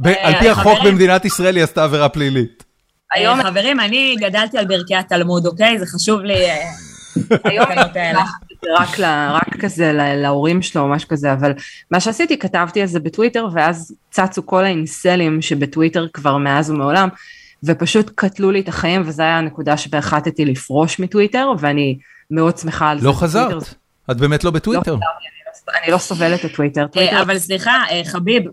אה, 0.06 0.28
על 0.28 0.34
פי 0.40 0.50
החוק 0.50 0.80
במדינת 0.86 1.26
ישראל 1.26 1.56
היא 1.56 1.64
עשתה 1.64 1.84
עבירה 1.84 2.10
פלילית. 2.10 2.69
היום... 3.14 3.44
חברים, 3.44 3.80
אני 3.80 4.16
גדלתי 4.20 4.58
על 4.58 4.66
ברכי 4.66 4.96
התלמוד, 4.96 5.46
אוקיי? 5.46 5.80
זה 5.80 5.86
חשוב 5.86 6.22
לי... 6.22 6.50
אה, 6.50 6.70
היום 7.44 7.66
רק, 8.80 9.00
רק 9.32 9.58
כזה 9.60 9.92
להורים 9.94 10.62
שלו 10.62 10.82
או 10.82 10.88
משהו 10.88 11.10
כזה, 11.10 11.34
אבל 11.34 11.54
מה 11.92 12.00
שעשיתי, 12.00 12.40
כתבתי 12.40 12.82
על 12.82 12.88
זה 12.88 13.00
בטוויטר, 13.00 13.48
ואז 13.54 13.96
צצו 14.12 14.46
כל 14.46 14.64
האינסלים 14.64 15.42
שבטוויטר 15.42 16.08
כבר 16.14 16.38
מאז 16.38 16.72
ומעולם, 16.72 17.10
ופשוט 17.64 18.12
קטלו 18.16 18.52
לי 18.52 18.60
את 18.60 18.68
החיים, 18.68 19.02
וזו 19.06 19.24
הייתה 19.24 19.38
הנקודה 19.38 19.78
שבה 19.78 19.98
החלטתי 19.98 20.46
לפרוש 20.46 21.00
מטוויטר, 21.00 21.52
ואני 21.60 21.98
מאוד 22.32 22.58
שמחה 22.58 22.90
על 22.90 23.00
זה. 23.00 23.08
לא 23.08 23.14
חזרת, 23.14 23.74
את 24.12 24.18
באמת 24.18 24.44
לא 24.44 24.52
בטוויטר. 24.52 24.92
לא, 24.92 25.00
אני 25.84 25.92
לא 25.92 25.98
סובלת 25.98 26.46
את 26.46 26.56
טוויטר. 26.56 26.86
אה, 26.98 27.22
אבל 27.22 27.40
סליחה, 27.40 27.84
אה, 27.92 28.02
חביב, 28.06 28.44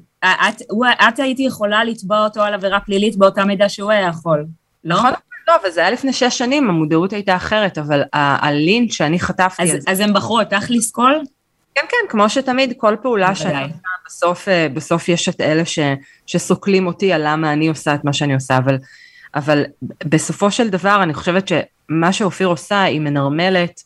את 1.09 1.19
הייתי 1.19 1.43
יכולה 1.43 1.85
לתבוע 1.85 2.25
אותו 2.25 2.43
על 2.43 2.55
עבירה 2.55 2.81
פלילית 2.81 3.17
באותה 3.17 3.45
מידה 3.45 3.69
שהוא 3.69 3.91
היה 3.91 4.09
יכול, 4.09 4.47
לא? 4.85 4.97
נכון, 4.97 5.11
לא, 5.49 5.57
אבל 5.63 5.71
זה 5.71 5.81
היה 5.81 5.91
לפני 5.91 6.13
שש 6.13 6.39
שנים, 6.39 6.69
המודעות 6.69 7.13
הייתה 7.13 7.37
אחרת, 7.37 7.79
אבל 7.79 8.03
הלינץ' 8.13 8.93
שאני 8.93 9.21
חטפתי... 9.21 9.63
אז 9.87 10.01
הם 10.01 10.13
בחרו 10.13 10.41
אותך 10.41 10.65
לסקול? 10.69 11.21
כן, 11.75 11.87
כן, 11.89 12.09
כמו 12.09 12.31
שתמיד, 12.31 12.73
כל 12.77 12.97
פעולה 13.03 13.35
שאני 13.35 13.63
עושה, 13.63 13.75
בסוף, 14.07 14.49
אה, 14.49 14.69
בסוף 14.75 15.09
יש 15.09 15.29
את 15.29 15.41
אלה 15.41 15.65
ש, 15.65 15.79
שסוקלים 16.27 16.87
אותי 16.87 17.13
על 17.13 17.23
למה 17.25 17.53
אני 17.53 17.69
עושה 17.69 17.95
את 17.95 18.05
מה 18.05 18.13
שאני 18.13 18.35
עושה, 18.35 18.57
אבל, 18.57 18.79
אבל 19.35 19.65
בסופו 20.05 20.51
של 20.51 20.69
דבר 20.69 21.03
אני 21.03 21.15
חושבת 21.15 21.49
שמה 21.49 22.13
שאופיר 22.13 22.47
עושה, 22.47 22.83
היא 22.83 23.01
מנרמלת, 23.01 23.83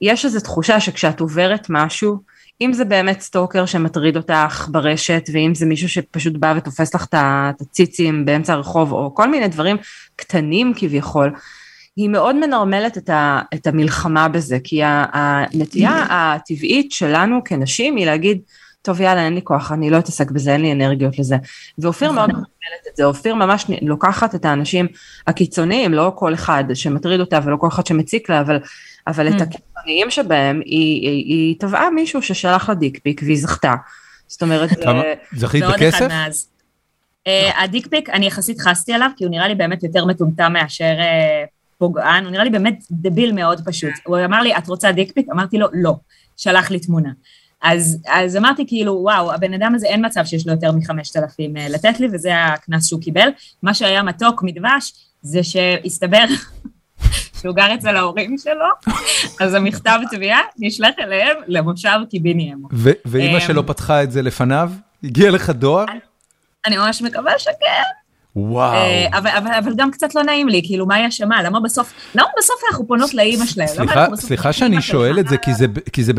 יש 0.00 0.24
איזו 0.24 0.40
תחושה 0.40 0.80
שכשאת 0.80 1.20
עוברת 1.20 1.66
משהו, 1.70 2.22
אם 2.60 2.72
זה 2.72 2.84
באמת 2.84 3.20
סטוקר 3.20 3.66
שמטריד 3.66 4.16
אותך 4.16 4.68
ברשת, 4.70 5.30
ואם 5.32 5.54
זה 5.54 5.66
מישהו 5.66 5.88
שפשוט 5.88 6.36
בא 6.36 6.54
ותופס 6.56 6.94
לך 6.94 7.06
את 7.10 7.14
הציצים 7.60 8.24
באמצע 8.24 8.52
הרחוב, 8.52 8.92
או 8.92 9.14
כל 9.14 9.30
מיני 9.30 9.48
דברים 9.48 9.76
קטנים 10.16 10.72
כביכול, 10.76 11.32
היא 11.96 12.08
מאוד 12.08 12.36
מנרמלת 12.36 12.98
את, 12.98 13.10
ה, 13.10 13.40
את 13.54 13.66
המלחמה 13.66 14.28
בזה, 14.28 14.58
כי 14.64 14.80
הנטייה 14.84 16.06
הטבעית 16.10 16.92
שלנו 16.92 17.40
כנשים 17.44 17.96
היא 17.96 18.06
להגיד, 18.06 18.40
טוב 18.82 19.00
יאללה 19.00 19.24
אין 19.24 19.34
לי 19.34 19.40
כוח, 19.44 19.72
אני 19.72 19.90
לא 19.90 19.98
אתעסק 19.98 20.30
בזה, 20.30 20.52
אין 20.52 20.60
לי 20.60 20.72
אנרגיות 20.72 21.18
לזה. 21.18 21.36
ואופיר 21.78 22.12
מאוד 22.12 22.28
מנרמלת 22.28 22.86
את 22.90 22.96
זה, 22.96 23.04
אופיר 23.04 23.34
ממש 23.34 23.66
לוקחת 23.82 24.34
את 24.34 24.44
האנשים 24.44 24.86
הקיצוניים, 25.26 25.94
לא 25.94 26.12
כל 26.14 26.34
אחד 26.34 26.64
שמטריד 26.74 27.20
אותה 27.20 27.38
ולא 27.44 27.56
כל 27.56 27.68
אחד 27.68 27.86
שמציק 27.86 28.30
לה, 28.30 28.40
אבל, 28.40 28.58
אבל 29.06 29.28
את 29.28 29.40
הקיצוניים 29.78 30.10
שבהם, 30.10 30.60
היא, 30.64 31.08
היא, 31.08 31.24
היא 31.24 31.56
תבעה 31.58 31.90
מישהו 31.90 32.22
ששלח 32.22 32.68
לה 32.68 32.74
דיקפיק 32.74 33.20
והיא 33.24 33.38
זכתה. 33.38 33.74
זאת 34.26 34.42
אומרת, 34.42 34.70
זכית 35.32 35.64
בכסף? 35.64 36.08
אה, 37.26 37.62
הדיקפיק, 37.62 38.10
אני 38.10 38.26
יחסית 38.26 38.60
חסתי 38.60 38.92
עליו, 38.92 39.10
כי 39.16 39.24
הוא 39.24 39.30
נראה 39.30 39.48
לי 39.48 39.54
באמת 39.54 39.82
יותר 39.82 40.04
מטומטם 40.04 40.52
מאשר 40.52 40.94
אה, 40.98 41.44
פוגען, 41.78 42.24
הוא 42.24 42.32
נראה 42.32 42.44
לי 42.44 42.50
באמת 42.50 42.84
דביל 42.90 43.32
מאוד 43.32 43.60
פשוט. 43.64 43.92
הוא 44.06 44.18
אמר 44.24 44.42
לי, 44.42 44.56
את 44.56 44.68
רוצה 44.68 44.92
דיקפיק? 44.92 45.26
אמרתי 45.32 45.58
לו, 45.58 45.66
לא. 45.72 45.94
שלח 46.36 46.70
לי 46.70 46.80
תמונה. 46.80 47.10
אז, 47.62 47.98
אז 48.08 48.36
אמרתי 48.36 48.66
כאילו, 48.66 48.92
וואו, 48.92 49.32
הבן 49.32 49.54
אדם 49.54 49.74
הזה 49.74 49.86
אין 49.86 50.06
מצב 50.06 50.24
שיש 50.24 50.46
לו 50.46 50.52
יותר 50.52 50.72
מחמשת 50.72 51.16
אלפים 51.16 51.56
אה, 51.56 51.68
לתת 51.68 52.00
לי, 52.00 52.08
וזה 52.12 52.44
הקנס 52.44 52.88
שהוא 52.88 53.00
קיבל. 53.00 53.28
מה 53.62 53.74
שהיה 53.74 54.02
מתוק 54.02 54.42
מדבש, 54.42 54.92
זה 55.22 55.42
שהסתבר 55.42 56.24
שהוא 57.42 57.54
גר 57.54 57.74
אצל 57.74 57.96
ההורים 57.96 58.36
שלו, 58.38 58.94
אז 59.40 59.54
המכתב 59.54 59.98
תביעה 60.10 60.40
נשלח 60.58 60.94
אליהם 60.98 61.36
למושב 61.46 61.98
קיביניאמו. 62.10 62.68
ואימא 63.04 63.40
שלו 63.40 63.66
פתחה 63.66 64.02
את 64.02 64.12
זה 64.12 64.22
לפניו? 64.22 64.70
הגיע 65.04 65.30
לך 65.30 65.50
דואר? 65.50 65.84
אני 66.66 66.76
ממש 66.76 67.02
מקווה 67.02 67.32
שכן. 67.38 67.82
וואו. 68.36 68.74
אה, 68.74 69.06
אבל, 69.18 69.30
אבל, 69.30 69.50
אבל 69.58 69.72
גם 69.76 69.90
קצת 69.90 70.14
לא 70.14 70.22
נעים 70.22 70.48
לי, 70.48 70.62
כאילו, 70.64 70.86
מה 70.86 70.94
היא 70.94 71.08
אשמה? 71.08 71.42
למה 71.42 71.60
בסוף, 71.60 71.92
למה 72.14 72.28
בסוף 72.38 72.56
אנחנו 72.70 72.86
פונות 72.86 73.14
לאימא 73.14 73.46
שלהם? 73.46 73.68
סליחה, 73.68 74.06
סליחה 74.14 74.52
שאני 74.52 74.82
שואל 74.82 75.18
את 75.18 75.28
זה, 75.28 75.36
כי 75.36 75.54
זה, 75.54 75.66
כי 75.92 76.04
זה, 76.04 76.12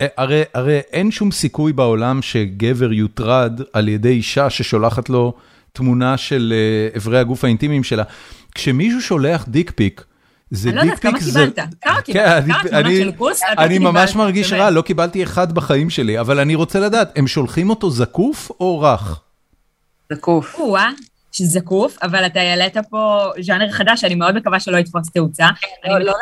אה, 0.00 0.06
הרי, 0.16 0.42
הרי 0.54 0.80
אין 0.92 1.10
שום 1.10 1.30
סיכוי 1.30 1.72
בעולם 1.72 2.22
שגבר 2.22 2.92
יוטרד 2.92 3.60
על 3.72 3.88
ידי 3.88 4.08
אישה 4.08 4.50
ששולחת 4.50 5.08
לו 5.08 5.32
תמונה 5.72 6.16
של 6.16 6.54
איברי 6.94 7.16
אה, 7.16 7.20
הגוף 7.20 7.44
האינטימיים 7.44 7.84
שלה. 7.84 8.02
כשמישהו 8.54 9.02
שולח 9.02 9.44
דיק 9.48 9.72
פיק, 9.74 10.04
זה. 10.50 10.68
אני 10.68 10.76
לא 10.76 10.82
יודעת, 10.82 10.98
כמה 10.98 11.18
קיבלת? 11.18 11.58
כמה 11.80 12.00
קיבלת? 12.02 12.44
כמה 12.44 12.62
תמונות 12.70 12.92
של 12.98 13.12
כוס? 13.18 13.40
אני 13.58 13.78
ממש 13.78 14.14
מרגיש 14.14 14.52
רע, 14.52 14.70
לא 14.70 14.82
קיבלתי 14.82 15.22
אחד 15.22 15.52
בחיים 15.52 15.90
שלי, 15.90 16.20
אבל 16.20 16.40
אני 16.40 16.54
רוצה 16.54 16.80
לדעת, 16.80 17.12
הם 17.18 17.26
שולחים 17.26 17.70
אותו 17.70 17.90
זקוף 17.90 18.50
או 18.60 18.80
רך? 18.80 19.20
זקוף. 20.12 20.54
זקוף, 21.32 21.98
אבל 22.02 22.26
אתה 22.26 22.40
העלית 22.40 22.76
פה 22.90 23.30
ז'אנר 23.40 23.70
חדש, 23.72 24.04
אני 24.04 24.14
מאוד 24.14 24.34
מקווה 24.34 24.60
שלא 24.60 24.76
יתפוס 24.76 25.10
תאוצה. 25.10 25.46
לא, 25.88 25.98
לא 25.98 26.12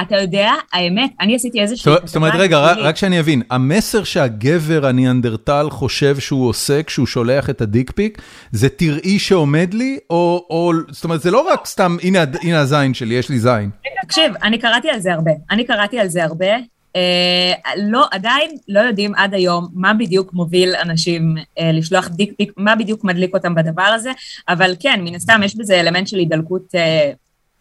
אתה 0.00 0.16
יודע, 0.20 0.52
האמת, 0.72 1.10
אני 1.20 1.34
עשיתי 1.34 1.60
איזושהי... 1.60 1.92
זאת 2.04 2.16
אומרת, 2.16 2.32
רגע, 2.34 2.58
רק 2.58 2.96
שאני 2.96 3.20
אבין, 3.20 3.42
המסר 3.50 4.04
שהגבר 4.04 4.86
הניאנדרטל 4.86 5.66
חושב 5.70 6.18
שהוא 6.18 6.48
עושה 6.48 6.82
כשהוא 6.82 7.06
שולח 7.06 7.50
את 7.50 7.60
הדיקפיק, 7.60 8.22
זה 8.52 8.68
תראי 8.68 9.18
שעומד 9.18 9.74
לי, 9.74 9.98
או... 10.10 10.72
זאת 10.90 11.04
אומרת, 11.04 11.22
זה 11.22 11.30
לא 11.30 11.48
רק 11.52 11.66
סתם, 11.66 11.96
הנה 12.42 12.60
הזין 12.60 12.94
שלי, 12.94 13.14
יש 13.14 13.28
לי 13.28 13.38
זין. 13.38 13.70
תקשיב, 14.02 14.32
אני 14.42 14.58
קראתי 14.58 14.90
על 14.90 15.00
זה 15.00 15.12
הרבה. 15.12 15.30
אני 15.50 15.64
קראתי 15.64 15.98
על 15.98 16.08
זה 16.08 16.24
הרבה. 16.24 16.56
Uh, 16.96 17.68
לא, 17.76 18.06
עדיין 18.10 18.50
לא 18.68 18.80
יודעים 18.80 19.14
עד 19.14 19.34
היום 19.34 19.68
מה 19.74 19.94
בדיוק 19.94 20.32
מוביל 20.32 20.74
אנשים 20.82 21.36
uh, 21.38 21.62
לשלוח 21.72 22.08
דיק 22.08 22.32
פיק, 22.36 22.52
מה 22.56 22.76
בדיוק 22.76 23.04
מדליק 23.04 23.34
אותם 23.34 23.54
בדבר 23.54 23.82
הזה, 23.82 24.10
אבל 24.48 24.74
כן, 24.80 25.00
מן 25.04 25.14
הסתם 25.14 25.40
יש 25.44 25.56
בזה 25.56 25.80
אלמנט 25.80 26.08
של 26.08 26.18
הידלקות, 26.18 26.74
uh, 26.74 27.16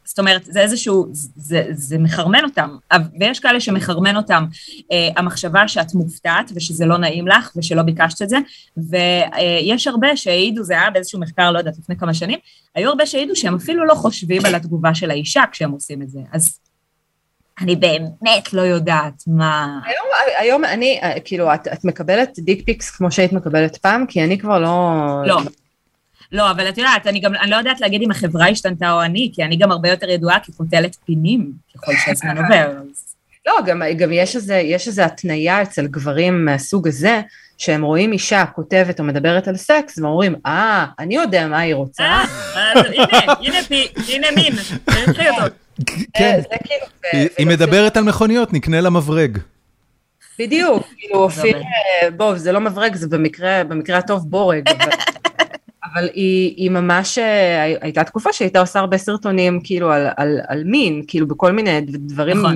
זאת 0.05 0.19
אומרת, 0.19 0.45
זה 0.45 0.61
איזשהו, 0.61 1.07
זה, 1.35 1.63
זה 1.71 1.97
מחרמן 1.97 2.43
אותם, 2.43 2.77
ויש 3.19 3.39
כאלה 3.39 3.59
שמחרמן 3.59 4.15
אותם 4.17 4.45
uh, 4.77 4.83
המחשבה 5.15 5.67
שאת 5.67 5.93
מופתעת 5.93 6.51
ושזה 6.55 6.85
לא 6.85 6.97
נעים 6.97 7.27
לך 7.27 7.51
ושלא 7.55 7.81
ביקשת 7.81 8.21
את 8.21 8.29
זה, 8.29 8.37
ויש 8.77 9.87
uh, 9.87 9.89
הרבה 9.89 10.17
שהעידו, 10.17 10.63
זה 10.63 10.73
היה 10.73 10.89
באיזשהו 10.89 11.19
מחקר, 11.19 11.51
לא 11.51 11.57
יודעת, 11.57 11.77
לפני 11.77 11.97
כמה 11.97 12.13
שנים, 12.13 12.39
היו 12.75 12.89
הרבה 12.89 13.05
שהעידו 13.05 13.35
שהם 13.35 13.55
אפילו 13.55 13.85
לא 13.85 13.95
חושבים 13.95 14.45
על 14.45 14.55
התגובה 14.55 14.95
של 14.95 15.11
האישה 15.11 15.43
כשהם 15.51 15.71
עושים 15.71 16.01
את 16.01 16.09
זה, 16.09 16.19
אז 16.33 16.59
אני 17.61 17.75
באמת 17.75 18.53
לא 18.53 18.61
יודעת 18.61 19.23
מה... 19.27 19.79
היום, 19.85 20.07
היום 20.37 20.65
אני, 20.65 20.99
כאילו, 21.25 21.53
את, 21.53 21.67
את 21.67 21.85
מקבלת 21.85 22.39
דיק 22.39 22.65
פיקס 22.65 22.89
כמו 22.91 23.11
שהיית 23.11 23.33
מקבלת 23.33 23.77
פעם? 23.77 24.05
כי 24.05 24.23
אני 24.23 24.37
כבר 24.37 24.59
לא... 24.59 24.91
לא. 25.25 25.41
לא, 26.31 26.51
אבל 26.51 26.69
את 26.69 26.77
יודעת, 26.77 27.07
אני 27.07 27.19
גם, 27.19 27.35
אני 27.35 27.51
לא 27.51 27.55
יודעת 27.55 27.81
להגיד 27.81 28.01
אם 28.01 28.11
החברה 28.11 28.47
השתנתה 28.47 28.91
או 28.91 29.01
אני, 29.03 29.31
כי 29.33 29.43
אני 29.43 29.57
גם 29.57 29.71
הרבה 29.71 29.89
יותר 29.89 30.09
ידועה 30.09 30.39
כפותלת 30.39 30.95
פינים, 31.05 31.51
ככל 31.75 31.91
שהזמן 32.05 32.37
עובר. 32.37 32.71
לא, 33.47 33.53
גם, 33.65 33.81
גם 33.97 34.11
יש 34.11 34.35
איזה, 34.35 34.55
יש 34.55 34.87
איזה 34.87 35.05
התניה 35.05 35.61
אצל 35.61 35.87
גברים 35.87 36.45
מהסוג 36.45 36.87
הזה, 36.87 37.21
שהם 37.57 37.83
רואים 37.83 38.11
אישה 38.11 38.45
כותבת 38.45 38.99
או 38.99 39.03
מדברת 39.03 39.47
על 39.47 39.57
סקס, 39.57 39.97
והם 39.97 40.07
אומרים, 40.07 40.35
אה, 40.45 40.85
אני 40.99 41.15
יודע 41.15 41.47
מה 41.47 41.59
היא 41.59 41.75
רוצה. 41.75 42.03
אה, 42.03 42.23
אז 42.75 42.85
הנה, 42.85 43.33
הנה 43.39 43.63
פי, 43.67 43.87
הנה 44.07 44.27
מין, 44.35 44.53
אותו. 44.97 45.55
כן, 46.13 46.39
כאילו, 46.63 47.27
היא 47.37 47.47
מדברת 47.47 47.97
על 47.97 48.03
מכוניות, 48.03 48.53
נקנה 48.53 48.81
לה 48.81 48.89
מברג. 48.89 49.37
בדיוק, 50.39 50.87
כאילו 50.97 51.19
אופיר, 51.19 51.61
בוא, 52.17 52.37
זה 52.37 52.51
לא 52.51 52.59
מברג, 52.61 52.95
זה 52.95 53.07
במקרה 53.67 53.97
הטוב 53.97 54.29
בורג. 54.29 54.69
אבל 55.95 56.09
היא, 56.13 56.53
היא 56.57 56.71
ממש, 56.71 57.17
הייתה 57.81 58.03
תקופה 58.03 58.33
שהייתה 58.33 58.59
עושה 58.59 58.79
הרבה 58.79 58.97
סרטונים 58.97 59.59
כאילו 59.63 59.91
על, 59.91 60.07
על, 60.17 60.39
על 60.47 60.63
מין, 60.63 61.01
כאילו 61.07 61.27
בכל 61.27 61.51
מיני 61.51 61.81
דברים. 61.81 62.37
נכון. 62.37 62.55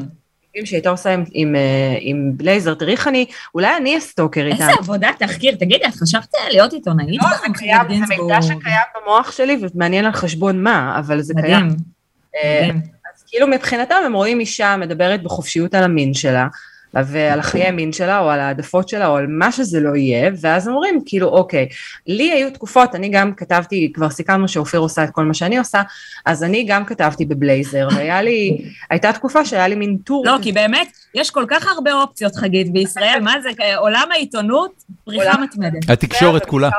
שהייתה 0.65 0.89
עושה 0.89 1.13
עם, 1.13 1.23
עם, 1.31 1.55
עם 1.99 2.31
בלייזר, 2.37 2.73
תראי 2.73 2.91
איך 2.91 3.07
אני, 3.07 3.25
אולי 3.55 3.77
אני 3.77 3.97
הסטוקר 3.97 4.45
איתה. 4.45 4.69
איזה 4.69 4.79
עבודת 4.79 5.15
תחקיר, 5.19 5.55
תגידי, 5.55 5.85
את 5.87 5.95
חשבת 5.95 6.27
להיות 6.49 6.73
עיתונאית? 6.73 7.21
לא, 7.21 7.29
זה 7.37 7.47
קיים, 7.53 8.05
זה 8.07 8.15
מידע 8.23 8.41
שקיים 8.41 8.87
במוח 9.01 9.31
שלי, 9.31 9.59
ומעניין 9.61 10.05
על 10.05 10.11
חשבון 10.11 10.63
מה, 10.63 10.99
אבל 10.99 11.21
זה 11.21 11.33
קיים. 11.41 11.67
מדהים. 11.67 12.81
כאילו 13.27 13.47
מבחינתם 13.47 13.95
הם 14.05 14.13
רואים 14.13 14.39
אישה 14.39 14.77
מדברת 14.77 15.23
בחופשיות 15.23 15.73
על 15.73 15.83
המין 15.83 16.13
שלה, 16.13 16.47
ועל 16.93 17.39
החיי 17.39 17.63
המין 17.63 17.93
שלה, 17.93 18.19
או 18.19 18.29
על 18.29 18.39
העדפות 18.39 18.89
שלה, 18.89 19.07
או 19.07 19.17
על 19.17 19.27
מה 19.27 19.51
שזה 19.51 19.79
לא 19.79 19.95
יהיה, 19.95 20.31
ואז 20.41 20.67
אומרים, 20.67 21.01
כאילו, 21.05 21.27
אוקיי, 21.27 21.67
לי 22.07 22.31
היו 22.31 22.51
תקופות, 22.51 22.95
אני 22.95 23.09
גם 23.09 23.33
כתבתי, 23.33 23.91
כבר 23.93 24.09
סיכמנו 24.09 24.47
שאופיר 24.47 24.79
עושה 24.79 25.03
את 25.03 25.09
כל 25.09 25.23
מה 25.23 25.33
שאני 25.33 25.57
עושה, 25.57 25.81
אז 26.25 26.43
אני 26.43 26.63
גם 26.63 26.85
כתבתי 26.85 27.25
בבלייזר, 27.25 27.87
והיה 27.95 28.21
לי, 28.21 28.57
הייתה 28.89 29.13
תקופה 29.13 29.45
שהיה 29.45 29.67
לי 29.67 29.75
מין 29.75 29.97
טור. 30.03 30.25
לא, 30.25 30.37
כי 30.41 30.51
באמת, 30.51 30.91
יש 31.15 31.31
כל 31.31 31.45
כך 31.47 31.67
הרבה 31.67 31.93
אופציות, 31.93 32.35
חגית, 32.35 32.73
בישראל, 32.73 33.19
מה 33.23 33.33
זה, 33.41 33.49
עולם 33.77 34.07
העיתונות, 34.11 34.83
פריחה 35.05 35.37
מתמדת. 35.37 35.89
התקשורת 35.89 36.45
כולה. 36.45 36.69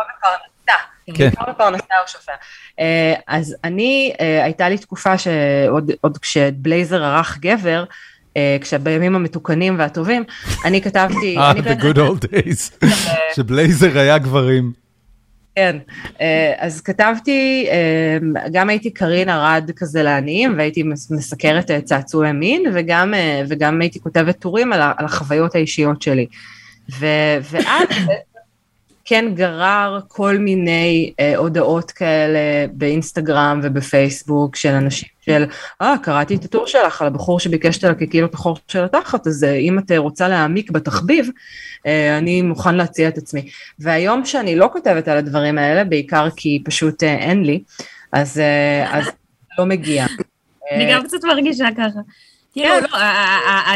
כן. 1.15 1.25
בעיקר 1.25 1.53
בפרנסה 1.53 1.95
הוא 2.01 2.07
שופע. 2.07 2.33
אה, 2.81 3.15
אז 3.27 3.57
אני, 3.65 4.13
אה, 4.21 4.45
הייתה 4.45 4.69
לי 4.69 4.79
תקופה 4.79 5.19
שעוד 5.19 6.19
כשבלייזר 6.23 7.05
ערך 7.05 7.39
גבר, 7.39 7.81
אה, 7.81 7.85
כשבימים 8.61 9.15
המתוקנים 9.15 9.79
והטובים, 9.79 10.25
אני 10.65 10.83
כתבתי... 10.83 11.39
אה, 11.39 11.53
the 11.53 11.83
good 11.83 11.97
old 11.97 12.25
days, 12.25 12.87
שבלייזר 13.37 13.99
היה 13.99 14.19
גברים. 14.19 14.73
כן, 15.57 15.77
אז 16.59 16.81
כתבתי, 16.81 17.67
גם 18.53 18.69
הייתי 18.69 18.91
קרין 18.91 19.29
ארד 19.29 19.71
כזה 19.77 20.03
לעניים, 20.03 20.55
והייתי 20.57 20.83
מסקרת 21.11 21.71
צעצועי 21.85 22.33
מין, 22.33 22.63
וגם, 22.75 23.15
וגם 23.49 23.81
הייתי 23.81 24.01
כותבת 24.01 24.39
טורים 24.39 24.73
על 24.73 24.81
החוויות 24.99 25.55
האישיות 25.55 26.03
שלי. 26.03 26.27
ואז 26.99 27.89
כן 29.11 29.35
גרר 29.35 30.01
כל 30.09 30.39
מיני 30.39 31.13
אה, 31.21 31.37
הודעות 31.37 31.91
כאלה 31.91 32.67
באינסטגרם 32.73 33.61
ובפייסבוק 33.63 34.57
של 34.57 34.69
אנשים 34.69 35.09
של, 35.21 35.45
אה, 35.83 35.95
קראתי 36.03 36.35
את 36.35 36.45
הטור 36.45 36.67
שלך 36.67 37.03
על 37.03 37.07
הבחור 37.07 37.41
שביקש 37.41 37.79
את 38.25 38.35
החור 38.35 38.57
של 38.69 38.85
התחת, 38.85 39.27
אז 39.27 39.45
אה, 39.45 39.55
אם 39.55 39.79
את 39.79 39.93
רוצה 39.97 40.29
להעמיק 40.29 40.71
בתחביב, 40.71 41.31
אה, 41.87 42.19
אני 42.19 42.43
מוכן 42.43 42.75
להציע 42.75 43.09
את 43.09 43.19
עצמי. 43.19 43.51
והיום 43.79 44.25
שאני 44.25 44.57
לא 44.57 44.69
כותבת 44.73 45.09
על 45.09 45.19
הדברים 45.19 45.59
האלה, 45.59 45.85
בעיקר 45.85 46.29
כי 46.37 46.63
פשוט 46.65 47.03
אה, 47.03 47.15
אין 47.15 47.45
לי, 47.45 47.63
אז, 48.13 48.39
אה, 48.39 48.99
אז 48.99 49.11
לא 49.59 49.67
מגיע. 49.67 50.07
אני 50.75 50.93
גם 50.93 51.03
קצת 51.05 51.25
מרגישה 51.25 51.67
ככה. 51.77 52.01
כאילו, 52.53 52.69
כן. 52.69 52.83
לא, 52.93 52.99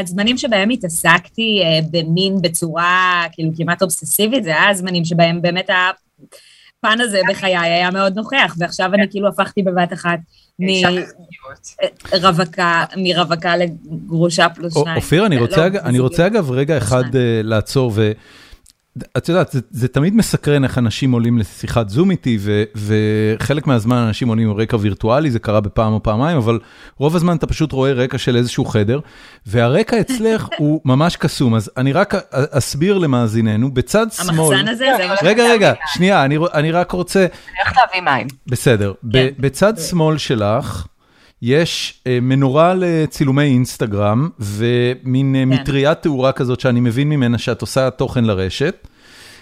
הזמנים 0.00 0.38
שבהם 0.38 0.70
התעסקתי 0.70 1.62
אה, 1.62 1.80
במין 1.90 2.42
בצורה 2.42 3.24
כאילו 3.32 3.50
כמעט 3.56 3.82
אובססיבית, 3.82 4.44
זה 4.44 4.50
היה 4.50 4.70
הזמנים 4.70 5.04
שבהם 5.04 5.42
באמת 5.42 5.70
הפן 5.70 7.00
הזה 7.00 7.20
בחיי 7.30 7.56
היה 7.56 7.90
מאוד 7.90 8.16
נוכח, 8.16 8.54
ועכשיו 8.58 8.94
אני 8.94 9.02
כאילו 9.10 9.28
הפכתי 9.28 9.62
בבת 9.62 9.92
אחת 9.92 10.18
מרווקה, 12.12 12.84
מרווקה 12.96 13.56
לגרושה 13.56 14.48
פלוס 14.48 14.74
שניים. 14.74 14.96
אופיר, 14.96 15.26
אני 15.26 15.98
רוצה 15.98 16.26
אגב 16.26 16.50
רגע 16.50 16.78
אחד 16.78 17.16
אה, 17.16 17.40
לעצור, 17.42 17.92
את 19.16 19.28
יודעת, 19.28 19.50
זה, 19.52 19.60
זה 19.70 19.88
תמיד 19.88 20.14
מסקרן 20.14 20.64
איך 20.64 20.78
אנשים 20.78 21.12
עולים 21.12 21.38
לשיחת 21.38 21.88
זום 21.88 22.10
איתי, 22.10 22.38
ו, 22.40 22.62
וחלק 22.76 23.66
מהזמן 23.66 23.96
אנשים 23.96 24.28
עולים 24.28 24.50
עם 24.50 24.56
רקע 24.56 24.76
וירטואלי, 24.80 25.30
זה 25.30 25.38
קרה 25.38 25.60
בפעם 25.60 25.92
או 25.92 26.02
פעמיים, 26.02 26.36
אבל 26.36 26.58
רוב 26.98 27.16
הזמן 27.16 27.36
אתה 27.36 27.46
פשוט 27.46 27.72
רואה 27.72 27.92
רקע 27.92 28.18
של 28.18 28.36
איזשהו 28.36 28.64
חדר, 28.64 29.00
והרקע 29.46 30.00
אצלך 30.00 30.48
הוא 30.58 30.80
ממש 30.84 31.16
קסום, 31.16 31.54
אז 31.54 31.70
אני 31.76 31.92
רק 31.92 32.14
אסביר 32.32 32.98
למאזיננו, 32.98 33.74
בצד 33.74 34.06
שמאל... 34.12 34.56
המחסן 34.56 34.68
הזה, 34.68 34.86
זה 34.96 35.08
מה 35.08 35.14
רגע, 35.22 35.44
רגע, 35.52 35.72
שנייה, 35.86 36.24
אני, 36.24 36.38
אני 36.54 36.70
רק 36.70 36.90
רוצה... 36.90 37.20
אני 37.20 37.58
הולכת 37.64 37.76
להביא 37.76 38.10
מים. 38.12 38.26
בסדר, 38.46 38.92
כן. 39.12 39.28
בצד 39.38 39.78
שמאל 39.78 40.18
שלך, 40.18 40.86
יש 41.46 42.00
אה, 42.00 42.08
מנורה 42.22 42.74
לצילומי 42.74 43.42
אינסטגרם 43.42 44.28
ומין 44.38 45.34
אה, 45.34 45.38
כן. 45.38 45.48
מטריית 45.48 46.02
תאורה 46.02 46.32
כזאת 46.32 46.60
שאני 46.60 46.80
מבין 46.80 47.08
ממנה 47.08 47.38
שאת 47.38 47.60
עושה 47.60 47.90
תוכן 47.90 48.24
לרשת. 48.24 48.88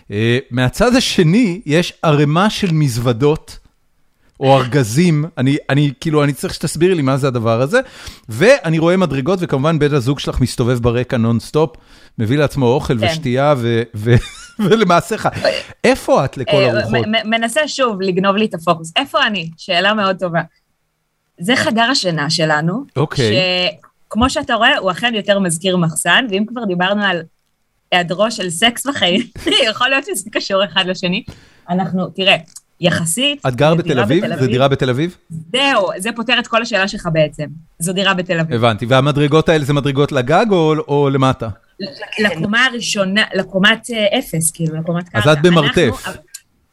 אה, 0.09 0.13
מהצד 0.51 0.97
השני 0.97 1.61
יש 1.67 1.93
ערימה 2.03 2.51
של 2.51 2.73
מזוודות. 2.73 3.59
או 4.41 4.59
ארגזים, 4.59 5.25
אני, 5.39 5.57
אני 5.71 5.93
כאילו, 6.01 6.25
אני 6.25 6.33
צריך 6.33 6.55
שתסבירי 6.55 6.95
לי 6.95 7.03
מה 7.03 7.17
זה 7.17 7.29
הדבר 7.29 7.61
הזה, 7.61 7.81
ואני 8.29 8.79
רואה 8.79 8.97
מדרגות, 8.97 9.39
וכמובן 9.43 9.79
בן 9.79 9.93
הזוג 9.93 10.19
שלך 10.19 10.41
מסתובב 10.41 10.79
ברקע 10.79 11.17
נונסטופ, 11.17 11.77
מביא 12.19 12.39
לעצמו 12.39 12.67
אוכל 12.67 12.99
כן. 12.99 13.07
ושתייה, 13.07 13.55
ו, 13.57 13.83
ו, 13.95 14.15
ולמעשה 14.65 15.19
חי. 15.19 15.29
איפה 15.85 16.25
את 16.25 16.37
לכל 16.37 16.57
הרוחות? 16.57 17.07
מנסה 17.25 17.69
שוב 17.69 18.03
לגנוב 18.03 18.37
לי 18.37 18.45
את 18.45 18.55
הפוקוס. 18.55 18.93
איפה 18.97 19.27
אני? 19.27 19.51
שאלה 19.57 19.95
מאוד 19.95 20.17
טובה. 20.19 20.41
זה 21.43 21.57
חדר 21.57 21.83
השינה 21.83 22.31
שלנו. 22.31 22.85
אוקיי. 22.97 23.37
שכמו 24.09 24.31
שאתה 24.31 24.55
רואה, 24.55 24.79
הוא 24.79 24.91
אכן 24.91 25.15
יותר 25.15 25.39
מזכיר 25.39 25.77
מחסן, 25.77 26.27
ואם 26.31 26.45
כבר 26.47 26.65
דיברנו 26.65 27.05
על 27.05 27.23
היעדרו 27.93 28.31
של 28.31 28.51
סקס 28.51 28.87
בחיים, 28.87 29.21
יכול 29.71 29.89
להיות 29.89 30.05
שזה 30.05 30.31
קשור 30.33 30.65
אחד 30.65 30.85
לשני. 30.87 31.23
אנחנו, 31.71 32.07
תראה, 32.07 32.37
יחסית... 32.81 33.47
את 33.49 33.57
גר 33.57 33.75
בתל 33.75 34.01
אביב? 34.01 34.25
זו 34.41 34.47
דירה 34.47 34.69
בתל 34.69 34.91
אביב? 34.91 35.17
זהו, 35.53 35.89
זה 35.99 36.11
פותר 36.17 36.39
את 36.39 36.47
כל 36.47 36.63
השאלה 36.63 36.89
שלך 36.89 37.09
בעצם. 37.13 37.45
זו 37.79 37.93
דירה 37.93 38.15
בתל 38.15 38.41
אביב. 38.41 38.57
הבנתי, 38.57 38.87
והמדרגות 38.87 39.49
האלה 39.49 39.65
זה 39.65 39.73
מדרגות 39.73 40.13
לגג 40.13 40.47
או, 40.51 40.75
או 40.89 41.11
למטה? 41.11 41.49
לקומה 42.19 42.67
הראשונה, 42.67 43.23
לקומת 43.35 43.87
אה, 43.93 44.19
אפס, 44.19 44.51
כאילו, 44.51 44.77
לקומת 44.77 45.09
קרקע. 45.09 45.31
אז 45.31 45.39
את 45.39 45.43
במרתף. 45.43 46.07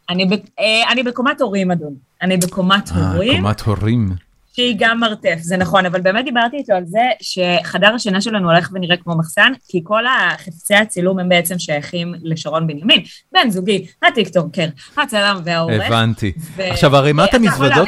אני, 0.09 0.27
אה, 0.59 0.91
אני 0.91 1.03
בקומת 1.03 1.41
הורים, 1.41 1.71
אדון. 1.71 1.95
אני 2.21 2.37
בקומת 2.37 2.91
אה, 2.91 3.11
הורים. 3.11 3.41
קומת 3.41 3.61
הורים. 3.61 4.28
שהיא 4.59 4.75
גם 4.79 4.99
מרתף, 4.99 5.37
זה 5.41 5.57
נכון, 5.57 5.85
אבל 5.85 6.01
באמת 6.01 6.25
דיברתי 6.25 6.57
איתו 6.57 6.73
על 6.73 6.83
זה 6.85 7.01
שחדר 7.21 7.93
השינה 7.95 8.21
שלנו 8.21 8.51
הולך 8.51 8.69
ונראה 8.73 8.97
כמו 8.97 9.17
מחסן, 9.17 9.51
כי 9.67 9.81
כל 9.83 10.03
החפצי 10.07 10.75
הצילום 10.75 11.19
הם 11.19 11.29
בעצם 11.29 11.59
שייכים 11.59 12.13
לשרון 12.23 12.67
בנימין, 12.67 13.03
בן 13.31 13.49
זוגי, 13.49 13.87
הטיקטוקר, 14.07 14.65
הצלם 14.97 15.39
והעורך. 15.43 15.85
הבנתי. 15.85 16.31
ו... 16.55 16.63
עכשיו, 16.63 16.95
ערימת 16.95 17.33
המזוודות, 17.33 17.87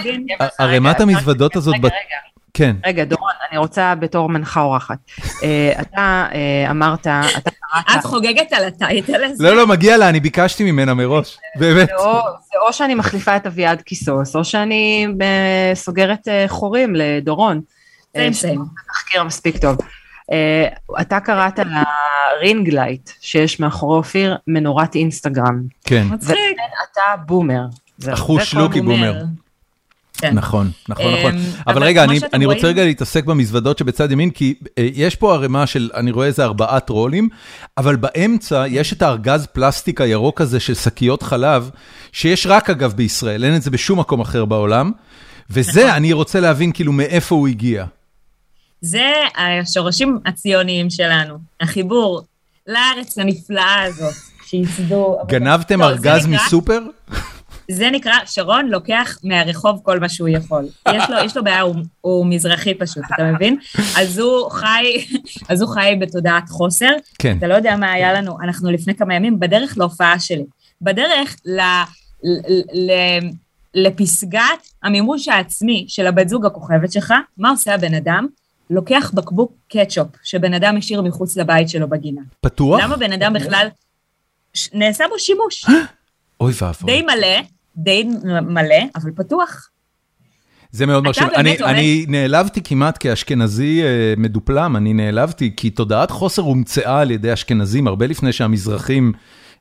ערימת 0.60 1.00
המזוודות 1.00 1.56
הזאת... 1.56 1.76
רגע, 1.76 1.88
רגע. 1.88 2.32
כן. 2.54 2.76
רגע, 2.86 3.04
דורון, 3.04 3.32
אני 3.50 3.58
רוצה 3.58 3.96
בתור 3.96 4.30
מנחה 4.30 4.62
אורחת. 4.62 4.98
אה, 5.44 5.74
אתה 5.82 6.26
אה, 6.34 6.72
אמרת, 6.72 7.00
אתה 7.38 7.52
קראת... 7.52 8.00
את 8.00 8.06
חוגגת 8.06 8.54
על 8.54 8.64
ה 8.64 8.74
title 8.74 9.24
הזה? 9.24 9.44
לא, 9.44 9.56
לא, 9.56 9.68
מגיע 9.68 9.98
לה, 9.98 10.10
אני 10.10 10.20
ביקשתי 10.20 10.72
ממנה 10.72 10.94
מראש, 10.94 11.38
באמת. 11.56 11.88
זה 11.88 12.60
או 12.68 12.74
שאני 12.74 12.96
מחליפה 12.96 13.36
את 13.36 13.48
אביעד 13.48 13.82
קיסוס, 13.82 14.36
או 14.36 14.46
שאני 14.46 15.08
אה, 15.22 15.72
סוגרת 15.76 16.28
חורים 16.48 16.96
לדורון. 16.96 17.62
סיים. 18.32 18.62
תחקיר 18.88 19.24
מספיק 19.24 19.58
טוב. 19.58 19.78
אתה 21.02 21.20
קראת 21.20 21.60
על 21.60 21.68
ה 21.72 21.91
ring 21.91 22.70
light 22.70 23.10
שיש 23.22 23.60
מאחורי 23.60 23.98
אופיר 23.98 24.38
מנורת 24.48 24.96
אינסטגרם. 24.96 25.62
כן. 25.86 26.04
מצחיק. 26.10 26.36
אתה 26.92 27.02
boomer. 27.26 27.62
אחוז 28.14 28.44
שלוקי 28.44 28.82
בומר. 28.82 29.24
כן. 30.18 30.34
נכון, 30.34 30.72
נכון, 30.90 31.14
נכון. 31.14 31.36
אבל 31.68 31.84
רגע, 31.84 32.06
אני 32.34 32.46
רוצה 32.46 32.68
רגע 32.68 32.84
להתעסק 32.86 33.26
במזוודות 33.26 33.78
שבצד 33.78 34.12
ימין, 34.12 34.30
כי 34.30 34.54
אה, 34.78 34.88
יש 34.94 35.16
פה 35.16 35.34
ערימה 35.34 35.68
של, 35.68 35.90
אני 35.96 36.12
רואה 36.12 36.28
איזה 36.28 36.44
ארבעה 36.44 36.80
טרולים, 36.80 37.30
אבל 37.78 37.96
באמצע 37.96 38.64
יש 38.68 38.94
את 38.94 39.02
הארגז 39.02 39.46
פלסטיק 39.46 40.02
הירוק 40.02 40.42
הזה 40.42 40.60
של 40.60 40.74
שקיות 40.74 41.24
חלב, 41.24 41.70
שיש 42.12 42.48
רק 42.48 42.70
אגב 42.70 42.94
בישראל, 42.94 43.44
אין 43.44 43.56
את 43.56 43.62
זה 43.62 43.72
בשום 43.72 44.00
מקום 44.00 44.22
אחר 44.22 44.46
בעולם, 44.46 44.92
וזה, 45.50 45.82
נכון. 45.82 45.96
אני 45.96 46.14
רוצה 46.14 46.40
להבין 46.40 46.72
כאילו 46.72 46.92
מאיפה 46.92 47.36
הוא 47.36 47.48
הגיע. 47.48 47.86
זה 48.82 49.12
השורשים 49.38 50.20
הציוניים 50.26 50.90
שלנו, 50.90 51.38
החיבור 51.62 52.22
לארץ 52.68 53.18
הנפלאה 53.18 53.84
הזאת, 53.84 54.14
שייסדו... 54.46 55.18
גנבתם 55.28 55.82
לא, 55.82 55.86
ארגז 55.86 56.28
מסופר? 56.28 56.80
זה 57.72 57.90
נקרא, 57.92 58.14
שרון 58.26 58.68
לוקח 58.68 59.18
מהרחוב 59.24 59.80
כל 59.84 60.00
מה 60.00 60.10
שהוא 60.10 60.28
יכול. 60.28 60.66
יש 60.90 61.10
לו, 61.10 61.18
יש 61.26 61.38
לו 61.38 61.44
בעיה, 61.44 61.62
הוא, 61.62 61.76
הוא 62.02 62.26
מזרחי 62.26 62.74
פשוט, 62.74 63.04
אתה 63.16 63.24
מבין? 63.24 63.58
אז 63.98 64.20
הוא 64.20 64.50
חי, 64.50 65.06
אז 65.50 65.62
הוא 65.62 65.74
חי 65.74 65.96
בתודעת 66.00 66.50
חוסר. 66.50 66.92
כן. 67.20 67.38
אתה 67.38 67.48
לא 67.48 67.54
יודע 67.54 67.76
מה 67.76 67.92
היה 67.92 68.14
לנו, 68.14 68.38
אנחנו 68.44 68.72
לפני 68.72 68.96
כמה 68.96 69.16
ימים 69.16 69.40
בדרך 69.40 69.78
להופעה 69.78 70.20
שלי. 70.20 70.46
בדרך 70.82 71.36
ל... 71.46 71.60
ל, 72.24 72.62
ל 72.74 72.92
לפסגת 73.74 74.68
המימוש 74.84 75.28
העצמי 75.28 75.86
של 75.88 76.08
הבת 76.08 76.30
זוג 76.30 76.46
הכוכבת 76.46 76.92
שלך, 76.92 77.14
מה 77.38 77.50
עושה 77.50 77.74
הבן 77.74 77.94
אדם? 77.94 78.28
לוקח 78.70 79.12
בקבוק 79.14 79.54
קטשופ 79.68 80.08
שבן 80.24 80.54
אדם 80.54 80.78
השאיר 80.78 81.02
מחוץ 81.02 81.38
לבית 81.38 81.70
שלו 81.70 81.90
בגינה. 81.90 82.22
פתוח? 82.42 82.80
למה 82.84 82.98
בן 82.98 83.14
אדם 83.14 83.34
בכלל... 83.34 83.68
נעשה 84.74 85.04
בו 85.10 85.20
שימוש. 85.20 85.66
אוי 86.42 86.54
ואבוי. 86.62 86.94
די 86.94 87.02
מלא, 87.02 87.38
די 87.78 88.04
מלא, 88.42 88.84
אבל 88.96 89.12
פתוח. 89.16 89.70
זה 90.72 90.86
מאוד 90.86 91.04
מרשים. 91.04 91.28
אני, 91.36 91.58
אני 91.58 92.06
נעלבתי 92.08 92.62
כמעט 92.64 92.98
כאשכנזי 93.00 93.84
אה, 93.84 94.14
מדופלם, 94.18 94.76
אני 94.76 94.94
נעלבתי 94.94 95.54
כי 95.58 95.70
תודעת 95.70 96.12
חוסר 96.12 96.42
הומצאה 96.42 97.00
על 97.00 97.12
ידי 97.12 97.34
אשכנזים 97.34 97.88
הרבה 97.88 98.08
לפני 98.08 98.34
שהמזרחים 98.34 99.14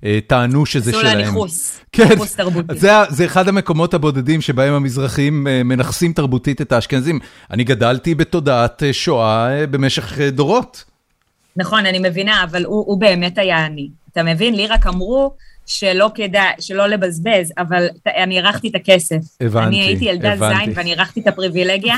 אה, 0.04 0.18
טענו 0.26 0.66
שזה 0.66 0.92
שלהם. 0.92 1.06
עשו 1.06 1.16
לה 1.16 1.24
ניכוס, 1.24 1.80
כן, 1.92 2.08
ניכוס 2.08 2.36
תרבותי. 2.36 2.78
זה, 2.78 2.90
זה 3.08 3.24
אחד 3.24 3.48
המקומות 3.48 3.94
הבודדים 3.94 4.40
שבהם 4.40 4.74
המזרחים 4.74 5.46
אה, 5.46 5.62
מנכסים 5.62 6.12
תרבותית 6.12 6.60
את 6.60 6.72
האשכנזים. 6.72 7.18
אני 7.50 7.64
גדלתי 7.64 8.14
בתודעת 8.14 8.82
אה, 8.82 8.92
שואה 8.92 9.60
אה, 9.60 9.66
במשך 9.66 10.20
דורות. 10.20 10.84
נכון, 11.56 11.86
אני 11.86 11.98
מבינה, 11.98 12.44
אבל 12.44 12.64
הוא, 12.64 12.84
הוא 12.86 13.00
באמת 13.00 13.38
היה 13.38 13.64
עני. 13.64 13.88
אתה 14.12 14.22
מבין? 14.22 14.54
לי 14.54 14.66
רק 14.66 14.86
אמרו 14.86 15.34
שלא 15.70 16.10
כדאי, 16.14 16.52
שלא 16.60 16.86
לבזבז, 16.86 17.52
אבל 17.58 17.86
אני 18.16 18.40
ארחתי 18.40 18.68
את 18.68 18.74
הכסף. 18.74 19.16
הבנתי, 19.40 19.66
אני 19.66 19.80
הייתי 19.80 20.04
ילדה 20.04 20.32
הבנתי. 20.32 20.64
זין 20.64 20.72
ואני 20.76 20.94
ארחתי 20.94 21.20
את 21.20 21.26
הפריבילגיה, 21.26 21.96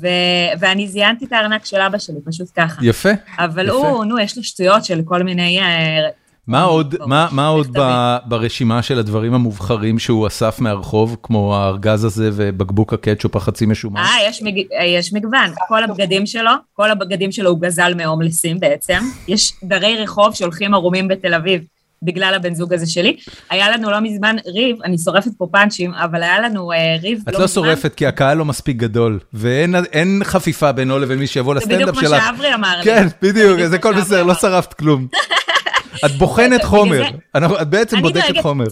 ו- 0.00 0.58
ואני 0.60 0.88
זיינתי 0.88 1.24
את 1.24 1.32
הארנק 1.32 1.64
של 1.64 1.80
אבא 1.80 1.98
שלי, 1.98 2.16
פשוט 2.24 2.48
ככה. 2.56 2.80
יפה, 2.84 3.08
אבל 3.38 3.66
יפה. 3.66 3.76
הוא, 3.76 4.04
נו, 4.04 4.18
יש 4.18 4.36
לו 4.36 4.44
שטויות 4.44 4.84
של 4.84 5.02
כל 5.04 5.22
מיני... 5.22 5.60
אה, 5.60 6.08
מה 6.46 6.62
עוד, 6.62 6.94
מה, 7.06 7.28
מה 7.32 7.46
עוד 7.46 7.78
ב, 7.78 8.16
ברשימה 8.24 8.82
של 8.82 8.98
הדברים 8.98 9.34
המובחרים 9.34 9.98
שהוא 9.98 10.26
אסף 10.26 10.60
מהרחוב, 10.60 11.16
כמו 11.22 11.56
הארגז 11.56 12.04
הזה 12.04 12.30
ובקבוק 12.32 12.92
הקטשופ 12.92 13.36
החצי 13.36 13.66
משומן? 13.66 14.00
אה, 14.00 14.28
יש, 14.28 14.42
מג... 14.42 14.62
יש 14.84 15.12
מגוון. 15.12 15.50
כל 15.68 15.84
הבגדים 15.84 16.26
שלו, 16.26 16.50
כל 16.72 16.90
הבגדים 16.90 17.32
שלו 17.32 17.50
הוא 17.50 17.60
גזל 17.60 17.94
מהומלסים 17.94 18.60
בעצם. 18.60 18.98
יש 19.28 19.52
דרי 19.64 19.96
רחוב 19.96 20.34
שהולכים 20.34 20.74
ערומים 20.74 21.08
בתל 21.08 21.34
אביב. 21.34 21.60
בגלל 22.02 22.34
הבן 22.34 22.54
זוג 22.54 22.74
הזה 22.74 22.86
שלי. 22.86 23.16
היה 23.50 23.70
לנו 23.70 23.90
לא 23.90 24.00
מזמן 24.00 24.36
ריב, 24.46 24.82
אני 24.84 24.98
שורפת 24.98 25.30
פה 25.38 25.46
פאנצ'ים, 25.52 25.94
אבל 25.94 26.22
היה 26.22 26.40
לנו 26.40 26.72
אה, 26.72 26.96
ריב 27.02 27.18
לא 27.18 27.20
מזמן. 27.20 27.34
את 27.34 27.40
לא 27.40 27.48
שורפת 27.48 27.94
כי 27.94 28.06
הקהל 28.06 28.36
לא 28.36 28.44
מספיק 28.44 28.76
גדול, 28.76 29.18
ואין 29.32 30.24
חפיפה 30.24 30.72
בינו 30.72 30.98
לבין 30.98 31.18
מי 31.18 31.26
שיבוא 31.26 31.54
לסטנדאפ 31.54 31.78
שלך. 31.78 31.94
זה 31.94 32.06
בדיוק 32.06 32.22
כמו 32.22 32.26
שאברי 32.26 32.54
אמר 32.54 32.78
לי. 32.78 32.84
כן, 32.84 33.06
בדיוק, 33.22 33.60
זה 33.60 33.76
הכל 33.76 34.00
בסדר, 34.00 34.22
לא 34.22 34.34
שרפת 34.34 34.72
כלום. 34.72 35.06
את 36.06 36.10
בוחנת 36.10 36.64
חומר, 36.64 37.02
את 37.36 37.68
בעצם 37.68 38.00
בודקת 38.00 38.38
חומר. 38.42 38.66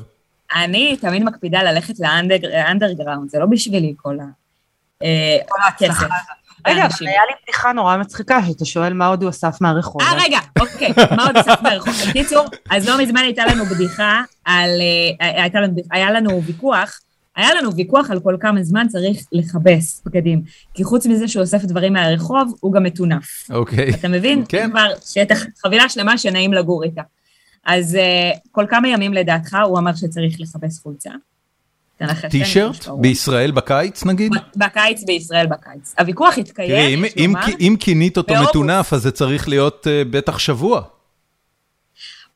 אני 0.57 0.97
תמיד 1.01 1.25
מקפידה 1.25 1.63
ללכת 1.63 1.95
לאנדרגראונד, 2.01 3.31
זה 3.31 3.39
לא 3.39 3.47
בשבילי 3.47 3.95
כל 3.97 4.17
אה, 5.03 5.37
הכסף. 5.69 6.07
רגע, 6.67 6.87
אבל 6.87 7.07
היה 7.07 7.21
לי 7.29 7.35
בדיחה 7.43 7.73
נורא 7.73 7.97
מצחיקה, 7.97 8.41
שאתה 8.47 8.65
שואל 8.65 8.93
מה 8.93 9.07
עוד 9.07 9.23
הוא 9.23 9.31
אסף 9.31 9.57
מהרחוב. 9.61 10.03
אה, 10.03 10.13
רגע, 10.25 10.39
אוקיי, 10.61 10.93
מה 11.17 11.27
עוד 11.27 11.37
אסף 11.37 11.63
מהרחוב? 11.63 11.95
בקיצור, 12.09 12.47
אז 12.71 12.89
לא 12.89 12.99
מזמן 12.99 13.21
הייתה 13.21 13.43
לנו 13.47 13.65
בדיחה 13.65 14.23
על, 14.45 14.71
אה, 15.21 15.43
הייתה 15.43 15.61
לנו, 15.61 15.75
היה 15.91 16.11
לנו 16.11 16.43
ויכוח, 16.43 17.01
היה 17.37 17.55
לנו 17.55 17.77
ויכוח 17.77 18.11
על 18.11 18.21
כל 18.21 18.37
כמה 18.41 18.63
זמן 18.63 18.89
צריך 18.89 19.27
לכבס 19.33 20.03
בגדים. 20.07 20.43
כי 20.75 20.85
חוץ 20.85 21.07
מזה 21.07 21.29
שהוא 21.29 21.41
אוסף 21.43 21.65
דברים 21.65 21.93
מהרחוב, 21.93 22.55
הוא 22.61 22.73
גם 22.73 22.83
מטונף. 22.83 23.51
אוקיי. 23.51 23.91
אתה 23.91 24.09
מבין? 24.09 24.45
כן. 24.49 24.71
כבר, 24.71 24.89
שאת 25.07 25.29
חבילה 25.63 25.89
שלמה 25.89 26.19
שנעים 26.19 26.53
לגור 26.53 26.85
איתה. 26.85 27.03
אז 27.65 27.95
uh, 27.95 28.39
כל 28.53 28.65
כמה 28.69 28.89
ימים 28.89 29.15
לדעתך 29.15 29.57
הוא 29.65 29.79
אמר 29.79 29.95
שצריך 29.95 30.41
לכבס 30.41 30.83
חולצה. 30.83 31.11
טישרט? 32.31 32.89
בישראל 33.01 33.51
בקיץ 33.51 34.05
נגיד? 34.05 34.33
בקיץ 34.57 35.05
בישראל 35.05 35.47
בקיץ. 35.47 35.95
הוויכוח 35.99 36.39
התקיים, 36.39 37.09
תראי, 37.09 37.55
אם 37.61 37.77
כינית 37.81 38.17
אותו 38.17 38.35
מטונף, 38.43 38.93
אז 38.93 39.03
זה 39.03 39.11
צריך 39.11 39.49
להיות 39.49 39.87
uh, 39.87 40.09
בטח 40.11 40.39
שבוע. 40.39 40.83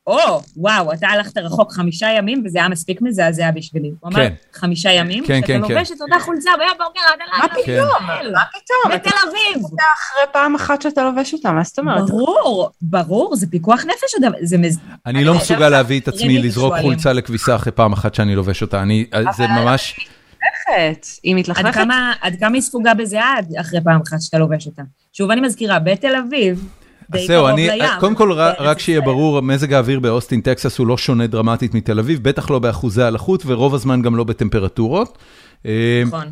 או, 0.06 0.16
וואו, 0.56 0.92
אתה 0.92 1.08
הלכת 1.08 1.38
רחוק 1.38 1.72
חמישה 1.72 2.06
ימים, 2.18 2.42
וזה 2.46 2.58
היה 2.58 2.68
מספיק 2.68 3.02
מזעזע 3.02 3.50
בשבילי. 3.50 3.90
הוא 4.00 4.10
אמר, 4.10 4.16
כן. 4.16 4.34
חמישה 4.52 4.90
ימים, 4.92 5.24
כן, 5.26 5.34
שאתה 5.40 5.46
כן, 5.46 5.60
לובש 5.60 5.90
את 5.92 6.00
אותה 6.00 6.14
חולצה 6.20 6.50
ביום 6.58 6.70
בוקר 6.78 7.00
עד 7.12 7.18
מה 7.18 7.44
הלילה. 7.44 7.48
פתאום? 7.48 8.06
בישראל. 8.08 8.32
מה 8.32 8.40
פתאום? 8.50 8.94
בתל 8.94 9.16
אביב. 9.28 9.64
אתה 9.74 9.82
אחרי 9.98 10.32
פעם 10.32 10.54
אחת 10.54 10.82
שאתה 10.82 11.04
לובש 11.04 11.32
אותה, 11.34 11.52
מה 11.52 11.64
זאת 11.64 11.78
אומרת? 11.78 12.06
ברור, 12.10 12.70
ברור, 12.82 13.36
זה 13.36 13.46
פיקוח 13.50 13.84
נפש, 13.84 14.14
זה 14.42 14.58
מז... 14.58 14.78
אני 15.06 15.24
לא 15.24 15.34
מסוגל 15.34 15.68
להביא 15.68 16.00
את 16.00 16.08
עצמי 16.08 16.38
לזרוק 16.38 16.68
שואלים. 16.74 16.84
חולצה 16.86 17.12
לכביסה 17.12 17.56
אחרי 17.56 17.72
פעם 17.72 17.92
אחת 17.92 18.14
שאני 18.14 18.34
לובש 18.36 18.62
אותה, 18.62 18.82
אני, 18.82 19.06
זה 19.36 19.46
ממש, 19.46 19.94
מתלכלכת. 20.30 21.06
היא 21.22 21.34
מתלכלכת. 21.36 21.80
עד 22.20 22.36
כמה 22.40 22.54
היא 22.54 22.62
ספוגה 22.62 22.94
בזיעה 22.94 23.38
עד- 23.38 23.52
אחרי 23.60 23.80
פעם 23.84 24.00
אחת 24.08 24.20
שאתה 24.20 24.38
לובש 24.38 24.66
אותה. 24.66 24.82
שוב, 25.12 25.30
אני 25.30 25.40
מזכירה, 25.40 25.78
בתל 25.78 26.14
אביב, 26.16 26.68
די 27.12 27.26
קרוב 27.26 27.46
אני, 27.46 27.68
לים. 27.68 27.90
קודם 28.00 28.14
כל, 28.14 28.32
רק- 28.32 28.78
שיהיה. 28.78 29.00
ברור, 29.00 29.40
מזג 29.40 29.72
האוויר 29.72 30.00
באוסטין, 30.00 30.40
טקסס 30.40 30.78
הוא 30.78 30.86
לא 30.86 30.96
שונה 30.98 31.26
דרמטית 31.26 31.74
מתל 31.74 31.98
אביב, 31.98 32.22
בטח 32.22 32.50
לא 32.50 32.58
באחוזי 32.58 33.02
הלחות, 33.02 33.42
ורוב 33.46 33.74
הזמן 33.74 34.02
גם 34.02 34.16
לא 34.16 34.24
בטמפרטורות. 34.24 35.18
אה, 35.66 36.02
נכון. 36.06 36.26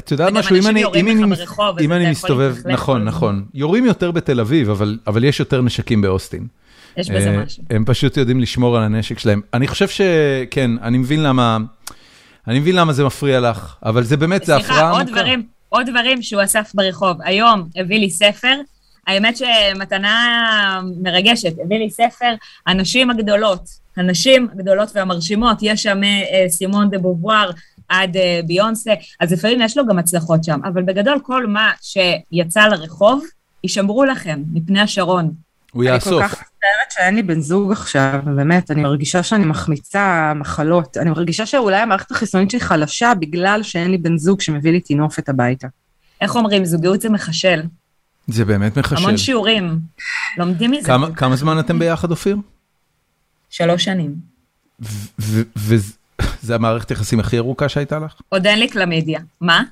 את 0.00 0.10
יודעת 0.10 0.32
משהו, 0.32 0.56
אם 0.56 0.66
אני, 0.66 0.84
אם 0.94 1.08
אני, 1.08 1.36
ברחוב, 1.36 1.78
אם 1.78 1.92
אני 1.92 2.10
מסתובב, 2.10 2.56
נכון. 2.64 3.04
נכון, 3.04 3.44
יורים 3.54 3.84
יותר 3.84 4.10
בתל 4.10 4.40
אביב, 4.40 4.70
אבל, 4.70 4.98
אבל 5.06 5.24
יש 5.24 5.40
יותר 5.40 5.62
נשקים 5.62 6.00
באוסטין. 6.02 6.46
יש 6.96 7.10
בזה 7.10 7.30
אה, 7.30 7.44
משהו. 7.44 7.62
הם 7.70 7.84
פשוט 7.84 8.16
יודעים 8.16 8.40
לשמור 8.40 8.76
על 8.76 8.82
הנשק 8.82 9.18
שלהם. 9.18 9.40
אני 9.54 9.68
חושב 9.68 9.88
שכן, 9.88 10.70
אני 10.82 10.98
מבין 10.98 11.22
למה, 11.22 11.58
אני 12.48 12.58
מבין 12.58 12.76
למה 12.76 12.92
זה 12.92 13.04
מפריע 13.04 13.40
לך, 13.40 13.74
אבל 13.84 14.02
זה 14.02 14.16
באמת, 14.16 14.44
זה 14.44 14.56
הפרעה 14.56 14.68
סליחה, 14.68 14.90
עמוקה. 14.90 15.12
דברים, 15.12 15.42
עוד 15.68 15.86
דברים 15.90 16.22
שהוא 16.22 16.42
אסף 16.44 16.70
ברחוב. 16.74 17.16
היום 17.24 17.68
הביא 17.76 17.98
לי 17.98 18.10
ספר, 18.10 18.54
האמת 19.06 19.36
שמתנה 19.36 20.80
מרגשת, 21.02 21.52
הביא 21.64 21.78
לי 21.78 21.90
ספר, 21.90 22.34
הנשים 22.66 23.10
הגדולות, 23.10 23.60
הנשים 23.96 24.48
הגדולות 24.52 24.88
והמרשימות, 24.94 25.58
יש 25.62 25.82
שם 25.82 26.04
אה, 26.04 26.48
סימון 26.48 26.90
דה 26.90 26.98
בובואר 26.98 27.50
עד 27.88 28.16
אה, 28.16 28.40
ביונסה, 28.46 28.92
אז 29.20 29.32
לפעמים 29.32 29.60
יש 29.60 29.76
לו 29.76 29.86
גם 29.86 29.98
הצלחות 29.98 30.44
שם, 30.44 30.60
אבל 30.64 30.82
בגדול 30.82 31.18
כל 31.22 31.46
מה 31.46 31.70
שיצא 31.80 32.66
לרחוב, 32.66 33.24
יישמרו 33.64 34.04
לכם 34.04 34.42
מפני 34.52 34.80
השרון. 34.80 35.32
הוא 35.72 35.82
אני 35.82 35.88
כל 35.90 35.94
יאסוף. 35.94 36.22
כך 36.22 36.32
מצטערת 36.32 36.90
שאין 36.90 37.14
לי 37.14 37.22
בן 37.22 37.40
זוג 37.40 37.72
עכשיו, 37.72 38.20
באמת, 38.24 38.70
אני 38.70 38.82
מרגישה 38.82 39.22
שאני 39.22 39.44
מחמיצה 39.44 40.32
מחלות. 40.34 40.96
אני 40.96 41.10
מרגישה 41.10 41.46
שאולי 41.46 41.76
המערכת 41.76 42.10
החיסונית 42.10 42.50
שלי 42.50 42.60
חלשה 42.60 43.12
בגלל 43.20 43.62
שאין 43.62 43.90
לי 43.90 43.98
בן 43.98 44.18
זוג 44.18 44.40
שמביא 44.40 44.72
לי 44.72 44.80
טינופת 44.80 45.28
הביתה. 45.28 45.68
איך 46.20 46.36
אומרים, 46.36 46.64
זוגיות 46.64 47.00
זה 47.00 47.10
מחשל. 47.10 47.62
זה 48.26 48.44
באמת 48.44 48.78
מחשל. 48.78 48.96
המון 48.96 49.16
שיעורים. 49.16 49.78
לומדים 50.38 50.70
מזה. 50.70 50.86
כמה, 50.86 51.14
כמה 51.14 51.36
זמן 51.36 51.58
אתם 51.58 51.78
ביחד, 51.78 52.10
אופיר? 52.10 52.36
שלוש 53.50 53.84
שנים. 53.84 54.14
וזה 55.56 56.54
המערכת 56.54 56.90
יחסים 56.90 57.20
הכי 57.20 57.38
ארוכה 57.38 57.68
שהייתה 57.68 57.98
לך? 57.98 58.14
עוד 58.28 58.46
אין 58.46 58.58
לי 58.58 58.68
קלמידיה. 58.68 59.20
מה? 59.40 59.62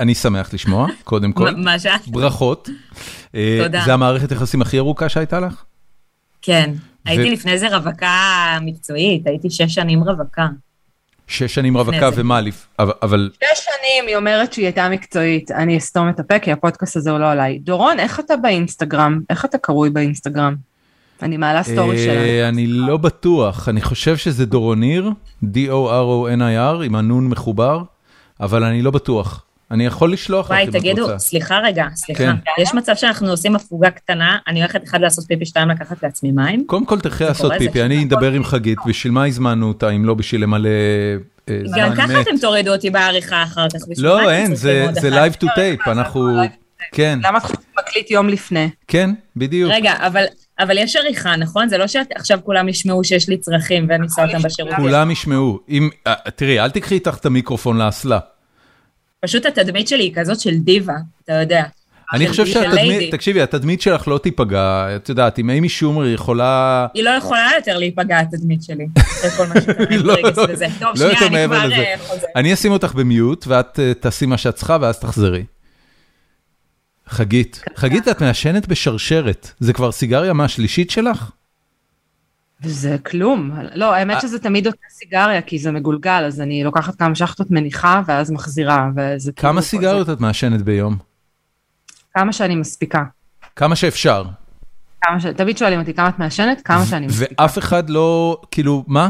אני 0.00 0.14
שמח 0.14 0.54
לשמוע, 0.54 0.86
קודם 1.04 1.32
כל. 1.32 1.44
מה- 1.50 1.58
מה 1.72 1.78
שאת? 1.78 2.08
ברכות. 2.08 2.68
אה, 3.34 3.58
תודה. 3.64 3.82
זה 3.84 3.94
המערכת 3.94 4.32
יחסים 4.32 4.62
הכי 4.62 4.78
ארוכה 4.78 5.08
שהייתה 5.08 5.40
לך? 5.40 5.64
כן. 6.42 6.72
הייתי 7.04 7.30
לפני 7.30 7.58
זה 7.58 7.76
רווקה 7.76 8.16
מקצועית, 8.62 9.26
הייתי 9.26 9.50
שש 9.50 9.74
שנים 9.74 10.02
רווקה. 10.02 10.48
שש 11.30 11.54
שנים 11.54 11.76
רווקה. 11.76 12.08
ומה, 12.14 12.40
אבל 12.78 13.30
שש 13.34 13.64
שנים 13.64 14.06
היא 14.06 14.16
אומרת 14.16 14.52
שהיא 14.52 14.66
הייתה 14.66 14.88
מקצועית, 14.88 15.50
אני 15.50 15.78
אסתום 15.78 16.08
את 16.08 16.20
הפה 16.20 16.38
כי 16.38 16.52
הפודקאסט 16.52 16.96
הזה 16.96 17.10
הוא 17.10 17.18
לא 17.18 17.30
עליי. 17.30 17.58
דורון, 17.58 17.98
איך 17.98 18.20
אתה 18.20 18.36
באינסטגרם? 18.36 19.20
איך 19.30 19.44
אתה 19.44 19.58
קרוי 19.58 19.90
באינסטגרם? 19.90 20.54
אני 21.22 21.36
מעלה 21.36 21.62
סטורי 21.62 21.96
אה, 21.96 22.04
שלנו. 22.04 22.48
אני 22.48 22.66
לא 22.66 22.96
בטוח, 22.96 23.68
אני 23.68 23.82
חושב 23.82 24.16
שזה 24.16 24.46
דורוניר, 24.46 25.10
D-O-R-O-N-I-R, 25.44 26.84
עם 26.84 26.94
הנון 26.94 27.28
מחובר, 27.28 27.82
אבל 28.40 28.64
אני 28.64 28.82
לא 28.82 28.90
בטוח. 28.90 29.44
אני 29.70 29.86
יכול 29.86 30.12
לשלוח 30.12 30.46
לך 30.46 30.50
וואי, 30.50 30.62
אם 30.62 30.68
את 30.68 30.72
תגידו, 30.72 31.02
רוצה. 31.02 31.18
סליחה 31.18 31.58
רגע, 31.58 31.86
סליחה. 31.94 32.24
כן. 32.24 32.62
יש 32.62 32.74
מצב 32.74 32.92
שאנחנו 32.96 33.30
עושים 33.30 33.56
הפוגה 33.56 33.90
קטנה, 33.90 34.38
אני 34.48 34.60
הולכת 34.60 34.84
אחד 34.84 35.00
לעשות 35.00 35.24
פיפי, 35.26 35.46
שתיים 35.46 35.68
לקחת 35.68 36.02
לעצמי 36.02 36.32
מים? 36.32 36.64
קודם 36.66 36.86
כל 36.86 37.00
תלכי 37.00 37.24
לעשות 37.24 37.52
פיפי, 37.58 37.82
אני 37.82 38.04
אדבר 38.04 38.32
עם 38.32 38.44
חגית, 38.44 38.78
בשביל 38.86 39.12
מה 39.12 39.26
הזמנו 39.26 39.68
אותה 39.68 39.90
אם 39.90 40.04
לא 40.04 40.14
בשביל 40.14 40.42
למלא 40.42 40.68
אה, 41.48 41.58
זמן 41.64 41.78
גם 41.78 41.90
מת. 41.90 41.98
ככה 41.98 42.20
אתם 42.20 42.38
תורידו 42.40 42.72
אותי 42.72 42.90
בעריכה 42.90 43.42
אחר 43.42 43.66
כך. 43.68 43.80
לא, 43.98 44.30
אין, 44.30 44.54
זה 44.54 44.88
live 45.02 45.44
to 45.44 45.46
tape, 45.46 45.90
אנחנו... 45.90 46.40
כן, 46.92 47.18
למה 47.22 47.38
את 47.38 47.42
חושבת 47.42 47.58
מקליט 47.78 48.10
יום 48.10 48.28
לפני? 48.28 48.70
כן, 48.88 49.10
בדיוק. 49.36 49.72
רגע, 49.72 49.94
אבל, 49.98 50.24
אבל 50.58 50.78
יש 50.78 50.96
עריכה, 50.96 51.36
נכון? 51.36 51.68
זה 51.68 51.78
לא 51.78 51.86
שעכשיו 51.86 52.38
כולם 52.44 52.68
ישמעו 52.68 53.04
שיש 53.04 53.28
לי 53.28 53.38
צרכים 53.38 53.86
ואני 53.88 54.06
אשא 54.06 54.22
אותם 54.22 54.42
בשירות. 54.42 54.74
כולם 54.76 55.10
ישמעו. 55.10 55.60
אם, 55.68 55.88
אה, 56.06 56.14
תראי, 56.36 56.60
אל 56.60 56.70
תקחי 56.70 56.94
איתך 56.94 57.16
את 57.20 57.26
המיקרופון 57.26 57.78
לאסלה. 57.78 58.18
פשוט 59.20 59.46
התדמית 59.46 59.88
שלי 59.88 60.02
היא 60.02 60.12
כזאת 60.14 60.40
של 60.40 60.58
דיבה, 60.58 60.94
אתה 61.24 61.32
יודע. 61.32 61.64
אני 62.12 62.28
חושב 62.28 62.46
שהתדמית. 62.46 63.14
תקשיבי, 63.14 63.42
התדמית 63.42 63.80
שלך 63.80 64.08
לא 64.08 64.18
תיפגע, 64.18 64.96
את 64.96 65.08
יודעת, 65.08 65.38
אם 65.38 65.50
אימי 65.50 65.68
שומר 65.68 66.06
יכולה... 66.06 66.86
היא 66.94 67.02
לא 67.02 67.10
יכולה 67.10 67.50
יותר 67.56 67.78
להיפגע, 67.78 68.18
התדמית 68.18 68.62
שלי. 68.62 68.86
לא, 70.04 70.14
לא, 70.96 71.04
יותר 71.04 71.26
אני 71.26 71.28
מעבר 71.30 71.56
כבר 71.56 71.66
לזה. 71.66 71.74
אה. 71.76 71.94
אני 72.36 72.54
אשים 72.54 72.72
אותך 72.72 72.94
במיוט, 72.94 73.44
ואת 73.48 73.80
אה, 73.80 73.94
תעשי 73.94 74.26
מה 74.26 74.38
שאת 74.38 74.54
צריכה, 74.54 74.76
ואז 74.80 74.98
תחזרי. 74.98 75.44
חגית, 77.08 77.62
חגית, 77.76 78.08
את 78.08 78.20
מעשנת 78.22 78.68
בשרשרת, 78.68 79.50
זה 79.60 79.72
כבר 79.72 79.92
סיגריה 79.92 80.32
מהשלישית 80.32 80.90
שלך? 80.90 81.30
וזה 82.62 82.96
כלום. 83.06 83.50
לא, 83.74 83.94
האמת 83.94 84.20
שזה 84.20 84.38
תמיד 84.38 84.66
אותה 84.66 84.78
סיגריה, 84.90 85.42
כי 85.42 85.58
זה 85.58 85.72
מגולגל, 85.72 86.24
אז 86.26 86.40
אני 86.40 86.64
לוקחת 86.64 86.94
כמה 86.96 87.14
שחטות 87.14 87.50
מניחה, 87.50 88.02
ואז 88.06 88.30
מחזירה, 88.30 88.88
וזה 88.96 89.32
כאילו... 89.32 89.52
כמה 89.52 89.62
סיגריות 89.62 90.10
את 90.10 90.20
מעשנת 90.20 90.62
ביום? 90.62 90.96
כמה 92.14 92.32
שאני 92.32 92.54
מספיקה. 92.54 93.04
כמה 93.56 93.76
שאפשר. 93.76 94.24
כמה 95.00 95.20
ש... 95.20 95.26
תמיד 95.26 95.58
שואלים 95.58 95.80
אותי 95.80 95.94
כמה 95.94 96.08
את 96.08 96.18
מעשנת, 96.18 96.60
כמה 96.64 96.86
שאני 96.86 97.06
מספיקה. 97.06 97.34
ואף 97.38 97.58
אחד 97.58 97.90
לא, 97.90 98.40
כאילו, 98.50 98.84
מה? 98.86 99.08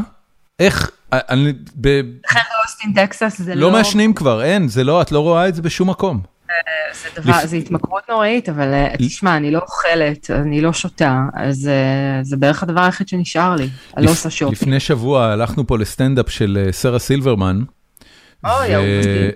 איך? 0.59 0.91
אני, 1.11 1.53
ב, 1.81 1.87
לכן 2.25 2.39
באוסטין 2.57 2.93
טקסס 2.93 3.41
זה 3.41 3.55
לא... 3.55 3.61
לא 3.61 3.71
מעשנים 3.71 4.13
כבר, 4.13 4.43
אין, 4.43 4.67
זה 4.67 4.83
לא, 4.83 5.01
את 5.01 5.11
לא 5.11 5.19
רואה 5.19 5.47
את 5.47 5.55
זה 5.55 5.61
בשום 5.61 5.89
מקום. 5.89 6.21
זה 6.93 7.21
דבר, 7.21 7.45
זה 7.45 7.55
התמכרות 7.55 8.03
נוראית, 8.09 8.49
אבל 8.49 8.73
אה, 8.73 8.93
תשמע, 8.97 9.37
אני 9.37 9.51
לא 9.51 9.59
אוכלת, 9.59 10.31
אני 10.31 10.61
לא 10.61 10.73
שותה, 10.73 11.23
אז 11.33 11.67
אה, 11.67 12.23
זה 12.23 12.37
בערך 12.37 12.63
הדבר 12.63 12.81
היחיד 12.81 13.07
שנשאר 13.07 13.55
לי. 13.55 13.69
אני 13.97 14.05
לא 14.05 14.11
עושה 14.11 14.29
שופ. 14.29 14.51
לפני 14.51 14.79
שבוע 14.79 15.25
הלכנו 15.25 15.67
פה 15.67 15.77
לסטנדאפ 15.77 16.29
של 16.29 16.63
אה, 16.65 16.73
שרה 16.73 16.99
סילברמן. 16.99 17.61
אוי, 18.45 18.77
ו-. 18.77 19.29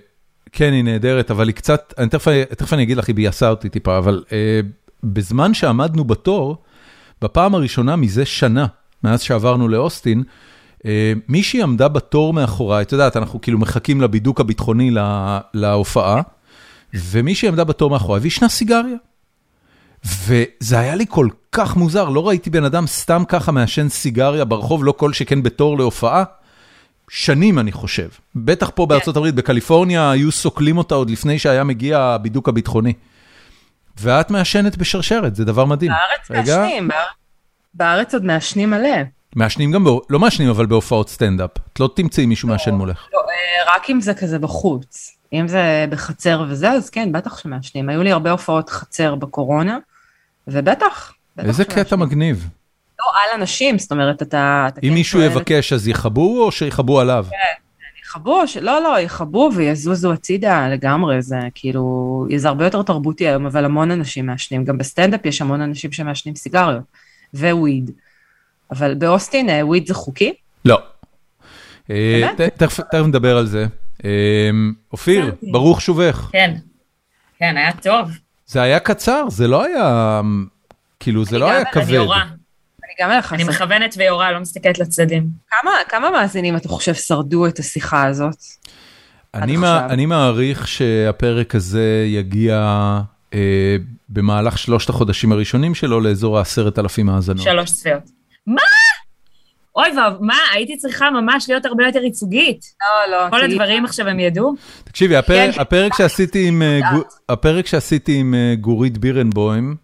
כן, 0.51 0.73
היא 0.73 0.83
נהדרת, 0.83 1.31
אבל 1.31 1.47
היא 1.47 1.55
קצת, 1.55 1.93
אני 1.97 2.09
תכף, 2.09 2.27
תכף 2.57 2.73
אני 2.73 2.83
אגיד 2.83 2.97
לך, 2.97 3.07
היא 3.07 3.15
ביאסה 3.15 3.49
אותי 3.49 3.69
טיפה, 3.69 3.97
אבל 3.97 4.23
אה, 4.31 4.59
בזמן 5.03 5.53
שעמדנו 5.53 6.03
בתור, 6.03 6.63
בפעם 7.21 7.55
הראשונה 7.55 7.95
מזה 7.95 8.25
שנה, 8.25 8.65
מאז 9.03 9.21
שעברנו 9.21 9.67
לאוסטין, 9.67 10.23
אה, 10.85 11.13
מישהי 11.27 11.61
עמדה 11.61 11.87
בתור 11.87 12.33
מאחוריי, 12.33 12.81
את 12.81 12.91
יודעת, 12.91 13.17
אנחנו 13.17 13.41
כאילו 13.41 13.59
מחכים 13.59 14.01
לבידוק 14.01 14.39
הביטחוני 14.39 14.91
לה, 14.91 15.39
להופעה, 15.53 16.21
ומישהי 16.93 17.47
עמדה 17.47 17.63
בתור 17.63 17.89
מאחוריי 17.89 18.21
והשנה 18.23 18.49
סיגריה. 18.49 18.95
וזה 20.05 20.79
היה 20.79 20.95
לי 20.95 21.05
כל 21.09 21.27
כך 21.51 21.75
מוזר, 21.75 22.09
לא 22.09 22.27
ראיתי 22.27 22.49
בן 22.49 22.63
אדם 22.63 22.87
סתם 22.87 23.23
ככה 23.27 23.51
מעשן 23.51 23.89
סיגריה 23.89 24.45
ברחוב, 24.45 24.85
לא 24.85 24.91
כל 24.91 25.13
שכן 25.13 25.43
בתור 25.43 25.77
להופעה. 25.77 26.23
שנים 27.09 27.59
אני 27.59 27.71
חושב, 27.71 28.07
בטח 28.35 28.69
פה 28.75 28.85
בארצות 28.85 29.17
הברית, 29.17 29.35
בקליפורניה 29.35 30.11
היו 30.11 30.31
סוקלים 30.31 30.77
אותה 30.77 30.95
עוד 30.95 31.09
לפני 31.09 31.39
שהיה 31.39 31.63
מגיע 31.63 31.99
הבידוק 31.99 32.49
הביטחוני. 32.49 32.93
ואת 33.99 34.31
מעשנת 34.31 34.77
בשרשרת, 34.77 35.35
זה 35.35 35.45
דבר 35.45 35.65
מדהים. 35.65 35.91
בארץ 35.91 36.47
מעשנים, 36.47 36.89
בארץ- 37.73 38.13
עוד 38.13 38.25
מעשנים 38.25 38.69
מלא. 38.69 38.89
מעשנים 39.35 39.71
גם, 39.71 39.85
לא 40.09 40.19
מעשנים 40.19 40.49
אבל 40.49 40.65
בהופעות 40.65 41.09
סטנדאפ. 41.09 41.49
את 41.73 41.79
לא 41.79 41.89
תמצאי 41.95 42.25
מישהו 42.25 42.47
מעשן 42.49 42.73
מולך. 42.73 43.07
לא, 43.13 43.19
אה, 43.19 43.75
רק 43.75 43.89
אם 43.89 44.01
זה 44.01 44.13
כזה 44.13 44.39
בחוץ. 44.39 45.14
אם 45.39 45.47
זה 45.47 45.85
בחצר 45.89 46.43
וזה, 46.49 46.71
אז 46.71 46.89
כן, 46.89 47.11
בטח 47.11 47.37
שמעשנים. 47.37 47.89
היו 47.89 48.03
לי 48.03 48.11
הרבה 48.11 48.31
הופעות 48.31 48.69
חצר 48.69 49.15
בקורונה, 49.15 49.77
ובטח. 50.47 51.13
בטח 51.37 51.47
איזה 51.47 51.63
שמעשנים. 51.63 51.85
קטע 51.85 51.95
מגניב. 51.95 52.49
לא, 52.99 53.05
על 53.05 53.39
אנשים, 53.41 53.79
זאת 53.79 53.91
אומרת, 53.91 54.21
אתה... 54.21 54.65
אתה 54.67 54.79
אם 54.83 54.89
כן 54.89 54.93
מישהו 54.93 55.19
שואל 55.19 55.31
יבקש 55.31 55.73
אז 55.73 55.87
יכבו 55.87 56.43
או 56.43 56.51
שיכבו 56.51 56.99
עליו? 56.99 57.25
יכבו, 58.05 58.47
ש- 58.47 58.57
לא, 58.57 58.81
לא, 58.83 58.99
יכבו 58.99 59.49
ויזוזו 59.55 60.13
הצידה 60.13 60.69
לגמרי, 60.69 61.21
זה 61.21 61.37
כאילו, 61.55 62.27
זה 62.35 62.47
הרבה 62.47 62.65
יותר 62.65 62.81
תרבותי 62.81 63.27
היום, 63.27 63.45
אבל 63.45 63.65
המון 63.65 63.91
אנשים 63.91 64.25
מעשנים, 64.25 64.65
גם 64.65 64.77
בסטנדאפ 64.77 65.25
יש 65.25 65.41
המון 65.41 65.61
אנשים 65.61 65.91
שמעשנים 65.91 66.35
סיגריות, 66.35 66.83
ווויד. 67.33 67.91
אבל 68.71 68.93
באוסטין 68.93 69.49
אה, 69.49 69.65
וויד 69.65 69.87
זה 69.87 69.93
חוקי? 69.93 70.33
לא. 70.65 70.79
אה, 71.91 72.21
תכף 72.57 72.79
נדבר 72.93 73.37
על 73.37 73.45
זה. 73.45 73.65
אה, 74.05 74.49
אופיר. 74.91 75.35
ברוך 75.51 75.81
שובך. 75.81 76.29
כן, 76.31 76.55
כן, 77.39 77.57
היה 77.57 77.71
טוב. 77.73 78.09
זה 78.45 78.61
היה 78.61 78.79
קצר, 78.79 79.23
זה 79.29 79.47
לא 79.47 79.63
היה, 79.65 80.21
כאילו 80.99 81.25
זה 81.25 81.39
לא 81.39 81.47
אני 81.49 81.55
היה 81.55 81.65
כבד. 81.65 81.83
אני 81.83 81.93
יורה. 81.93 82.25
גם 83.01 83.11
אלך 83.11 83.33
אני 83.33 83.43
לעשות. 83.43 83.55
מכוונת 83.61 83.95
ויורה, 83.97 84.31
לא 84.31 84.39
מסתכלת 84.39 84.79
לצדדים. 84.79 85.27
כמה- 85.49 85.71
כמה 85.89 86.09
מאזינים 86.09 86.55
אתה 86.55 86.69
חושב 86.69 86.93
שרדו 86.93 87.47
את 87.47 87.59
השיחה 87.59 88.07
הזאת? 88.07 88.37
אני. 89.33 89.57
אני 89.89 90.05
מעריך 90.05 90.67
שהפרק 90.67 91.55
הזה 91.55 92.05
יגיע 92.07 92.55
אה, 93.33 93.75
במהלך 94.09 94.57
שלושת 94.57 94.89
החודשים 94.89 95.31
הראשונים 95.31 95.75
שלו 95.75 95.99
לאזור 95.99 96.37
העשרת 96.37 96.79
אלפים 96.79 97.09
האזנות. 97.09 97.43
שלוש 97.43 97.71
צפיות. 97.71 98.03
מה? 98.47 98.61
אוי 99.75 99.87
ואב, 99.97 100.13
מה? 100.19 100.37
הייתי 100.53 100.77
צריכה 100.77 101.09
ממש 101.11 101.45
להיות 101.49 101.65
הרבה 101.65 101.85
יותר 101.85 102.03
ייצוגית. 102.03 102.65
לא, 102.81 103.11
לא. 103.17 103.29
כל 103.29 103.43
הדברים 103.43 103.85
עכשיו 103.85 104.07
הם 104.07 104.19
ידעו? 104.19 104.53
תקשיבי, 104.83 105.15
הפרק, 105.15 105.55
כן. 105.55 105.61
הפרק 105.61 105.93
שעשיתי 105.97 106.47
עם, 106.47 106.61
אה, 106.61 106.67
יודעת. 106.67 106.93
גו- 106.93 107.03
הפרק 107.29 107.67
שעשיתי 107.67 108.15
עם 108.19 108.33
אה, 108.33 108.55
גורית 108.61 108.97
בירנבוים, 108.97 109.75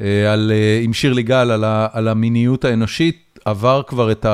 אה, 0.00 0.32
על, 0.32 0.52
עם 0.82 0.92
שירלי 0.92 1.22
גל, 1.22 1.50
על, 1.50 1.64
ה, 1.64 1.86
על 1.92 2.08
המיניות 2.08 2.64
האנושית, 2.64 3.38
עבר 3.44 3.82
כבר 3.86 4.12
את 4.12 4.26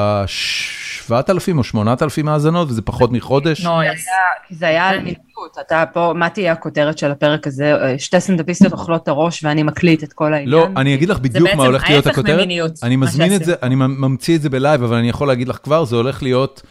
ה-7,000 1.12 1.59
או 1.59 1.64
8,000 1.64 2.28
האזנות, 2.28 2.68
וזה 2.70 2.82
פחות 2.82 3.12
מחודש. 3.12 3.64
נויס. 3.64 4.06
כי 4.48 4.55
זה 4.55 4.68
היה 4.68 4.89
על 4.89 4.98
מיניות, 4.98 5.56
אתה 5.60 5.85
פה, 5.93 6.12
מה 6.16 6.28
תהיה 6.28 6.52
הכותרת 6.52 6.98
של 6.98 7.10
הפרק 7.10 7.47
הזה? 7.47 7.94
שתי 7.98 8.20
סטנדאפיסטיות 8.20 8.72
אוכלות 8.72 9.02
את 9.02 9.09
הראש 9.09 9.44
ואני 9.44 9.62
מקליט 9.62 10.05
את 10.05 10.12
כל 10.12 10.35
העניין. 10.35 10.51
לא, 10.51 10.66
אני 10.76 10.94
אגיד 10.94 11.09
לך 11.09 11.18
בדיוק 11.18 11.44
מה 11.44 11.51
בעצם 11.51 11.60
הולך 11.60 11.89
להיות 11.89 12.06
ההפך 12.06 12.18
הכותרת. 12.18 12.36
ממיניות, 12.36 12.72
אני 12.82 12.97
מזמין 12.97 13.35
את 13.35 13.44
זה. 13.44 13.55
אני 13.62 13.74
ממציא 13.74 14.36
את 14.36 14.43
זה 14.43 14.51
ב 14.51 14.56
live, 14.56 14.82
אבל 14.82 14.97
אני 14.97 15.09
יכול 15.09 15.28
להגיד 15.28 15.48
לך 15.48 15.59
כבר, 15.62 15.85
זה 15.85 15.97
הולך 15.97 16.22
להיות 16.22 16.62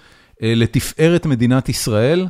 אה, 0.44 0.54
לתפארת 0.56 1.26
מדינת 1.26 1.70
ישראל, 1.70 2.28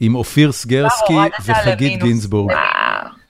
עם 0.00 0.14
אופיר 0.14 0.52
סגרסקי 0.52 1.16
וחגית. 1.44 2.02
גינזבורג. 2.02 2.52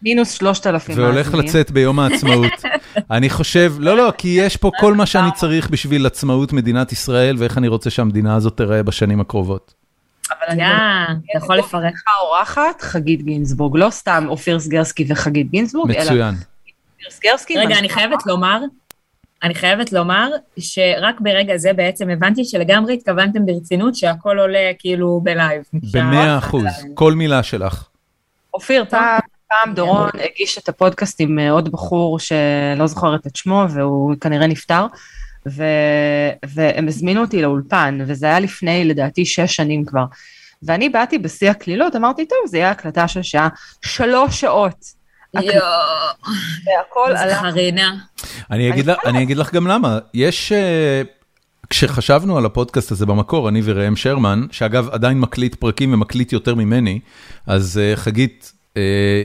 מינוס 0.07 0.33
שלושת 0.33 0.66
אלפים 0.66 0.99
והולך 0.99 1.35
לצאת 1.35 1.70
ביום 1.70 1.99
העצמאות. 1.99 2.53
אני 3.11 3.31
חושב, 3.31 3.74
לא, 3.78 3.97
לא, 3.97 4.12
כי 4.19 4.28
יש 4.28 4.57
פה 4.57 4.70
כל 4.81 4.95
מה 4.95 5.07
שאני 5.07 5.33
צריך 5.35 5.70
בשביל 5.70 6.07
עצמאות 6.07 6.53
מדינת 6.53 6.93
ישראל, 6.93 7.37
ואיך 7.39 7.59
אני 7.59 7.69
רוצה 7.69 7.91
שהמדינה 7.91 8.35
הזאת 8.35 8.57
תיראה 8.57 8.83
בשנים 8.83 9.20
הקרובות. 9.20 9.74
אבל 10.31 10.49
אני 10.49 10.62
אתה 10.62 11.39
יכול 11.45 11.57
לפרט. 11.57 11.93
לך 11.93 12.03
אורחת, 12.20 12.81
חגית 12.81 13.23
גינזבורג, 13.23 13.77
לא 13.77 13.91
סתם 13.91 14.27
אופיר 14.28 14.61
סגרסקי 14.61 15.07
וחגית 15.09 15.51
גינזבורג, 15.51 15.91
אלא 15.91 16.05
מצוין. 16.05 16.35
אופיר 16.35 17.11
סגרסקי. 17.11 17.59
רגע, 17.59 17.78
אני 17.78 17.89
חייבת 17.89 18.27
לומר, 18.27 18.61
אני 19.43 19.55
חייבת 19.55 19.93
לומר 19.93 20.31
שרק 20.59 21.20
ברגע 21.20 21.57
זה 21.57 21.73
בעצם 21.73 22.11
הבנתי 22.11 22.45
שלגמרי 22.45 22.95
התכוונתם 22.95 23.47
ברצינות 23.47 23.95
שהכל 23.95 24.39
עולה 24.39 24.70
כאילו 24.78 25.20
ב 25.23 25.29
live. 25.29 25.62
במאה 25.93 26.39
אחוז, 26.39 26.65
כל 26.95 27.12
מילה 27.12 27.43
שלך. 27.43 27.89
אופיר, 28.55 28.85
פעם, 28.91 29.20
פעם 29.48 29.74
דורון 29.74 30.09
הגיש 30.35 30.59
את 30.59 30.68
הפודקאסט 30.68 31.20
עם 31.20 31.39
אה, 31.39 31.51
עוד 31.51 31.73
בחור 31.73 32.18
שלא 32.18 32.86
זוכרת 32.86 33.27
את 33.27 33.36
שמו, 33.36 33.64
והוא 33.70 34.14
כנראה 34.20 34.47
נפטר, 34.47 34.86
ו... 35.48 35.64
והם 36.47 36.89
הזמינו 36.89 37.20
אותי 37.20 37.43
לאולפן, 37.43 37.98
וזה 38.06 38.27
היה 38.27 38.40
לפני, 38.40 38.85
לדעתי, 38.85 39.24
שש 39.27 39.56
שנים 39.56 39.85
כבר. 39.85 40.05
ואני 40.62 40.89
באתי 40.89 41.18
בשיא 41.18 41.51
הקלילות, 41.51 41.97
אמרתי, 41.97 42.27
טוב, 42.27 42.39
זה 42.47 42.59
יהיה 42.59 42.70
הקלטה 42.70 43.09
של 43.09 43.23
שעה, 43.23 43.48
שלוש 43.85 44.40
שעות. 44.40 44.97
יואו, 45.35 45.44
והכל 46.66 47.16
חרינה. 47.35 47.94
אני 48.51 48.70
אגיד 48.70 48.86
לך- 48.86 48.98
אני 49.06 49.23
אגיד 49.23 49.36
לך 49.36 49.55
גם 49.55 49.66
למה, 49.66 49.98
יש... 50.14 50.52
אה, 50.52 51.02
כשחשבנו 51.70 52.39
על 52.39 52.47
הפודקאסט 52.47 52.90
הזה 52.93 53.06
במקור, 53.06 53.48
אני 53.48 53.60
וראם 53.64 53.97
שרמן, 53.97 54.47
שאגב 54.51 54.89
עדיין 54.89 55.20
מקליט 55.20 55.55
פרקים 55.55 55.93
ומקליט 55.94 56.32
יותר 56.32 56.55
ממני, 56.55 57.01
אז 57.47 57.78
אה, 57.82 57.97
חגית, 57.97 58.52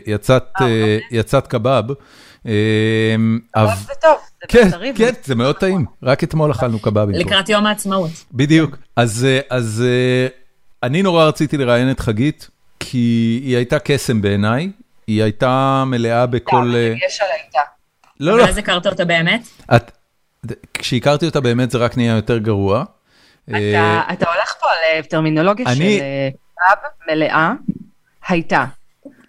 יצאת, 0.07 0.43
אה, 0.61 0.97
יצאת 1.11 1.47
קבב. 1.47 1.83
אה, 2.47 2.51
אבל 3.55 3.65
אבל- 3.67 3.75
זה 3.75 3.93
טוב, 4.01 4.17
זה 4.41 4.47
כן, 4.47 4.67
בשרי, 4.67 4.93
כן, 4.97 5.11
זה 5.23 5.35
מאוד 5.35 5.55
טעים, 5.55 5.85
רק 6.03 6.23
אתמול 6.23 6.51
אכלנו 6.51 6.79
קבבים. 6.79 7.15
לקראת 7.15 7.49
יום 7.49 7.65
העצמאות. 7.65 8.11
בדיוק. 8.33 8.75
אז, 8.95 9.25
אה, 9.29 9.39
אז 9.49 9.83
אה, 9.87 10.27
אני 10.83 11.01
נורא 11.03 11.25
רציתי 11.25 11.57
לראיין 11.57 11.91
את 11.91 11.99
חגית, 11.99 12.49
כי 12.79 12.97
היא 13.45 13.55
הייתה 13.55 13.79
קסם 13.79 14.21
בעיניי, 14.21 14.71
היא 15.07 15.23
הייתה 15.23 15.83
מלאה 15.87 16.25
בכל... 16.25 16.71
אה, 16.75 16.93
יש 17.07 17.21
עליי 17.21 17.37
איתה. 17.47 17.59
לא, 18.19 18.37
לא, 18.37 18.43
ואז 18.43 18.57
הכרת 18.57 18.87
אותה 18.87 19.05
באמת? 19.05 19.47
את- 19.75 19.91
כשהכרתי 20.73 21.25
אותה 21.25 21.41
באמת 21.41 21.71
זה 21.71 21.77
רק 21.77 21.97
נהיה 21.97 22.15
יותר 22.15 22.37
גרוע. 22.37 22.83
אה, 23.53 23.99
אתה 24.05 24.13
אתה 24.13 24.25
הולך 24.33 24.53
פה 24.59 24.67
על 24.69 24.77
אה, 24.97 25.03
טרמינולוגיה 25.03 25.65
של 25.65 25.71
אני- 25.81 25.99
אה, 25.99 26.29
קאב 26.57 26.77
מלאה, 27.11 27.51
הייתה. 28.27 28.65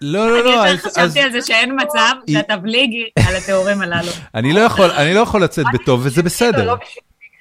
לא, 0.05 0.29
לא, 0.31 0.35
אני 0.35 0.43
לא, 0.43 0.49
יותר 0.49 0.69
אז- 0.69 0.79
אז 0.85 0.91
חשבתי 0.91 1.19
על 1.21 1.31
זה 1.31 1.41
שאין 1.41 1.77
מצב 1.83 2.13
שאתה 2.29 2.57
בלי 2.57 3.05
על 3.27 3.35
התיאורים 3.35 3.81
הללו. 3.81 4.11
אני 4.35 4.53
לא 4.53 4.59
יכול, 4.59 4.91
אני 4.91 5.13
לא 5.13 5.19
לצאת 5.41 5.65
בטוב 5.73 6.01
וזה 6.03 6.23
בסדר. 6.23 6.65
לא 6.65 6.75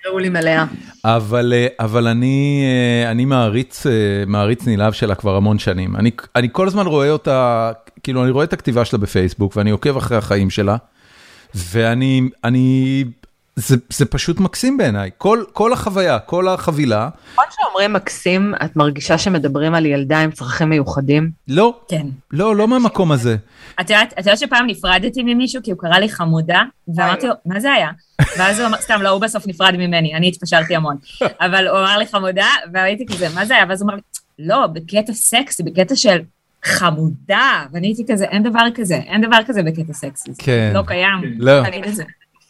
שיקראו 0.03 0.19
לי 0.19 0.29
מלאה. 0.29 0.65
אבל, 1.05 1.53
אה, 1.57 1.67
אבל 1.85 2.07
אני, 2.09 2.63
אה, 3.05 3.11
אני 3.11 3.25
מעריץ, 3.25 3.87
אה, 3.87 3.93
מעריץ 4.27 4.67
נלהב 4.67 4.93
שלה 4.93 5.15
כבר 5.15 5.37
המון 5.37 5.59
שנים. 5.59 5.97
אני, 5.97 6.11
אני 6.37 6.49
כל 6.53 6.67
הזמן 6.67 6.87
רואה 6.87 7.11
אותה, 7.11 7.73
כאילו 8.03 8.23
אני 8.23 8.31
רואה 8.31 8.45
את 8.45 8.53
הכתיבה 8.53 8.85
שלה 8.85 8.99
בפייסבוק 8.99 9.57
ואני 9.57 9.71
עוקב 9.71 9.97
אחרי 9.97 10.17
החיים 10.17 10.51
שלה, 10.51 10.77
ואני, 11.55 12.23
אני, 12.45 13.05
זה, 13.57 13.77
זה 13.93 14.07
פשוט 14.07 14.41
מקסים 14.41 14.77
בעיניי. 14.77 15.11
כל, 15.19 15.45
כל 15.53 15.73
החוויה, 15.73 16.19
כל 16.19 16.49
החבילה, 16.49 17.09
נכון 17.33 17.45
שאומרים 17.51 17.93
מקסים, 17.93 18.55
את 18.65 18.77
מרגישה 18.77 19.19
שמדברים 19.19 19.75
על 19.75 19.87
ילדה 19.87 20.19
עם 20.19 20.31
צרכים 20.31 20.69
מיוחדים? 20.69 21.31
לא, 21.49 21.81
כן. 21.89 22.07
לא, 22.31 22.57
לא 22.57 22.69
מהמקום 22.69 23.13
הזה. 23.13 23.37
את 23.81 23.91
יודעת, 23.91 24.13
את 24.13 24.19
יודעת 24.19 24.39
שפעם 24.39 24.67
נפרדתי 24.67 25.23
ממישהו 25.23 25.63
כי 25.63 25.71
הוא 25.71 25.79
קרא 25.79 25.99
לי 25.99 26.09
חמודה, 26.09 26.63
ואמרתי 26.97 27.27
לו, 27.27 27.35
מה 27.47 27.61
זה 27.61 27.73
היה? 27.73 27.89
ואז 28.39 28.59
הוא 28.59 28.69
אמר, 28.69 28.79
סתם, 28.81 29.03
לא, 29.03 29.09
הוא 29.09 29.21
בסוף 29.21 29.47
נפרד 29.47 29.77
ממני, 29.77 30.15
אני 30.15 30.29
התפשרתי 30.29 30.77
המון. 30.77 30.97
אבל 31.41 31.69
הוא 31.69 31.79
אמר 31.79 31.99
לי 31.99 32.07
חמודה, 32.07 32.47
והייתי 32.73 33.07
כזה, 33.07 33.29
מה 33.35 33.47
זה 33.47 33.55
היה? 33.55 33.65
ואז 33.69 33.83
הוא 33.83 33.87
אמר 33.87 33.95
לי, 33.95 34.03
לא, 34.39 34.67
בקטע 34.67 35.13
סקסי, 35.13 35.63
בקטע 35.63 35.97
של 35.97 36.19
חמודה. 36.65 37.65
ואני 37.73 37.87
הייתי 37.87 38.05
כזה, 38.11 38.25
אין 38.25 38.43
דבר 38.43 38.67
כזה, 38.75 38.95
אין 38.95 39.21
דבר 39.21 39.39
כזה 39.47 39.63
בקטע 39.63 39.93
סקסי. 39.93 40.31
כן. 40.39 40.71
לא 40.75 40.83
קיים. 40.87 41.21
לא. 41.39 41.63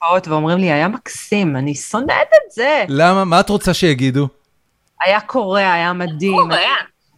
הופעות 0.03 0.29
ואומרים 0.29 0.59
לי, 0.59 0.73
היה 0.73 0.89
מקסים, 0.89 1.57
אני 1.57 1.75
שונאת 1.75 2.11
את 2.11 2.53
זה. 2.53 2.85
למה? 2.89 3.25
מה 3.25 3.41
את 3.41 3.49
רוצה 3.49 3.75
שיגידו? 3.75 4.29
היה 5.05 5.21
קורע, 5.21 5.73
היה 5.73 5.93
מדהים. 5.93 6.37
קורע. 6.37 6.57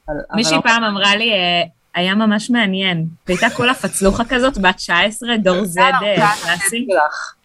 אבל 0.09 0.17
מישהי 0.35 0.57
לא- 0.57 0.61
פעם 0.63 0.85
אמרה 0.85 1.17
לי, 1.17 1.33
אה, 1.33 1.63
היה 1.95 2.15
ממש 2.15 2.51
מעניין. 2.51 3.07
והייתה 3.29 3.47
כל 3.57 3.71
הפצלוחה 3.71 4.25
כזאת, 4.29 4.59
בת 4.59 4.77
19, 4.77 5.37
דור 5.37 5.57
על 5.57 5.93
אה, 6.05 6.33
קלאסי. 6.43 6.87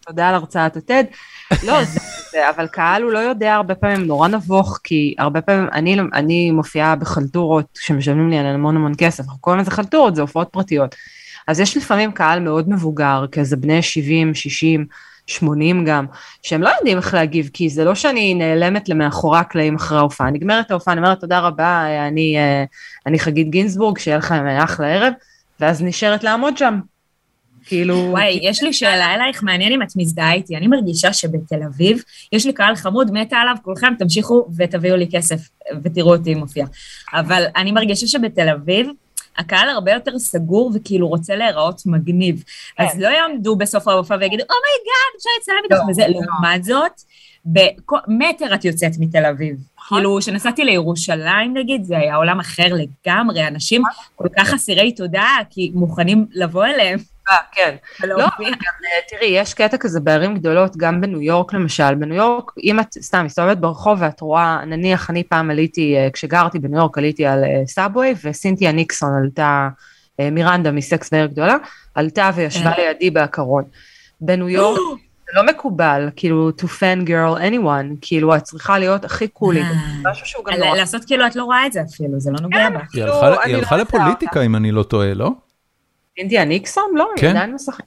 תודה 0.06 0.28
על 0.28 0.34
הרצאת 0.34 0.76
הטד. 0.76 1.04
לא, 1.62 1.84
זה, 1.84 2.00
זה, 2.32 2.50
אבל 2.50 2.66
קהל 2.66 3.02
הוא 3.02 3.12
לא 3.12 3.18
יודע 3.18 3.54
הרבה 3.54 3.74
פעמים, 3.74 4.06
נורא 4.06 4.28
נבוך, 4.28 4.78
כי 4.84 5.14
הרבה 5.18 5.40
פעמים, 5.40 5.68
אני, 5.72 5.96
אני 6.14 6.50
מופיעה 6.50 6.96
בחלטורות 6.96 7.66
שמשלמים 7.80 8.30
לי 8.30 8.38
על 8.38 8.46
המון 8.46 8.76
המון 8.76 8.92
כסף, 8.98 9.24
אנחנו 9.24 9.38
קוראים 9.40 9.60
לזה 9.60 9.70
חלטורות, 9.70 10.16
זה 10.16 10.22
הופעות 10.22 10.48
פרטיות. 10.48 10.94
אז 11.46 11.60
יש 11.60 11.76
לפעמים 11.76 12.12
קהל 12.12 12.40
מאוד 12.40 12.68
מבוגר, 12.68 13.24
כזה 13.32 13.56
בני 13.56 13.82
70, 13.82 14.34
60, 14.34 14.86
80 15.30 15.84
גם, 15.84 16.06
שהם 16.42 16.62
לא 16.62 16.70
יודעים 16.78 16.96
איך 16.96 17.14
להגיב, 17.14 17.50
כי 17.52 17.68
זה 17.68 17.84
לא 17.84 17.94
שאני 17.94 18.34
נעלמת 18.34 18.88
למאחורי 18.88 19.38
הקלעים 19.38 19.74
אחרי 19.74 19.98
ההופעה, 19.98 20.30
נגמרת 20.30 20.70
ההופעה, 20.70 20.92
אני 20.92 21.00
אומרת 21.00 21.20
תודה 21.20 21.38
רבה, 21.38 21.86
אני, 22.08 22.38
אה, 22.38 22.64
אני 23.06 23.18
חגית 23.18 23.50
גינזבורג, 23.50 23.98
שיהיה 23.98 24.16
לכם 24.16 24.46
אחלה 24.46 24.86
ערב, 24.86 25.12
ואז 25.60 25.82
נשארת 25.82 26.24
לעמוד 26.24 26.56
שם. 26.56 26.80
כאילו... 27.64 27.94
וואי, 27.94 28.38
יש 28.42 28.62
לי 28.62 28.72
שאלה 28.72 29.14
אלייך, 29.14 29.42
מעניין 29.42 29.72
אם 29.72 29.82
את 29.82 29.88
מזדהה 29.96 30.32
איתי. 30.32 30.56
אני 30.56 30.66
מרגישה 30.66 31.12
שבתל 31.12 31.62
אביב, 31.62 32.02
יש 32.32 32.46
לי 32.46 32.52
קהל 32.52 32.76
חמוד, 32.76 33.10
מתה 33.12 33.36
עליו, 33.36 33.54
כולכם 33.62 33.92
תמשיכו 33.98 34.48
ותביאו 34.56 34.96
לי 34.96 35.08
כסף 35.12 35.48
ותראו 35.84 36.16
אותי 36.16 36.34
מופיע. 36.34 36.66
אבל 37.12 37.44
אני 37.56 37.72
מרגישה 37.72 38.06
שבתל 38.06 38.48
אביב, 38.48 38.88
הקהל 39.38 39.68
הרבה 39.68 39.92
יותר 39.92 40.18
סגור 40.18 40.70
וכאילו 40.74 41.08
רוצה 41.08 41.36
להיראות 41.36 41.82
מגניב. 41.86 42.44
אז 42.78 42.98
לא 42.98 43.08
יעמדו 43.08 43.56
בסוף 43.56 43.88
ההופעה 43.88 44.18
ויגידו, 44.20 44.42
oh 44.42 44.59
my 44.59 44.77
god, 44.77 45.12
אפשר 45.16 45.30
לצלם 45.40 45.56
איתך 45.64 45.84
לא, 45.86 45.90
וזה. 45.90 46.02
לא. 46.08 46.20
לעומת 46.20 46.64
זאת, 46.64 47.02
מטר 47.44 48.54
את 48.54 48.64
יוצאת 48.64 48.92
מתל 48.98 49.26
אביב. 49.26 49.56
כאילו, 49.88 50.18
כשנסעתי 50.20 50.64
לירושלים 50.64 51.56
נגיד, 51.56 51.84
זה 51.84 51.98
היה 51.98 52.16
עולם 52.16 52.40
אחר 52.40 52.66
לגמרי, 52.74 53.46
אנשים 53.46 53.82
כל 54.16 54.28
כך 54.38 54.54
אסירי 54.54 54.92
תודה, 54.92 55.36
כי 55.50 55.70
מוכנים 55.74 56.26
לבוא 56.32 56.64
אליהם 56.64 56.98
כן. 57.52 57.76
לא, 58.04 58.16
גם, 58.18 58.24
אה, 58.44 58.48
תראי, 59.10 59.26
יש 59.28 59.54
קטע 59.54 59.76
כזה 59.76 60.00
בערים 60.00 60.34
גדולות, 60.34 60.76
גם 60.76 61.00
בניו 61.00 61.22
יורק 61.22 61.52
למשל. 61.52 61.94
בניו 61.94 62.16
יורק, 62.16 62.50
אם 62.64 62.80
את 62.80 62.86
סתם 63.00 63.24
מסתובבת 63.24 63.56
ברחוב 63.58 63.98
ואת 64.02 64.20
רואה, 64.20 64.60
נניח 64.66 65.10
אני 65.10 65.24
פעם 65.24 65.50
עליתי, 65.50 65.96
אה, 65.96 66.08
כשגרתי 66.12 66.58
בניו 66.58 66.78
יורק 66.78 66.98
עליתי 66.98 67.26
על 67.26 67.44
subway, 67.66 68.14
וסינתיה 68.24 68.72
ניקסון 68.72 69.10
עלתה, 69.24 69.68
אה, 70.20 70.30
מירנדה 70.30 70.70
מסקס 70.70 71.10
בעיר 71.12 71.26
גדולה, 71.26 71.56
עלתה 71.94 72.30
וישבה 72.34 72.72
כן. 72.72 72.82
לידי 72.88 73.10
בעקרון. 73.10 73.64
בניו 74.20 74.48
יורק 74.48 74.78
זה 75.32 75.36
לא 75.36 75.46
מקובל, 75.46 76.08
כאילו, 76.16 76.50
to 76.60 76.64
fan 76.64 77.06
girl 77.08 77.40
anyone, 77.40 77.96
כאילו, 78.00 78.36
את 78.36 78.42
צריכה 78.42 78.78
להיות 78.78 79.04
הכי 79.04 79.28
קולית, 79.28 79.64
אה. 79.64 80.10
משהו 80.10 80.26
שהוא 80.26 80.44
גם 80.44 80.54
נורא. 80.58 80.76
לעשות 80.76 81.04
כאילו 81.04 81.26
את 81.26 81.36
לא 81.36 81.44
רואה 81.44 81.66
את 81.66 81.72
זה 81.72 81.80
אפילו, 81.82 82.20
זה 82.20 82.30
לא 82.30 82.38
נוגע 82.42 82.70
בה. 82.70 82.78
היא 82.78 82.86
כאילו, 82.90 83.14
הלכה- 83.14 83.42
היא 83.44 83.52
לא 83.54 83.58
הלכה 83.58 83.74
עושה 83.74 83.84
לפוליטיקה 83.96 84.42
אם 84.42 84.56
אני 84.56 84.72
לא 84.72 84.82
טועה, 84.82 85.14
לא? 85.14 85.30
סינתיה 86.20 86.44
ניקסון? 86.44 86.90
לא, 86.94 87.06
כן. 87.16 87.26
היא 87.26 87.34
עדיין 87.34 87.54
משחקת. 87.54 87.84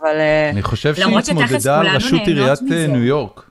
אבל... 0.00 0.16
אה, 0.16 0.50
אני 0.50 0.62
חושב 0.62 0.94
שהיא 0.94 1.18
התמודדה 1.18 1.80
על 1.80 1.86
ראשות 1.86 2.20
עיריית. 2.26 2.58
אה, 2.72 2.86
ניו 2.86 3.04
יורק. 3.04 3.50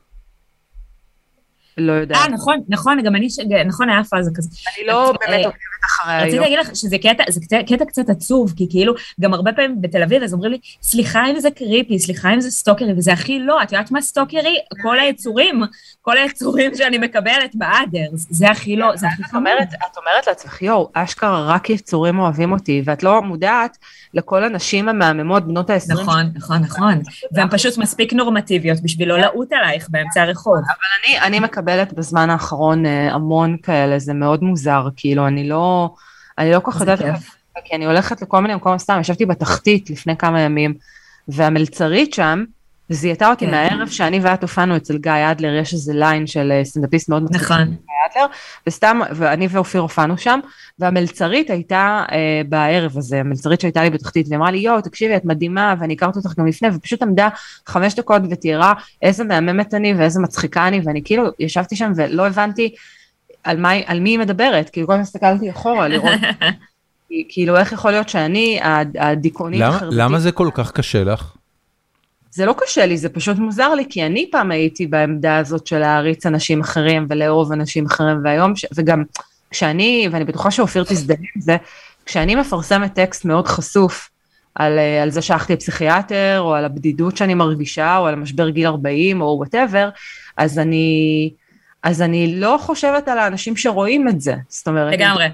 לא 1.77 1.91
יודעת. 1.91 2.18
אה, 2.18 2.27
נכון, 2.27 2.64
נכון, 2.69 3.02
גם 3.03 3.15
אני, 3.15 3.30
ש... 3.30 3.39
נכון, 3.65 3.89
היה 3.89 4.03
פאזה 4.03 4.31
כזה. 4.35 4.49
אני 4.77 4.88
לא 4.88 5.07
אה, 5.07 5.14
באמת 5.14 5.45
עוקבת 5.45 5.61
אחרי 5.85 6.18
רציתי 6.18 6.31
היום. 6.31 6.43
להגיד 6.43 6.60
לך 6.60 6.76
שזה 6.76 6.98
קטע, 6.98 7.23
זה 7.30 7.39
קטע, 7.41 7.76
קטע 7.76 7.85
קצת 7.85 8.10
עצוב, 8.10 8.53
כי 8.57 8.68
כאילו, 8.69 8.93
גם 9.19 9.34
הרבה 9.34 9.53
פעמים 9.53 9.81
בתל 9.81 10.03
אביב, 10.03 10.23
אז 10.23 10.34
אומרים 10.34 10.52
לי, 10.52 10.60
סליחה 10.81 11.26
אם 11.26 11.39
זה 11.39 11.52
קריפי, 11.52 11.99
סליחה 11.99 12.34
אם 12.34 12.41
זה 12.41 12.52
סטוקרי, 12.52 12.93
וזה 12.98 13.14
הכי 13.14 13.39
לא, 13.39 13.64
את 13.64 13.72
יודעת 13.72 13.91
מה 13.91 14.02
סטוקרי? 14.02 14.60
כל 14.81 14.99
היצורים, 14.99 15.61
כל 16.02 16.18
היצורים 16.18 16.76
שאני 16.76 16.98
מקבלת 16.98 17.56
באדרס, 17.56 18.27
זה 18.30 18.49
הכי 18.49 18.76
לא, 18.76 18.95
זה 18.95 19.07
הכי 19.07 19.23
אומרת, 19.35 19.68
את 19.73 19.98
אומרת 19.98 20.27
לעצמך, 20.27 20.61
יואו, 20.61 20.89
אשכרה 20.93 21.45
רק 21.48 21.69
יצורים 21.69 22.19
אוהבים 22.19 22.52
אותי, 22.52 22.81
ואת 22.85 23.03
לא 23.03 23.22
מודעת 23.22 23.77
לכל 24.14 24.43
הנשים 24.43 24.89
המהממות, 24.89 25.48
בנות 25.48 25.69
ה-20. 25.69 25.93
נכון, 25.93 26.31
נכון, 26.35 26.57
נכון. 26.57 27.02
והן 27.31 27.48
פשוט 27.52 27.77
מספיק 27.77 28.14
נורמטיביות 28.14 28.80
בשביל 28.84 29.10
לא 29.10 29.18
לעוט 29.18 29.53
עלייך 29.53 29.88
באמצע 29.89 30.22
הרחוב. 30.22 30.56
אני, 31.06 31.19
אני 31.19 31.39
מקבלת 31.39 31.60
בזמן 31.93 32.29
האחרון 32.29 32.85
אה, 32.85 33.13
המון 33.13 33.57
כאלה, 33.63 33.99
זה 33.99 34.13
מאוד 34.13 34.43
מוזר, 34.43 34.88
כאילו, 34.95 35.27
אני 35.27 35.49
לא, 35.49 35.93
אני 36.38 36.51
לא 36.51 36.59
כל 36.59 36.71
כך 36.71 36.81
יודעת. 36.81 36.99
כי 37.65 37.75
אני 37.75 37.85
הולכת 37.85 38.21
לכל 38.21 38.39
מיני 38.39 38.55
מקומות 38.55 38.79
סתם, 38.79 38.97
ישבתי 39.01 39.25
בתחתית 39.25 39.89
לפני 39.89 40.17
כמה 40.17 40.41
ימים, 40.41 40.73
והמלצרית 41.27 42.13
שם, 42.13 42.43
זיהתה 42.89 43.29
אותי 43.29 43.45
כן. 43.45 43.51
מהערב 43.51 43.88
שאני 43.88 44.19
ואת 44.19 44.41
הופענו 44.41 44.77
אצל 44.77 44.97
גיא 44.97 45.31
אדלר, 45.31 45.53
יש 45.53 45.73
איזה 45.73 45.93
line 45.93 46.27
של 46.27 46.51
אה, 46.51 46.63
סטנדאפיסט 46.63 47.09
מאוד. 47.09 47.35
נכון. 47.35 47.57
גיא 47.65 47.75
אדלר, 48.11 48.25
וסתם, 48.67 48.99
ואני 49.15 49.47
ואופיר 49.49 49.81
הופענו 49.81 50.17
שם, 50.17 50.39
והמלצרית 50.79 51.49
הייתה 51.49 52.03
אה, 52.11 52.41
בערב 52.49 52.97
הזה, 52.97 53.19
המלצרית 53.19 53.61
שהייתה 53.61 53.83
לי 53.83 53.89
בתחתית, 53.89 54.27
והיא 54.27 54.37
אמרה 54.37 54.51
לי, 54.51 54.57
יואו, 54.57 54.81
תקשיבי, 54.81 55.15
את 55.15 55.25
מדהימה, 55.25 55.75
ואני 55.79 55.93
הכרתי 55.93 56.19
אותך 56.19 56.39
גם 56.39 56.47
לפני, 56.47 56.67
ופשוט 56.73 57.01
עמדה 57.01 57.29
חמש 57.67 57.95
דקות 57.95 58.21
ותיארה 58.31 58.73
איזה 59.01 59.23
מהממת 59.23 59.73
אני 59.73 59.93
ואיזה 59.93 60.19
מצחיקה 60.19 60.67
אני, 60.67 60.81
ואני 60.83 61.01
כאילו 61.03 61.23
ישבתי 61.39 61.75
שם 61.75 61.91
ולא 61.95 62.27
הבנתי 62.27 62.75
על, 63.43 63.57
מה, 63.57 63.71
על 63.85 63.99
מי 63.99 64.09
היא 64.09 64.19
מדברת, 64.19 64.69
כאילו 64.69 64.87
כל 64.87 64.93
הזמן 64.93 65.03
הסתכלתי 65.03 65.51
אחורה 65.51 65.87
לראות, 65.87 66.19
כאילו 67.29 67.57
איך 67.57 67.71
יכול 67.71 67.91
להיות 67.91 68.09
שאני 68.09 68.59
הד- 68.61 68.97
הדיכאונית 68.97 69.61
החרדתית, 69.61 69.99
למה 69.99 70.19
זה 70.19 70.31
כל 70.31 70.49
כך 70.53 70.71
קשה 70.71 71.03
לך? 71.03 71.35
זה 72.31 72.45
לא 72.45 72.55
קשה 72.57 72.85
לי, 72.85 72.97
זה 72.97 73.09
פשוט 73.09 73.37
מוזר 73.37 73.73
לי, 73.73 73.85
כי 73.89 74.05
אני 74.05 74.29
פעם 74.31 74.51
הייתי 74.51 74.87
בעמדה 74.87 75.37
הזאת 75.37 75.67
של 75.67 75.79
להעריץ 75.79 76.25
אנשים 76.25 76.61
אחרים 76.61 77.05
ולאהוב 77.09 77.51
אנשים 77.51 77.85
אחרים, 77.85 78.17
והיום, 78.23 78.55
ש... 78.55 78.65
וגם 78.75 79.03
כשאני, 79.51 80.07
ואני 80.11 80.25
בטוחה 80.25 80.51
שאופיר 80.51 80.83
תזדהה 80.83 81.17
עם 81.35 81.41
זה, 81.41 81.57
כשאני 82.05 82.35
מפרסמת 82.35 82.93
טקסט 82.93 83.25
מאוד 83.25 83.47
חשוף 83.47 84.09
על, 84.55 84.79
אה, 84.79 85.03
על 85.03 85.09
זה 85.09 85.21
שהלכתי 85.21 85.53
לפסיכיאטר, 85.53 86.37
או 86.39 86.55
על 86.55 86.65
הבדידות 86.65 87.17
שאני 87.17 87.33
מרגישה, 87.33 87.97
או 87.97 88.07
על 88.07 88.15
משבר 88.15 88.49
גיל 88.49 88.67
40, 88.67 89.21
או 89.21 89.35
whatever, 89.38 89.89
אז 90.37 90.59
אני, 90.59 91.29
אז 91.83 92.01
אני 92.01 92.39
לא 92.39 92.57
חושבת 92.61 93.07
על 93.07 93.17
האנשים 93.17 93.57
שרואים 93.57 94.07
את 94.07 94.21
זה. 94.21 94.35
זאת 94.49 94.67
אומרת, 94.67 94.93
לגמרי. 94.93 95.25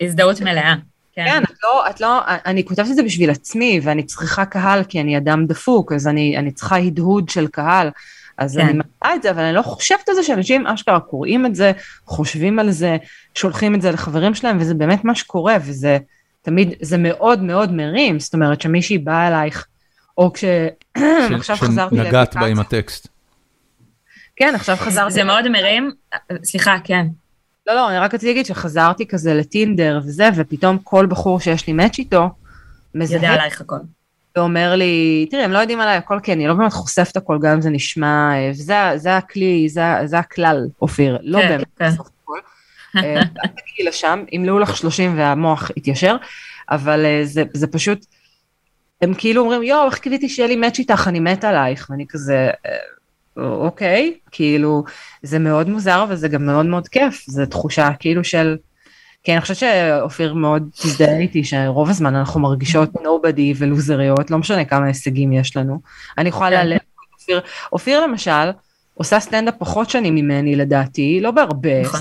הזדהות 0.00 0.40
מלאה. 0.40 0.74
כן. 1.16 1.24
כן, 1.26 1.42
את 1.42 1.56
לא, 1.62 1.90
את 1.90 2.00
לא, 2.00 2.20
אני 2.26 2.64
כותבת 2.64 2.90
את 2.90 2.96
זה 2.96 3.02
בשביל 3.02 3.30
עצמי, 3.30 3.80
ואני 3.82 4.02
צריכה 4.02 4.44
קהל 4.44 4.84
כי 4.84 5.00
אני 5.00 5.18
אדם 5.18 5.46
דפוק, 5.46 5.92
אז 5.92 6.08
אני, 6.08 6.38
אני 6.38 6.50
צריכה 6.50 6.76
הדהוד 6.76 7.28
של 7.28 7.46
קהל. 7.46 7.90
אז 8.38 8.56
כן. 8.56 8.60
אני 8.60 8.72
מעלה 8.72 9.14
את 9.14 9.22
זה, 9.22 9.30
אבל 9.30 9.42
אני 9.42 9.54
לא 9.54 9.62
חושבת 9.62 10.08
על 10.08 10.14
זה 10.14 10.22
שאנשים 10.22 10.66
אשכרה 10.66 11.00
קוראים 11.00 11.46
את 11.46 11.54
זה, 11.54 11.72
חושבים 12.06 12.58
על 12.58 12.70
זה, 12.70 12.96
שולחים 13.34 13.74
את 13.74 13.82
זה 13.82 13.90
לחברים 13.90 14.34
שלהם, 14.34 14.58
וזה 14.60 14.74
באמת 14.74 15.04
מה 15.04 15.14
שקורה, 15.14 15.56
וזה 15.64 15.98
תמיד, 16.42 16.74
זה 16.80 16.98
מאוד 16.98 17.42
מאוד 17.42 17.72
מרים, 17.72 18.20
זאת 18.20 18.34
אומרת 18.34 18.60
שמישהי 18.60 18.98
באה 18.98 19.28
אלייך, 19.28 19.66
או 20.18 20.32
כש... 20.32 20.44
עכשיו 21.38 21.56
חזרתי 21.56 21.96
שנגעת 21.96 22.14
לאפליקציה. 22.14 22.40
בה 22.40 22.46
עם 22.46 22.60
הטקסט. 22.60 23.08
כן, 24.36 24.54
עכשיו 24.54 24.76
חזרתי. 24.76 25.12
זה 25.12 25.24
מאוד 25.24 25.48
מרים. 25.48 25.90
סליחה, 26.44 26.76
כן. 26.84 27.06
לא, 27.66 27.74
לא, 27.74 27.90
אני 27.90 27.98
רק 27.98 28.14
רציתי 28.14 28.26
להגיד 28.26 28.46
שחזרתי 28.46 29.06
כזה 29.06 29.34
לטינדר 29.34 30.00
וזה, 30.04 30.28
ופתאום 30.36 30.78
כל 30.78 31.06
בחור 31.06 31.40
שיש 31.40 31.66
לי 31.66 31.72
מאץ' 31.72 31.98
איתו, 31.98 32.16
יודע 32.16 32.30
מזהה 32.94 33.34
עלייך 33.34 33.60
הכל. 33.60 33.76
ואומר 34.36 34.74
לי, 34.74 35.26
תראי, 35.30 35.42
הם 35.42 35.52
לא 35.52 35.58
יודעים 35.58 35.80
עליי 35.80 35.96
הכל, 35.96 36.20
כי 36.22 36.32
אני 36.32 36.46
לא 36.46 36.54
באמת 36.54 36.72
חושפת 36.72 37.16
הכל, 37.16 37.38
גם 37.42 37.52
אם 37.52 37.60
זה 37.60 37.70
נשמע, 37.70 38.30
אה, 38.34 38.50
וזה 38.50 38.74
זה 38.96 39.16
הכלי, 39.16 39.68
זה, 39.68 39.82
זה 40.04 40.18
הכלל, 40.18 40.66
אופיר, 40.82 41.18
לא 41.22 41.38
כן, 41.38 41.48
באמת 41.48 41.66
כן. 41.78 41.84
הכל. 41.84 42.38
אה, 42.96 43.20
אל 43.20 43.48
תגיעי 43.48 43.88
לשם, 43.88 44.24
ימלאו 44.32 44.58
לך 44.58 44.76
30 44.76 45.18
והמוח 45.18 45.70
יתיישר, 45.76 46.16
אבל 46.70 47.04
אה, 47.04 47.20
זה, 47.24 47.44
זה 47.52 47.66
פשוט, 47.66 48.06
הם 49.02 49.14
כאילו 49.14 49.42
אומרים, 49.42 49.62
יואו, 49.62 49.86
איך 49.86 49.98
קיוויתי 49.98 50.28
שיהיה 50.28 50.48
לי 50.48 50.56
מאץ' 50.56 50.78
איתך, 50.78 51.08
אני 51.08 51.20
מת 51.20 51.44
עלייך, 51.44 51.86
ואני 51.90 52.06
כזה, 52.08 52.50
אוקיי, 53.36 54.14
כאילו, 54.30 54.84
זה 55.22 55.38
מאוד 55.38 55.68
מוזר, 55.68 56.04
וזה 56.08 56.28
גם 56.28 56.46
מאוד 56.46 56.66
מאוד 56.66 56.88
כיף, 56.88 57.24
זו 57.28 57.46
תחושה 57.46 57.90
כאילו 57.98 58.24
של... 58.24 58.56
כי 59.22 59.32
אני 59.32 59.40
חושבת 59.40 59.56
שאופיר 59.56 60.34
מאוד 60.34 60.68
תזדהה 60.82 61.18
איתי 61.18 61.44
שרוב 61.44 61.90
הזמן 61.90 62.14
אנחנו 62.14 62.40
מרגישות 62.40 63.02
נובדי 63.02 63.54
ולוזריות, 63.56 64.30
לא 64.30 64.38
משנה 64.38 64.64
כמה 64.64 64.86
הישגים 64.86 65.32
יש 65.32 65.56
לנו. 65.56 65.80
אני 66.18 66.28
יכולה 66.28 66.48
כן. 66.48 66.54
להעלם 66.54 66.76
את 66.76 67.12
אופיר. 67.20 67.40
אופיר 67.72 68.06
למשל 68.06 68.50
עושה 68.94 69.20
סטנדאפ 69.20 69.54
פחות 69.58 69.90
שנים 69.90 70.14
ממני 70.14 70.56
לדעתי, 70.56 71.20
לא 71.20 71.30
בהרבה. 71.30 71.82
נכון. 71.82 72.00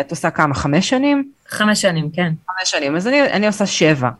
את 0.00 0.10
עושה 0.10 0.30
כמה? 0.30 0.54
חמש 0.54 0.88
שנים? 0.88 1.30
חמש 1.48 1.82
שנים, 1.82 2.10
כן. 2.10 2.32
חמש 2.50 2.70
שנים, 2.70 2.96
אז 2.96 3.06
אני, 3.06 3.22
אני 3.22 3.46
עושה 3.46 3.66
שבע. 3.66 4.10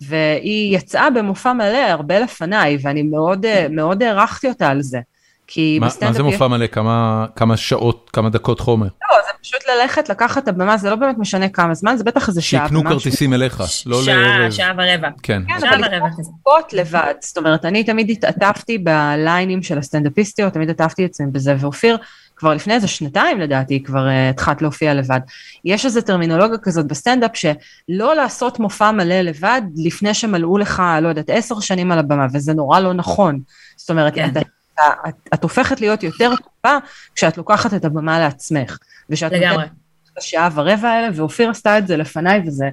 והיא 0.00 0.76
יצאה 0.76 1.10
במופע 1.10 1.52
מלא 1.52 1.78
הרבה 1.78 2.18
לפניי, 2.18 2.78
ואני 2.82 3.02
מאוד, 3.02 3.46
אה, 3.46 3.66
מאוד 3.70 4.02
הערכתי 4.02 4.48
אותה 4.48 4.68
על 4.68 4.82
זה. 4.82 5.00
כי 5.46 5.78
מה 5.80 5.86
בסטנדאפ 5.86 6.10
מה 6.10 6.16
זה 6.16 6.22
מופע 6.22 6.48
מלא? 6.48 6.66
כמה- 6.66 7.26
כמה 7.36 7.56
שעות, 7.56 8.10
כמה 8.12 8.30
דקות 8.30 8.60
חומר? 8.60 8.86
לא, 8.86 9.16
זה 9.26 9.32
פשוט 9.42 9.60
ללכת, 9.68 10.08
לקחת 10.08 10.42
את 10.42 10.48
הבמה, 10.48 10.76
זה 10.76 10.90
לא 10.90 10.96
באמת 10.96 11.18
משנה 11.18 11.48
כמה 11.48 11.74
זמן, 11.74 11.96
זה 11.96 12.04
בטח 12.04 12.28
איזה 12.28 12.42
שעה. 12.42 12.68
שיקנו. 12.68 12.84
כרטיסים 12.84 13.32
אליך, 13.32 13.62
לא 13.86 14.02
שעה, 14.02 14.16
לערב. 14.16 14.50
שעה 14.50 14.72
ורבע. 14.72 15.08
כן. 15.22 15.42
כן, 15.48 15.60
שעה 15.60 15.74
אבל 15.74 15.84
ורבע 15.84 16.08
כזה. 16.18 16.30
לבד, 16.72 17.14
זאת 17.20 17.38
אומרת, 17.38 17.64
אני 17.64 17.84
תמיד 17.84 18.10
התעטפתי 18.10 18.78
בליינים 18.78 19.62
של 19.62 19.78
הסטנדאפיסטיות, 19.78 20.52
תמיד 20.52 20.70
התעטפתי 20.70 21.06
אצלם 21.06 21.32
בזה, 21.32 21.54
ואופיר, 21.58 21.96
כבר 22.36 22.54
לפני 22.54 22.74
איזה 22.74 22.88
שנתיים 22.88 23.40
לדעתי, 23.40 23.82
כבר 23.82 24.06
uh, 24.06 24.30
התחלת 24.30 24.62
להופיע 24.62 24.94
לבד. 24.94 25.20
יש 25.64 25.84
איזו 25.84 26.00
טרמינולוגיה 26.00 26.58
כזאת 26.62 26.86
בסטנדאפ, 26.86 27.30
שלא 27.34 28.14
לעשות 28.16 28.58
מופע 28.60 28.90
מלא 28.90 29.20
לבד, 29.20 29.62
לפני 29.76 30.14
שמלאו 30.14 30.58
לך, 30.58 30.82
לא 31.02 31.08
יודעת, 31.08 31.30
עשר 31.30 31.60
שנים 31.60 31.92
על 31.92 31.98
הבמה, 31.98 32.26
וזה 32.32 32.54
נורא 32.54 32.80
לא 32.80 32.92
נכון. 32.92 33.40
זאת 33.76 33.90
אומרת, 33.90 34.14
כן. 34.14 34.30
את, 34.36 34.42
את, 34.86 35.08
את, 35.08 35.14
את 35.34 35.42
הופכת 35.42 35.80
להיות 35.80 36.02
יותר 36.02 36.30
טובה 36.36 36.78
כשאת 37.14 37.38
לוקחת 37.38 37.74
את 37.74 37.84
הבמה 37.84 38.18
לעצמך. 38.18 38.78
ושאת 39.10 39.32
לגמרי. 39.32 39.56
נותנת 39.56 39.70
את 40.12 40.18
השעה 40.18 40.48
ורבע 40.54 40.88
האלה, 40.88 41.08
ואופיר 41.14 41.50
עשתה 41.50 41.78
את 41.78 41.86
זה 41.86 41.96
לפניי, 41.96 42.42
וזה, 42.46 42.68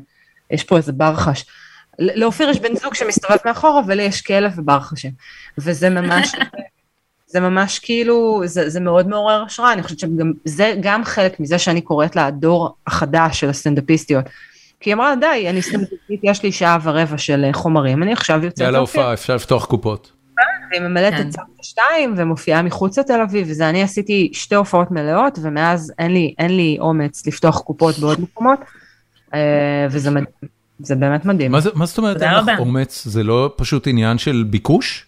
יש 0.51 0.63
פה 0.63 0.77
איזה 0.77 0.91
ברחש. 0.91 1.45
ל- 1.99 2.19
לאופיר 2.19 2.49
יש 2.49 2.59
בן 2.59 2.75
זוג 2.75 2.95
שמסתובב 2.95 3.37
מאחורה, 3.45 3.81
ולי 3.87 4.03
יש 4.03 4.21
כלב 4.21 4.59
וברחשים. 4.59 5.11
וזה 5.57 5.89
ממש, 5.89 6.31
זה 7.31 7.39
ממש 7.39 7.79
כאילו, 7.79 8.41
זה, 8.45 8.69
זה 8.69 8.79
מאוד 8.79 9.07
מעורר 9.07 9.43
השראה, 9.43 9.73
אני 9.73 9.83
חושבת 9.83 9.99
שגם, 9.99 10.31
זה 10.45 10.73
גם 10.81 11.03
חלק 11.05 11.39
מזה 11.39 11.59
שאני 11.59 11.81
קוראת 11.81 12.15
לה 12.15 12.25
הדור 12.25 12.75
החדש 12.87 13.39
של 13.39 13.49
הסטנדאפיסטיות. 13.49 14.25
כי 14.79 14.89
היא 14.89 14.95
אמרה, 14.95 15.15
די, 15.15 15.49
אני 15.49 15.61
סטנדאפיסטית, 15.61 16.19
יש 16.23 16.43
לי 16.43 16.51
שעה 16.51 16.77
ורבע 16.83 17.17
של 17.17 17.45
אה, 17.45 17.53
חומרים, 17.53 18.03
אני 18.03 18.13
עכשיו 18.13 18.45
יוצאת 18.45 18.65
יאללה. 18.65 18.79
הופעה, 18.79 19.13
אפשר 19.13 19.35
לפתוח 19.35 19.65
קופות. 19.65 20.11
והיא 20.71 20.81
ממלאת 20.81 21.13
כן. 21.13 21.27
את 21.27 21.31
סבתא 21.31 21.43
שתיים 21.63 22.13
ומופיעה 22.17 22.61
מחוץ 22.61 22.99
לתל 22.99 23.21
אביב, 23.21 23.47
וזה 23.49 23.69
אני 23.69 23.83
עשיתי 23.83 24.29
שתי 24.33 24.55
הופעות 24.55 24.91
מלאות, 24.91 25.39
ומאז 25.41 25.93
אין 25.99 26.11
לי, 26.13 26.33
אין 26.39 26.55
לי 26.55 26.77
אומץ 26.79 27.27
לפתוח 27.27 27.59
קופות 27.59 27.99
בעוד 27.99 28.21
מקומות, 28.21 28.59
אה, 29.33 29.39
וזה 29.91 30.09
מדהים, 30.09 30.25
זה 30.79 30.95
באמת 30.95 31.25
מדהים. 31.25 31.51
מה 31.51 31.59
זה- 31.59 31.69
מה 31.75 31.85
זאת 31.85 31.97
אומרת 31.97 32.21
אין 32.21 32.33
לך. 32.33 32.59
אומץ? 32.59 33.03
זה 33.07 33.23
לא 33.23 33.53
פשוט 33.57 33.87
עניין 33.87 34.17
של 34.17 34.45
ביקוש? 34.49 35.05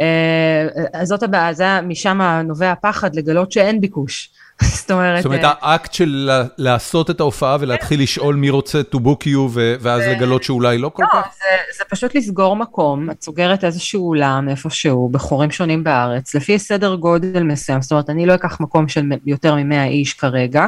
אה, 0.00 0.66
אז 0.92 1.08
זאת 1.08 1.22
הבעיה, 1.22 1.80
משם 1.82 2.20
נובע 2.44 2.72
הפחד 2.72 3.16
לגלות 3.16 3.52
שאין 3.52 3.80
ביקוש. 3.80 4.30
זאת 4.80 4.90
אומרת, 4.90 5.22
זאת 5.22 5.26
אומרת 5.26 5.44
אה, 5.44 5.52
האקט 5.60 5.92
של 5.92 6.30
לעשות 6.58 7.10
את 7.10 7.20
ההופעה 7.20 7.56
ולהתחיל 7.60 8.02
לשאול 8.02 8.34
מי 8.34 8.50
רוצה 8.50 8.80
to 8.94 8.96
book 8.96 9.26
you 9.26 9.38
ואז 9.80 10.02
לגלות 10.02 10.42
שאולי 10.42 10.78
לא 10.78 10.88
כל 10.88 11.02
לא, 11.02 11.08
כך? 11.12 11.26
זה, 11.38 11.78
זה 11.78 11.84
פשוט 11.88 12.14
לסגור 12.14 12.56
מקום, 12.56 13.10
את 13.10 13.22
סוגרת 13.22 13.64
איזשהו 13.64 14.08
אולם 14.08 14.48
איפשהו, 14.48 15.08
בחורים 15.08 15.50
שונים 15.50 15.84
בארץ, 15.84 16.34
לפי 16.34 16.58
סדר 16.58 16.94
גודל 16.94 17.42
מסוים, 17.42 17.82
זאת 17.82 17.92
אומרת, 17.92 18.10
אני 18.10 18.26
לא 18.26 18.34
אקח 18.34 18.60
מקום 18.60 18.88
של 18.88 19.02
יותר 19.26 19.54
מ-100 19.54 19.88
איש 19.88 20.14
כרגע, 20.14 20.66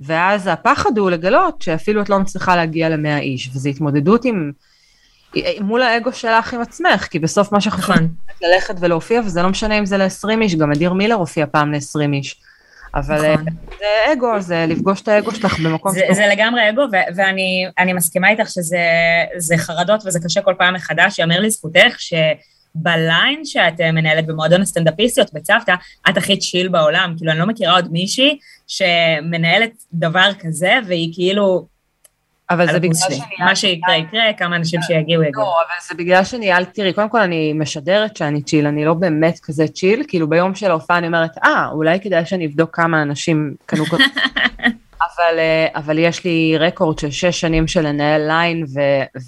ואז 0.00 0.46
הפחד 0.46 0.98
הוא 0.98 1.10
לגלות 1.10 1.62
שאפילו 1.62 2.02
את 2.02 2.10
לא 2.10 2.18
מצליחה 2.18 2.56
להגיע 2.56 2.88
ל-100 2.88 3.20
איש, 3.20 3.50
וזו 3.54 3.68
התמודדות 3.68 4.24
עם, 4.24 4.52
מול 5.60 5.82
האגו 5.82 6.12
שלך 6.12 6.54
עם 6.54 6.60
עצמך, 6.60 7.06
כי 7.10 7.18
בסוף 7.18 7.52
מה 7.52 7.60
שחשוב 7.60 7.94
נכון. 7.94 8.08
זה 8.40 8.46
ללכת 8.54 8.74
ולהופיע, 8.80 9.20
וזה 9.24 9.42
לא 9.42 9.48
משנה 9.48 9.78
אם 9.78 9.86
זה 9.86 9.98
ל-20 9.98 10.42
איש, 10.42 10.54
גם 10.54 10.72
אדיר 10.72 10.92
מילר 10.92 11.14
הופיע 11.14 11.46
פעם 11.46 11.72
ל-20 11.72 12.12
איש. 12.12 12.40
אבל 12.96 13.24
אה, 13.24 13.34
נכון. 13.34 13.46
זה 13.78 14.12
אגו, 14.12 14.40
זה 14.40 14.64
לפגוש 14.68 15.00
את 15.00 15.08
האגו 15.08 15.32
שלך 15.32 15.58
במקום 15.58 15.92
זה, 15.92 16.00
זה 16.12 16.26
לגמרי 16.26 16.68
אגו, 16.68 16.82
ו- 16.92 17.14
ואני 17.16 17.66
אני 17.78 17.92
מסכימה 17.92 18.30
איתך 18.30 18.48
שזה 18.50 18.78
זה 19.36 19.56
חרדות 19.56 20.02
וזה 20.06 20.20
קשה 20.24 20.40
כל 20.42 20.54
פעם 20.58 20.74
מחדש, 20.74 21.18
יאמר 21.18 21.40
לזכותך 21.40 21.96
בליין 22.74 23.44
שאת 23.44 23.80
אה, 23.80 23.92
מנהלת 23.92 24.26
במועדון 24.26 24.62
הסטנדאפיסטיות 24.62 25.32
בצוותא, 25.32 25.74
את 26.08 26.16
הכי 26.16 26.38
צ'יל 26.38 26.68
בעולם, 26.68 27.14
כאילו 27.16 27.32
אני 27.32 27.38
לא 27.38 27.46
מכירה 27.46 27.74
עוד 27.74 27.92
מישהי 27.92 28.38
שמנהלת 28.66 29.72
דבר 29.92 30.30
כזה, 30.40 30.72
והיא 30.86 31.10
כאילו... 31.14 31.75
אבל 32.50 32.72
זה 32.72 32.80
בגלל 32.80 32.94
שניהלתי... 32.94 33.34
מה 33.38 33.56
שיקרה 33.56 33.96
יקרה, 33.96 34.32
כמה 34.38 34.56
אנשים 34.56 34.82
שיגיעו 34.82 35.22
יגיעו. 35.22 35.44
לא, 35.44 35.62
אבל 35.66 35.74
זה 35.88 35.94
בגלל 35.94 36.24
שניהלתי, 36.24 36.70
תראי, 36.72 36.92
קודם 36.92 37.08
כל 37.08 37.20
אני 37.20 37.52
משדרת 37.52 38.16
שאני 38.16 38.42
צ'יל, 38.42 38.66
אני 38.66 38.84
לא 38.84 38.94
באמת 38.94 39.38
כזה 39.42 39.68
צ'יל, 39.68 40.02
כאילו 40.08 40.28
ביום 40.28 40.54
של 40.54 40.70
ההופעה 40.70 40.98
אני 40.98 41.06
אומרת, 41.06 41.38
אה, 41.44 41.68
אולי 41.72 42.00
כדאי 42.00 42.26
שאני 42.26 42.46
אבדוק 42.46 42.76
כמה 42.76 43.02
אנשים 43.02 43.54
קנו 43.66 43.84
כזה. 43.84 44.02
אבל, 45.06 45.38
אה, 45.38 45.66
אבל 45.74 45.98
יש 45.98 46.24
לי 46.24 46.58
רקורד 46.58 46.98
של 46.98 47.10
שש 47.10 47.40
שנים 47.40 47.68
של 47.68 47.86
לנהל 47.86 48.26
ליין 48.26 48.64
ו, 48.74 48.80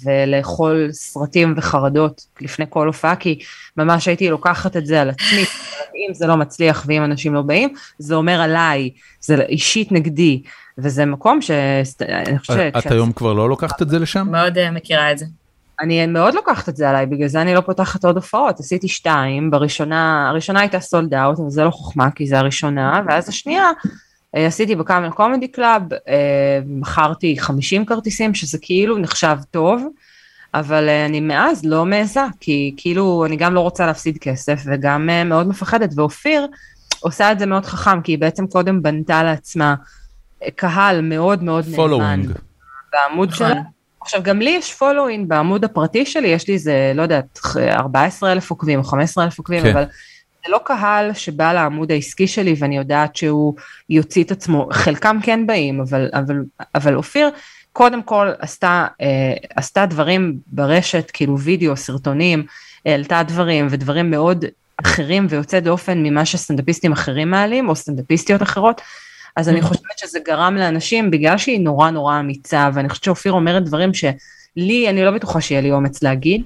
ולאכול 0.03 0.89
סרטים 0.91 1.53
וחרדות 1.57 2.25
לפני 2.41 2.65
כל 2.69 2.87
הופעה, 2.87 3.15
כי 3.15 3.39
ממש 3.77 4.07
הייתי 4.07 4.29
לוקחת 4.29 4.77
את 4.77 4.85
זה 4.85 5.01
על 5.01 5.09
עצמי, 5.09 5.45
אם 5.95 6.13
זה 6.13 6.27
לא 6.27 6.37
מצליח 6.37 6.85
ואם 6.87 7.03
אנשים 7.03 7.33
לא 7.33 7.41
באים, 7.41 7.73
זה 7.97 8.15
אומר 8.15 8.41
עליי, 8.41 8.89
זה 9.21 9.41
אישית 9.41 9.91
נגדי, 9.91 10.41
וזה 10.83 11.05
מקום 11.05 11.41
ש... 11.41 11.51
אני 12.01 12.39
חושבת... 12.39 12.77
את 12.77 12.91
היום 12.91 13.11
כבר 13.11 13.33
לא 13.33 13.49
לוקחת 13.49 13.81
את 13.81 13.89
זה 13.89 13.99
לשם? 13.99 14.27
מאוד 14.31 14.57
uh, 14.57 14.71
מכירה 14.71 15.11
את 15.11 15.17
זה. 15.17 15.25
אני 15.81 16.05
מאוד 16.05 16.33
לוקחת 16.33 16.69
את 16.69 16.75
זה 16.75 16.89
עליי, 16.89 17.05
בגלל 17.05 17.27
זה 17.27 17.41
אני 17.41 17.53
לא 17.53 17.61
פותחת 17.61 18.05
עוד 18.05 18.15
הופעות, 18.15 18.59
עשיתי 18.59 18.87
שתיים, 18.87 19.51
בראשונה, 19.51 20.29
הראשונה 20.29 20.59
הייתה 20.59 20.79
sold 20.79 21.13
out, 21.13 21.39
אבל 21.39 21.49
זה 21.49 21.63
לא 21.63 21.69
חוכמה, 21.69 22.11
כי 22.11 22.27
זה 22.27 22.39
הראשונה, 22.39 23.01
ואז 23.07 23.29
השנייה, 23.29 23.69
אה, 24.35 24.45
עשיתי 24.45 24.75
ב 24.75 24.81
Camel 24.81 25.09
Comedy 25.09 25.47
Club, 25.47 25.81
מכרתי 26.65 27.39
50 27.39 27.85
כרטיסים, 27.85 28.33
שזה 28.33 28.57
כאילו 28.61 28.97
נחשב 28.97 29.37
טוב, 29.51 29.87
אבל 30.53 30.89
אה, 30.89 31.05
אני 31.05 31.19
מאז 31.19 31.65
לא 31.65 31.85
מעיזה, 31.85 32.23
כי 32.39 32.73
כאילו 32.77 33.25
אני 33.25 33.35
גם 33.35 33.53
לא 33.53 33.59
רוצה 33.59 33.85
להפסיד 33.85 34.17
כסף 34.17 34.61
וגם 34.65 35.09
אה, 35.09 35.23
מאוד 35.23 35.47
מפחדת, 35.47 35.89
ואופיר 35.95 36.47
עושה 36.99 37.31
את 37.31 37.39
זה 37.39 37.45
מאוד 37.45 37.65
חכם, 37.65 38.01
כי 38.01 38.11
היא 38.11 38.19
בעצם 38.19 38.47
קודם 38.47 38.81
בנתה 38.81 39.23
לעצמה 39.23 39.75
קהל 40.55 41.01
מאוד 41.01 41.43
מאוד 41.43 41.65
נאמן. 41.67 42.21
בעמוד 42.91 43.33
שלה. 43.33 43.49
נכון. 43.49 43.63
עכשיו 44.01 44.23
גם 44.23 44.39
לי 44.39 44.49
יש 44.49 44.73
following 44.73 45.29
בעמוד 45.29 45.63
הפרטי 45.63 46.05
שלי, 46.05 46.27
יש 46.27 46.47
לי 46.47 46.53
איזה, 46.53 46.91
לא 46.95 47.01
יודעת, 47.01 47.39
14 47.69 48.31
אלף 48.31 48.49
עוקבים 48.49 48.79
או 48.79 48.83
15 48.83 49.23
אלף 49.23 49.37
עוקבים, 49.37 49.63
כן. 49.63 49.69
אבל 49.69 49.83
זה 50.45 50.51
לא 50.51 50.59
קהל 50.65 51.13
שבא 51.13 51.53
לעמוד 51.53 51.91
העסקי 51.91 52.27
שלי 52.27 52.55
ואני 52.59 52.77
יודעת 52.77 53.15
שהוא 53.15 53.53
יוציא 53.89 54.23
את 54.23 54.31
עצמו, 54.31 54.69
חלקם 54.71 55.17
כן 55.23 55.47
באים, 55.47 55.81
אבל, 55.81 56.09
אבל, 56.13 56.43
אבל 56.75 56.95
אופיר 56.95 57.29
קודם 57.73 58.03
כל 58.03 58.29
עשתה, 58.39 58.87
אה, 59.01 59.33
עשתה 59.55 59.85
דברים 59.85 60.39
ברשת, 60.47 61.11
כאילו 61.13 61.39
וידאו, 61.39 61.77
סרטונים, 61.77 62.45
העלתה 62.85 63.23
דברים 63.23 63.67
ודברים 63.69 64.11
מאוד 64.11 64.45
אחרים 64.83 65.27
ויוצא 65.29 65.59
דופן 65.59 66.03
ממה 66.03 66.25
שסטנדאפיסטים 66.25 66.91
אחרים 66.91 67.31
מעלים 67.31 67.69
או 67.69 67.75
סטנדאפיסטיות 67.75 68.41
אחרות. 68.41 68.81
אז 69.35 69.49
אני 69.49 69.59
mm. 69.59 69.63
חושבת 69.63 69.97
שזה 69.97 70.19
גרם 70.25 70.55
לאנשים, 70.55 71.11
בגלל 71.11 71.37
שהיא 71.37 71.59
נורא 71.59 71.89
נורא 71.89 72.19
אמיצה, 72.19 72.69
ואני 72.73 72.89
חושבת 72.89 73.03
שאופיר 73.03 73.31
אומרת 73.31 73.63
דברים 73.63 73.93
שלי, 73.93 74.89
אני 74.89 75.05
לא 75.05 75.11
בטוחה 75.11 75.41
שיהיה 75.41 75.61
לי 75.61 75.71
אומץ 75.71 76.03
להגיד, 76.03 76.43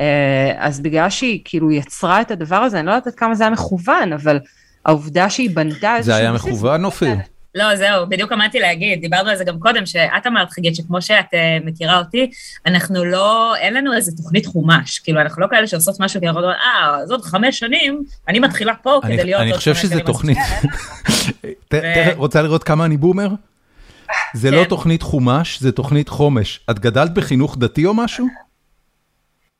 אה, 0.00 0.52
אז 0.56 0.80
בגלל 0.80 1.10
שהיא 1.10 1.40
כאילו 1.44 1.70
יצרה 1.70 2.20
את 2.20 2.30
הדבר 2.30 2.56
הזה, 2.56 2.78
אני 2.78 2.86
לא 2.86 2.92
יודעת 2.92 3.14
כמה 3.14 3.34
זה 3.34 3.44
היה 3.44 3.50
מכוון, 3.50 4.12
אבל 4.12 4.38
העובדה 4.86 5.30
שהיא 5.30 5.50
בנתה 5.56 5.96
זה 6.00 6.16
היה 6.16 6.32
מכוון 6.32 6.84
אופיר? 6.84 7.16
לא, 7.54 7.76
זהו, 7.76 8.08
בדיוק 8.08 8.32
עמדתי 8.32 8.60
להגיד, 8.60 9.00
דיברנו 9.00 9.30
על 9.30 9.36
זה 9.36 9.44
גם 9.44 9.58
קודם, 9.58 9.86
שאת 9.86 10.26
אמרת, 10.26 10.50
חגית, 10.50 10.76
שכמו 10.76 11.02
שאת 11.02 11.24
uh, 11.24 11.66
מכירה 11.66 11.98
אותי, 11.98 12.30
אנחנו 12.66 13.04
לא, 13.04 13.56
אין 13.56 13.74
לנו 13.74 13.94
איזה 13.94 14.12
תוכנית 14.16 14.46
חומש, 14.46 14.98
כאילו, 14.98 15.20
אנחנו 15.20 15.42
לא 15.42 15.46
כאלה 15.50 15.66
שעושות 15.66 16.00
משהו, 16.00 16.20
כי 16.20 16.26
אנחנו 16.26 16.40
אומרים, 16.40 16.58
אה, 16.60 16.96
אז 17.02 17.10
עוד 17.10 17.22
חמש 17.22 17.58
שנים, 17.58 18.02
אני 18.28 18.38
מתחילה 18.38 18.74
פה 18.82 19.00
אני, 19.04 19.16
כדי 19.16 19.24
להיות 19.24 19.40
אני 19.40 19.52
חושב 19.54 19.74
שזה 19.74 20.00
תוכנית, 20.00 20.38
רוצה 22.16 22.42
לראות 22.42 22.64
כמה 22.64 22.84
אני 22.84 22.96
בומר? 22.96 23.28
זה 24.34 24.50
לא 24.50 24.62
כן. 24.62 24.68
תוכנית 24.68 25.02
חומש, 25.02 25.60
זה 25.60 25.72
תוכנית 25.72 26.08
חומש. 26.08 26.60
את 26.70 26.78
גדלת 26.78 27.14
בחינוך 27.14 27.56
דתי 27.58 27.86
או 27.86 27.94
משהו? 27.94 28.26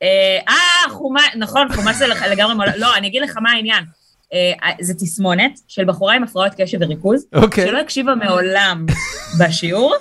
אה, 0.01 0.39
אה, 0.47 0.91
חומש, 0.91 1.23
נכון, 1.35 1.67
חומש 1.75 1.95
זה 1.95 2.07
לגמרי, 2.07 2.67
לא, 2.77 2.95
אני 2.95 3.07
אגיד 3.07 3.21
לך 3.21 3.37
מה 3.41 3.51
העניין. 3.51 3.83
אה, 4.33 4.71
זה 4.81 4.93
תסמונת 4.93 5.59
של 5.67 5.85
בחורה 5.85 6.15
עם 6.15 6.23
הפרעות 6.23 6.51
קשב 6.57 6.77
וריכוז, 6.81 7.25
okay. 7.35 7.37
אוקיי. 7.37 7.67
שלא 7.67 7.79
הקשיבה 7.79 8.15
מעולם 8.15 8.85
בשיעור, 9.39 9.95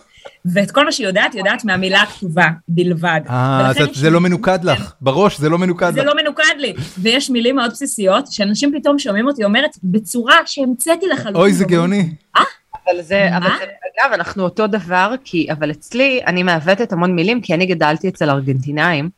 ואת 0.45 0.71
כל 0.71 0.85
מה 0.85 0.93
שהיא 0.93 1.07
יודעת, 1.07 1.35
יודעת 1.35 1.65
מהמילה 1.65 2.03
הכתובה 2.03 2.47
בלבד. 2.69 3.21
אה, 3.29 3.71
אז 3.71 3.77
זה 3.93 4.11
לא 4.11 4.21
מנוקד 4.21 4.65
לך, 4.65 4.93
בראש 5.01 5.39
זה 5.39 5.49
לא 5.49 5.59
מנוקד 5.59 5.87
לך. 5.87 5.95
זה 5.95 6.05
לא 6.05 6.17
מנוקד 6.23 6.55
לי, 6.59 6.75
ויש 6.99 7.31
מילים 7.31 7.57
מאוד 7.57 7.71
בסיסיות, 7.71 8.33
שאנשים 8.33 8.73
פתאום 8.81 8.99
שומעים 8.99 9.27
אותי 9.27 9.45
אומרת 9.45 9.71
בצורה 9.85 10.37
שהמצאתי 10.47 11.07
לחלוטין. 11.07 11.41
אוי, 11.41 11.53
זה 11.53 11.65
גאוני. 11.65 12.11
אה? 12.37 12.43
אבל 12.87 13.03
זה, 13.03 13.37
אבל 13.37 13.47
זה, 13.47 13.65
אגב, 13.65 14.13
אנחנו 14.13 14.43
אותו 14.43 14.67
דבר, 14.67 15.15
כי, 15.25 15.47
אבל 15.53 15.71
אצלי, 15.71 16.21
אני 16.27 16.43
מעוותת 16.43 16.93
המון 16.93 17.15
מילים, 17.15 17.41
כי 17.41 17.55
אני 17.55 17.67
גדלתי 17.67 18.09
אצל 18.09 18.31
ארגנטינאים, 18.31 19.11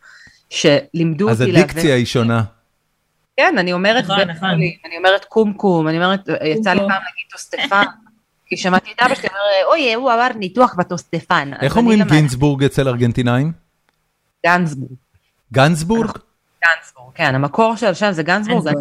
שלימדו 0.51 1.25
אותי... 1.31 1.33
אז 1.33 1.41
הדיקציה 1.41 1.95
היא 1.95 2.07
שונה. 2.07 2.43
כן, 3.37 3.55
אני 3.59 3.73
אומרת, 3.73 4.05
נכון, 4.05 4.21
נכון. 4.21 4.49
אני 4.85 4.97
אומרת 4.99 5.25
קומקום, 5.25 5.89
אני 5.89 5.97
אומרת, 5.97 6.29
יצא 6.45 6.73
לי 6.73 6.79
פעם 6.79 6.89
להגיד 6.89 7.25
טוסטפן, 7.31 7.85
כי 8.47 8.57
שמעתי 8.57 8.93
את 8.93 9.03
אבא 9.03 9.15
שלי 9.15 9.29
אומר, 9.29 9.71
אוי, 9.73 9.95
הוא 9.95 10.13
עבר 10.13 10.29
ניתוח 10.39 10.75
בטוסטפן. 10.79 11.51
איך 11.63 11.77
אומרים 11.77 12.03
גינזבורג 12.03 12.65
אצל 12.65 12.89
ארגנטינאים? 12.89 13.53
גנזבורג. 14.47 14.93
גנזבורג? 15.53 16.11
גנזבורג, 16.65 17.15
כן, 17.15 17.35
המקור 17.35 17.77
של 17.77 17.87
השם 17.87 18.13
זה 18.13 18.23
גנזבורג. 18.23 18.75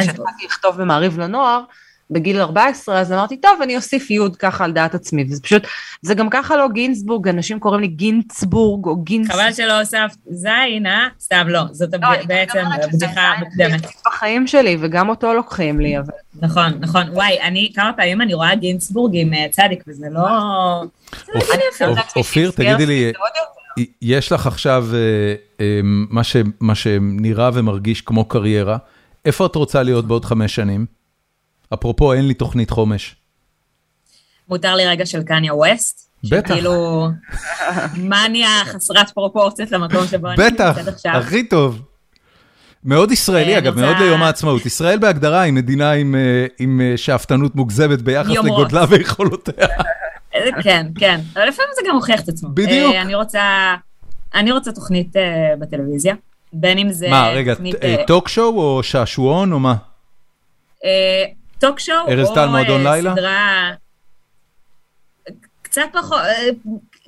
כשהתחלתי 0.00 0.46
לכתוב 0.46 0.82
במעריב 0.82 1.20
לנוער, 1.20 1.62
בגיל 2.10 2.40
14, 2.40 3.00
אז 3.00 3.12
אמרתי, 3.12 3.36
טוב, 3.36 3.62
אני 3.62 3.76
אוסיף 3.76 4.10
יוד 4.10 4.36
ככה 4.36 4.64
על 4.64 4.72
דעת 4.72 4.94
עצמי, 4.94 5.24
וזה 5.30 5.42
פשוט, 5.42 5.62
זה 6.02 6.14
גם 6.14 6.30
ככה 6.30 6.56
לא 6.56 6.68
גינצבורג, 6.68 7.28
אנשים 7.28 7.60
קוראים 7.60 7.80
לי 7.80 7.88
גינצבורג 7.88 8.86
או 8.86 8.96
גינצ... 8.96 9.30
חבל 9.30 9.52
שלא 9.52 9.78
הוספת 9.78 10.16
זין, 10.30 10.86
אה? 10.86 11.08
סתם 11.20 11.48
לא, 11.48 11.60
זאת 11.70 11.94
לא, 12.02 12.08
בעצם 12.26 12.62
בדיחה 12.92 13.32
מוקדמת. 13.38 13.86
בחיים 14.06 14.46
שלי, 14.46 14.76
וגם 14.80 15.08
אותו 15.08 15.34
לוקחים 15.34 15.80
לי, 15.80 15.98
אבל... 15.98 16.12
נכון, 16.40 16.72
נכון. 16.80 17.02
וואי, 17.12 17.40
אני, 17.42 17.72
כמה 17.74 17.92
פעמים 17.96 18.20
אני 18.20 18.34
רואה 18.34 18.54
גינצבורג 18.54 19.12
עם 19.14 19.34
אה, 19.34 19.46
צדיק, 19.50 19.84
וזה 19.88 20.06
לא... 20.10 20.20
אופיר, 22.16 22.50
תגידי 22.50 22.86
לי, 22.86 23.12
יש 24.02 24.32
לך 24.32 24.46
עכשיו 24.46 24.86
אה, 24.94 25.34
אה, 25.60 25.80
מה 26.60 26.74
שנראה 26.74 27.50
ומרגיש 27.54 28.00
כמו 28.00 28.24
קריירה, 28.24 28.76
איפה 29.24 29.46
את 29.46 29.54
רוצה 29.56 29.82
להיות 29.82 30.06
בעוד 30.06 30.24
חמש 30.24 30.54
שנים? 30.54 30.99
אפרופו, 31.74 32.12
אין 32.12 32.28
לי 32.28 32.34
תוכנית 32.34 32.70
חומש. 32.70 33.16
מותר 34.48 34.76
לי 34.76 34.86
רגע 34.86 35.06
של 35.06 35.22
קניה 35.22 35.54
ווסט? 35.54 36.10
בטח. 36.24 36.48
שכאילו, 36.48 37.08
מניה 37.96 38.48
חסרת 38.64 39.10
פרופורציות 39.10 39.72
למקום 39.72 40.06
שבו 40.06 40.28
אני 40.28 40.36
נמצאת 40.50 40.88
עכשיו. 40.88 41.12
בטח, 41.12 41.26
הכי 41.26 41.48
טוב. 41.48 41.82
מאוד 42.84 43.12
ישראלי, 43.12 43.54
אה, 43.54 43.58
אגב, 43.58 43.80
מאוד 43.80 43.96
ליום 43.96 44.22
העצמאות. 44.22 44.66
ישראל 44.66 44.98
בהגדרה 44.98 45.40
היא 45.40 45.52
מדינה 45.52 45.92
עם 45.92 46.14
עם 46.58 46.80
אה, 46.80 46.96
שאפתנות 46.96 47.54
מוגזמת 47.54 48.02
ביחס 48.02 48.36
לגודלה 48.44 48.84
ויכולותיה. 48.88 49.66
כן, 50.62 50.86
כן, 50.98 51.20
אבל 51.32 51.48
לפעמים 51.48 51.70
זה 51.74 51.82
גם 51.88 51.94
הוכיח 51.94 52.20
את 52.20 52.28
עצמו. 52.28 52.48
בדיוק. 52.54 52.94
אה, 52.94 53.02
אני 53.02 53.14
רוצה 53.14 53.74
אני 54.34 54.52
רוצה 54.52 54.72
תוכנית 54.72 55.12
בטלוויזיה, 55.58 56.14
בין 56.52 56.78
אם 56.78 56.92
זה... 56.92 57.08
מה, 57.08 57.28
רגע, 57.28 57.54
טוק 58.06 58.28
שואו 58.28 58.60
או 58.60 58.82
שעשועון 58.82 59.52
או 59.52 59.58
מה? 59.60 59.74
talk 61.60 61.80
show, 61.80 62.08
ארז 62.08 62.28
טל 62.34 62.46
מועדון 62.46 62.86
אה, 62.86 62.96
לילה? 62.96 63.12
סדרה... 63.12 63.70
קצת 65.62 65.82
פחות, 65.92 66.18
אה, 66.18 66.48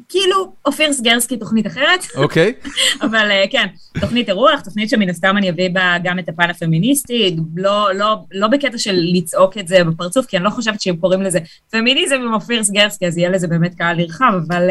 כאילו 0.08 0.52
אופיר 0.66 0.92
סגרסקי 0.92 1.36
תוכנית 1.36 1.66
אחרת. 1.66 2.00
אוקיי. 2.16 2.54
אבל 3.06 3.30
אה, 3.30 3.44
כן, 3.50 3.66
תוכנית 4.00 4.28
אירוח, 4.28 4.60
תוכנית 4.60 4.90
שמן 4.90 5.08
הסתם 5.08 5.36
אני 5.36 5.50
אביא 5.50 5.70
בה 5.70 5.96
גם 6.02 6.18
את 6.18 6.28
הפן 6.28 6.50
הפמיניסטי, 6.50 7.36
לא, 7.56 7.94
לא, 7.94 8.16
לא 8.32 8.48
בקטע 8.48 8.78
של 8.78 9.00
לצעוק 9.14 9.58
את 9.58 9.68
זה 9.68 9.84
בפרצוף, 9.84 10.26
כי 10.26 10.36
אני 10.36 10.44
לא 10.44 10.50
חושבת 10.50 10.80
שאם 10.80 10.96
קוראים 10.96 11.22
לזה 11.22 11.38
פמיניזם 11.70 12.14
עם 12.14 12.34
אופיר 12.34 12.64
סגרסקי, 12.64 13.06
אז 13.06 13.18
יהיה 13.18 13.30
לזה 13.30 13.48
באמת 13.48 13.74
קהל 13.74 13.96
נרחב, 13.96 14.32
אבל 14.48 14.70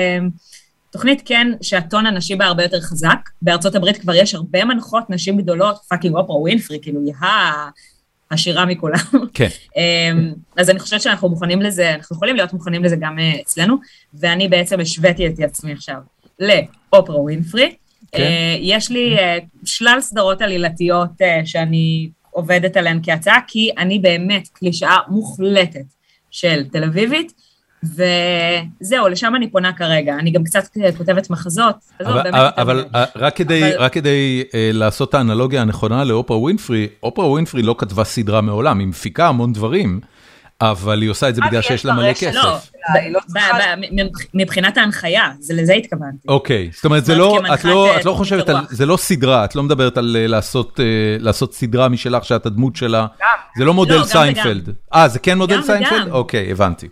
תוכנית 0.91 1.21
כן 1.25 1.47
שהטון 1.61 2.05
הנשי 2.05 2.35
בה 2.35 2.45
הרבה 2.45 2.63
יותר 2.63 2.81
חזק. 2.81 3.29
בארצות 3.41 3.75
הברית 3.75 3.97
כבר 3.97 4.13
יש 4.15 4.35
הרבה 4.35 4.65
מנחות 4.65 5.09
נשים 5.09 5.37
גדולות, 5.37 5.75
fucking 5.89 6.15
אופרה 6.15 6.35
ווינפרי, 6.35 6.79
כאילו 6.81 7.01
yeah, 7.07 7.69
עשירה 8.31 8.65
מכולם. 8.65 8.97
כן. 9.33 9.47
אמ, 9.77 10.33
אז 10.57 10.69
אני 10.69 10.79
חושבת 10.79 11.01
שאנחנו 11.01 11.29
מוכנים 11.29 11.61
לזה, 11.61 11.95
אנחנו 11.95 12.15
יכולים 12.15 12.35
להיות 12.35 12.53
מוכנים 12.53 12.83
לזה 12.83 12.95
גם 12.99 13.19
אה, 13.19 13.33
אצלנו, 13.41 13.75
ואני 14.13 14.47
בעצם 14.47 14.79
השוויתי 14.79 15.27
את 15.27 15.39
עצמי 15.39 15.71
עכשיו 15.71 15.95
לאופרה 16.39 17.19
ווינפרי. 17.19 17.75
כן. 18.11 18.23
אה, 18.23 18.55
יש 18.59 18.91
לי 18.91 19.17
אה, 19.17 19.37
שלל 19.65 19.97
סדרות 20.01 20.41
עלילתיות 20.41 21.11
שאני 21.45 22.09
עובדת 22.29 22.77
עליהן 22.77 22.99
כהצעה, 23.03 23.39
כי 23.47 23.71
אני 23.77 23.99
באמת 23.99 24.47
קלישאה 24.47 24.97
מוחלטת 25.07 25.85
של 26.31 26.63
תל 26.71 26.83
אביבית. 26.83 27.33
וזהו, 27.83 29.07
לשם 29.07 29.33
אני 29.35 29.51
פונה 29.51 29.73
כרגע. 29.73 30.15
אני 30.19 30.31
גם 30.31 30.43
קצת 30.43 30.63
כותבת 30.97 31.29
מחזות. 31.29 31.75
עזוב, 31.99 32.17
אבל. 32.33 32.85
רק 33.15 33.35
כדי, 33.35 33.73
אבל- 33.75 33.83
רק 33.83 33.93
כדי 33.93 34.43
uh, 34.47 34.53
לעשות 34.73 35.09
את 35.09 35.13
האנלוגיה 35.13 35.61
הנכונה 35.61 36.03
לאופרה 36.03 36.37
ווינפרי, 36.37 36.87
אופרה 37.03 37.25
ווינפרי 37.27 37.61
לא 37.61 37.75
כתבה 37.77 38.03
סדרה 38.03 38.41
מעולם, 38.41 38.79
היא 38.79 38.87
מפיקה 38.87 39.27
המון 39.27 39.53
דברים, 39.53 39.99
אבל 40.61 41.01
היא 41.01 41.09
עושה 41.09 41.29
את 41.29 41.35
זה 41.35 41.41
אבל 41.41 41.49
בגלל 41.49 41.59
יש 41.59 41.67
שיש 41.67 41.85
לה 41.85 41.93
מלא. 41.93 42.13
כסף. 42.13 42.33
לא, 42.33 42.57
לא 43.11 43.19
מבחינת 44.33 44.77
ההנחיה, 44.77 45.31
זה 45.39 45.53
לזה 45.53 45.73
התכוונתי. 45.73 46.27
אוקיי, 46.27 46.69
זאת 46.73 46.85
אומרת, 46.85 47.07
לא, 47.07 47.39
את 47.53 47.63
לא, 47.65 47.91
אה, 47.95 47.99
לא 48.05 48.13
חושבת. 48.13 48.49
זה 48.69 48.85
לא 48.85 48.97
סדרה, 48.97 49.45
את 49.45 49.55
לא 49.55 49.63
מדברת 49.63 49.97
על 49.97 50.17
אה, 50.19 50.27
לעשות, 50.27 50.79
אה, 51.43 51.47
סדרה 51.51 51.89
משלך 51.89 52.25
שאת 52.25 52.45
הדמות 52.45 52.75
שלה. 52.75 53.05
זה 53.57 53.65
לא 53.65 53.73
מודל 53.73 53.97
לא, 53.97 54.03
סיינפלד. 54.03 54.69
אה, 54.93 55.07
זה 55.07 55.19
כן 55.19 55.37
מודל 55.37 55.61
סיינפלד? 55.61 56.11
אוקיי, 56.11 56.51
הבנתי. 56.51 56.87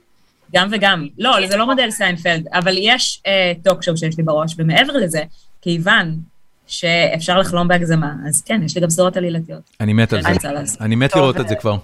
גם 0.54 0.68
וגם. 0.72 1.08
לא, 1.18 1.48
זה 1.48 1.58
לא 1.58 1.66
מודל 1.66 1.92
סיינפלד, 1.92 2.48
אבל 2.54 2.76
יש 2.78 3.22
talk 3.64 3.84
show 3.84 3.98
שיש 3.98 4.18
לי 4.18 4.24
בראש, 4.24 4.56
ומעבר 4.58 4.94
לזה, 4.94 5.24
כיוון 5.62 6.20
שאפשר 6.68 7.40
לחלום 7.40 7.68
בהגזמה, 7.68 8.14
אז 8.28 8.42
כן, 8.42 8.62
יש 8.64 8.76
לי 8.76 8.82
גם 8.82 8.90
סדרות 8.90 9.18
עלילתיות. 9.18 9.62
אני 9.80 9.94
מת 9.94 10.14
על 10.14 10.22
זה. 10.66 10.78
אני 10.82 10.96
מת 10.96 11.16
לראות 11.16 11.40
את 11.40 11.48
זה 11.48 11.56
כבר. 11.56 11.78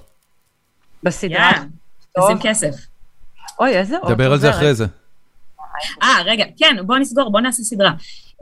בסדרה. 1.03 1.51
תשים 2.19 2.37
כסף. 2.41 2.75
אוי, 3.59 3.77
איזה 3.77 3.97
אות 3.97 4.11
דבר 4.11 4.31
על 4.31 4.39
זה. 4.39 4.49
אחרי 4.49 4.75
זה. 4.75 4.85
אה, 6.03 6.17
רגע, 6.25 6.45
כן, 6.57 6.75
בוא 6.85 6.97
נסגור, 6.97 7.31
בוא 7.31 7.41
נעשה 7.41 7.63
סדרה. 7.63 7.91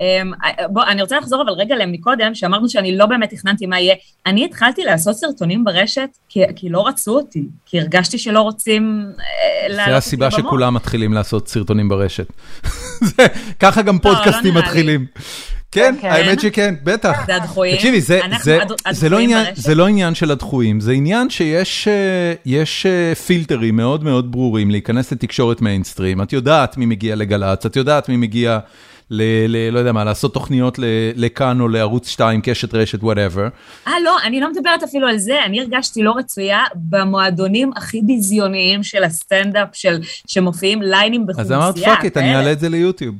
אמ, 0.01 0.31
בוא, 0.69 0.83
אני 0.83 1.01
רוצה 1.01 1.17
לחזור 1.17 1.41
אבל 1.41 1.51
רגע 1.51 1.75
למקודם, 1.75 2.35
שאמרנו 2.35 2.69
שאני 2.69 2.97
לא 2.97 3.05
באמת 3.05 3.29
תכננתי 3.29 3.65
מה 3.65 3.79
יהיה. 3.79 3.95
אני 4.25 4.45
התחלתי 4.45 4.83
לעשות 4.83 5.15
סרטונים 5.15 5.63
ברשת, 5.63 6.09
כי, 6.29 6.41
כי 6.55 6.69
לא 6.69 6.87
רצו 6.87 7.11
אותי, 7.17 7.43
כי 7.65 7.79
הרגשתי 7.79 8.17
שלא 8.17 8.41
רוצים 8.41 9.05
אה, 9.69 9.85
זה 9.85 9.97
הסיבה. 9.97 10.31
שכולם 10.31 10.73
מתחילים 10.73 11.13
לעשות 11.13 11.47
סרטונים 11.47 11.89
ברשת. 11.89 12.27
זה- 13.17 13.27
ככה 13.59 13.81
גם 13.81 13.99
פודקאסטים 13.99 14.53
לא 14.53 14.59
לי. 14.61 14.65
מתחילים. 14.67 15.05
כן, 15.71 15.95
כן. 16.01 16.07
האמת 16.09 16.41
שכן, 16.41 16.75
בטח. 16.83 17.25
זה 17.27 17.35
הדחויים. 17.35 17.75
תקשיבי, 17.75 18.01
זה, 18.01 18.19
אנחנו 18.25 18.43
זה, 18.43 18.61
הד- 18.61 18.71
זה, 18.91 19.09
לא 19.09 19.19
עניין. 19.19 19.45
זה 19.55 19.75
לא 19.75 19.87
עניין 19.87 20.15
של 20.15 20.31
הדחויים, 20.31 20.79
זה 20.79 20.91
עניין 20.91 21.29
שיש 21.29 21.87
אה, 21.87 22.33
יש, 22.45 22.85
אה, 22.85 23.15
פילטרים 23.15 23.75
מאוד 23.75 24.03
מאוד 24.03 24.31
ברורים 24.31 24.71
להיכנס 24.71 25.11
לתקשורת 25.11 25.61
מיינסטרים. 25.61 26.21
את 26.21 26.33
יודעת 26.33 26.77
מי 26.77 26.85
מגיע 26.85 27.15
לגל"צ, 27.15 27.65
את 27.65 27.75
יודעת 27.75 28.09
מי 28.09 28.17
מגיע, 28.17 28.59
לא 29.71 29.79
יודע 29.79 29.91
מה, 29.91 30.03
לעשות 30.03 30.33
תוכניות 30.33 30.79
ל- 30.79 30.83
לכאן 31.15 31.59
או 31.59 31.67
לערוץ 31.67 32.07
2, 32.07 32.41
קשת 32.43 32.73
רשת, 32.75 33.03
whatever. 33.03 33.47
אה, 33.87 33.93
לא, 34.03 34.17
אני 34.23 34.39
לא 34.39 34.51
מדברת 34.51 34.83
אפילו 34.83 35.07
על 35.07 35.17
זה, 35.17 35.43
אני 35.45 35.61
הרגשתי 35.61 36.03
לא 36.03 36.13
רצויה 36.17 36.63
במועדונים 36.75 37.71
הכי 37.75 38.01
ביזיוניים 38.01 38.83
של 38.83 39.03
הסטנדאפ, 39.03 39.69
של, 39.73 39.99
שמופיעים 40.27 40.81
ליינים 40.81 41.27
בחומוסייה. 41.27 41.57
אז 41.59 41.63
אמרת 41.63 41.77
fuck 41.79 42.05
it, 42.05 42.17
אני. 42.17 42.35
אעלה 42.35 42.51
את 42.51 42.59
זה 42.59 42.69
ליוטיוב. 42.69 43.15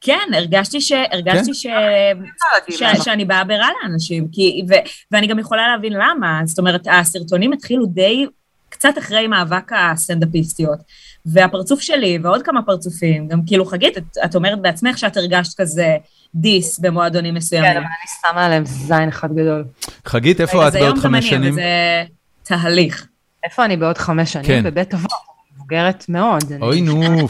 כן, 0.00 0.28
הרגשתי, 0.34 0.80
ש, 0.80 0.92
הרגשתי 1.12 1.46
כן? 1.46 1.54
ש, 1.54 1.66
להגיד 1.66 2.78
ש, 2.78 2.82
למה. 2.82 3.04
שאני 3.04 3.24
באה 3.24 3.44
ברע 3.44 3.68
לאנשים, 3.82 4.28
כי, 4.32 4.62
ו, 4.68 4.72
ואני 5.10 5.26
גם 5.26 5.38
יכולה 5.38 5.68
להבין 5.68 5.92
למה. 5.92 6.40
זאת 6.44 6.58
אומרת, 6.58 6.86
הסרטונים 6.90 7.52
התחילו 7.52 7.86
די 7.86 8.26
קצת 8.68 8.98
אחרי 8.98 9.26
מאבק 9.26 9.72
הסטנדאפיסטיות. 9.72 10.78
והפרצוף 11.26 11.80
שלי, 11.80 12.18
ועוד 12.22 12.42
כמה 12.42 12.62
פרצופים, 12.62 13.28
גם 13.28 13.40
כאילו, 13.46 13.64
חגית, 13.64 13.98
את, 13.98 14.04
את 14.24 14.34
אומרת 14.34 14.62
בעצמך 14.62 14.98
שאת 14.98 15.16
הרגשת 15.16 15.60
כזה 15.60 15.96
דיס 16.34 16.78
במועדונים 16.78 17.32
כן, 17.32 17.38
מסוימים. 17.38 17.70
אבל 17.70 17.80
אני 17.80 18.30
שמה 18.32 18.46
עליהם 18.46 18.64
זין 18.66 19.08
אחד 19.08 19.32
גדול. 19.32 19.64
חגית, 20.06 20.40
איפה 20.40 20.68
את 20.68 20.72
בעוד 20.72 20.98
חמש 20.98 21.30
שנים? 21.30 21.54
זה 21.54 22.04
תהליך. 22.42 23.06
איפה 23.44 23.64
אני 23.64 23.76
בעוד 23.76 23.98
חמש 23.98 24.32
שנים? 24.32 24.46
כן. 24.46 24.62
בבית 24.64 24.94
אבות. 24.94 25.10
מבוגרת 25.56 26.08
מאוד. 26.08 26.44
אוי 26.60 26.80
נו, 26.80 27.02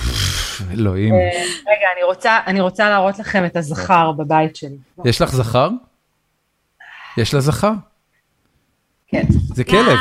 אלוהים. 0.73 1.14
רגע, 1.14 1.89
אני 1.94 2.02
רוצה, 2.02 2.39
אני 2.47 2.60
רוצה 2.60 2.90
להראות 2.90 3.18
לכם 3.18 3.44
את 3.47 3.56
הזכר 3.56 4.12
בבית 4.12 4.56
שלי. 4.56 4.77
יש 5.05 5.23
לך 5.23 5.35
זכר? 5.35 5.68
יש 7.16 7.35
לה 7.35 7.40
זכר? 7.40 7.73
כן. 9.09 9.24
זה 9.55 9.64
כלב. 9.64 9.98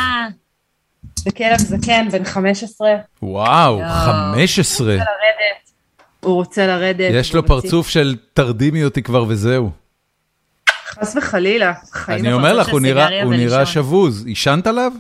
אה, 1.28 1.32
זה 1.32 1.38
כלב 1.38 1.58
זקן, 1.58 2.08
בן 2.12 2.24
15, 2.24 2.88
וואו, 3.22 3.80
יואו. 3.80 3.90
15. 3.90 4.88
לרדת. 4.88 5.06
הוא 6.20 6.34
רוצה 6.36 6.68
לרדת. 6.68 7.10
יש 7.14 7.36
לו. 7.36 7.46
פרצוף 7.46 7.90
של 7.90 8.16
תרדימי 8.34 8.84
אותי 8.84 9.02
כבר 9.02 9.26
וזהו. 9.28 9.72
חס 10.88 11.16
וחלילה. 11.16 11.74
חיים 11.92 12.20
אני 12.26 12.34
אומר 12.34 12.54
לך, 12.54 12.70
הוא 12.70 12.80
נראה- 12.80 13.24
הוא 13.24 13.34
נראה. 13.34 13.66
שבוז. 13.66 14.26
עישנת 14.26 14.68
עליו? 14.68 14.92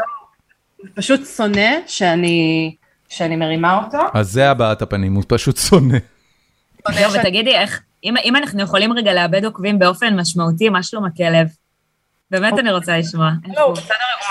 הוא 0.77 0.87
פשוט 0.95 1.21
שונא 1.37 1.69
שאני, 1.87 2.75
שאני 3.09 3.35
מרימה 3.35 3.83
אותו. 3.83 3.97
אז 4.13 4.31
זה 4.31 4.51
הבעת 4.51 4.81
הפנים, 4.81 5.13
הוא 5.15 5.23
פשוט 5.27 5.57
שונא. 5.57 5.97
ותגידי, 7.13 7.55
איך, 7.55 7.81
אם, 8.03 8.13
אם 8.25 8.35
אנחנו 8.35 8.61
יכולים 8.61 8.93
רגע 8.93 9.13
לאבד 9.13 9.45
עוקבים 9.45 9.79
באופן 9.79 10.19
משמעותי, 10.19 10.69
מה 10.69 10.83
שלום 10.83 11.05
הכלב? 11.05 11.47
באמת 12.31 12.53
אני 12.59 12.71
רוצה 12.71 12.97
לשמוע. 12.97 13.29
לא, 13.55 13.61
הוא 13.61 13.75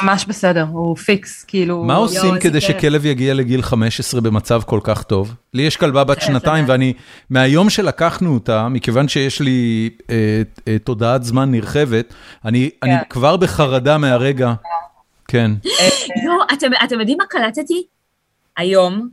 ממש 0.02 0.24
בסדר, 0.24 0.66
הוא 0.72 0.96
פיקס, 0.96 1.44
כאילו... 1.44 1.84
מה 1.84 1.94
עושים 1.94 2.38
כדי. 2.40 2.60
שכלב 2.60 3.06
יגיע 3.06 3.34
לגיל 3.34 3.62
15 3.62 4.20
במצב 4.20 4.62
כל 4.66 4.80
כך 4.82 5.02
טוב? 5.02 5.34
לי 5.54 5.62
יש 5.62 5.76
כלבה 5.76 6.04
בת 6.04 6.20
שנתיים. 6.20 6.64
ואני, 6.68 6.92
מהיום 7.30 7.70
שלקחנו 7.70 8.34
אותה, 8.34 8.68
מכיוון 8.68 9.08
שיש 9.08 9.40
לי 9.40 9.90
אה, 10.10 10.42
אה, 10.68 10.78
תודעת 10.78 11.24
זמן 11.24 11.50
נרחבת, 11.50 12.14
אני 12.44 12.70
כן. 12.84 12.96
כבר 13.10 13.36
בחרדה 13.36 13.98
מהרגע. 13.98 14.54
כן. 15.28 15.50
יואו, 16.24 16.36
אתם, 16.82 17.00
יודעים 17.00 17.18
מה 17.18 17.24
קלטתי? 17.28 17.86
היום, 18.56 19.08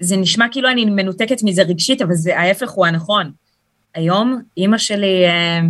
זה 0.00 0.16
נשמע 0.16 0.46
כאילו 0.50 0.70
אני 0.70 0.84
מנותקת 0.84 1.42
מזה 1.42 1.62
רגשית, 1.62 2.02
אבל 2.02 2.14
זה 2.14 2.38
ההפך 2.38 2.70
הוא 2.70 2.86
הנכון. 2.86 3.30
היום 3.94 4.42
אימא 4.56 4.78
שלי 4.78 5.24
אה, 5.26 5.60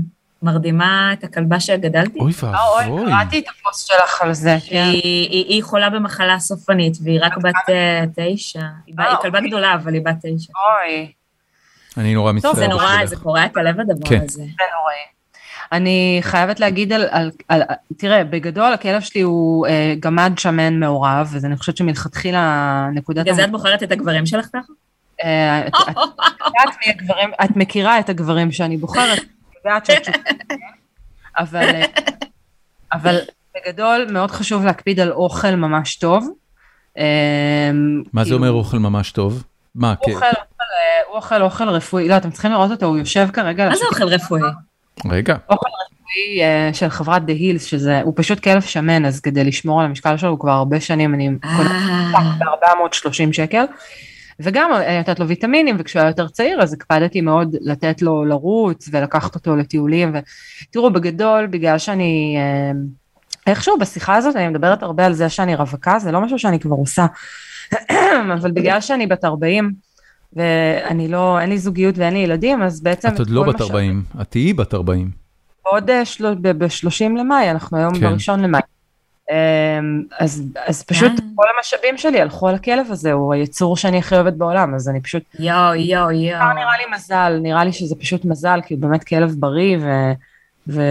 מרדימה 0.42 1.12
את 1.12 1.24
הכלבה 1.24 1.60
שגדלתי. 1.60 2.18
אוי 2.18 2.32
אה, 2.42 2.68
אוי, 2.68 2.84
ואבוי. 2.84 3.10
קראתי 3.10 3.38
את 3.38 3.44
הפוסט 3.48 3.86
שלך 3.86 4.22
על 4.22 4.32
זה. 4.32 4.56
כן. 4.66 4.84
היא, 4.92 5.62
חולה 5.62 5.90
במחלה 5.90 6.38
סופנית, 6.38 6.98
והיא 7.04 7.20
רק 7.22 7.36
בת 7.36 7.54
אה, 7.68 8.04
תשע. 8.16 8.60
היא, 8.86 8.94
כלבה 8.96 9.38
אוקיי. 9.38 9.48
גדולה, 9.48 9.74
אבל 9.74 9.94
היא 9.94 10.02
בת 10.04 10.16
תשע. 10.22 10.52
אוי, 10.56 11.12
אני 11.96 12.14
נורא 12.14 12.32
מצטער. 12.32 12.54
זה 12.54 12.68
נורא. 12.68 13.06
זה 13.06 13.16
קורע 13.16 13.44
את 13.46 13.56
הלב 13.56 13.80
הדבר 13.80 14.08
כן. 14.08 14.20
הזה. 14.24 14.34
זה 14.34 14.42
נוראי. 14.78 15.12
אני 15.72 16.18
חייבת 16.22 16.60
להגיד 16.60 16.92
על, 16.92 17.06
על, 17.10 17.30
על, 17.48 17.62
תראה, 17.96 18.24
בגדול 18.24 18.72
הכלב 18.72 19.00
שלי 19.00 19.20
הוא 19.20 19.66
אה, 19.66 19.94
גמד 20.00 20.32
שמן 20.38 20.80
מעורב, 20.80 21.32
אז 21.36 21.44
אני 21.44 21.56
חושבת 21.56 21.76
שמלכתחילה 21.76 22.88
נקודת... 22.94 23.22
בגלל 23.22 23.34
זה 23.34 23.44
את 23.44 23.50
בוחרת 23.50 23.82
את 23.82 23.92
הגברים 23.92 24.26
שלך 24.26 24.46
ככה? 24.52 24.72
אה, 25.24 25.66
את, 25.66 25.72
את, 25.76 26.74
מי 26.86 26.92
הגברים, 26.92 27.30
את 27.44 27.56
מכירה 27.56 27.98
את 27.98 28.08
הגברים 28.08 28.52
שאני 28.52 28.76
בוחרת, 28.76 29.18
את 29.18 29.24
יודעת 29.64 29.86
שאת 29.86 30.04
שותפת, 30.04 30.54
אבל, 31.38 31.64
אה, 31.74 31.84
אבל 32.92 33.18
בגדול 33.54 34.06
מאוד 34.10 34.30
חשוב 34.30 34.64
להקפיד 34.64 35.00
על 35.00 35.12
אוכל 35.12 35.54
ממש 35.54 35.96
טוב. 35.96 36.28
אה, 36.98 37.70
מה 38.12 38.24
זה 38.24 38.30
כאילו, 38.30 38.36
אומר 38.36 38.50
אוכל 38.50 38.78
ממש 38.78 39.12
טוב? 39.12 39.42
מה, 39.74 39.94
הוא 39.98 40.06
כן. 40.06 40.12
אוכל, 40.12 40.26
אה, 40.26 40.32
הוא 41.08 41.16
אוכל 41.16 41.42
אוכל 41.42 41.68
רפואי, 41.68 42.08
לא, 42.08 42.16
אתם 42.16 42.30
צריכים 42.30 42.52
לראות 42.52 42.70
אותו, 42.70 42.86
הוא 42.86 42.98
יושב 42.98 43.28
כרגע, 43.32 43.68
מה 43.68 43.76
זה. 43.76 43.84
אוכל 43.84 44.04
רפואי? 44.04 44.40
רגע. 45.10 45.36
אוכל 45.50 45.68
רפואי 45.84 46.42
אה, 46.42 46.74
של 46.74 46.88
חברת 46.88 47.24
דה 47.24 47.32
הילס, 47.32 47.64
שזה, 47.64 48.00
הוא 48.00 48.12
פשוט 48.16 48.40
כלב 48.40 48.62
שמן, 48.62 49.04
אז 49.04 49.20
כדי 49.20 49.44
לשמור 49.44 49.80
על 49.80 49.86
המשקל 49.86 50.16
שלו, 50.16 50.30
הוא 50.30 50.38
כבר 50.38 50.50
הרבה 50.50 50.80
שנים, 50.80 51.14
אני 51.14 51.30
קונה 51.56 51.70
אה, 52.14 52.36
ב-430 52.38 53.32
שקל. 53.32 53.64
וגם 54.40 54.70
אה, 54.72 55.00
נתת 55.00 55.18
לו 55.18 55.28
ויטמינים, 55.28 55.76
וכשהוא 55.78 56.00
היה 56.00 56.10
יותר 56.10 56.28
צעיר, 56.28 56.62
אז 56.62 56.72
הקפדתי 56.72 57.20
מאוד 57.20 57.56
לתת 57.60 58.02
לו 58.02 58.24
לרוץ 58.24 58.88
ולקחת 58.92 59.34
אותו 59.34 59.56
לטיולים. 59.56 60.14
ותראו, 60.68 60.92
בגדול, 60.92 61.46
בגלל 61.46 61.78
שאני, 61.78 62.36
אה, 62.38 62.72
איכשהו 63.46 63.78
בשיחה 63.78 64.16
הזאת 64.16 64.36
אני 64.36 64.48
מדברת 64.48 64.82
הרבה 64.82 65.06
על 65.06 65.12
זה 65.12 65.28
שאני 65.28 65.54
רווקה, 65.54 65.98
זה 65.98 66.12
לא 66.12 66.20
משהו 66.20 66.38
שאני 66.38 66.60
כבר 66.60 66.76
עושה. 66.76 67.06
אבל 68.40 68.50
בגלל 68.50 68.80
שאני 68.80 69.06
בת 69.06 69.24
40, 69.24 69.72
ואני 70.32 71.08
לא, 71.08 71.40
אין 71.40 71.48
לי 71.48 71.58
זוגיות 71.58 71.98
ואין 71.98 72.14
לי 72.14 72.18
ילדים, 72.18 72.62
אז 72.62 72.80
בעצם... 72.80 73.08
את 73.08 73.18
עוד 73.18 73.30
לא 73.30 73.42
בת 73.42 73.60
מה 73.60 73.66
ש- 73.66 73.70
40, 73.70 74.02
את 74.20 74.30
תהיי 74.30 74.52
בת 74.52 74.74
40. 74.74 75.10
בעוד 75.64 75.90
ב-30 76.42 77.18
למאי, 77.18 77.50
אנחנו 77.50 77.78
היום 77.78 77.94
כן. 77.94 78.00
בראשון 78.00 78.40
למאי. 78.40 78.60
אמ, 79.30 80.02
אז, 80.18 80.42
אז 80.66 80.82
פשוט 80.82 81.12
אה. 81.12 81.24
כל 81.34 81.44
המשאבים 81.56 81.98
שלי 81.98 82.20
הלכו 82.20 82.48
על 82.48 82.54
הכלב 82.54 82.86
הזה, 82.90 83.12
הוא 83.12 83.34
היצור 83.34 83.76
שאני 83.76 83.98
הכי 83.98 84.14
אוהבת 84.14 84.32
בעולם, 84.32 84.74
אז 84.74 84.88
אני 84.88 85.00
פשוט, 85.00 85.22
יואו, 85.38 85.74
יואו, 85.74 86.10
יואו. 86.10 86.52
נראה 86.54 86.76
לי 86.78 86.94
מזל, 86.96 87.38
נראה 87.42 87.64
לי 87.64 87.72
שזה 87.72 87.94
פשוט 87.96 88.24
מזל, 88.24 88.60
כי 88.66 88.74
הוא 88.74 88.82
באמת 88.82 89.04
כלב 89.04 89.34
בריא 89.38 89.78
ו, 89.80 90.12
ו, 90.68 90.82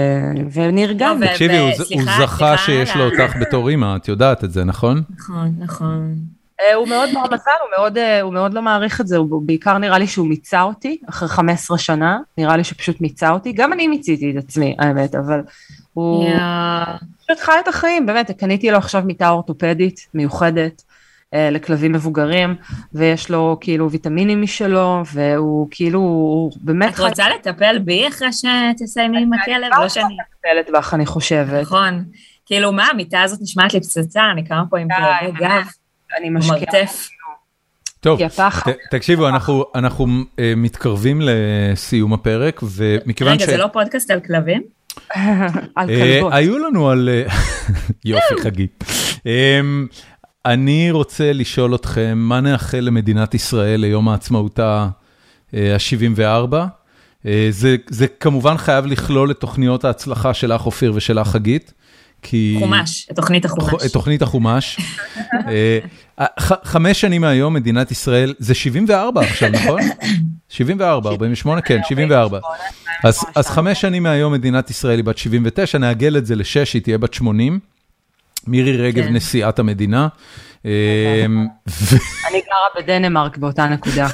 ונרגן. 0.54 1.20
לא, 1.20 1.26
ו- 1.26 1.30
תקשיבי, 1.30 1.58
הוא 1.58 1.72
ז- 1.72 1.80
הוא 1.80 1.82
וסליחה, 1.86 2.12
זכה 2.22 2.28
סליחה 2.38 2.58
שיש 2.58 2.96
לו 2.96 3.06
אותך 3.06 3.36
בתור 3.42 3.70
אימא, 3.70 3.96
את 3.96 4.08
יודעת 4.08 4.44
את 4.44 4.52
זה, 4.52 4.64
נכון? 4.64 5.02
נכון, 5.18 5.52
נכון. 5.60 6.16
אה, 6.62 6.74
הוא 6.76 6.88
מאוד 6.88 7.10
בר 7.14 7.24
מזל, 7.24 7.52
הוא 7.62 7.70
מאוד, 7.78 7.98
אה, 7.98 8.22
הוא 8.22 8.34
מאוד 8.34 8.54
לא 8.54 8.62
מעריך 8.62 9.02
את 9.02 9.08
זה, 9.08 9.18
הוא 9.18 9.28
הוא 9.32 9.42
בעיקר 9.46 9.78
נראה 9.78 9.98
לי 9.98 10.08
שהוא 10.08 10.28
מיצה 10.28 10.62
אותי, 10.62 10.98
אחרי 11.10 11.30
15 11.30 11.78
שנה, 11.78 12.20
נראה 12.38 12.58
לי 12.58 12.64
שפשוט 12.64 13.02
מיצה 13.02 13.30
אותי, 13.32 13.52
גם 13.52 13.74
אני 13.74 13.88
מיציתי 13.88 14.32
את 14.32 14.44
עצמי, 14.44 14.76
האמת, 14.80 15.16
אבל 15.16 15.42
הוא... 15.94 16.24
יואו. 16.30 16.38
פשוט 17.36 17.46
חי 17.46 17.52
את 17.64 17.68
החיים, 17.68 18.06
באמת, 18.06 18.32
קניתי 18.32 18.72
לו 18.72 18.78
עכשיו 18.78 19.02
מיטה 19.06 19.30
אורתופדית 19.30 20.08
מיוחדת, 20.14 20.84
אה, 21.34 21.50
לכלבים 21.50 21.92
מבוגרים, 21.92 22.56
ויש 22.94 23.30
לו 23.30 23.58
כאילו 23.62 23.92
ויטמינים 23.92 24.42
משלו, 24.42 25.02
והוא 25.14 25.68
כאילו, 25.72 26.00
הוא 26.00 26.52
באמת... 26.62 26.94
את 26.94 27.00
רוצה 27.00 27.30
לטפל 27.30 27.80
בי 27.80 28.08
אחרי 28.08 28.28
שתסיימי 28.34 29.22
עם 29.22 29.34
הכלב? 29.34 29.70
לא 29.82 29.90
שאני... 29.90 30.06
אני 30.06 30.16
מטפלת 30.64 30.74
בך, 30.78 30.94
אני 30.94 31.06
חושבת. 31.06 31.62
נכון. 31.62 32.04
כאילו, 32.46 32.72
מה, 32.72 32.88
המיטה 32.92 33.22
הזאת 33.22 33.40
נשמעת 33.42 33.74
לי 33.74 33.80
פצצה, 33.80 34.22
אני 34.32 34.44
קמה 34.44 34.64
פה 34.70 34.80
עם 34.80 34.88
כאבי 34.90 35.32
גב, 35.40 35.64
אני 36.18 36.30
משקיעה. 36.30 36.58
מרתף. 36.60 37.08
טוב, 38.00 38.20
ת- 38.28 38.68
תקשיבו, 38.92 39.28
אנחנו- 39.28 39.66
אנחנו 39.76 40.08
אה, 40.40 40.54
מתקרבים 40.58 41.22
לסיום 41.24 42.14
הפרק, 42.14 42.62
ומכיוון 42.64 43.40
ש... 43.40 43.42
רגע, 43.42 43.52
זה 43.52 43.58
לא 43.58 43.68
פודקאסט 43.74 44.12
על 44.12 44.20
כלבים? 44.20 44.64
על 45.76 45.90
אה, 45.90 46.16
כלבות. 46.16 46.34
היו 46.34 46.60
לנו 46.60 46.90
על... 46.90 47.10
אה, 47.10 47.34
יופי, 48.06 48.42
חגית. 48.44 48.84
אמ, 49.26 49.88
אני 50.46 50.92
רוצה 50.92 51.34
לשאול 51.34 51.76
אתכם, 51.76 52.18
מה 52.18 52.42
נאחל 52.42 52.80
למדינת 52.80 53.34
ישראל 53.34 53.82
ליום 53.82 54.10
העצמאותה 54.10 54.88
ה-74? 55.54 56.54
זה 57.50 57.76
זה 57.90 58.08
כמובן 58.08 58.58
חייב 58.58 58.86
לכלול 58.86 59.32
את 59.32 59.40
תוכניות 59.40 59.86
ההצלחה 59.86 60.34
שלך, 60.34 60.66
אופיר, 60.66 60.94
ושלך, 60.96 61.28
חגית. 61.28 61.74
כי... 62.22 62.56
חומש, 62.60 63.08
את 63.12 63.16
תוכנית 63.16 63.46
החומש. 63.46 63.86
את 63.86 63.94
תוכנית 63.94 64.22
החומש. 64.22 64.78
אה, 65.48 65.80
חמש 66.64 67.02
שנים 67.02 67.22
מהיום 67.22 67.54
מדינת 67.54 67.92
ישראל, 67.92 68.34
זה 68.40 68.54
74 68.54 69.22
עכשיו, 69.22 69.50
נכון? 69.50 69.82
74, 70.52 71.10
48, 71.10 71.62
כן, 71.62 71.80
74. 71.84 72.40
אז 73.36 73.48
חמש 73.48 73.82
שנים 73.82 74.04
מהיום 74.04 74.34
מדינת 74.34 74.70
ישראל 74.70 74.98
היא 74.98 75.06
בת 75.06 75.18
79, 75.18 75.78
נעגל 75.78 76.18
את 76.18 76.26
זה 76.26 76.36
לשש, 76.36 76.74
היא 76.74 76.82
תהיה 76.82 76.98
בת 76.98 77.14
80. 77.14 77.60
מירי 78.48 78.78
רגב 78.78 79.04
כן. 79.04 79.14
נשיאת 79.14 79.60
המדינה. 79.60 80.08
אה, 80.66 81.26
ו- 81.70 81.96
אני 82.30 82.42
גרה 82.42 82.84
בדנמרק 82.84 83.38
באותה 83.38 83.66
נקודה. 83.66 84.08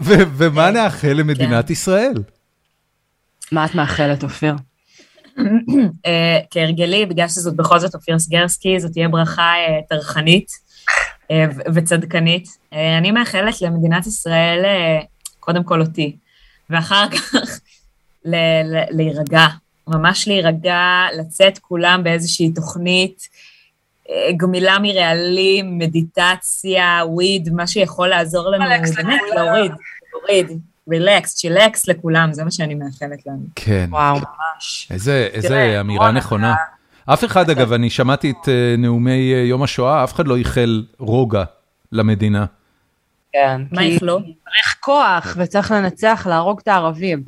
ומה 0.36 0.70
נאחל 0.70 1.12
למדינת 1.12 1.70
ישראל? 1.70 2.14
מה 3.52 3.64
את 3.64 3.74
מאחלת, 3.74 4.22
אופיר? 4.22 4.54
אה, 6.06 6.38
כהרגלי, 6.50 7.06
בגלל 7.06 7.28
שזאת 7.28 7.56
בכל 7.56 7.78
זאת 7.78 7.94
אופיר 7.94 8.18
סגרסקי, 8.18 8.80
זאת 8.80 8.92
תהיה 8.92 9.08
ברכה 9.08 9.42
אה, 9.42 9.80
טרחנית 9.88 10.50
וצדקנית. 11.74 12.48
אה, 12.72 12.98
אני 12.98 13.10
מאחלת 13.10 13.62
למדינת 13.62 14.06
ישראל, 14.06 14.62
אה, 14.64 15.00
קודם 15.40 15.64
כל 15.64 15.80
אותי, 15.80 16.16
ואחר 16.70 17.04
כך 17.14 17.34
ל- 18.24 18.62
ל- 18.64 18.84
להירגע, 18.90 19.46
ממש 19.88 20.28
להירגע, 20.28 20.80
לצאת 21.18 21.58
כולם 21.58 22.04
באיזושהי 22.04 22.52
תוכנית, 22.52 23.28
אה, 24.10 24.32
גמילה 24.36 24.76
מרעלים, 24.82 25.78
מדיטציה, 25.78 27.00
וויד, 27.04 27.48
מה 27.52 27.66
שיכול 27.66 28.08
לעזור 28.08 28.50
לנו, 28.50 28.64
באמת, 28.64 28.88
לכולם. 28.88 29.10
להוריד, 29.34 29.72
להוריד, 30.12 30.60
רילקס, 30.90 31.34
צ'ילקס 31.34 31.88
לכולם, 31.88 32.32
זה 32.32 32.44
מה 32.44 32.50
שאני 32.50 32.74
מאחלת 32.74 33.26
לנו. 33.26 33.44
כן. 33.54 33.86
וואו, 33.90 34.14
ממש. 34.16 34.88
איזה, 34.90 35.28
איזה 35.32 35.48
תראה, 35.48 35.80
אמירה 35.80 36.12
נכונה. 36.12 36.54
אף 37.12 37.24
אחד, 37.24 37.50
אגב, 37.50 37.72
אני 37.72 37.90
שמעתי 37.90 38.30
את 38.30 38.48
אה, 38.48 38.74
נאומי 38.78 39.32
אה, 39.34 39.38
יום 39.38 39.62
השואה, 39.62 40.04
אף 40.04 40.12
אחד 40.14 40.28
לא 40.28 40.36
איחל 40.36 40.84
רוגע 40.98 41.44
למדינה. 41.92 42.44
כן. 43.32 43.60
מה 43.72 43.82
כי 43.82 43.94
איכלו? 43.94 44.18
צריך 44.20 44.76
כוח 44.80 45.36
וצריך 45.38 45.70
לנצח, 45.70 46.26
להרוג 46.30 46.60
את 46.62 46.68
הערבים. 46.68 47.22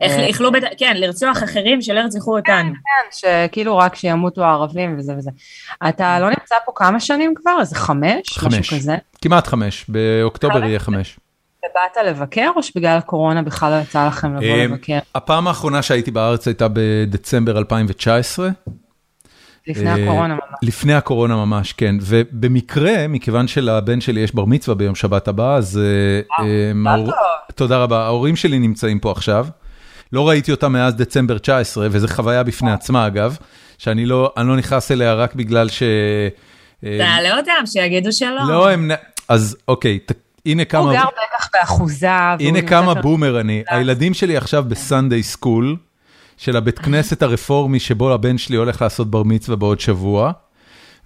איך 0.00 0.12
אה, 0.12 0.26
איכלו, 0.26 0.52
בד- 0.52 0.60
כן, 0.78 0.96
לרצוח 0.96 1.42
אחרים 1.44 1.82
שלא 1.82 2.00
ירצחו 2.00 2.36
אותנו. 2.38 2.72
כן, 2.72 3.18
שכאילו 3.46 3.76
רק 3.78 3.94
שימותו 3.94 4.44
הערבים 4.44 4.96
וזה 4.98 5.14
וזה. 5.18 5.30
אתה 5.88 6.20
לא 6.20 6.28
נמצא 6.28 6.54
פה 6.66 6.72
כמה 6.74 7.00
שנים 7.00 7.34
כבר? 7.36 7.56
איזה 7.60 7.76
חמש? 7.76 8.38
חמש. 8.38 8.54
משהו 8.54 8.76
כזה? 8.76 8.96
כמעט 9.22 9.46
חמש, 9.46 9.84
באוקטובר 9.88 10.64
יהיה 10.64 10.78
חמש. 10.78 11.18
ובאת 11.58 12.06
לבקר 12.06 12.50
או 12.56 12.62
שבגלל 12.62 12.98
הקורונה 12.98 13.42
בכלל 13.42 13.70
לא 13.72 13.82
יצא 13.82 14.06
לכם 14.06 14.36
לבוא 14.36 14.56
לבקר? 14.56 14.98
הפעם 15.14 15.48
האחרונה 15.48 15.82
שהייתי 15.82 16.10
בארץ 16.10 16.46
הייתה 16.48 16.66
בדצמבר 16.72 17.58
2019. 17.58 18.48
לפני 19.66 19.90
אה, 19.90 19.94
הקורונה 19.94 20.34
ממש. 20.34 20.58
לפני 20.62 20.94
הקורונה 20.94 21.36
ממש, 21.36 21.72
כן. 21.72 21.94
ובמקרה, 22.00 23.08
מכיוון 23.08 23.48
שלבן 23.48 24.00
שלי 24.00 24.20
יש 24.20 24.34
בר 24.34 24.44
מצווה 24.44 24.74
ביום 24.74 24.94
שבת 24.94 25.28
הבא, 25.28 25.56
אז... 25.56 25.80
אה, 26.40 26.44
אה. 26.44 26.96
תודה 27.54 27.78
רבה. 27.78 28.04
ההורים 28.04 28.36
שלי 28.36 28.58
נמצאים 28.58 28.98
פה 28.98 29.10
עכשיו. 29.10 29.46
לא 30.12 30.28
ראיתי 30.28 30.50
אותם 30.50 30.72
מאז 30.72 30.94
דצמבר 30.94 31.38
19, 31.38 31.88
וזו 31.90 32.08
חוויה 32.08 32.42
בפני 32.42 32.72
עצמה, 32.72 33.06
אגב, 33.06 33.36
שאני 33.78 34.06
לא 34.06 34.32
לא 34.36 34.56
נכנס 34.56 34.90
אליה 34.90 35.14
רק 35.14 35.34
בגלל 35.34 35.68
ש... 35.68 35.82
תעלה 36.80 37.38
אותם, 37.38 37.66
שיגידו 37.66 38.12
שלא. 38.12 38.48
לא, 38.48 38.70
הם... 38.70 38.90
אז 39.28 39.56
אוקיי, 39.68 39.98
הנה 40.46 40.64
כמה... 40.64 40.80
הוא 40.80 40.92
גר 40.92 41.04
בטח 41.04 41.48
באחוזה. 41.54 42.10
הנה 42.40 42.62
כמה 42.62 42.94
bummer 42.94 43.40
אני. 43.40 43.62
הילדים 43.68 44.14
שלי 44.14 44.36
עכשיו 44.36 44.64
ב 44.68 44.76
Sunday 44.76 45.22
school, 45.22 45.76
של 46.36 46.56
הבית 46.56 46.78
כנסת 46.78 47.22
הרפורמי 47.22 47.80
שבו 47.80 48.12
הבן 48.12 48.38
שלי 48.38 48.56
הולך 48.56 48.82
לעשות 48.82 49.10
בר 49.10 49.22
מצווה 49.22 49.56
בעוד 49.56 49.80
שבוע, 49.80 50.32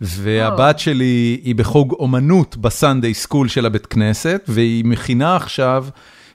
והבת 0.00 0.78
שלי 0.78 1.40
היא 1.44 1.54
בחוג 1.54 1.92
אומנות 1.92 2.56
ב 2.56 2.65
Sunday 2.65 3.14
school 3.14 3.48
של 3.48 3.66
הבית 3.66 3.86
כנסת, 3.86 4.42
והיא 4.48 4.84
מכינה 4.84 5.36
עכשיו 5.36 5.86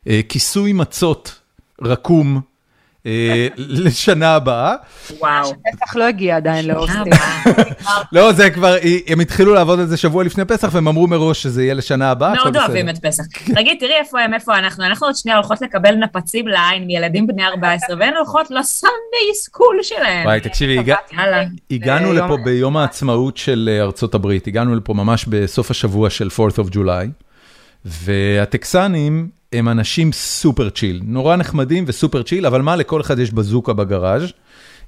אה, 0.08 0.22
כיסוי 0.30 0.74
מצות 0.74 1.40
רקום 1.82 2.42
לשנה 3.58 4.36
הבאה. 4.36 4.76
וואו. 5.20 5.54
פסח 5.54 5.96
לא 5.96 6.04
הגיע 6.04 6.36
עדיין 6.36 6.68
לאוסטין. 6.68 7.14
לא, 8.12 8.32
זה 8.34 8.50
כבר, 8.50 8.76
הם 9.08 9.20
התחילו 9.20 9.54
לעבוד 9.54 9.80
על 9.80 9.86
זה 9.86 9.98
שבוע 9.98 10.24
לפני 10.24 10.46
פסח, 10.46 10.70
והם 10.72 10.88
אמרו 10.88 11.08
מראש 11.08 11.44
שזה 11.44 11.64
יהיה 11.64 11.74
לשנה 11.74 12.12
הבאה, 12.12 12.34
מאוד. 12.34 12.58
אוהבים 12.58 12.90
את 12.90 12.98
פסח. 12.98 13.24
תגיד, 13.56 13.78
תראי 13.80 13.94
איפה 14.00 14.22
הם, 14.22 14.34
איפה 14.34 14.58
אנחנו. 14.58 14.86
אנחנו 14.86 15.08
עוד 15.08 15.16
שנייה 15.16 15.38
הולכות 15.38 15.62
לקבל 15.62 15.96
נפצים 15.96 16.48
לעין 16.48 16.84
מילדים 16.88 17.28
בני 17.28 17.46
14, 17.46 17.96
והן 18.00 18.14
הולכות 18.16 18.52
לסנדיי 18.52 19.34
סקול 19.34 19.80
שלהם. 19.82 20.26
וואי, 20.26 20.40
תקשיבי. 20.40 20.78
הגענו 21.72 22.10
ביום- 22.12 22.26
לפה 22.26 22.38
ביום 22.44 22.78
העצמאות 22.78 23.38
של 23.38 23.70
אה, 23.72 23.82
ארצות 23.84 24.16
הברית, 24.16 24.48
הגענו 24.48 24.76
לפה 24.76 24.94
ממש 24.94 25.26
בסוף 25.30 25.72
השבוע 25.72 26.10
של 26.10 26.28
4th 26.38 26.60
of 26.60 26.74
July, 26.76 27.08
והטקסנים 27.86 29.30
הם 29.54 29.70
אנשים 29.70 30.12
super 30.12 30.70
chill, 30.70 31.02
נורא 31.04 31.36
נחמדים 31.36 31.84
ו 31.88 31.94
super 31.94 32.24
chill, 32.24 32.46
אבל 32.46 32.62
מה, 32.62 32.76
לכל 32.76 33.02
אחד 33.02 33.20
יש 33.20 33.32
בזוקה 33.32 33.74
בגראז', 33.74 34.32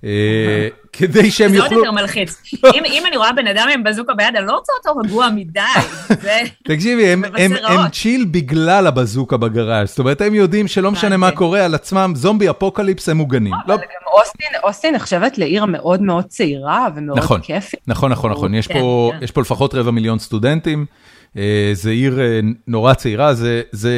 אה, 0.04 0.68
כדי 0.94 1.32
שהם 1.32 1.52
זה 1.52 1.58
עוד 1.58 1.64
יוכלו... 1.64 1.78
יותר 1.78 1.92
מלחיץ. 1.92 2.42
אם 2.74 3.06
אני 3.06 3.18
רואה 3.18 3.34
בן 3.34 3.48
אדם 3.48 3.68
עם 3.74 3.84
בזוקה 3.84 4.14
ביד, 4.14 4.36
אני 4.36 4.48
לא 4.48 4.56
רוצה 4.56 4.74
אותו 4.78 5.00
רגוע 5.00 5.30
מדי. 5.36 5.62
תקשיבי, 6.68 7.08
הם. 7.08 7.24
chill 7.92 8.26
בגלל 8.32 8.88
הבזוקה 8.88 9.38
בגראז', 9.38 9.90
זאת 9.90 10.00
אומרת, 10.00 10.22
הם 10.22 10.36
יודעים 10.36 10.68
שלא 10.68 10.92
משנה 10.92 11.18
מה. 11.18 11.32
קורה 11.32 11.66
על 11.66 11.76
עצמם, 11.76 12.14
zombie 12.16 12.50
apocalypse 12.50 13.10
הם 13.10 13.18
מוגנים. 13.18 13.54
לא, 13.68 13.74
אבל 13.74 13.84
גם 13.84 14.20
אוסטין, 14.20 14.48
אוסטין 14.64 14.96
נחשבת 14.96 15.38
לעיר 15.38 15.66
מאוד 15.66 16.02
מאוד 16.02 16.26
צעירה 16.26 16.88
ומאוד 16.96 17.18
נכון. 17.18 17.42
כיפית. 17.42 17.80
נכון, 17.88 18.12
נכון, 18.12 18.32
נכון, 18.32 18.54
יש 18.54 18.68
כן, 18.68 18.80
פה, 18.80 19.12
כן. 19.14 19.24
יש 19.24 19.32
פה 19.32 19.42
לפחות 19.42 19.76
רבע 19.76 19.92
מיליון 19.92 20.20
סטודנטים, 20.20 20.86
זה 21.74 21.90
עיר 21.90 22.20
אה, 22.20 22.40
נורא 22.68 22.94
צעירה, 22.94 23.34
זה, 23.34 23.62
זה, 23.72 23.92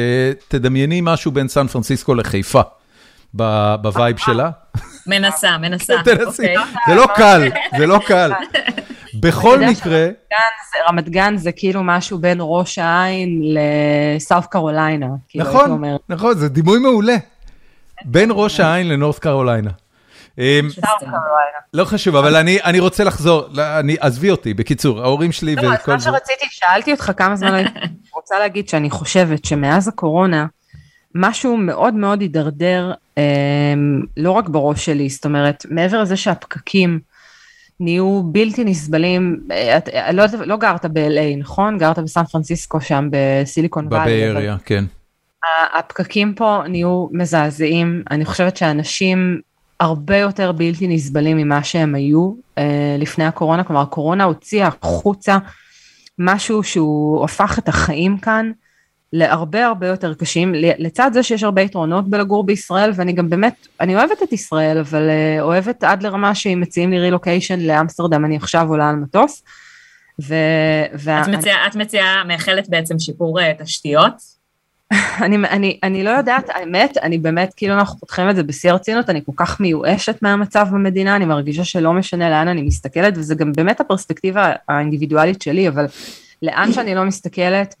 תדמייני 0.48 1.00
משהו 1.02 1.32
בין 1.32 1.48
סן 1.48 1.66
פרנסיסקו 1.66 2.14
לחיפה, 2.14 2.60
ב- 3.36 3.74
ב 3.82 3.89
vibe 3.89 4.16
שלה. 4.16 4.50
מנסה, 5.06 5.58
מנסה. 5.58 5.94
תנסי, 6.04 6.24
אוקיי. 6.56 6.56
זה 6.88 6.94
לא 6.94 7.06
קל, 7.16 7.48
זה 7.78 7.86
לא 7.86 7.98
קל. 8.06 8.30
בכל 9.22 9.58
מקרה, 9.60 10.06
גן 10.06 10.12
זה- 10.72 10.78
רמת 10.88 11.08
גן 11.08 11.36
זה 11.36 11.52
כאילו 11.52 11.80
משהו 11.84 12.18
בין 12.18 12.38
ראש 12.40 12.78
העין 12.78 13.42
לסאוף 14.16 14.46
קרוליינה. 14.46 15.06
כאילו, 15.28 15.44
נכון. 15.44 15.82
נכון, 16.08 16.38
זה 16.38 16.48
דימוי 16.48 16.78
מעולה. 16.78 17.16
בין 18.04 18.30
ראש 18.32 18.60
העין 18.60 18.88
לנורת 18.88 19.18
קרוליינה. 19.18 19.70
קרוליינה. 20.98 21.58
לא 21.74 21.84
חשוב, 21.84 22.16
אבל 22.16 22.36
אני, 22.36 22.58
אני 22.64 22.80
רוצה 22.80 23.04
לחזור, 23.04 23.44
לא, 23.50 23.78
אני, 23.78 23.96
עזבי 24.00 24.30
אותי, 24.30 24.54
בקיצור, 24.54 25.00
ההורים 25.00 25.32
שלי 25.32 25.54
לא, 25.54 25.62
אז 25.62 25.80
וכל 25.80 25.92
מה 25.92 25.98
זה. 25.98 26.04
שרציתי, 26.04 26.46
שאלתי 26.50 26.92
אותך 26.92 27.12
כמה 27.16 27.36
זמן, 27.36 27.54
אני 27.54 27.68
רוצה 28.14 28.38
להגיד 28.38 28.68
שאני 28.68 28.90
חושבת 28.90 29.44
שמאז 29.44 29.88
הקורונה, 29.88 30.46
משהו 31.14 31.56
מאוד 31.56 31.94
מאוד 31.94 32.20
הידרדר, 32.20 32.92
אה, 33.18 33.22
לא 34.16 34.30
רק 34.30 34.48
בראש 34.48 34.84
שלי, 34.84 35.08
זאת 35.08 35.24
אומרת, 35.24 35.66
מעבר 35.70 36.02
לזה 36.02 36.16
שהפקקים 36.16 37.00
נהיו 37.80 38.22
בלתי 38.24 38.64
נסבלים, 38.64 39.40
אה, 39.50 39.76
את, 39.76 39.88
אה, 39.88 40.12
לא, 40.12 40.24
לא 40.44 40.56
גרת 40.56 40.84
ב-LA, 40.84 41.38
נכון? 41.38 41.78
גרת 41.78 41.98
בסן 41.98 42.24
פרנסיסקו 42.24 42.80
שם 42.80 43.08
בסיליקון 43.10 43.86
וואלי. 43.86 44.30
בבאריה, 44.30 44.56
כן. 44.64 44.84
הפקקים 45.78 46.34
פה 46.34 46.62
נהיו 46.68 47.06
מזעזעים, 47.12 48.02
אני 48.10 48.24
חושבת 48.24 48.56
שאנשים 48.56 49.40
הרבה 49.80 50.16
יותר 50.16 50.52
בלתי 50.52 50.88
נסבלים 50.88 51.36
ממה 51.36 51.64
שהם 51.64 51.94
היו 51.94 52.32
אה, 52.58 52.96
לפני 52.98 53.24
הקורונה, 53.24 53.64
כלומר 53.64 53.82
הקורונה 53.82 54.24
הוציאה 54.24 54.68
החוצה 54.82 55.38
משהו 56.18 56.62
שהוא 56.62 57.24
הפך 57.24 57.58
את 57.58 57.68
החיים 57.68 58.18
כאן 58.18 58.50
להרבה 59.12 59.66
הרבה 59.66 59.86
יותר 59.86 60.14
קשים, 60.14 60.52
לצד 60.54 61.10
זה 61.14 61.22
שיש 61.22 61.42
הרבה 61.42 61.62
יתרונות 61.62 62.08
בלגור 62.10 62.44
בישראל, 62.44 62.92
ואני 62.94 63.12
גם 63.12 63.30
באמת, 63.30 63.66
אני 63.80 63.96
אוהבת 63.96 64.22
את 64.22 64.32
ישראל, 64.32 64.78
אבל 64.78 65.08
אה, 65.08 65.42
אוהבת 65.42 65.84
עד 65.84 66.02
לרמה 66.02 66.34
שאם 66.34 66.60
מציעים 66.60 66.90
לי 66.90 66.98
רילוקיישן 66.98 67.60
לאמסטרדם, 67.60 68.24
אני 68.24 68.36
עכשיו 68.36 68.68
עולה 68.68 68.90
על 68.90 68.96
מטוס. 68.96 69.42
ו... 70.22 70.34
וה... 70.94 71.22
את 71.22 71.28
מציעה, 71.28 71.66
את 71.66 71.76
מציעה, 71.76 72.24
מאחלת 72.24 72.68
בעצם 72.68 72.98
שיפור 72.98 73.40
אה, 73.40 73.52
תשתיות? 73.58 74.39
אני, 75.24 75.36
אני, 75.36 75.78
אני 75.82 76.04
לא 76.04 76.10
יודעת, 76.10 76.44
האמת, 76.48 76.98
אני 77.02 77.18
באמת, 77.18 77.54
כאילו 77.56 77.74
אנחנו 77.74 77.98
פותחים 77.98 78.30
את 78.30 78.36
זה 78.36 78.42
בשיא 78.42 78.70
הרצינות, 78.70 79.10
אני 79.10 79.20
כל 79.26 79.32
כך 79.36 79.60
מיואשת 79.60 80.22
מהמצב 80.22 80.66
במדינה, 80.72 81.16
אני 81.16 81.24
מרגישה 81.24 81.64
שלא 81.64 81.92
משנה 81.92 82.30
לאן 82.30 82.48
אני 82.48 82.62
מסתכלת, 82.62 83.14
וזה 83.16 83.34
גם 83.34 83.52
באמת 83.52 83.80
הפרספקטיבה 83.80 84.52
האינדיבידואלית 84.68 85.42
שלי, 85.42 85.68
אבל 85.68 85.86
לאן 86.42 86.72
שאני 86.72 86.94
לא 86.94 87.04
מסתכלת, 87.04 87.74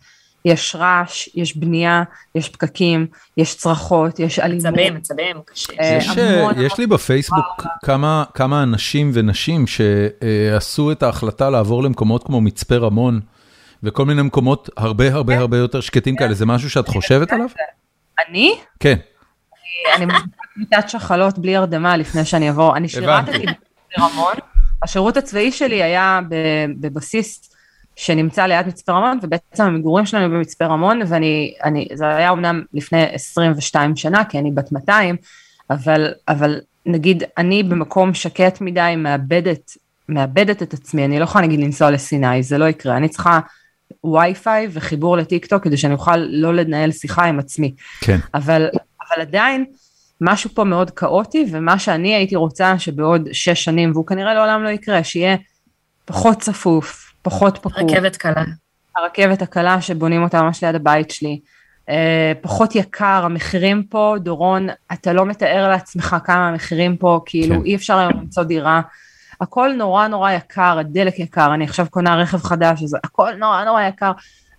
יש 0.44 0.76
רעש, 0.78 1.28
יש 1.34 1.56
בנייה, 1.56 2.02
יש 2.34 2.48
פקקים, 2.48 3.06
יש 3.36 3.56
צרחות, 3.56 4.18
יש 4.18 4.38
אלימות. 4.38 4.66
מצבים, 4.66 4.94
מצבים, 4.94 5.36
קשה. 5.44 5.72
אה, 5.80 5.96
יש, 5.98 6.08
המון, 6.08 6.54
יש 6.60 6.78
לי 6.78 6.86
בפייסבוק 6.86 7.66
כמה, 7.84 8.24
כמה 8.34 8.62
אנשים 8.62 9.10
ונשים 9.14 9.64
שעשו 9.66 10.92
את 10.92 11.02
ההחלטה 11.02 11.50
לעבור 11.50 11.82
למקומות 11.82 12.24
כמו 12.24 12.40
מצפה 12.40 12.76
רמון. 12.76 13.20
וכל 13.82 14.04
מיני 14.04 14.22
מקומות 14.22 14.70
הרבה 14.76 15.14
הרבה 15.14 15.38
הרבה 15.38 15.56
יותר 15.56 15.80
שקטים 15.80 16.16
כאלה, 16.16 16.34
זה 16.34 16.46
משהו 16.46 16.70
שאת 16.70 16.88
חושבת 16.88 17.32
עליו? 17.32 17.46
אני? 18.28 18.58
כן. 18.80 18.96
אני 19.96 20.06
מיטת 20.56 20.88
שחלות 20.88 21.38
בלי 21.38 21.56
הרדמה 21.56 21.96
לפני 21.96 22.24
שאני 22.24 22.48
אעבור, 22.48 22.76
אני 22.76 22.88
שירתתי 22.88 23.44
ברמון, 23.98 24.34
השירות 24.82 25.16
הצבאי 25.16 25.52
שלי 25.52 25.82
היה 25.82 26.20
בבסיס 26.80 27.50
שנמצא 27.96 28.46
ליד 28.46 28.66
מצפה 28.66 28.92
רמון, 28.92 29.18
ובעצם 29.22 29.64
המגורים 29.64 30.06
שלנו 30.06 30.34
במצפה 30.34 30.64
רמון, 30.64 31.00
ואני, 31.06 31.54
אני, 31.64 31.88
זה 31.94 32.16
היה 32.16 32.30
אמנם 32.30 32.62
לפני 32.74 33.02
22 33.02 33.96
שנה, 33.96 34.24
כי 34.24 34.38
אני 34.38 34.50
בת 34.50 34.72
200, 34.72 35.16
אבל, 35.70 36.12
אבל 36.28 36.60
נגיד 36.86 37.22
אני 37.38 37.62
במקום 37.62 38.14
שקט 38.14 38.60
מדי 38.60 38.94
מאבדת, 38.96 39.70
מאבדת 40.08 40.62
את 40.62 40.74
עצמי, 40.74 41.04
אני 41.04 41.18
לא 41.18 41.24
יכולה 41.24 41.46
נגיד 41.46 41.60
לנסוע 41.60 41.90
לסיני, 41.90 42.42
זה 42.42 42.58
לא 42.58 42.64
יקרה, 42.64 42.96
אני 42.96 43.08
צריכה 43.08 43.40
וי-פיי 44.04 44.68
וחיבור 44.70 45.16
לטיק 45.16 45.46
טוק 45.46 45.64
כדי 45.64 45.76
שאני 45.76 45.94
אוכל 45.94 46.16
לא 46.16 46.54
לנהל 46.54 46.92
שיחה 46.92 47.24
עם 47.24 47.38
עצמי. 47.38 47.74
כן. 48.00 48.18
אבל, 48.34 48.68
אבל 49.08 49.22
עדיין 49.22 49.64
משהו 50.20 50.50
פה 50.54 50.64
מאוד 50.64 50.90
כאוטי 50.90 51.46
ומה 51.50 51.78
שאני 51.78 52.14
הייתי 52.14 52.36
רוצה 52.36 52.78
שבעוד 52.78 53.28
שש 53.32 53.64
שנים 53.64 53.92
והוא 53.92 54.06
כנראה 54.06 54.34
לעולם 54.34 54.62
לא 54.62 54.68
יקרה 54.68 55.04
שיהיה 55.04 55.36
פחות 56.04 56.38
צפוף 56.38 57.12
פחות 57.22 57.58
פקור. 57.58 57.90
רכבת 57.90 58.16
קלה. 58.16 58.44
הרכבת 58.96 59.42
הקלה 59.42 59.80
שבונים 59.80 60.22
אותה 60.22 60.42
ממש 60.42 60.64
ליד 60.64 60.74
הבית 60.74 61.10
שלי. 61.10 61.40
אה, 61.88 62.32
פחות 62.40 62.74
יקר 62.74 63.22
המחירים 63.24 63.82
פה 63.82 64.14
דורון 64.18 64.68
אתה 64.92 65.12
לא 65.12 65.26
מתאר 65.26 65.68
לעצמך 65.68 66.16
כמה 66.24 66.48
המחירים 66.48 66.96
פה 66.96 67.20
כאילו 67.26 67.54
כן. 67.54 67.64
אי 67.64 67.74
אפשר 67.74 67.98
היום 67.98 68.12
למצוא 68.12 68.42
דירה. 68.42 68.80
הכל 69.40 69.72
נורא 69.76 70.08
נורא 70.08 70.32
יקר, 70.32 70.78
הדלק 70.78 71.18
יקר, 71.18 71.54
אני 71.54 71.64
עכשיו 71.64 71.86
קונה 71.90 72.16
רכב 72.16 72.42
חדש, 72.42 72.82
אז 72.82 72.96
הכל 73.04 73.32
נורא 73.34 73.64
נורא 73.64 73.82
יקר. 73.82 74.12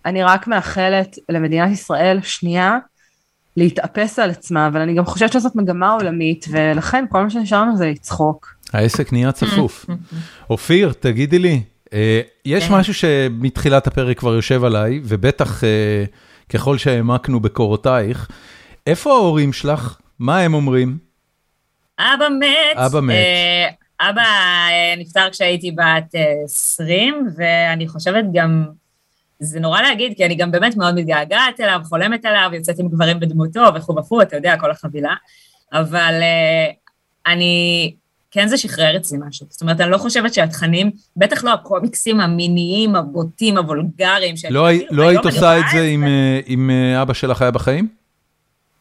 אני 0.06 0.24
רק 0.24 0.48
מאחלת 0.48 1.16
למדינת 1.30 1.72
ישראל 1.72 2.20
שנייה 2.24 2.78
להתאפס 3.58 4.20
על 4.20 4.30
עצמה, 4.30 4.68
אבל 4.68 4.82
אני 4.82 4.94
גם 4.94 5.06
חושבת 5.06 5.34
שזאת 5.34 5.56
מגמה 5.56 5.92
עולמית, 5.92 6.46
ולכן 6.50 7.06
כל 7.10 7.24
מה 7.24 7.30
שנשאר 7.30 7.62
לנו 7.62 7.78
זה 7.78 7.88
לצחוק. 7.88 8.56
העסק 8.74 9.14
נהיה 9.14 9.32
צפוף. 9.32 9.86
אופיר, 10.50 10.94
תגידי 11.00 11.40
לי, 11.40 11.64
אה, 11.94 12.22
יש 12.46 12.68
כן. 12.68 12.74
משהו 12.74 12.94
שמתחילת 12.94 13.88
הפרק 13.88 14.20
כבר 14.20 14.34
יושב 14.34 14.64
עליי, 14.64 15.02
ובטח 15.04 15.64
אה, 15.64 16.04
ככל 16.50 16.78
שהעמקנו 16.78 17.40
בקורותייך, 17.40 18.28
איפה 18.88 19.12
ההורים 19.12 19.54
שלך? 19.54 19.98
מה 20.20 20.40
הם 20.40 20.54
אומרים? 20.54 20.98
אבא 22.00 22.30
מת. 22.40 22.78
אבא 22.78 23.02
מת. 23.02 23.16
אה, 24.02 24.10
אבא 24.10 24.22
אה, 24.22 24.96
נפטר 24.98 25.30
כשהייתי 25.32 25.72
בת 25.72 26.16
20, 26.44 27.14
אה, 27.14 27.20
ואני 27.38 27.88
חושבת 27.88 28.26
גם, 28.34 28.66
זה 29.40 29.60
נורא 29.60 29.82
להגיד, 29.82 30.14
כי 30.18 30.26
אני 30.26 30.36
גם 30.36 30.52
באמת 30.52 30.78
מאוד 30.78 30.96
מתגעגעת 30.96 31.60
אליו, 31.60 31.80
חולמת 31.84 32.26
עליו, 32.26 32.50
יוצאת 32.54 32.80
עם 32.80 32.88
גברים 32.88 33.20
בדמותו 33.20 33.62
וכו' 33.76 33.96
וכו', 33.96 34.22
אתה 34.22 34.36
יודע, 34.36 34.58
כל 34.60 34.72
החבילה. 34.72 35.14
אבל 35.74 36.14
uh, 36.22 37.32
אני, 37.32 37.94
כן 38.32 38.48
זה 38.48 38.58
שחרר 38.58 38.98
אצלי 38.98 39.18
משהו. 39.28 39.48
זאת 39.50 39.62
אומרת, 39.62 39.82
אני 39.82 39.92
לא 39.92 39.98
חושבת 39.98 40.34
שהתכנים, 40.34 40.92
בטח 41.18 41.44
לא 41.44 41.54
הקומיקסים 41.54 42.20
המיניים, 42.20 42.96
הבוטים, 42.96 43.58
הוולגריים, 43.58 44.36
לא, 44.50 44.68
לא 44.92 45.10
היית 45.10 45.26
עושה 45.26 45.60
את 45.60 45.64
זה 45.72 45.84
אם, 45.84 46.04
אם 46.48 46.70
אבא 47.02 47.14
שלך 47.14 47.42
היה 47.42 47.52
בחיים? 47.52 47.88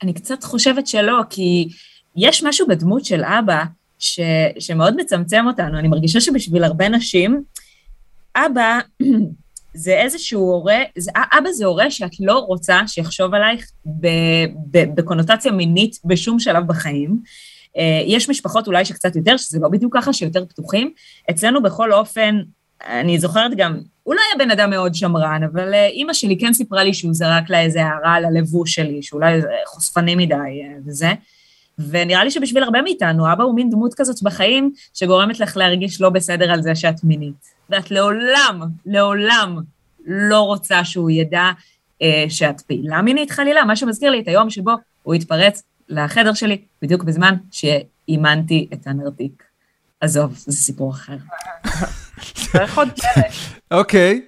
אני 0.03 0.13
קצת 0.13 0.45
חושבת 0.45 0.87
שלא, 0.87 1.21
כי 1.31 1.69
יש 2.17 2.43
משהו 2.43 2.67
בדמות 2.67 3.05
של 3.05 3.25
אבא, 3.25 3.65
ש, 4.01 4.21
שמאוד 4.59 4.97
מצמצם 4.97 5.45
אותנו. 5.47 5.79
אני 5.79 5.89
מרגישה 5.89 6.21
שבשביל 6.21 6.65
הרבה 6.65 6.89
נשים, 6.89 7.43
אבא 8.37 8.79
זה 9.75 9.93
איזשהו 9.93 10.41
הורה, 10.41 10.79
זה, 10.99 11.11
אבא 11.39 11.53
זה 11.53 11.67
הורה 11.67 11.91
שאת 11.91 12.21
לא 12.21 12.39
רוצה 12.39 12.81
שיחשוב 12.87 13.35
עלייך 13.35 13.71
ב, 14.01 14.07
ב, 14.71 14.85
בקונוטציה 14.95 15.53
מינית 15.53 15.97
בשום 16.05 16.39
שלב 16.39 16.67
בחיים. 16.67 17.19
אה, 17.77 18.03
יש 18.07 18.31
משפחות 18.31 18.67
אולי 18.67 18.85
שקצת 18.85 19.17
יותר, 19.17 19.37
שזה 19.37 19.59
לא 19.61 19.69
בדיוק 19.69 19.97
ככה, 19.97 20.13
שיותר 20.13 20.45
פתוחים. 20.45 20.93
אצלנו 21.31 21.63
בכל 21.63 21.93
אופן, 21.93 22.41
אני 22.87 23.19
זוכרת 23.19 23.51
גם, 23.57 23.81
הוא 24.03 24.15
לא 24.15 24.21
היה 24.21 24.45
בן 24.45 24.51
אדם 24.51 24.71
מאוד 24.71 24.95
שמרן, 24.95 25.43
אבל 25.53 25.75
אה, 25.75 25.87
אימא 25.87 26.13
שלי 26.13 26.39
כן 26.39 26.53
סיפרה 26.53 26.85
לי 26.85 26.95
שהוא 26.95 27.15
זרק 27.15 27.51
לה 27.51 27.61
איזה 27.61 27.85
הערה 27.85 28.15
על 28.15 28.25
הלבוש 28.25 28.75
שלי, 28.75 29.03
שאולי 29.03 29.41
חושפני 29.67 30.15
מדי 30.15 30.35
אה, 30.35 30.79
וזה. 30.87 31.13
ונראה 31.89 32.25
לי 32.25 32.31
שבשביל 32.31 32.63
הרבה 32.63 32.83
מאיתנו, 32.83 33.33
אבא 33.33 33.45
הוא 33.45 33.55
מין 33.55 33.71
דמות 33.71 33.95
כזאת 33.95 34.23
בחיים, 34.23 34.73
שגורמת 34.95 35.41
לך 35.41 35.57
להרגיש 35.57 36.01
לא 36.01 36.11
בסדר 36.11 36.53
על 36.53 36.63
זה 36.63 36.75
שאת 36.75 37.05
מינית. 37.05 37.55
ואת 37.71 37.91
לעולם, 37.91 38.61
לעולם 38.87 39.61
לא 40.07 40.41
רוצה 40.41 40.85
שהוא 40.85 41.11
ידע 41.11 41.51
אה, 42.03 42.25
שאת 42.29 42.61
פעילה 42.61 43.03
מינית 43.03 43.31
חלילה, 43.31 43.65
מה 43.65 43.77
שמזכיר 43.77 44.11
לי 44.11 44.21
את 44.21 44.29
היום 44.29 44.51
שבו 44.51 44.73
הוא 45.03 45.15
התפרץ 45.15 45.63
לחדר 45.89 46.35
שלי, 46.35 46.59
בדיוק 46.83 47.03
בזמן 47.03 47.35
שאימנתי 47.51 48.69
את 48.73 48.87
הנרתיק. 48.87 49.43
עזוב, 50.01 50.35
זה 50.37 50.53
סיפור 50.53 50.91
אחר. 50.91 51.17
צריך 52.53 52.79
עוד 52.79 52.89
פרק. 52.89 53.27
אוקיי, 53.71 54.21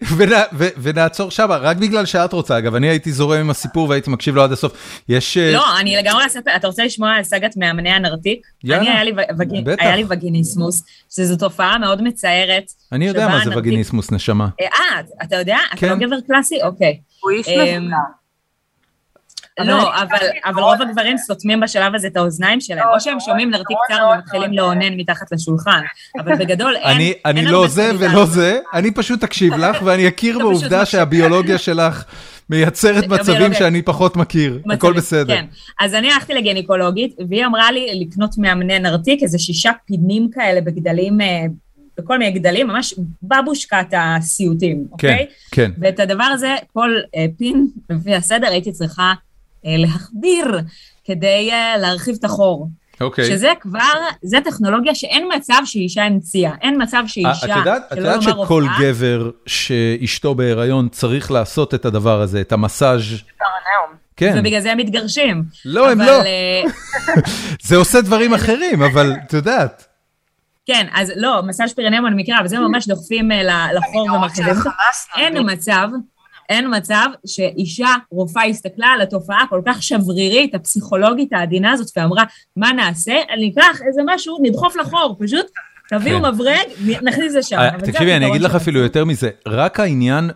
ונעצור 0.83 1.31
שם, 1.31 1.49
רק 1.51 1.77
בגלל 1.77 2.07
שאת 2.07 2.33
רוצה, 2.33 2.59
אגב, 2.59 2.75
אני 2.75 2.89
הייתי 2.89 3.13
זורם 3.13 3.41
עם 3.41 3.51
הסיפור 3.51 3.89
והייתי 3.89 4.11
מקשיב 4.11 4.35
לו 4.35 4.43
עד 4.43 4.53
הסוף. 4.53 5.03
יש... 5.09 5.37
אה, 5.39 5.53
לא, 5.53 5.81
אני 5.81 5.97
לגמרי 5.97 6.27
אספר, 6.27 6.57
אתה 6.57 6.67
רוצה 6.67 6.85
לשמוע 6.85 7.11
על 7.11 7.23
סאגת 7.23 7.57
מאמני 7.57 7.91
הנרתיק? 7.91 8.47
יאללה, 8.65 9.11
בטח. 9.65 9.83
היה 9.83 9.97
לי 9.97 10.05
וגיניסמוס, 10.09 10.83
שזו 11.11 11.37
תופעה 11.37 11.79
מאוד 11.79 12.03
מצערת. 12.03 12.73
אני 12.93 13.07
יודע 13.07 13.29
מה 13.29 13.45
זה 13.45 13.59
וגיניסמוס, 13.59 14.13
נשמה. 14.13 14.49
אה, 14.61 15.01
אתה 15.23 15.37
יודע? 15.37 15.57
אתה 15.75 15.87
לא 15.87 15.93
כן. 15.95 15.99
גבר 15.99 16.17
קלאסי? 16.27 16.63
אוקיי. 16.63 17.01
הוא 17.21 17.31
איש 17.31 17.49
אמ, 17.49 17.83
מבוגר. 17.83 17.97
לא, 19.65 19.91
אבל 20.45 20.63
רוב 20.63 20.83
הגברים 20.83 21.19
סותמים 21.19 21.61
בשלב 21.61 21.95
הזה 21.95 22.07
את 22.07 22.17
האוזניים 22.17 22.61
שלהם, 22.61 22.89
או 22.95 23.01
שהם 23.01 23.21
שומעים 23.21 23.51
נרתיק 23.51 23.77
קצר 23.87 24.09
ומתחילים 24.15 24.53
לאונן 24.53 24.95
מתחת 24.97 25.33
לשולחן, 25.33 25.81
אבל 26.19 26.37
בגדול 26.37 26.77
אין... 26.77 27.13
אני 27.25 27.45
לא 27.45 27.67
זה 27.69 27.91
ולא 27.99 28.25
זה, 28.25 28.59
אני 28.75 28.91
פשוט 28.91 29.25
אקשיב 29.25 29.55
לך 29.55 29.77
ואני 29.85 30.09
אכיר 30.09 30.39
בעובדה 30.39 30.87
שהביולוגיה 30.87 31.59
שלך 31.67 32.05
מייצרת 32.51 33.07
מצבים 33.09 33.55
שאני 33.55 33.83
פחות 33.83 34.17
מכיר, 34.17 34.61
הכל 34.71 34.93
בסדר. 34.93 35.35
כן, 35.35 35.45
אז 35.81 35.95
אני 35.95 36.13
הלכתי 36.13 36.35
לגניקולוגית, 36.35 37.17
והיא 37.29 37.47
אמרה 37.47 37.73
לי 37.73 38.01
לקנות 38.01 38.39
מאמני 38.39 38.79
נרתיק, 38.79 39.23
איזה 39.23 39.39
שישה 39.39 39.71
פינים 39.87 40.31
כאלה 40.31 40.61
בגדלים 40.61 41.21
אה, 41.21 41.45
בכל 41.99 42.19
מיני 42.19 42.31
גדלים, 42.31 42.67
ממש 42.67 42.95
בבושקת 43.23 43.87
הסיוטים, 43.93 44.85
אוקיי? 44.93 45.17
כן, 45.19 45.25
כן. 45.51 45.71
ואת 45.79 46.01
הדבר 46.01 46.25
הזה, 46.25 46.55
כל 46.73 46.91
אה, 47.17 47.27
פין, 47.39 47.67
לפי 47.91 48.15
הסדר, 48.15 48.47
הייתי 48.47 48.73
צריכה 48.73 49.13
להחדיר 49.65 50.61
כדי 51.05 51.49
אה, 51.53 51.77
להרחיב 51.79 52.17
את 52.19 52.25
החור. 52.25 52.69
אוקיי. 53.01 53.25
שזה 53.25 53.53
כבר, 53.61 53.79
זה 54.23 54.39
טכנולוגיה 54.45 54.95
שאין 54.95 55.29
מצב 55.37 55.63
שאישה 55.65 56.03
המציאה, 56.03 56.53
אין 56.61 56.83
מצב 56.83 57.03
שאישה, 57.07 57.53
את 57.53 57.57
יודעת, 57.57 57.93
את 57.93 57.97
יודעת 57.97 58.23
שכל 58.23 58.65
גבר 58.81 59.31
שאשתו 59.47 60.35
בהיריון 60.35 60.89
צריך 60.89 61.31
לעשות 61.31 61.75
את 61.75 61.85
הדבר 61.85 62.21
הזה, 62.21 62.41
את 62.41 62.53
המסאז' 62.53 63.03
כן. 64.17 64.35
ובגלל 64.39 64.61
זה 64.61 64.73
הם 64.73 64.79
מתגרשים. 64.79 65.45
לא, 65.65 65.91
הם 65.91 66.01
לא. 66.01 66.23
זה 67.69 67.77
עושה 67.77 68.01
דברים 68.01 68.35
אחרים, 68.35 68.83
אבל 68.83 69.13
את 69.27 69.33
יודעת. 69.33 69.87
כן, 70.67 70.87
אז 70.95 71.13
לא, 71.17 71.43
מסאז' 71.43 71.75
פירנאום 71.75 72.07
אני 72.07 72.23
מכירה, 72.23 72.41
אבל 72.41 72.49
זה 72.49 72.59
ממש 72.59 72.89
דוחפים 72.89 73.31
לחור 73.75 74.03
ומרחיבים. 74.15 74.55
אין 75.17 75.53
מצב 75.53 75.89
אין 76.49 76.77
מצב 76.77 77.07
שאישה, 77.27 77.89
רופאה, 78.11 78.45
הסתכלה 78.45 78.87
על 78.87 79.01
התופעה 79.01 79.45
כל 79.51 79.61
כך 79.67 79.83
שברירית, 79.83 80.55
הפסיכולוגית 80.55 81.33
העדינה 81.33 81.73
הזאת, 81.73 81.91
ואמרה, 81.97 82.25
מה 82.57 82.73
נעשה? 82.73 83.15
אני 83.31 83.53
אקח 83.55 83.79
איזה 83.87 84.01
משהו, 84.07 84.39
נדחוף 84.43 84.77
לחור, 84.77 85.17
פשוט 85.21 85.47
תביאו 85.89 86.19
כן. 86.19 86.27
מברג, 86.29 86.97
נכניס 87.03 87.35
לשם. 87.35 87.59
אה, 87.59 87.71
תקשיבי, 87.79 88.17
אני 88.17 88.27
אגיד 88.27 88.41
לך 88.41 88.55
אפילו 88.55 88.81
יותר 88.81 89.05
מזה, 89.05 89.31
רק 89.47 89.81
העניין, 89.81 90.31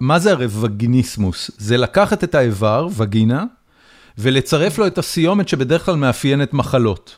מה 0.00 0.18
זה 0.18 0.30
הרי 0.30 0.46
וגיניסמוס? 0.60 1.50
זה 1.58 1.76
לקחת 1.76 2.24
את 2.24 2.34
האיבר, 2.34 2.88
וגינה, 2.96 3.44
ולצרף 4.18 4.78
לו 4.78 4.86
את 4.86 4.98
הסיומת 4.98 5.48
שבדרך 5.48 5.84
כלל 5.84 5.96
מאפיינת 5.96 6.54
מחלות. 6.54 7.16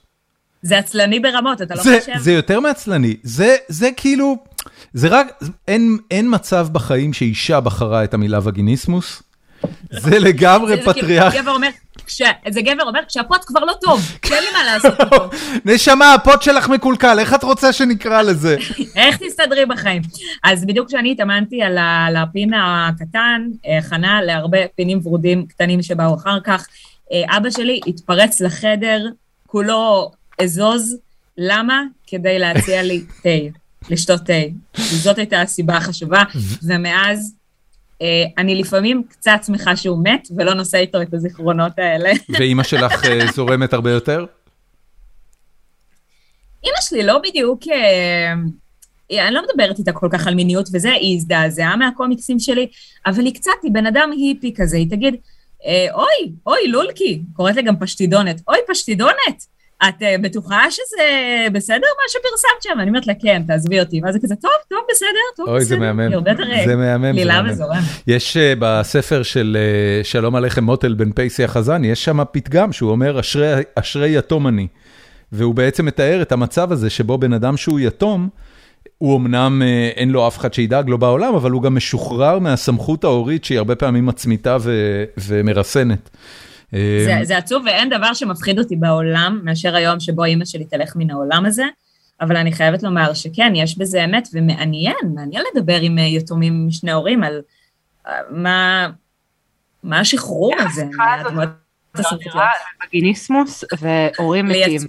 זה 0.63 0.79
עצלני 0.79 1.21
ברמות, 1.21 1.63
אתה 1.63 1.75
לא 1.75 1.81
חושב? 1.81 2.19
זה 2.19 2.33
יותר 2.33 2.61
מעצלני, 2.61 3.17
זה 3.69 3.91
כאילו... 3.97 4.48
זה 4.93 5.09
רק, 5.09 5.27
אין, 5.69 5.99
אין 6.11 6.35
מצב 6.35 6.69
בחיים 6.73 7.13
שאישה 7.13 7.61
בחרה 7.61 8.05
את 8.05 8.15
המילה 8.15 8.39
וגיניסמוס. 8.43 9.23
זה 9.91 10.19
לגמרי 10.29 10.77
זה- 10.77 10.83
זה 10.85 10.93
פטריארך. 10.93 11.35
גבר 11.35 11.51
אומר, 11.51 11.69
כשהפוט 13.09 13.41
כבר 13.47 13.61
לא 13.61 13.73
טוב, 13.81 14.01
אין 14.33 14.43
לי 14.45 14.51
מה 14.53 14.65
לעשות 14.65 15.01
איתו. 15.01 15.31
נשמה, 15.75 16.15
הפוט 16.15 16.43
שלך 16.43 16.69
מקולקל, 16.69 17.19
איך 17.19 17.35
את 17.35 17.43
רוצה 17.45 17.73
שנקרא 17.73 18.23
לזה? 18.23 18.57
איך 18.97 19.17
תסתדרי 19.17 19.67
בחיים? 19.67 20.03
אז 20.45 20.65
בדיוק 20.65 20.89
כשאני 20.89 21.13
התאמנתי 21.13 21.63
על 21.63 22.17
הפין 22.17 22.51
הקטן, 22.55 23.43
אה, 23.67 23.79
הכנה 23.79 24.23
להרבה 24.23 24.59
פינים 24.77 25.01
ורודים 25.05 25.47
קטנים 25.47 25.83
שבאו 25.83 26.15
אחר 26.15 26.41
כך, 26.45 26.67
אה, 27.13 27.37
אבא 27.37 27.51
שלי 27.51 27.81
התפרץ 27.87 28.41
לחדר, 28.41 29.07
כולו 29.47 30.11
אזוז, 30.43 30.97
למה? 31.39 31.83
כדי 32.07 32.39
להציע 32.39 32.83
לי 32.83 33.01
תה, 33.23 33.29
לשתות 33.91 34.21
תה. 34.27 34.33
זאת 34.77 35.19
הייתה 35.19 35.41
הסיבה 35.41 35.77
החשובה, 35.77 36.23
ומאז 36.63 37.35
אה, 38.03 38.25
אני 38.39 38.55
לפעמים 38.55 39.03
קצת 39.09 39.41
שמחה 39.47 39.77
שהוא 39.77 39.99
מת, 40.05 40.29
ולא 40.37 40.55
נושא 40.55 40.79
איתו 40.79 41.03
את 41.03 41.15
הזיכרונות 41.15 41.73
האלה. 41.79 42.11
ואימא 42.39 42.63
שלך 42.63 43.05
אה, 43.05 43.27
זורמת 43.35 43.73
הרבה 43.73 43.91
יותר? 43.91 44.25
אימא 46.65 46.81
שלי 46.81 47.03
לא 47.03 47.19
בדיוק, 47.19 47.63
אה, 47.73 48.33
אני 49.27 49.35
לא 49.35 49.43
מדברת 49.49 49.79
איתה 49.79 49.93
כל 49.93 50.09
כך 50.13 50.27
על 50.27 50.35
מיניות 50.35 50.69
וזה, 50.73 50.93
היא 50.93 51.17
הזדעזעה 51.17 51.77
מהקומיקסים 51.77 52.39
שלי, 52.39 52.67
אבל 53.07 53.25
היא 53.25 53.35
קצת, 53.35 53.53
היא 53.63 53.73
בן 53.73 53.87
אדם 53.87 54.11
היפי 54.17 54.55
כזה, 54.57 54.77
היא 54.77 54.91
תגיד, 54.91 55.15
אוי, 55.93 56.33
אוי, 56.47 56.69
לולקי, 56.69 57.23
קוראת 57.33 57.57
לי 57.57 57.63
גם 57.63 57.77
פשטידונת, 57.77 58.41
אוי, 58.49 58.59
פשטידונת, 58.69 59.47
את 59.89 60.03
אה, 60.03 60.15
בטוחה 60.23 60.71
שזה 60.71 61.03
בסדר 61.53 61.77
מה 61.77 62.03
שפרסמת 62.09 62.63
שם? 62.63 62.81
אני 62.81 62.89
אומרת 62.89 63.07
לה, 63.07 63.13
כן, 63.23 63.43
תעזבי 63.47 63.81
אותי. 63.81 64.01
ואז 64.05 64.15
זה 64.15 64.21
כזה, 64.23 64.35
טוב, 64.37 64.51
טוב, 64.71 64.79
בסדר, 64.91 65.09
טוב, 65.37 65.49
אוי, 65.49 65.65
זה 65.65 65.77
בסדר. 65.77 65.79
מהמם. 65.87 66.01
היא 66.01 66.15
הרבה 66.15 66.31
יותר 66.31 66.43
אה, 66.53 66.63
זה 66.67 66.77
מהמם, 66.77 67.19
זה 67.19 67.25
מהמם. 67.25 67.51
וזורם. 67.51 67.81
יש 68.07 68.37
אה, 68.37 68.53
בספר 68.59 69.23
של 69.23 69.57
שלום 70.03 70.35
עליכם 70.37 70.65
מוטל 70.65 70.95
בן 70.95 71.13
פייסי 71.13 71.45
החזן, 71.45 71.85
יש 71.85 72.05
שם 72.05 72.19
פתגם 72.33 72.73
שהוא 72.73 72.91
אומר, 72.91 73.21
"אשרי- 73.21 73.63
אשרי 73.75 74.19
יתום 74.19 74.49
אני. 74.49 74.67
והוא 75.33 75.55
בעצם 75.55 75.87
מתאר 75.87 76.23
את 76.23 76.33
המצב 76.33 76.73
הזה 76.73 76.91
שבו 76.91 77.19
בן 77.19 77.33
אדם 77.33 77.57
שהוא 77.57 77.81
יתום, 77.81 78.29
הוא 78.99 79.17
אמנם 79.17 79.63
אין 79.97 80.11
לו 80.11 80.29
אף 80.29 80.39
אחד 80.39 80.55
שידאג 80.55 80.89
לו 80.89 80.99
בעולם, 80.99 81.35
אבל 81.35 81.51
הוא 81.51 81.63
גם 81.63 81.75
משוחרר 81.75 82.39
מהסמכות 82.39 83.05
ההורית 83.05 83.45
שהיא 83.45 83.59
הרבה 83.59 83.75
פעמים 83.75 84.07
מצמיתה 84.07 84.57
ו- 84.61 85.05
ומרסנת. 85.19 86.11
אה, 86.75 87.03
זה, 87.05 87.25
זה 87.25 87.39
עצוב, 87.39 87.63
ואין 87.67 87.89
דבר 87.89 88.15
שמפחיד 88.15 88.59
אותי 88.59 88.77
בעולם 88.77 89.41
מאשר 89.45 89.77
היום 89.77 90.01
שבו 90.01 90.25
אימא 90.25 90.45
שלי 90.45 90.65
תלך 90.65 90.97
מן 90.97 91.11
העולם 91.11 91.47
הזה, 91.47 91.65
אבל 92.21 92.37
אני 92.37 92.53
חייבת 92.53 92.83
לומר 92.83 93.15
שכן, 93.15 93.53
יש 93.57 93.79
בזה 93.79 94.05
אמת, 94.05 94.29
ומעניין, 94.33 94.97
מעניין 95.15 95.43
לדבר 95.55 95.79
עם 95.81 95.99
אה, 95.99 96.03
יתומים 96.03 96.67
משני 96.69 96.93
הורים 96.93 97.23
על 97.23 97.41
אה, 98.07 98.13
מה, 98.31 98.89
מה 99.83 100.01
השחרור 100.01 100.55
הזה. 100.59 100.85
נראה 100.85 102.47
וגיניסמוס 102.87 103.65
והורים 103.81 104.47
מתים. 104.47 104.81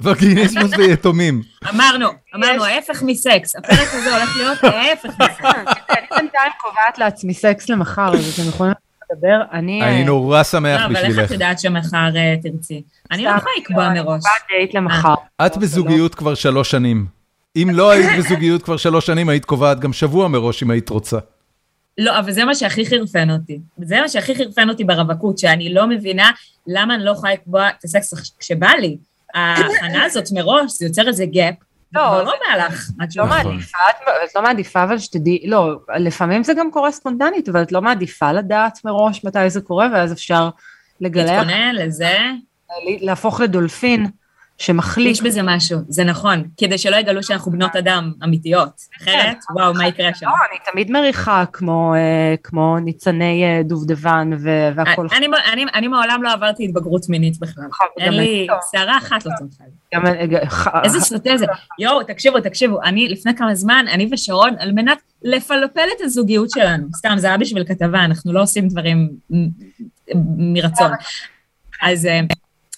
וגיניסמוס 0.00 0.70
ויתומים. 0.78 1.42
אמרנו, 1.70 2.08
אמרנו, 2.34 2.64
ההפך 2.64 3.02
מסקס. 3.02 3.56
הפרק 3.56 3.88
הזה 3.92 4.16
הולך 4.16 4.36
להיות 4.36 4.64
ההפך 4.64 5.08
מסקס. 5.08 5.44
אני 5.90 6.06
בינתיים 6.10 6.52
קובעת 6.60 6.98
לעצמי 6.98 7.34
סקס 7.34 7.68
למחר, 7.68 8.14
אז 8.14 8.40
אתם 8.40 8.48
יכולים 8.48 8.72
לדבר. 9.14 9.40
אני... 9.52 9.82
אה, 9.82 9.90
אני 9.90 10.04
נורא 10.04 10.42
שמח 10.42 10.80
לא, 10.80 10.86
אבל 10.86 10.96
איך 10.96 11.06
בשבילך. 11.06 11.26
את 11.26 11.30
יודעת 11.30 11.60
שמחר 11.60 12.16
אה, 12.16 12.34
תרצי? 12.42 12.82
אני 13.10 13.24
לא 13.24 13.30
יכולה 13.30 13.52
לקבוע 13.60 13.88
מראש. 13.88 14.22
קובעת 14.22 14.42
דייט 14.48 14.74
למחר. 14.74 15.14
את 15.46 15.56
בזוגיות 15.56 16.14
כבר 16.14 16.34
שלוש 16.34 16.70
שנים. 16.70 17.06
אם 17.56 17.68
לא 17.72 17.90
היית 17.90 18.06
בזוגיות 18.18 18.62
כבר 18.62 18.76
שלוש 18.76 19.06
שנים, 19.06 19.28
היית 19.28 19.44
קובעת 19.44 19.80
גם 19.80 19.92
שבוע 19.92 20.28
מראש 20.28 20.62
אם 20.62 20.70
היית 20.70 20.88
רוצה. 20.88 21.18
לא, 21.98 22.18
אבל 22.18 22.32
זה 22.32 22.44
מה 22.44 22.54
שהכי 22.54 22.86
חרפן 22.86 23.30
אותי. 23.30 23.58
זה 23.78 24.00
מה 24.00 24.08
שהכי 24.08 24.34
חרפן 24.34 24.68
אותי 24.68 24.84
ברווקות, 24.84 25.38
שאני 25.38 25.74
לא 25.74 25.86
מבינה 25.86 26.30
למה 26.66 26.94
אני 26.94 27.04
לא 27.04 27.10
יכולה 27.10 27.32
לקבוע 27.32 27.68
את 27.68 27.84
הסקס 27.84 28.14
כשבא 28.38 28.70
לי. 28.80 28.96
ההכנה 29.34 30.04
הזאת 30.04 30.24
מראש, 30.32 30.72
זה 30.78 30.86
יוצר 30.86 31.08
איזה 31.08 31.26
gap. 31.26 31.54
לא, 31.94 32.24
לא, 32.24 32.24
זה- 32.24 32.92
לא. 32.96 33.04
את 33.04 33.44
לא. 33.44 33.50
מעדיפה, 33.52 33.78
את 34.24 34.36
לא 34.36 34.42
מעדיפה 34.42 34.82
אבל 34.82 34.98
שתדעי, 34.98 35.42
לא, 35.46 35.70
לפעמים 35.98 36.42
זה 36.44 36.54
גם 36.54 36.70
קורה 36.70 36.92
ספונטנית, 36.92 37.48
אבל 37.48 37.62
את 37.62 37.72
לא 37.72 37.82
מעדיפה 37.82 38.32
לדעת 38.32 38.78
מראש 38.84 39.24
מתי 39.24 39.50
זה 39.50 39.60
קורה, 39.60 39.88
ואז 39.92 40.12
אפשר 40.12 40.50
לגלח, 41.00 41.30
להתכונן 41.30 41.74
לזה, 41.74 42.18
להפוך 43.00 43.40
לדולפין 43.40 44.06
שמחליק. 44.58 45.12
יש 45.12 45.22
בזה 45.22 45.40
משהו, 45.42 45.78
זה 45.88 46.04
נכון, 46.04 46.44
כדי 46.56 46.78
שלא 46.78 46.96
יגלו 46.96 47.22
שאנחנו 47.22 47.52
בנות 47.52 47.76
אדם 47.76 48.12
אמיתיות. 48.24 48.80
אחרת, 49.02 49.36
וואו, 49.54 49.74
מה 49.74 49.88
יקרה 49.88 50.14
שם? 50.14 50.26
לא, 50.26 50.32
אני 50.50 50.58
תמיד 50.72 50.90
מריחה 50.90 51.44
כמו, 51.52 51.94
אה, 51.94 52.34
כמו 52.42 52.78
ניצני 52.78 53.44
אה, 53.44 53.62
דובדבן 53.62 54.30
והכל. 54.76 55.06
אני, 55.16 55.26
אני, 55.52 55.64
אני 55.74 55.88
מעולם 55.88 56.22
לא 56.22 56.32
עברתי 56.32 56.64
התבגרות 56.64 57.08
מינית 57.08 57.38
בכלל. 57.40 57.64
נכון, 57.68 57.86
אין 57.98 58.12
לי, 58.12 58.46
לא. 58.48 58.54
שערה 58.72 58.98
אחת 58.98 59.26
לא 59.26 59.30
צמחה 59.38 59.64
אה, 59.94 60.82
איזה 60.84 61.00
סוטה 61.00 61.36
זה. 61.36 61.46
יואו, 61.78 62.02
תקשיבו, 62.02 62.40
תקשיבו, 62.40 62.82
אני 62.82 63.08
לפני 63.08 63.36
כמה 63.36 63.54
זמן, 63.54 63.84
אני 63.92 64.08
ושרון, 64.12 64.54
על 64.58 64.72
מנת 64.72 64.98
לפלפל 65.22 65.88
את 65.96 66.00
הזוגיות 66.00 66.50
שלנו, 66.50 66.86
סתם, 66.96 67.14
זה 67.16 67.26
היה 67.26 67.36
בשביל 67.36 67.64
כתבה, 67.64 68.04
אנחנו 68.04 68.32
לא 68.32 68.42
עושים 68.42 68.68
דברים 68.68 69.08
מרצון. 70.36 70.90
אז, 71.82 72.08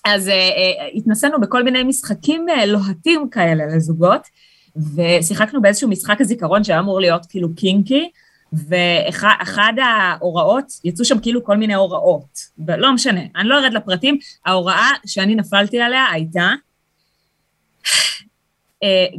אז 0.07 0.29
אה, 0.29 0.35
אה, 0.35 0.89
התנסינו 0.95 1.41
בכל 1.41 1.63
מיני 1.63 1.83
משחקים 1.83 2.47
אה, 2.49 2.67
לוהטים 2.67 3.29
כאלה 3.31 3.67
לזוגות, 3.67 4.21
ושיחקנו 4.95 5.63
באיזשהו 5.63 5.89
משחק 5.89 6.21
הזיכרון 6.21 6.65
שהיה 6.65 6.81
אמור 6.81 7.01
להיות 7.01 7.27
כאילו 7.29 7.55
קינקי, 7.55 8.11
ואחד 8.53 9.73
ההוראות, 9.83 10.65
יצאו 10.85 11.05
שם 11.05 11.19
כאילו 11.19 11.45
כל 11.45 11.57
מיני 11.57 11.75
הוראות, 11.75 12.39
לא 12.69 12.93
משנה, 12.93 13.21
אני 13.37 13.49
לא 13.49 13.59
ארד 13.59 13.73
לפרטים, 13.73 14.19
ההוראה 14.47 14.91
שאני 15.07 15.35
נפלתי 15.35 15.81
עליה 15.81 16.07
הייתה, 16.13 16.53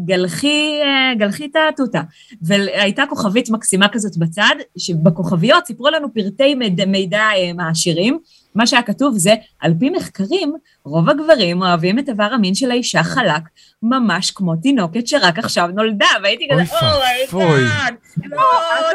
גלחי, 0.06 0.80
גלחי 1.18 1.46
את 1.46 1.56
התותה. 1.70 2.02
והייתה 2.42 3.04
כוכבית 3.10 3.50
מקסימה 3.50 3.88
כזאת 3.90 4.18
בצד, 4.18 4.56
שבכוכביות 4.78 5.66
סיפרו 5.66 5.90
לנו 5.90 6.14
פרטי 6.14 6.56
מידע, 6.88 7.30
מעשירים. 7.56 8.20
מה 8.58 8.68
שהיה 8.68 8.84
כתוב 8.84 9.18
זה, 9.18 9.34
על 9.60 9.74
פי 9.80 9.90
מחקרים, 9.90 10.54
רוב 10.86 11.10
הגברים 11.10 11.62
אוהבים 11.62 12.00
את 12.00 12.10
איבר 12.10 12.24
המין 12.34 12.56
של 12.56 12.72
האישה 12.72 13.04
חלק, 13.04 13.42
ממש 13.84 14.32
כמו 14.32 14.56
תינוקת 14.56 15.08
שרק 15.08 15.40
עכשיו 15.40 15.68
נולדה, 15.68 16.06
והייתי 16.24 16.48
אוי 16.52 16.66
כזה, 16.66 16.76
ואבוי. 16.76 17.44
oh 17.44 17.56
my 17.56 17.69
god, 17.69 17.94
לא 18.32 18.42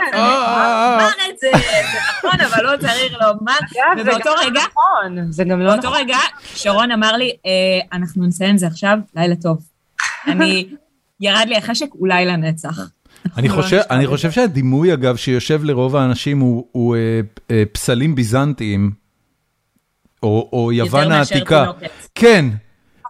צריך 0.00 0.14
לומר 0.14 1.08
את 1.30 1.38
זה, 1.38 1.48
זה 1.52 1.98
נכון, 2.18 2.40
אבל 2.40 2.64
לא 2.64 2.76
צריך 2.76 3.12
לומר. 3.12 3.58
ובאותו 3.98 4.30
לא 4.30 4.46
רגע, 4.46 4.60
נכון, 4.70 5.32
זה 5.32 5.44
גם 5.44 5.60
לא 5.60 5.70
באותו 5.70 5.88
נכון. 5.88 6.00
רגע, 6.00 6.18
שרון 6.42 6.90
אמר 6.90 7.16
לי, 7.16 7.32
אה, 7.46 7.96
אנחנו 7.98 8.26
נסיים 8.26 8.58
זה 8.58 8.66
עכשיו, 8.66 8.98
לילה 9.16 9.36
טוב. 9.36 9.58
אני, 10.26 10.68
ירד 11.20 11.46
לי 11.48 11.56
החשק, 11.56 11.94
אולי 11.94 12.26
לנצח. 12.26 12.78
אני 13.36 13.48
לא 13.48 13.54
חושב, 13.54 13.80
אני 13.90 14.06
חושב. 14.06 14.30
שהדימוי, 14.30 14.94
אגב, 14.94 15.16
שיושב 15.16 15.64
לרוב 15.64 15.96
האנשים 15.96 16.40
הוא, 16.40 16.66
הוא 16.72 16.96
אה, 16.96 17.20
אה, 17.50 17.62
פסלים 17.72 18.14
ביזנטיים, 18.14 19.01
או, 20.22 20.48
או 20.52 20.72
יוון 20.72 21.02
יותר 21.02 21.08
מאשר 21.08 21.34
העתיקה. 21.34 21.60
תינוקת. 21.64 21.90
כן, 22.14 22.44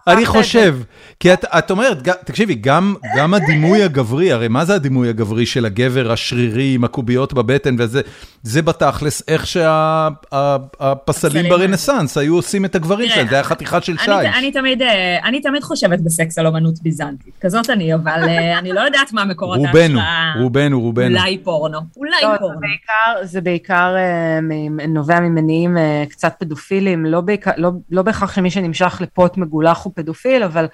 אני. 0.07 0.25
חושב. 0.25 0.77
כי 1.19 1.33
את, 1.33 1.45
את 1.45 1.71
אומרת, 1.71 2.07
תקשיבי, 2.25 2.55
גם, 2.55 2.95
גם 3.17 3.33
הדימוי 3.33 3.83
הגברי, 3.83 4.31
הרי 4.31 4.47
מה 4.47 4.65
זה 4.65 4.75
הדימוי 4.75 5.09
הגברי 5.09 5.45
של 5.45 5.65
הגבר 5.65 6.11
השרירי 6.11 6.73
עם 6.75 6.83
הקוביות 6.83 7.33
בבטן 7.33 7.75
וזה, 7.79 8.01
זה 8.43 8.61
בתכלס 8.61 9.23
איך 9.27 9.47
שהפסלים 9.47 10.67
הפסלים 10.79 11.49
ברנסאנס 11.49 12.17
היו 12.17 12.35
עושים 12.35 12.65
את 12.65 12.75
הגברים 12.75 13.09
שלהם, 13.09 13.27
זה 13.27 13.35
היה 13.35 13.43
חתיכה 13.43 13.81
של 13.81 13.97
שיש. 13.97 14.09
אני, 14.09 14.29
אני, 14.37 14.51
תמיד, 14.51 14.81
אה, 14.81 15.19
אני 15.23 15.41
תמיד 15.41 15.63
חושבת 15.63 15.99
בסקס 15.99 16.37
על 16.37 16.47
אומנות 16.47 16.81
ביזנטית, 16.81 17.33
כזאת 17.41 17.69
אני, 17.69 17.95
אבל 17.95 18.23
אה, 18.27 18.59
אני 18.59 18.71
לא 18.71 18.81
יודעת 18.81 19.13
מה 19.13 19.25
מקורות 19.25 19.57
רובנו, 19.57 19.99
ההשראה. 19.99 20.41
רובנו, 20.41 20.81
רובנו. 20.81 21.17
אולי 21.17 21.37
פורנו, 21.37 21.79
אולי 21.97 22.11
לא, 22.23 22.31
זה 22.31 22.37
פורנו. 22.39 22.59
בעיקר, 22.59 23.25
זה 23.25 23.41
בעיקר 23.41 23.95
אה, 23.97 24.39
נובע 24.87 25.19
ממניעים 25.19 25.77
קצת 26.09 26.33
פדופילים, 26.39 27.05
לא, 27.05 27.21
לא, 27.57 27.71
לא 27.91 28.01
בהכרח 28.01 28.35
שמי 28.35 28.51
שנמשך 28.51 28.97
לפוט 29.01 29.37
מגולח 29.37 29.83
הוא 29.83 29.92
פדופיל, 29.95 30.43
אבל 30.43 30.65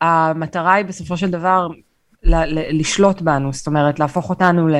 המטרה 0.00 0.74
היא 0.74 0.84
בסופו 0.84 1.16
של 1.16 1.30
דבר 1.30 1.68
ל, 2.22 2.34
ל, 2.34 2.80
לשלוט 2.80 3.20
בנו, 3.20 3.52
זאת 3.52 3.66
אומרת 3.66 3.98
להפוך 3.98 4.30
אותנו 4.30 4.68
ל... 4.68 4.74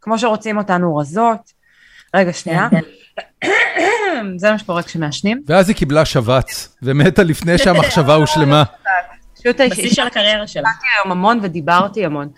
כמו 0.00 0.18
שרוצים 0.18 0.58
אותנו 0.58 0.96
רזות. 0.96 1.52
רגע, 2.14 2.32
שנייה. 2.32 2.68
כן, 2.70 2.80
זה 4.36 4.50
מה 4.50 4.58
שקורה 4.58 4.82
כשמעשנים. 4.82 5.42
ואז 5.46 5.68
היא 5.68 5.76
קיבלה 5.76 6.04
שבץ, 6.04 6.76
ומתה 6.82 7.22
לפני 7.22 7.58
שהמחשבה 7.58 8.14
הושלמה. 8.14 8.64
פשוט 9.38 9.60
בשיא 9.60 9.90
של 9.90 10.06
הקריירה 10.06 10.46
שלה. 10.46 10.68
היום 10.98 11.12
המון 11.12 11.38
ודיברתי 11.42 12.04
המון. 12.04 12.28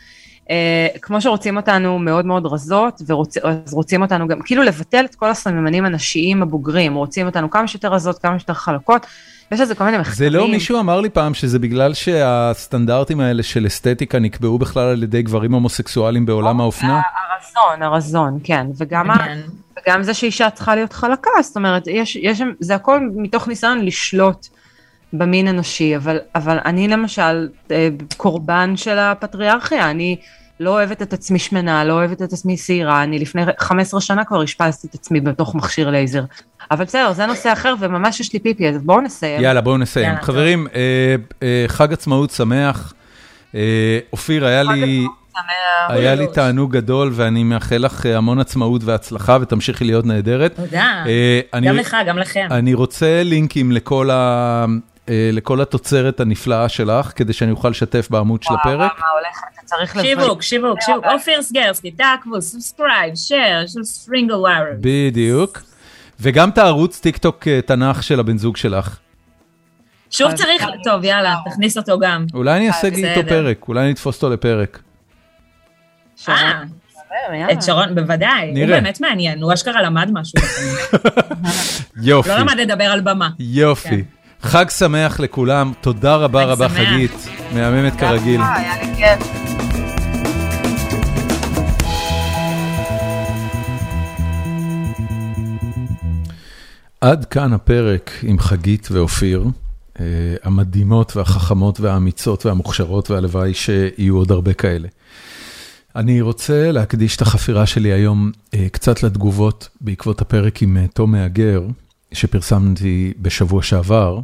כמו 1.02 1.20
שרוצים 1.20 1.56
אותנו 1.56 1.98
מאוד 1.98 2.26
מאוד 2.26 2.46
רזות, 2.46 3.00
אז 3.42 3.74
רוצים 3.74 4.02
אותנו 4.02 4.28
גם, 4.28 4.42
כאילו 4.44 4.62
לבטל 4.62 5.04
את 5.04 5.14
כל 5.14 5.30
הסממנים 5.30 5.84
הנשיים 5.84 6.42
הבוגרים, 6.42 6.94
רוצים 6.94 7.26
אותנו 7.26 7.50
כמה 7.50 7.68
שיותר 7.68 7.92
רזות, 7.92 8.18
כמה 8.18 8.38
שיותר 8.38 8.54
חלקות. 8.54 9.06
יש 9.52 9.60
לזה 9.60 9.74
כל 9.74 9.84
מיני 9.84 9.98
מחקרים. 9.98 10.16
זה 10.16 10.30
לא, 10.30 10.48
מישהו 10.48 10.80
אמר 10.80 11.00
לי 11.00 11.10
פעם 11.10 11.34
שזה 11.34 11.58
בגלל 11.58 11.94
שהסטנדרטים 11.94 13.20
האלה 13.20 13.42
של 13.42 13.66
אסתטיקה 13.66 14.18
נקבעו 14.18 14.58
בכלל 14.58 14.88
על 14.88 15.02
ידי 15.02 15.22
גברים 15.22 15.54
הומוסקסואלים 15.54 16.26
בעולם 16.26 16.60
האופנה? 16.60 17.00
הרזון, 17.32 17.82
הרזון, 17.82 18.38
כן. 18.44 18.66
וגם, 18.78 19.06
כן. 19.18 19.38
וגם 19.78 20.02
זה 20.02 20.14
שאישה 20.14 20.50
צריכה 20.50 20.74
להיות 20.74 20.92
חלקה, 20.92 21.30
זאת 21.42 21.56
אומרת, 21.56 21.86
יש, 21.86 22.16
יש, 22.16 22.42
זה 22.60 22.74
הכל 22.74 23.00
מתוך 23.14 23.48
ניסיון 23.48 23.84
לשלוט 23.84 24.46
במין 25.12 25.48
הנשי, 25.48 25.96
אבל, 25.96 26.18
אבל 26.34 26.58
אני 26.64 26.88
למשל 26.88 27.48
אה, 27.70 27.88
קורבן 28.16 28.76
של 28.76 28.98
הפטריארכיה, 28.98 29.90
אני 29.90 30.16
לא 30.60 30.70
אוהבת 30.70 31.02
את 31.02 31.12
עצמי 31.12 31.38
שמנה, 31.38 31.84
לא 31.84 31.92
אוהבת 31.92 32.22
את 32.22 32.32
עצמי 32.32 32.56
שעירה, 32.56 33.02
אני 33.02 33.18
לפני 33.18 33.42
15 33.58 34.00
שנה 34.00 34.24
כבר 34.24 34.42
השפעתי 34.42 34.86
את 34.86 34.94
עצמי 34.94 35.20
בתוך 35.20 35.54
מכשיר 35.54 35.90
לייזר. 35.90 36.24
אבל 36.72 36.84
בסדר, 36.84 37.12
זה 37.12 37.26
נושא 37.26 37.52
אחר, 37.52 37.74
וממש 37.80 38.20
יש 38.20 38.32
לי 38.32 38.38
פיפי, 38.38 38.68
אז 38.68 38.82
בואו 38.82 39.00
נסיים. 39.00 39.40
יאללה, 39.42 39.60
בואו 39.60 39.78
נסיים. 39.78 40.06
יאללה, 40.06 40.22
חברים, 40.22 40.66
אה, 40.74 41.14
אה, 41.42 41.64
חג 41.68 41.92
עצמאות 41.92 42.30
שמח. 42.30 42.94
אה, 43.54 43.98
אופיר, 44.12 44.46
היה 44.46 44.62
לי... 44.62 45.06
היה 45.88 46.14
לי 46.14 46.26
תענוג 46.26 46.72
גדול, 46.76 47.10
ואני 47.14 47.44
מאחל 47.44 47.76
לך 47.76 48.06
אה, 48.06 48.16
המון 48.16 48.40
עצמאות 48.40 48.84
והצלחה, 48.84 49.38
ותמשיכי 49.40 49.84
להיות 49.84 50.06
נהדרת. 50.06 50.56
תודה, 50.56 51.04
אה, 51.06 51.60
גם 51.60 51.76
לך, 51.76 51.96
גם 52.06 52.18
לכם. 52.18 52.46
אני 52.50 52.74
רוצה 52.74 53.22
לינקים 53.22 53.72
לכל 53.72 54.10
ה... 54.10 54.66
אה, 55.08 55.30
לכל 55.32 55.60
התוצרת 55.60 56.20
הנפלאה 56.20 56.68
שלך, 56.68 57.12
כדי 57.16 57.32
שאני 57.32 57.50
אוכל 57.50 57.68
לשתף 57.68 58.06
בעמוד 58.10 58.42
של 58.42 58.54
הפרק. 58.54 58.76
וואו, 58.76 59.00
מה 59.00 59.06
הולך, 59.18 59.40
אתה 59.54 59.60
צריך 59.64 59.96
לבוא. 59.96 60.06
שיווק, 60.06 60.42
שיווק, 60.42 60.80
שיווק, 60.80 61.04
אופיר 61.12 61.42
סגרסקי, 61.42 61.90
תעקבו, 61.90 62.42
subscribe, 62.42 63.14
share, 63.14 63.66
סטרינגל 63.82 64.34
whatever. 64.34 64.72
בדיוק. 64.80 65.71
וגם 66.22 66.48
את 66.48 66.58
הערוץ 66.58 67.00
טיק 67.00 67.16
טוק 67.16 67.48
תנ"ך 67.66 68.02
של 68.02 68.20
הבן 68.20 68.38
זוג 68.38 68.56
שלך. 68.56 68.98
שוב 70.10 70.32
צריך, 70.32 70.64
טוב, 70.84 71.04
יאללה, 71.04 71.36
תכניס 71.50 71.78
אותו 71.78 71.98
גם. 71.98 72.26
אולי 72.34 72.56
אני 72.56 72.68
אעשה 72.68 72.88
איתו 72.88 73.28
פרק, 73.28 73.68
אולי 73.68 73.80
אני 73.80 73.92
אתפוס 73.92 74.16
אותו 74.16 74.30
לפרק. 74.30 74.82
אה, 76.28 76.62
את 77.52 77.62
שרון, 77.62 77.94
בוודאי, 77.94 78.50
הוא 78.50 78.66
באמת 78.66 79.00
מעניין, 79.00 79.42
הוא 79.42 79.52
אשכרה 79.52 79.82
למד 79.82 80.10
משהו. 80.12 80.34
יופי. 82.02 82.28
לא 82.28 82.38
למד 82.38 82.56
לדבר 82.58 82.84
על 82.84 83.00
במה. 83.00 83.28
יופי. 83.38 83.88
כן. 83.88 84.48
חג 84.48 84.70
שמח 84.70 85.20
לכולם, 85.20 85.72
תודה 85.80 86.16
רבה 86.16 86.44
רבה 86.44 86.68
חגית, 86.68 87.28
מהממת 87.54 87.96
כרגיל. 87.96 88.40
היה 88.56 88.82
לי 88.82 88.96
כיף. 88.96 89.71
עד 97.02 97.24
כאן 97.24 97.52
הפרק 97.52 98.10
עם 98.22 98.38
חגית 98.38 98.88
ואופיר, 98.90 99.44
אה, 100.00 100.04
המדהימות 100.42 101.16
והחכמות 101.16 101.80
והאמיצות 101.80 102.46
והמוכשרות, 102.46 103.10
והלוואי 103.10 103.54
שיהיו 103.54 104.16
עוד 104.16 104.30
הרבה 104.30 104.52
כאלה. 104.52 104.88
אני 105.96 106.20
רוצה 106.20 106.72
להקדיש 106.72 107.16
את 107.16 107.22
החפירה 107.22 107.66
שלי 107.66 107.92
היום 107.92 108.30
אה, 108.54 108.66
קצת 108.72 109.02
לתגובות 109.02 109.68
בעקבות 109.80 110.20
הפרק 110.20 110.62
עם 110.62 110.76
אה, 110.76 110.86
תום 110.94 111.12
מהגר, 111.12 111.62
שפרסמתי 112.12 113.12
בשבוע 113.18 113.62
שעבר, 113.62 114.18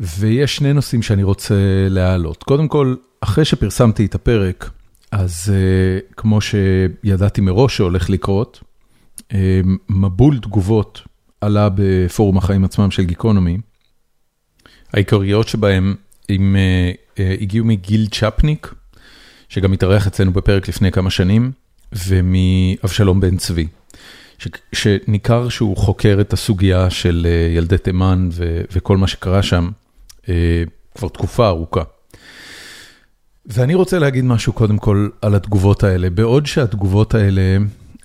ויש 0.00 0.56
שני 0.56 0.72
נושאים 0.72 1.02
שאני 1.02 1.22
רוצה 1.22 1.54
להעלות. 1.90 2.42
קודם 2.42 2.68
כל, 2.68 2.94
אחרי 3.20 3.44
שפרסמתי 3.44 4.04
את 4.04 4.14
הפרק, 4.14 4.70
אז 5.12 5.52
כמו 6.16 6.38
שידעתי 6.40 7.40
מראש 7.40 7.76
שהולך 7.76 8.10
לקרות, 8.10 8.60
מבול 9.88 10.38
תגובות 10.38 11.02
עלה 11.40 11.68
בפורום 11.74 12.38
החיים 12.38 12.64
עצמם 12.64 12.90
של 12.90 13.04
גיקונומי. 13.04 13.58
העיקריות 14.92 15.48
שבהם 15.48 15.94
הם 16.28 16.56
הגיעו 17.16 17.66
מגיל 17.66 18.06
צ'פניק, 18.10 18.74
שגם 19.48 19.72
התארח 19.72 20.06
אצלנו 20.06 20.32
בפרק 20.32 20.68
לפני 20.68 20.92
כמה 20.92 21.10
שנים, 21.10 21.52
ומאבשלום 22.06 23.20
בן 23.20 23.36
צבי, 23.36 23.66
שניכר 24.72 25.48
שהוא 25.48 25.76
חוקר 25.76 26.18
את 26.20 26.32
הסוגיה 26.32 26.90
של 26.90 27.26
ילדי 27.56 27.78
תימן 27.78 28.28
וכל 28.72 28.96
מה 28.96 29.06
שקרה 29.06 29.42
שם 29.42 29.70
כבר 30.94 31.08
תקופה 31.08 31.48
ארוכה. 31.48 31.82
ואני 33.46 33.74
רוצה 33.74 33.98
להגיד 33.98 34.24
משהו 34.24 34.52
קודם 34.52 34.78
כל 34.78 35.08
על 35.22 35.34
התגובות 35.34 35.84
האלה, 35.84 36.10
בעוד 36.10 36.46
שהתגובות 36.46 37.14
האלה 37.14 37.56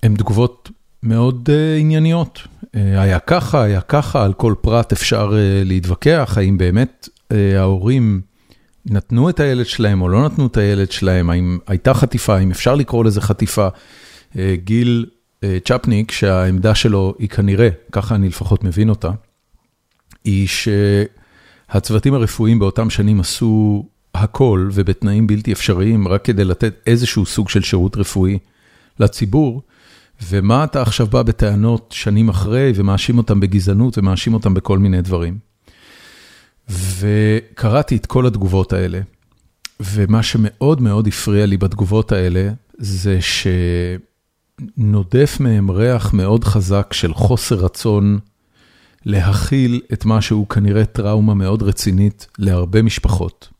הן 0.04 0.16
תגובות 0.16 0.70
מאוד 1.04 1.50
uh, 1.50 1.80
ענייניות. 1.80 2.40
Uh, 2.64 2.68
היה 2.76 3.20
ככה, 3.20 3.64
היה 3.64 3.82
ככה, 3.82 4.26
על 4.26 4.34
כל 4.34 4.54
פרט 4.62 4.92
אפשר 4.92 5.30
uh, 5.30 5.68
להתווכח, 5.68 6.34
האם 6.38 6.58
באמת 6.58 7.10
ההורים 7.58 8.22
נתנו 8.86 9.30
את 9.30 9.40
הילד 9.40 9.66
שלהם 9.66 10.02
או 10.02 10.10
לא 10.10 10.26
נתנו 10.26 10.48
את 10.48 10.58
הילד 10.58 10.92
שלהם, 10.92 11.30
האם 11.30 11.58
הייתה 11.68 11.94
חטיפה, 11.94 12.36
האם 12.36 12.52
אפשר 12.52 12.76
לקרוא 12.76 13.06
לזה 13.06 13.22
חטיפה. 13.22 13.68
גיל 14.54 15.06
צ'פניק, 15.66 16.12
שהעמדה 16.12 16.76
שלו 16.76 17.14
היא 17.20 17.30
כנראה, 17.30 17.70
ככה 17.92 18.16
אני 18.16 18.28
לפחות 18.28 18.64
מבין 18.64 18.90
אותה, 18.90 19.10
היא 20.24 20.48
שהצוותים 20.48 22.14
הרפואיים 22.14 22.60
באותם 22.60 22.90
שנים 22.90 23.20
עשו 23.20 23.86
הכל 24.16 24.70
ובתנאים 24.74 25.28
בלתי 25.28 25.54
אפשריים, 25.54 26.08
רק 26.08 26.26
כדי 26.26 26.44
לתת 26.44 26.74
איזשהו 26.88 27.26
סוג 27.26 27.50
של 27.50 27.62
שירות 27.62 27.98
רפואי 27.98 28.38
לציבור. 29.00 29.62
ומה 30.30 30.64
אתה 30.64 30.82
עכשיו 30.82 31.08
בא 31.08 31.24
בטענות 31.24 31.94
שנים 31.96 32.30
אחרי 32.30 32.72
ומאשים 32.76 33.18
אותם 33.18 33.40
בגזענות 33.40 33.98
ומאשים 33.98 34.34
אותם 34.34 34.54
בכל 34.54 34.80
מיני 34.80 35.02
דברים. 35.02 35.38
וקראתי 36.70 37.96
את 37.96 38.06
כל 38.06 38.26
התגובות 38.28 38.74
האלה, 38.74 39.00
ומה 39.80 40.24
שמאוד 40.24 40.82
מאוד 40.82 41.08
הפריע 41.08 41.46
לי 41.46 41.58
בתגובות 41.58 42.12
האלה, 42.12 42.52
זה 42.78 43.20
שנודף 44.78 45.38
מהם 45.40 45.72
ריח 45.72 46.14
מאוד 46.14 46.44
חזק 46.44 46.94
של 46.94 47.14
חוסר 47.14 47.56
רצון 47.56 48.20
להכיל 49.06 49.82
את 49.94 50.06
מה 50.06 50.22
שהוא 50.22 50.48
כנראה 50.50 50.86
טראומה 50.86 51.34
מאוד 51.34 51.64
רצינית 51.64 52.28
להרבה 52.40 52.82
משפחות. 52.82 53.53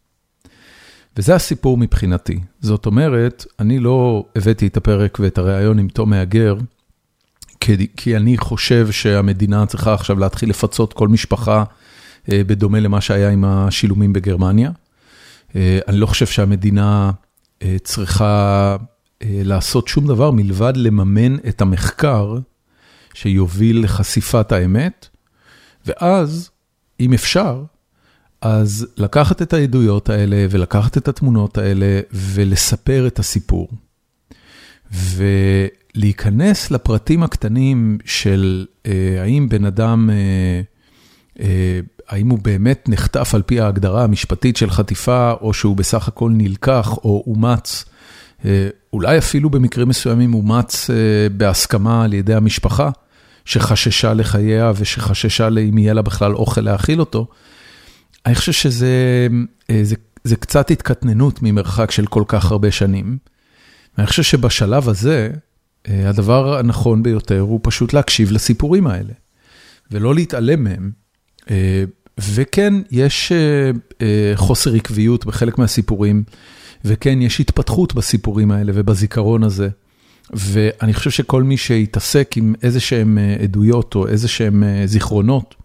וזה 1.18 1.36
הסיפור 1.36 1.78
מבחינתי. 1.78 2.40
זאת 2.62 2.86
אומרת, 2.86 3.46
אני 3.60 3.80
לא 3.80 4.26
הבאתי 4.36 4.68
את 4.68 4.78
הפרק 4.78 5.18
ואת 5.20 5.38
הריאיון 5.38 5.80
עם 5.80 5.88
תום 5.88 6.10
מהגר, 6.10 6.56
כי, 7.60 7.88
כי 7.98 8.18
אני 8.18 8.38
חושב 8.38 8.92
שהמדינה 8.92 9.66
צריכה 9.66 9.94
עכשיו 9.94 10.20
להתחיל 10.20 10.50
לפצות 10.50 10.94
כל 10.94 11.08
משפחה 11.08 11.64
אה, 12.32 12.42
בדומה 12.48 12.80
למה 12.80 13.02
שהיה 13.02 13.30
עם 13.30 13.46
השילומים 13.46 14.14
בגרמניה. 14.14 14.72
אה, 15.56 15.80
אני 15.88 15.98
לא 15.98 16.06
חושב 16.06 16.26
שהמדינה 16.26 17.12
אה, 17.62 17.76
צריכה 17.84 18.76
לעשות 19.26 19.88
שום 19.88 20.08
דבר 20.08 20.32
מלבד 20.32 20.74
לממן 20.76 21.36
את 21.36 21.62
המחקר 21.62 22.38
שיוביל 23.14 23.84
לחשיפת 23.84 24.52
האמת, 24.52 25.08
ואז, 25.86 26.50
אם 27.00 27.14
אפשר, 27.14 27.64
אז 28.44 28.88
לקחת 28.98 29.42
את 29.42 29.54
העדויות 29.54 30.10
האלה 30.10 30.46
ולקחת 30.50 30.98
את 30.98 31.08
התמונות 31.08 31.58
האלה 31.58 32.00
ולספר 32.12 33.08
את 33.08 33.20
הסיפור. 33.20 33.68
ולהיכנס 35.96 36.72
לפרטים 36.72 37.24
הקטנים 37.24 37.98
של 38.06 38.66
אה, 38.86 38.92
האם 39.22 39.50
בן 39.50 39.66
אדם, 39.66 40.10
אה, 40.10 40.62
אה, 41.40 41.80
האם 42.10 42.30
הוא 42.30 42.40
באמת 42.40 42.90
נחטף 42.90 43.36
על 43.36 43.42
פי 43.42 43.60
ההגדרה 43.60 44.04
המשפטית 44.04 44.58
של 44.58 44.70
חטיפה, 44.70 45.34
או 45.42 45.54
שהוא 45.54 45.76
בסך 45.76 46.08
הכל 46.08 46.32
נלקח 46.34 46.98
או 46.98 47.24
אומץ, 47.28 47.86
אולי 48.94 49.18
אפילו 49.18 49.50
במקרים 49.50 49.88
מסוימים 49.88 50.34
אומץ 50.34 50.90
בהסכמה 51.38 52.04
על 52.04 52.14
ידי 52.14 52.34
המשפחה, 52.34 52.90
שחששה 53.46 54.14
לחייה 54.14 54.72
ושחששה 54.76 55.50
לאם 55.50 55.78
יהיה 55.78 55.94
לה 55.94 56.02
בכלל 56.02 56.36
אוכל 56.36 56.62
להאכיל 56.62 57.00
אותו. 57.00 57.28
אני 58.26 58.36
חושב 58.36 58.52
שזה 58.52 59.28
אה, 59.70 59.80
זה, 59.84 59.96
זה 60.24 60.36
קצת 60.36 60.72
התקטננות 60.72 61.40
ממרחק 61.42 61.92
של 61.92 62.06
כל 62.06 62.24
כך 62.28 62.52
הרבה 62.52 62.72
שנים. 62.72 63.18
אני 63.98 64.08
חושב 64.08 64.24
שבשלב 64.24 64.90
הזה, 64.90 65.30
אה, 65.88 66.10
הדבר 66.10 66.58
הנכון 66.58 67.04
ביותר 67.04 67.40
הוא 67.40 67.60
פשוט 67.64 67.94
להקשיב 67.94 68.32
לסיפורים 68.32 68.88
האלה, 68.88 69.14
ולא 69.92 70.16
להתעלם 70.16 70.64
מהם. 70.64 70.92
אה, 71.52 71.84
וכן, 72.18 72.74
יש 72.92 73.32
חוסר 74.36 74.74
עקביות 74.74 75.26
בחלק 75.26 75.58
מהסיפורים, 75.58 76.24
וכן, 76.86 77.22
יש 77.22 77.40
התפתחות 77.40 77.94
בסיפורים 77.94 78.52
האלה 78.52 78.72
ובזיכרון 78.76 79.44
הזה. 79.44 79.70
ואני 80.34 80.94
חושב 80.94 81.10
שכל 81.12 81.44
מי 81.44 81.58
שיתעסק 81.58 82.32
עם 82.38 82.54
איזה 82.64 82.80
שהם 82.80 83.18
עדויות 83.44 83.96
או 83.96 84.08
איזה 84.08 84.28
שהם 84.28 84.64
זיכרונות, 84.86 85.56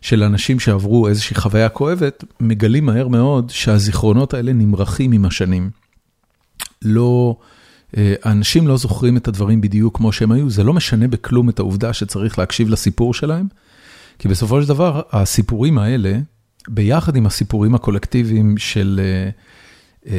של 0.00 0.22
אנשים 0.22 0.60
שעברו 0.60 1.08
איזושהי 1.08 1.36
חוויה 1.36 1.68
כואבת, 1.68 2.24
מגלים 2.40 2.86
מהר 2.86 3.08
מאוד 3.08 3.50
שהזיכרונות 3.50 4.34
האלה 4.34 4.52
נמרחים 4.52 5.12
עם 5.12 5.24
השנים. 5.24 5.70
לא, 6.82 7.36
אנשים 8.24 8.68
לא 8.68 8.76
זוכרים 8.76 9.16
את 9.16 9.28
הדברים 9.28 9.60
בדיוק 9.60 9.96
כמו 9.96 10.12
שהם 10.12 10.32
היו, 10.32 10.50
זה 10.50 10.64
לא 10.64 10.72
משנה 10.72 11.08
בכלום 11.08 11.48
את 11.48 11.58
העובדה 11.58 11.92
שצריך 11.92 12.38
להקשיב 12.38 12.68
לסיפור 12.68 13.14
שלהם, 13.14 13.46
כי 14.18 14.28
בסופו 14.28 14.62
של 14.62 14.68
דבר 14.68 15.02
הסיפורים 15.12 15.78
האלה, 15.78 16.18
ביחד 16.68 17.16
עם 17.16 17.26
הסיפורים 17.26 17.74
הקולקטיביים 17.74 18.58
של 18.58 19.00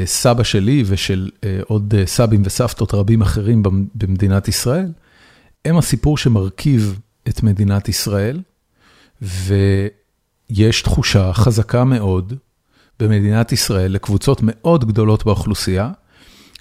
סבא 0.06 0.44
שלי 0.44 0.84
ושל 0.86 1.30
עוד 1.64 1.94
סבים 2.06 2.42
וסבתות 2.46 2.94
רבים 2.94 3.22
אחרים 3.22 3.64
במדינת 3.96 4.48
ישראל, 4.48 4.92
הם 5.66 5.78
הסיפור 5.78 6.18
שמרכיב 6.18 7.00
את 7.30 7.44
מדינת 7.44 7.90
ישראל, 7.90 8.42
ויש 9.22 10.82
תחושה 10.82 11.34
חזקה 11.34 11.84
מאוד 11.84 12.34
במדינת 13.00 13.52
ישראל 13.52 13.92
לקבוצות 13.92 14.40
מאוד 14.44 14.86
גדולות 14.86 15.26
באוכלוסייה, 15.26 15.92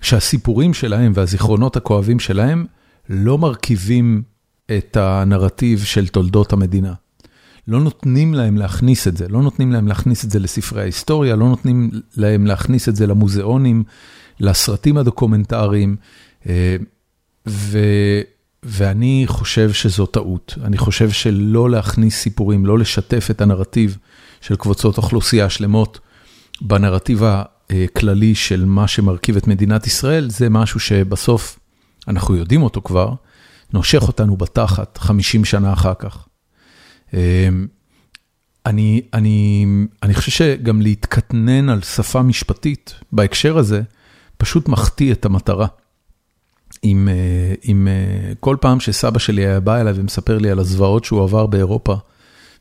שהסיפורים 0.03 0.75
שלהם 0.75 1.13
והזיכרונות 1.15 1.77
הכואבים 1.77 2.21
שלהם 2.21 2.67
לא 3.09 3.39
מרכיבים 3.39 4.23
את 4.79 4.97
הנרטיב 4.97 5.83
של 5.85 6.09
תולדות 6.09 6.53
המדינה. 6.53 6.95
לא 7.69 7.81
נותנים 7.81 8.35
להם 8.35 8.57
להכניס 8.57 9.09
את 9.09 9.17
זה, 9.17 9.29
לא 9.29 9.43
נותנים 9.43 9.73
להם 9.73 9.89
להכניס 9.89 10.25
את 10.25 10.31
זה 10.31 10.39
לספרי 10.39 10.83
ההיסטוריה, 10.83 11.37
לא 11.37 11.49
נותנים 11.49 11.91
להם 12.17 12.47
להכניס 12.47 12.89
את 12.89 12.97
זה 12.97 13.07
למוזיאונים, 13.07 13.85
לסרטים 14.41 14.97
הדוקומנטריים, 14.97 15.97
ו... 17.47 17.79
ואני 18.63 19.25
חושב 19.27 19.73
שזו 19.73 20.07
טעות. 20.07 20.55
אני 20.65 20.79
חושב 20.79 21.11
שלא 21.11 21.71
להכניס 21.71 22.17
סיפורים, 22.17 22.67
לא 22.67 22.79
לשתף 22.79 23.29
את 23.31 23.41
הנרטיב 23.41 23.99
של 24.41 24.57
קבוצות 24.57 24.97
אוכלוסייה 24.97 25.51
שלמות 25.51 26.01
בנרטיב 26.61 27.23
הכללי 27.71 28.35
של 28.35 28.65
מה 28.65 28.89
שמרכיב 28.89 29.37
את 29.37 29.47
מדינת 29.47 29.87
ישראל, 29.87 30.31
זה 30.31 30.49
משהו 30.49 30.81
שבסוף, 30.81 31.59
אנחנו 32.09 32.37
יודעים 32.37 32.63
אותו 32.63 32.83
כבר, 32.83 33.15
נושך 33.73 34.03
אותנו 34.03 34.37
בתחת 34.37 34.99
50 34.99 35.45
שנה 35.45 35.73
אחר 35.73 35.95
כך. 35.99 36.27
אני, 38.67 39.03
אני, 39.15 39.67
אני 40.03 40.15
חושב 40.15 40.31
שגם 40.31 40.83
להתקטנן 40.83 41.69
על 41.69 41.83
שפה 41.83 42.23
משפטית 42.23 42.95
בהקשר 43.13 43.59
הזה, 43.59 43.83
פשוט 44.37 44.69
מחטיא 44.69 45.13
את 45.13 45.25
המטרה. 45.25 45.67
אם, 46.85 47.09
אם 47.65 47.89
כל 48.41 48.57
פעם 48.61 48.81
שסבא 48.81 49.19
שלי 49.19 49.47
היה 49.47 49.61
בא 49.61 49.81
אליי 49.81 49.93
ומספר 49.97 50.39
לי 50.39 50.51
על 50.51 50.59
הזוועות 50.59 51.05
שהוא 51.05 51.23
עבר 51.23 51.47
באירופה 51.47 51.97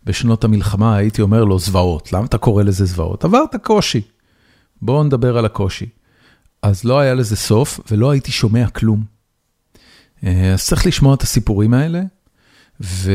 בשנות 0.04 0.44
המלחמה, 0.44 0.96
הייתי 0.96 1.22
אומר 1.22 1.44
לו, 1.44 1.60
זוועות, 1.60 2.14
למה 2.14 2.26
אתה 2.26 2.38
קורא 2.38 2.64
לזה 2.64 2.86
זוועות? 2.86 3.26
עברת 3.26 3.56
קושי, 3.64 4.02
בואו 4.82 5.04
נדבר 5.04 5.38
על 5.38 5.46
הקושי. 5.46 5.86
אז 6.62 6.84
לא 6.84 7.00
היה 7.00 7.14
לזה 7.14 7.36
סוף 7.36 7.80
ולא 7.92 8.12
הייתי 8.12 8.32
שומע 8.32 8.70
כלום. 8.70 9.04
אז 10.24 10.66
צריך 10.66 10.88
לשמוע 10.88 11.14
את 11.14 11.22
הסיפורים 11.22 11.74
האלה, 11.74 12.02
ו, 12.82 13.12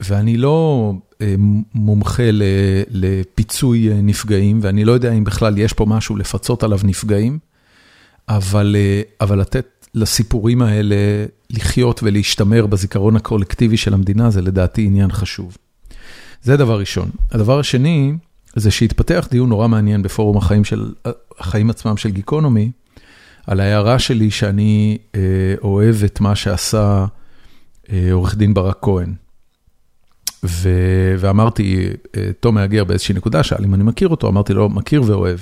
ואני 0.00 0.36
לא 0.36 0.92
מומחה 1.74 2.30
לפיצוי 2.90 3.88
נפגעים, 4.02 4.58
ואני 4.62 4.84
לא 4.84 4.92
יודע 4.92 5.12
אם 5.12 5.24
בכלל 5.24 5.58
יש 5.58 5.72
פה 5.72 5.86
משהו 5.86 6.16
לפצות 6.16 6.62
עליו 6.62 6.78
נפגעים, 6.84 7.38
אבל, 8.28 8.76
אבל 9.20 9.40
לתת 9.40 9.66
לסיפורים 9.94 10.62
האלה 10.62 10.96
לחיות 11.50 12.00
ולהשתמר 12.02 12.66
בזיכרון 12.66 13.16
הקולקטיבי 13.16 13.76
של 13.76 13.94
המדינה, 13.94 14.30
זה 14.30 14.42
לדעתי 14.42 14.82
עניין 14.84 15.12
חשוב. 15.12 15.56
זה 16.42 16.56
דבר 16.56 16.80
ראשון. 16.80 17.10
הדבר 17.30 17.58
השני, 17.58 18.12
זה 18.56 18.70
שהתפתח 18.70 19.28
דיון 19.30 19.48
נורא 19.48 19.68
מעניין 19.68 20.02
בפורום 20.02 20.36
החיים, 20.36 20.64
של, 20.64 20.92
החיים 21.38 21.70
עצמם 21.70 21.96
של 21.96 22.10
גיקונומי, 22.10 22.70
על 23.46 23.60
ההערה 23.60 23.98
שלי 23.98 24.30
שאני 24.30 24.98
אה, 25.14 25.20
אוהב 25.62 25.96
את 26.04 26.20
מה 26.20 26.34
שעשה 26.36 27.06
אה, 27.92 28.08
עורך 28.12 28.36
דין 28.36 28.54
ברק 28.54 28.78
כהן. 28.82 29.14
ו, 30.44 30.68
ואמרתי, 31.18 31.88
אה, 32.16 32.30
תום 32.40 32.54
מהגר 32.54 32.84
באיזושהי 32.84 33.14
נקודה, 33.14 33.42
שאל 33.42 33.64
אם 33.64 33.74
אני 33.74 33.82
מכיר 33.82 34.08
אותו, 34.08 34.28
אמרתי 34.28 34.52
לו, 34.52 34.68
מכיר 34.68 35.02
ואוהב. 35.06 35.38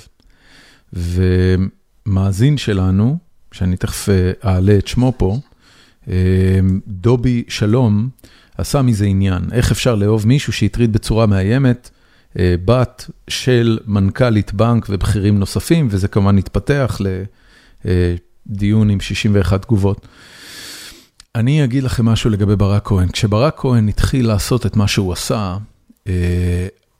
ומאזין 0.93 2.57
שלנו, 2.57 3.19
שאני 3.53 3.77
תכף 3.77 4.09
אעלה 4.45 4.79
את 4.79 4.87
שמו 4.87 5.13
פה, 5.17 5.39
דובי 6.87 7.45
שלום, 7.49 8.09
עשה 8.59 8.83
מזה 8.83 9.05
עניין. 9.05 9.43
איך 9.53 9.71
אפשר 9.71 9.95
לאהוב 9.95 10.27
מישהו 10.27 10.53
שהטריד 10.53 10.93
בצורה 10.93 11.27
מאיימת 11.27 11.91
בת 12.37 13.11
של 13.29 13.79
מנכ"לית 13.87 14.53
בנק 14.55 14.87
ובכירים 14.91 15.39
נוספים, 15.39 15.89
וזה 15.91 16.09
כמובן 16.09 16.39
התפתח 16.39 17.01
לדיון 17.85 18.91
עם 18.91 19.01
61 19.01 19.63
תגובות. 19.63 20.07
אני 21.35 21.65
אגיד 21.65 21.83
לכם 21.83 22.05
משהו 22.05 22.31
לגבי 22.31 22.57
ברק 22.57 22.87
כהן. 22.87 23.09
כשברק 23.09 23.55
כהן 23.59 23.89
התחיל 23.89 24.27
לעשות 24.27 24.67
את 24.67 24.77
מה 24.77 24.89
שהוא 24.89 25.13
עשה, 25.13 25.57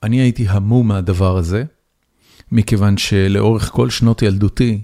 אני 0.03 0.21
הייתי 0.21 0.45
המום 0.49 0.87
מהדבר 0.87 1.37
הזה, 1.37 1.63
מכיוון 2.51 2.97
שלאורך 2.97 3.69
כל 3.69 3.89
שנות 3.89 4.21
ילדותי, 4.21 4.81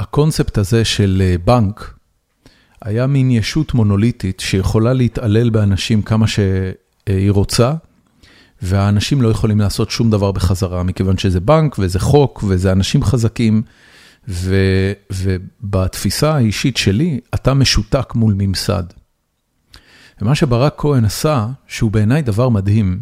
הקונספט 0.00 0.58
הזה 0.58 0.84
של 0.84 1.22
בנק 1.44 1.94
היה 2.82 3.06
מין 3.06 3.30
ישות 3.30 3.74
מונוליטית 3.74 4.40
שיכולה 4.40 4.92
להתעלל 4.92 5.50
באנשים 5.50 6.02
כמה 6.02 6.26
שהיא 6.26 7.30
רוצה, 7.30 7.74
והאנשים 8.62 9.22
לא 9.22 9.28
יכולים 9.28 9.60
לעשות 9.60 9.90
שום 9.90 10.10
דבר 10.10 10.32
בחזרה, 10.32 10.82
מכיוון 10.82 11.18
שזה 11.18 11.40
בנק 11.40 11.76
וזה 11.78 11.98
חוק 11.98 12.44
וזה 12.48 12.72
אנשים 12.72 13.02
חזקים, 13.02 13.62
ו, 14.28 14.54
ובתפיסה 15.10 16.34
האישית 16.34 16.76
שלי, 16.76 17.20
אתה 17.34 17.54
משותק 17.54 18.14
מול 18.14 18.34
ממסד. 18.38 18.84
ומה 20.22 20.34
שברק 20.34 20.74
כהן 20.78 21.04
עשה, 21.04 21.46
שהוא 21.66 21.90
בעיניי 21.90 22.22
דבר 22.22 22.48
מדהים, 22.48 23.00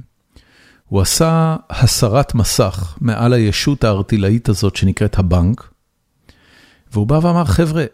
הוא 0.87 1.01
עשה 1.01 1.57
הסרת 1.71 2.35
מסך 2.35 2.97
מעל 3.01 3.33
הישות 3.33 3.85
הארטילאית 3.85 4.49
הזאת 4.49 4.77
שנקראת 4.77 5.19
הבנק, 5.19 5.71
והוא 6.93 7.07
בא 7.07 7.21
ואמר, 7.23 7.45
חבר'ה, 7.45 7.85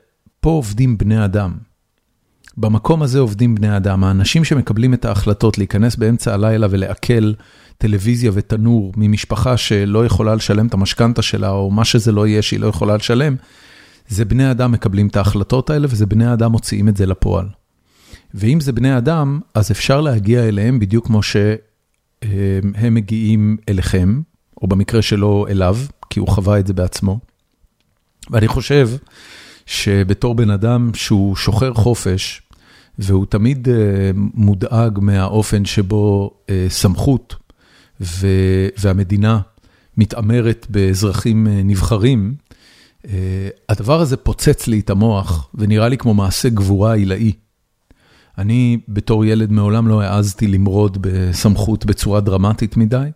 פה 0.41 0.51
עובדים 0.51 0.99
בני 0.99 1.25
אדם. 1.25 1.53
במקום 2.57 3.03
הזה 3.03 3.19
עובדים 3.19 3.55
בני 3.55 3.77
אדם, 3.77 4.05
האנשים 4.05 4.45
שמקבלים 4.45 4.95
את 4.95 5.05
ההחלטות 5.05 5.59
להיכנס 5.59 5.97
באמצע 5.97 6.35
הלילה 6.35 6.67
ולעכל 6.71 7.33
טלוויזיה 7.79 8.31
ותנור 8.35 8.93
ממשפחה 8.97 9.57
שלא 9.57 10.07
יכולה 10.07 10.35
לשלם 10.35 10.67
את 10.67 10.75
המשכנתה 10.75 11.23
שלה, 11.23 11.51
או 11.51 11.71
מה 11.71 11.85
שזה 11.85 12.13
לא 12.13 12.27
יהיה 12.27 12.43
שהיא 12.43 12.61
לא 12.61 12.67
יכולה 12.67 12.97
לשלם, 12.97 13.37
זה 14.09 14.25
בני 14.25 14.51
אדם 14.51 14.73
מקבלים 14.73 15.07
את 15.07 15.17
ההחלטות 15.17 15.71
האלה, 15.71 15.87
וזה 15.91 16.07
בני 16.07 16.33
אדם 16.33 16.53
מוציאים 16.53 16.89
את 16.89 16.97
זה 16.97 17.07
לפועל. 17.07 17.47
ואם 18.35 18.61
זה 18.61 18.73
בני 18.73 18.99
אדם, 18.99 19.41
אז 19.55 19.71
אפשר 19.71 20.01
להגיע 20.01 20.49
אליהם 20.49 20.79
בדיוק 20.79 21.07
כמו 21.07 21.23
שהם 21.23 22.95
מגיעים 22.95 23.57
אליכם, 23.69 24.23
או 24.63 24.67
במקרה 24.67 25.03
שלו 25.03 25.47
אליו, 25.49 25.77
כי 26.11 26.21
הוא 26.21 26.29
חווה 26.29 26.59
את 26.59 26.67
זה 26.67 26.75
בעצמו. 26.75 27.19
ואני 28.31 28.49
חושב 28.49 28.91
שבתור 29.67 30.35
בן 30.35 30.51
אדם 30.51 30.91
שהוא 30.95 31.37
שוחר 31.37 31.75
חופש, 31.75 32.43
והוא 32.99 33.27
תמיד 33.27 33.69
מודאג 34.15 34.99
מהאופן 35.03 35.65
שבו 35.65 36.31
סמכות 36.69 37.37
והמדינה 38.81 39.41
מתעמרת 39.97 40.67
באזרחים 40.71 41.47
נבחרים, 41.51 42.35
הדבר 43.69 44.01
הזה 44.01 44.17
פוצץ 44.17 44.67
לי 44.67 44.81
את 44.81 44.91
המוח 44.91 45.49
ונראה 45.55 45.89
לי 45.89 45.99
כמו 45.99 46.15
מעשה 46.15 46.49
גבורה 46.49 46.95
עילאי. 46.95 47.33
אני 48.39 48.79
בתור 48.89 49.25
ילד 49.25 49.53
מעולם 49.53 49.89
לא 49.89 50.03
העזתי 50.03 50.47
למרוד 50.47 50.99
בסמכות 51.01 51.85
בצורה 51.85 52.21
דרמטית 52.21 52.77
מדי, 52.77 53.09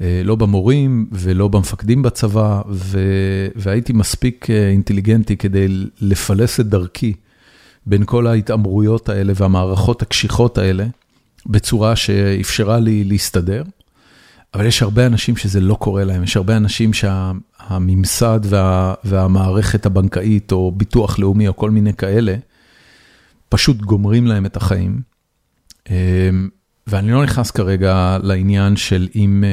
לא 0.00 0.36
במורים 0.36 1.06
ולא 1.12 1.48
במפקדים 1.48 2.02
בצבא, 2.02 2.62
והייתי 3.56 3.92
מספיק 3.92 4.50
אינטליגנטי 4.50 5.36
כדי 5.36 5.66
לפלס 6.00 6.60
את 6.60 6.66
דרכי 6.66 7.12
בין 7.86 8.02
כל 8.06 8.26
ההתעמרויות 8.26 9.08
האלה 9.08 9.32
והמערכות 9.36 10.02
הקשיחות 10.02 10.58
האלה, 10.58 10.86
בצורה 11.46 11.96
שאפשרה 11.96 12.78
לי 12.78 13.04
להסתדר. 13.04 13.62
אבל 14.54 14.66
יש 14.66 14.82
הרבה 14.82 15.06
אנשים 15.06 15.36
שזה 15.36 15.60
לא 15.60 15.74
קורה 15.74 16.04
להם, 16.04 16.22
יש 16.22 16.36
הרבה 16.36 16.56
אנשים 16.56 16.90
שהממסד 16.92 18.40
וה, 18.44 18.94
והמערכת 19.04 19.86
הבנקאית 19.86 20.52
או 20.52 20.72
ביטוח 20.72 21.18
לאומי 21.18 21.48
או 21.48 21.56
כל 21.56 21.70
מיני 21.70 21.94
כאלה, 21.94 22.34
פשוט 23.48 23.76
גומרים 23.76 24.26
להם 24.26 24.46
את 24.46 24.56
החיים. 24.56 25.00
ואני 26.90 27.12
לא 27.12 27.22
נכנס 27.22 27.50
כרגע 27.50 28.18
לעניין 28.22 28.76
של 28.76 29.08
אם, 29.16 29.44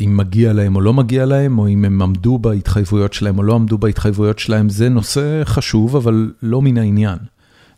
אם 0.00 0.16
מגיע 0.16 0.52
להם 0.52 0.76
או 0.76 0.80
לא 0.80 0.92
מגיע 0.94 1.26
להם, 1.26 1.58
או 1.58 1.68
אם 1.68 1.84
הם 1.84 2.02
עמדו 2.02 2.38
בהתחייבויות 2.38 3.12
שלהם 3.12 3.38
או 3.38 3.42
לא 3.42 3.54
עמדו 3.54 3.78
בהתחייבויות 3.78 4.38
שלהם, 4.38 4.68
זה 4.68 4.88
נושא 4.88 5.44
חשוב, 5.44 5.96
אבל 5.96 6.32
לא 6.42 6.62
מן 6.62 6.78
העניין. 6.78 7.18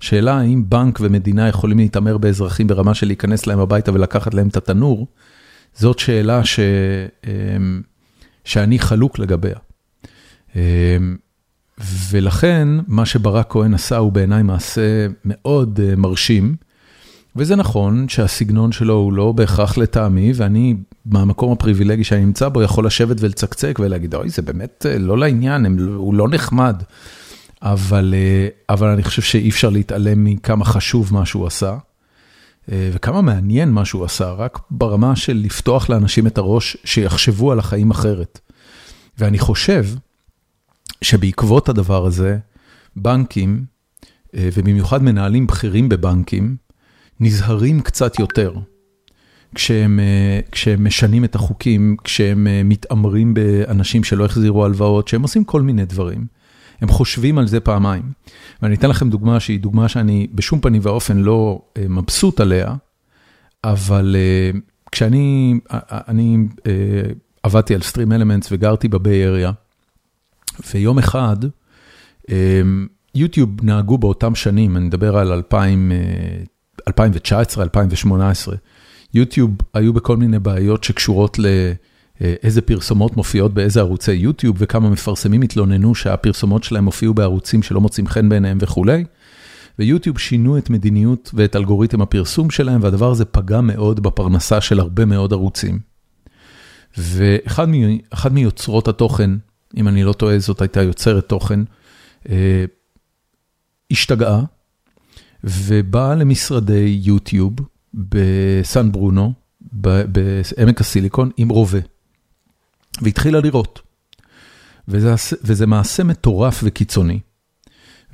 שאלה 0.01 0.39
האם 0.39 0.65
בנק 0.69 0.99
ומדינה 1.01 1.49
יכולים 1.49 1.79
להתעמר 1.79 2.19
באזרחים 2.19 2.67
ברמה 2.67 2.95
של 2.95 3.07
להיכנס 3.07 3.47
להם 3.47 3.59
הביתה 3.59 3.93
ולקחת 3.93 4.35
להם 4.35 4.49
את 4.49 4.57
התנור, 4.57 5.07
זאת 5.75 5.99
שאלה 5.99 6.45
ש... 6.45 6.61
שאני 8.45 8.79
חלוק 8.79 9.19
לגביה. 9.19 9.57
ולכן, 12.11 12.69
מה 12.87 13.07
שברק 13.07 13.47
כהן 13.51 13.75
עשה 13.75 13.97
הוא 13.97 14.13
בעיניי 14.13 14.43
מעשה 14.43 15.07
מאוד 15.25 15.81
מרשים. 15.97 16.57
וזה 17.37 17.57
נכון 17.57 18.09
שהסגנון 18.09 18.73
שלו 18.73 18.95
הוא 18.95 19.13
לא 19.13 19.33
בהכרח 19.33 19.79
לטעמי, 19.79 20.33
ואני, 20.37 20.77
מהמקום 21.07 21.53
הפריבילגי 21.53 22.05
שאני 22.05 22.25
נמצא 22.25 22.49
בו, 22.49 22.63
יכול 22.63 22.87
לשבת 22.87 23.17
ולצקצק 23.21 23.79
ולהגיד, 23.83 24.15
אוי, 24.15 24.29
זה 24.29 24.43
באמת 24.43 24.87
לא 24.99 25.19
לעניין, 25.19 25.67
הם, 25.67 25.95
הוא 25.97 26.15
לא 26.15 26.29
נחמד. 26.29 26.83
אבל, 27.63 28.15
אבל 28.69 28.89
אני 28.89 29.03
חושב 29.03 29.23
שאי 29.23 29.49
אפשר 29.49 29.71
להתעלם 29.71 30.25
מכמה 30.25 30.65
חשוב 30.65 31.15
מה 31.15 31.27
שהוא 31.27 31.47
עשה, 31.47 31.77
וכמה 32.69 33.23
מעניין 33.23 33.71
מה 33.71 33.85
שהוא 33.85 34.05
עשה, 34.05 34.31
רק 34.31 34.59
ברמה 34.71 35.17
של 35.17 35.41
לפתוח 35.45 35.91
לאנשים 35.91 36.27
את 36.27 36.39
הראש 36.39 36.77
שיחשבו 36.85 37.53
על 37.53 37.59
החיים 37.59 37.91
אחרת. 37.91 38.41
ואני 39.19 39.39
חושב 39.39 39.87
שבעקבות 41.03 41.69
הדבר 41.69 42.07
הזה, 42.07 42.39
בנקים, 42.97 43.65
ובמיוחד 44.35 45.03
מנהלים 45.03 45.47
בכירים 45.47 45.89
בבנקים, 45.89 46.57
נזהרים 47.21 47.81
קצת 47.81 48.19
יותר 48.19 48.55
כשהם, 49.55 50.01
כשהם 50.53 50.85
משנים 50.85 51.25
את 51.25 51.35
החוקים, 51.35 51.97
כשהם 52.05 52.47
מתעמרים 52.65 53.35
באנשים 53.35 54.05
שלא 54.05 54.25
החזירו 54.25 54.65
הלוואות, 54.65 55.07
כשהם 55.07 55.23
עושים 55.23 55.45
כל 55.45 55.63
מיני 55.63 55.85
דברים. 55.85 56.27
הם 56.81 56.89
חושבים 56.89 57.39
על 57.39 57.47
זה 57.47 57.61
פעמיים. 57.61 58.03
ואני 58.63 58.75
אתן 58.75 58.91
לכם 58.91 59.11
דוגמה 59.11 59.41
שהיא 59.41 59.61
דוגמה 59.61 59.89
שאני 59.89 60.27
בשום 60.35 60.61
פנים 60.61 60.81
ואופן 60.85 61.19
לא 61.19 61.63
מבסוט 61.89 62.41
עליה, 62.41 62.75
אבל 63.65 64.17
כשאני 64.93 65.55
אני, 66.09 66.37
עבדתי 67.43 67.75
על 67.75 67.81
Stream 67.81 68.09
Elements 68.09 68.49
וגרתי 68.51 68.89
בביי 68.89 69.27
אריה, 69.27 69.53
ויום 70.75 70.99
אחד, 70.99 71.37
יוטיוב 73.15 73.51
נהגו 73.63 73.99
באותם 73.99 74.35
שנים, 74.35 74.77
אני 74.77 74.85
מדבר 74.85 75.17
על 75.17 75.33
2000, 75.33 75.93
2019, 76.89 77.65
2018, 77.65 78.57
יוטיוב 79.15 79.51
היו 79.75 79.93
בכל 79.93 80.17
מיני 80.17 80.39
בעיות 80.39 80.85
שקשורות 80.85 81.39
לאיזה 81.39 82.61
פרסומות 82.61 83.17
מופיעות 83.17 83.55
באיזה 83.55 83.81
ערוצי 83.81 84.13
יוטיוב, 84.13 84.57
וכמה 84.59 84.91
מפרסמים 84.91 85.43
התלוננו 85.43 85.95
שהפרסומות 85.95 86.65
שלהם 86.65 86.85
הופיעו 86.85 87.15
בערוצים 87.15 87.63
שלא 87.63 87.81
מוצאים 87.81 88.07
חן 88.07 88.29
בעיניהם 88.29 88.59
וכולי. 88.61 89.05
ויוטיוב 89.79 90.19
שינו 90.19 90.59
את 90.59 90.71
מדיניות 90.71 91.31
ואת 91.35 91.57
אלגוריתם 91.57 92.03
הפרסום 92.03 92.51
שלהם, 92.51 92.83
והדבר 92.83 93.11
הזה 93.11 93.25
פגע 93.25 93.61
מאוד 93.61 94.01
בפרנסה 94.01 94.61
של 94.61 94.81
הרבה 94.81 95.05
מאוד 95.05 95.33
ערוצים. 95.33 95.79
ואחד 96.99 98.33
מיוצרות 98.33 98.89
התוכן, 98.89 99.31
אם 99.77 99.89
אני 99.89 100.05
לא 100.05 100.13
טועה, 100.13 100.39
זאת 100.39 100.61
הייתה 100.61 100.83
יוצרת 100.83 101.29
תוכן, 101.29 101.61
השתגעה. 103.91 104.43
ובאה 105.45 106.15
למשרדי 106.15 107.01
יוטיוב 107.03 107.53
בסן 107.95 108.93
ברונו, 108.93 109.33
בעמק 109.73 110.81
הסיליקון, 110.81 111.31
עם 111.37 111.49
רובה. 111.49 111.79
והתחילה 113.03 113.41
לראות. 113.41 113.81
וזה, 114.89 115.15
וזה 115.43 115.67
מעשה 115.67 116.05
מטורף 116.05 116.61
וקיצוני, 116.63 117.21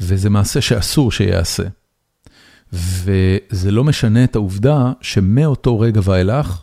וזה 0.01 0.31
מעשה 0.31 0.61
שאסור 0.61 1.13
שיעשה. 1.13 1.63
וזה 2.73 3.71
לא 3.71 3.85
משנה 3.85 4.25
את 4.25 4.37
העובדה 4.37 4.93
שמאותו 5.01 5.81
רגע 5.81 6.01
ואילך, 6.05 6.63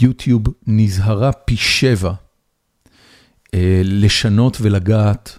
יוטיוב 0.00 0.42
נזהרה 0.66 1.32
פי 1.32 1.56
שבע 1.56 2.12
לשנות 3.84 4.58
ולגעת 4.60 5.38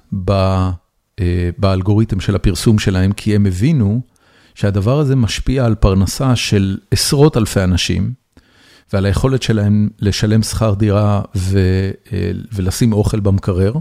באלגוריתם 1.58 2.20
של 2.20 2.36
הפרסום 2.36 2.80
שלהם, 2.80 3.12
כי 3.12 3.36
הם 3.36 3.46
הבינו 3.46 4.02
שהדבר 4.60 4.99
הזה 4.99 5.15
משפיע 5.15 5.65
על 5.65 5.76
פרנסה 5.76 6.36
של 6.36 6.77
עשרות 6.91 7.38
אלפי 7.38 7.64
אנשים, 7.64 8.14
ועל 8.94 9.06
היכולת 9.06 9.44
שלהם 9.44 9.90
לשלם 9.99 10.44
שכר 10.44 10.73
דירה 10.73 11.22
ולשים 12.53 12.94
אוכל 12.94 13.19
במקרר, 13.19 13.73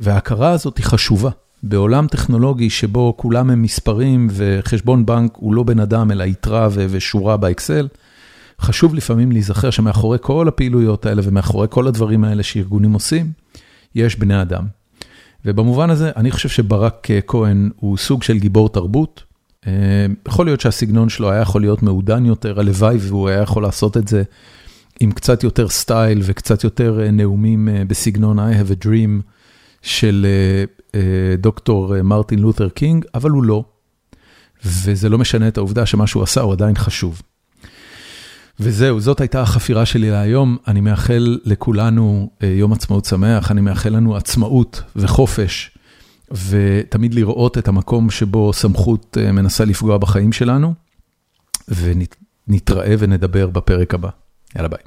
וההכרה 0.00 0.50
הזאת 0.50 0.78
היא 0.78 0.84
חשובה. 0.84 1.30
בעולם 1.62 2.06
טכנולוגי 2.06 2.70
שבו 2.70 3.14
כולם 3.16 3.50
הם 3.50 3.62
מספרים 3.62 4.28
וחשבון 4.30 5.06
בנק 5.06 5.32
הוא 5.36 5.54
לא 5.54 5.62
בן 5.62 5.80
אדם 5.80 6.10
אלא 6.10 6.24
יתרה 6.24 6.68
ושורה 6.72 7.36
באקסל, 7.36 7.88
חשוב 8.60 8.94
לפעמים 8.94 9.32
להיזכר 9.32 9.70
שמאחורי 9.70 10.18
כל 10.20 10.48
הפעילויות 10.48 11.06
האלה 11.06 11.22
ומאחורי 11.24 11.66
כל 11.70 11.86
הדברים 11.86 12.24
האלה 12.24 12.42
שארגונים 12.42 12.92
עושים, 12.92 13.32
יש 13.94 14.16
בני 14.16 14.42
אדם. 14.42 14.81
ובמובן 15.44 15.90
הזה, 15.90 16.10
אני 16.16 16.30
חושב 16.30 16.48
שברק 16.48 17.08
כהן 17.26 17.70
הוא 17.76 17.96
סוג 17.96 18.22
של 18.22 18.38
גיבור 18.38 18.68
תרבות. 18.68 19.24
יכול 20.28 20.46
להיות 20.46 20.60
שהסגנון 20.60 21.08
שלו 21.08 21.30
היה 21.30 21.40
יכול 21.40 21.60
להיות 21.60 21.82
מעודן 21.82 22.26
יותר, 22.26 22.60
הלוואי 22.60 22.96
והוא 23.00 23.28
היה 23.28 23.40
יכול 23.42 23.62
לעשות 23.62 23.96
את 23.96 24.08
זה 24.08 24.22
עם 25.00 25.12
קצת 25.12 25.42
יותר 25.42 25.68
סטייל 25.68 26.20
וקצת 26.22 26.64
יותר 26.64 27.00
נאומים 27.12 27.68
בסגנון 27.86 28.38
I 28.38 28.42
have 28.42 28.82
a 28.82 28.86
dream 28.86 29.22
של 29.82 30.26
דוקטור 31.38 32.02
מרטין 32.02 32.38
לותר 32.38 32.68
קינג, 32.68 33.04
אבל 33.14 33.30
הוא 33.30 33.42
לא. 33.42 33.64
וזה 34.64 35.08
לא 35.08 35.18
משנה 35.18 35.48
את 35.48 35.56
העובדה 35.56 35.86
שמה 35.86 36.06
שהוא 36.06 36.22
עשה 36.22 36.40
הוא 36.40 36.52
עדיין 36.52 36.76
חשוב. 36.76 37.22
וזהו, 38.60 39.00
זאת 39.00 39.20
הייתה 39.20 39.42
החפירה 39.42 39.86
שלי 39.86 40.10
להיום. 40.10 40.56
אני 40.68 40.80
מאחל 40.80 41.38
לכולנו 41.44 42.30
יום 42.40 42.72
עצמאות 42.72 43.04
שמח, 43.04 43.50
אני 43.50 43.60
מאחל 43.60 43.88
לנו 43.88 44.16
עצמאות 44.16 44.82
וחופש, 44.96 45.70
ותמיד 46.48 47.14
לראות 47.14 47.58
את 47.58 47.68
המקום 47.68 48.10
שבו 48.10 48.52
סמכות 48.52 49.16
מנסה 49.32 49.64
לפגוע 49.64 49.98
בחיים 49.98 50.32
שלנו, 50.32 50.74
ונתראה 51.68 52.94
ונדבר 52.98 53.50
בפרק 53.50 53.94
הבא. 53.94 54.08
יאללה 54.56 54.68
ביי. 54.68 54.80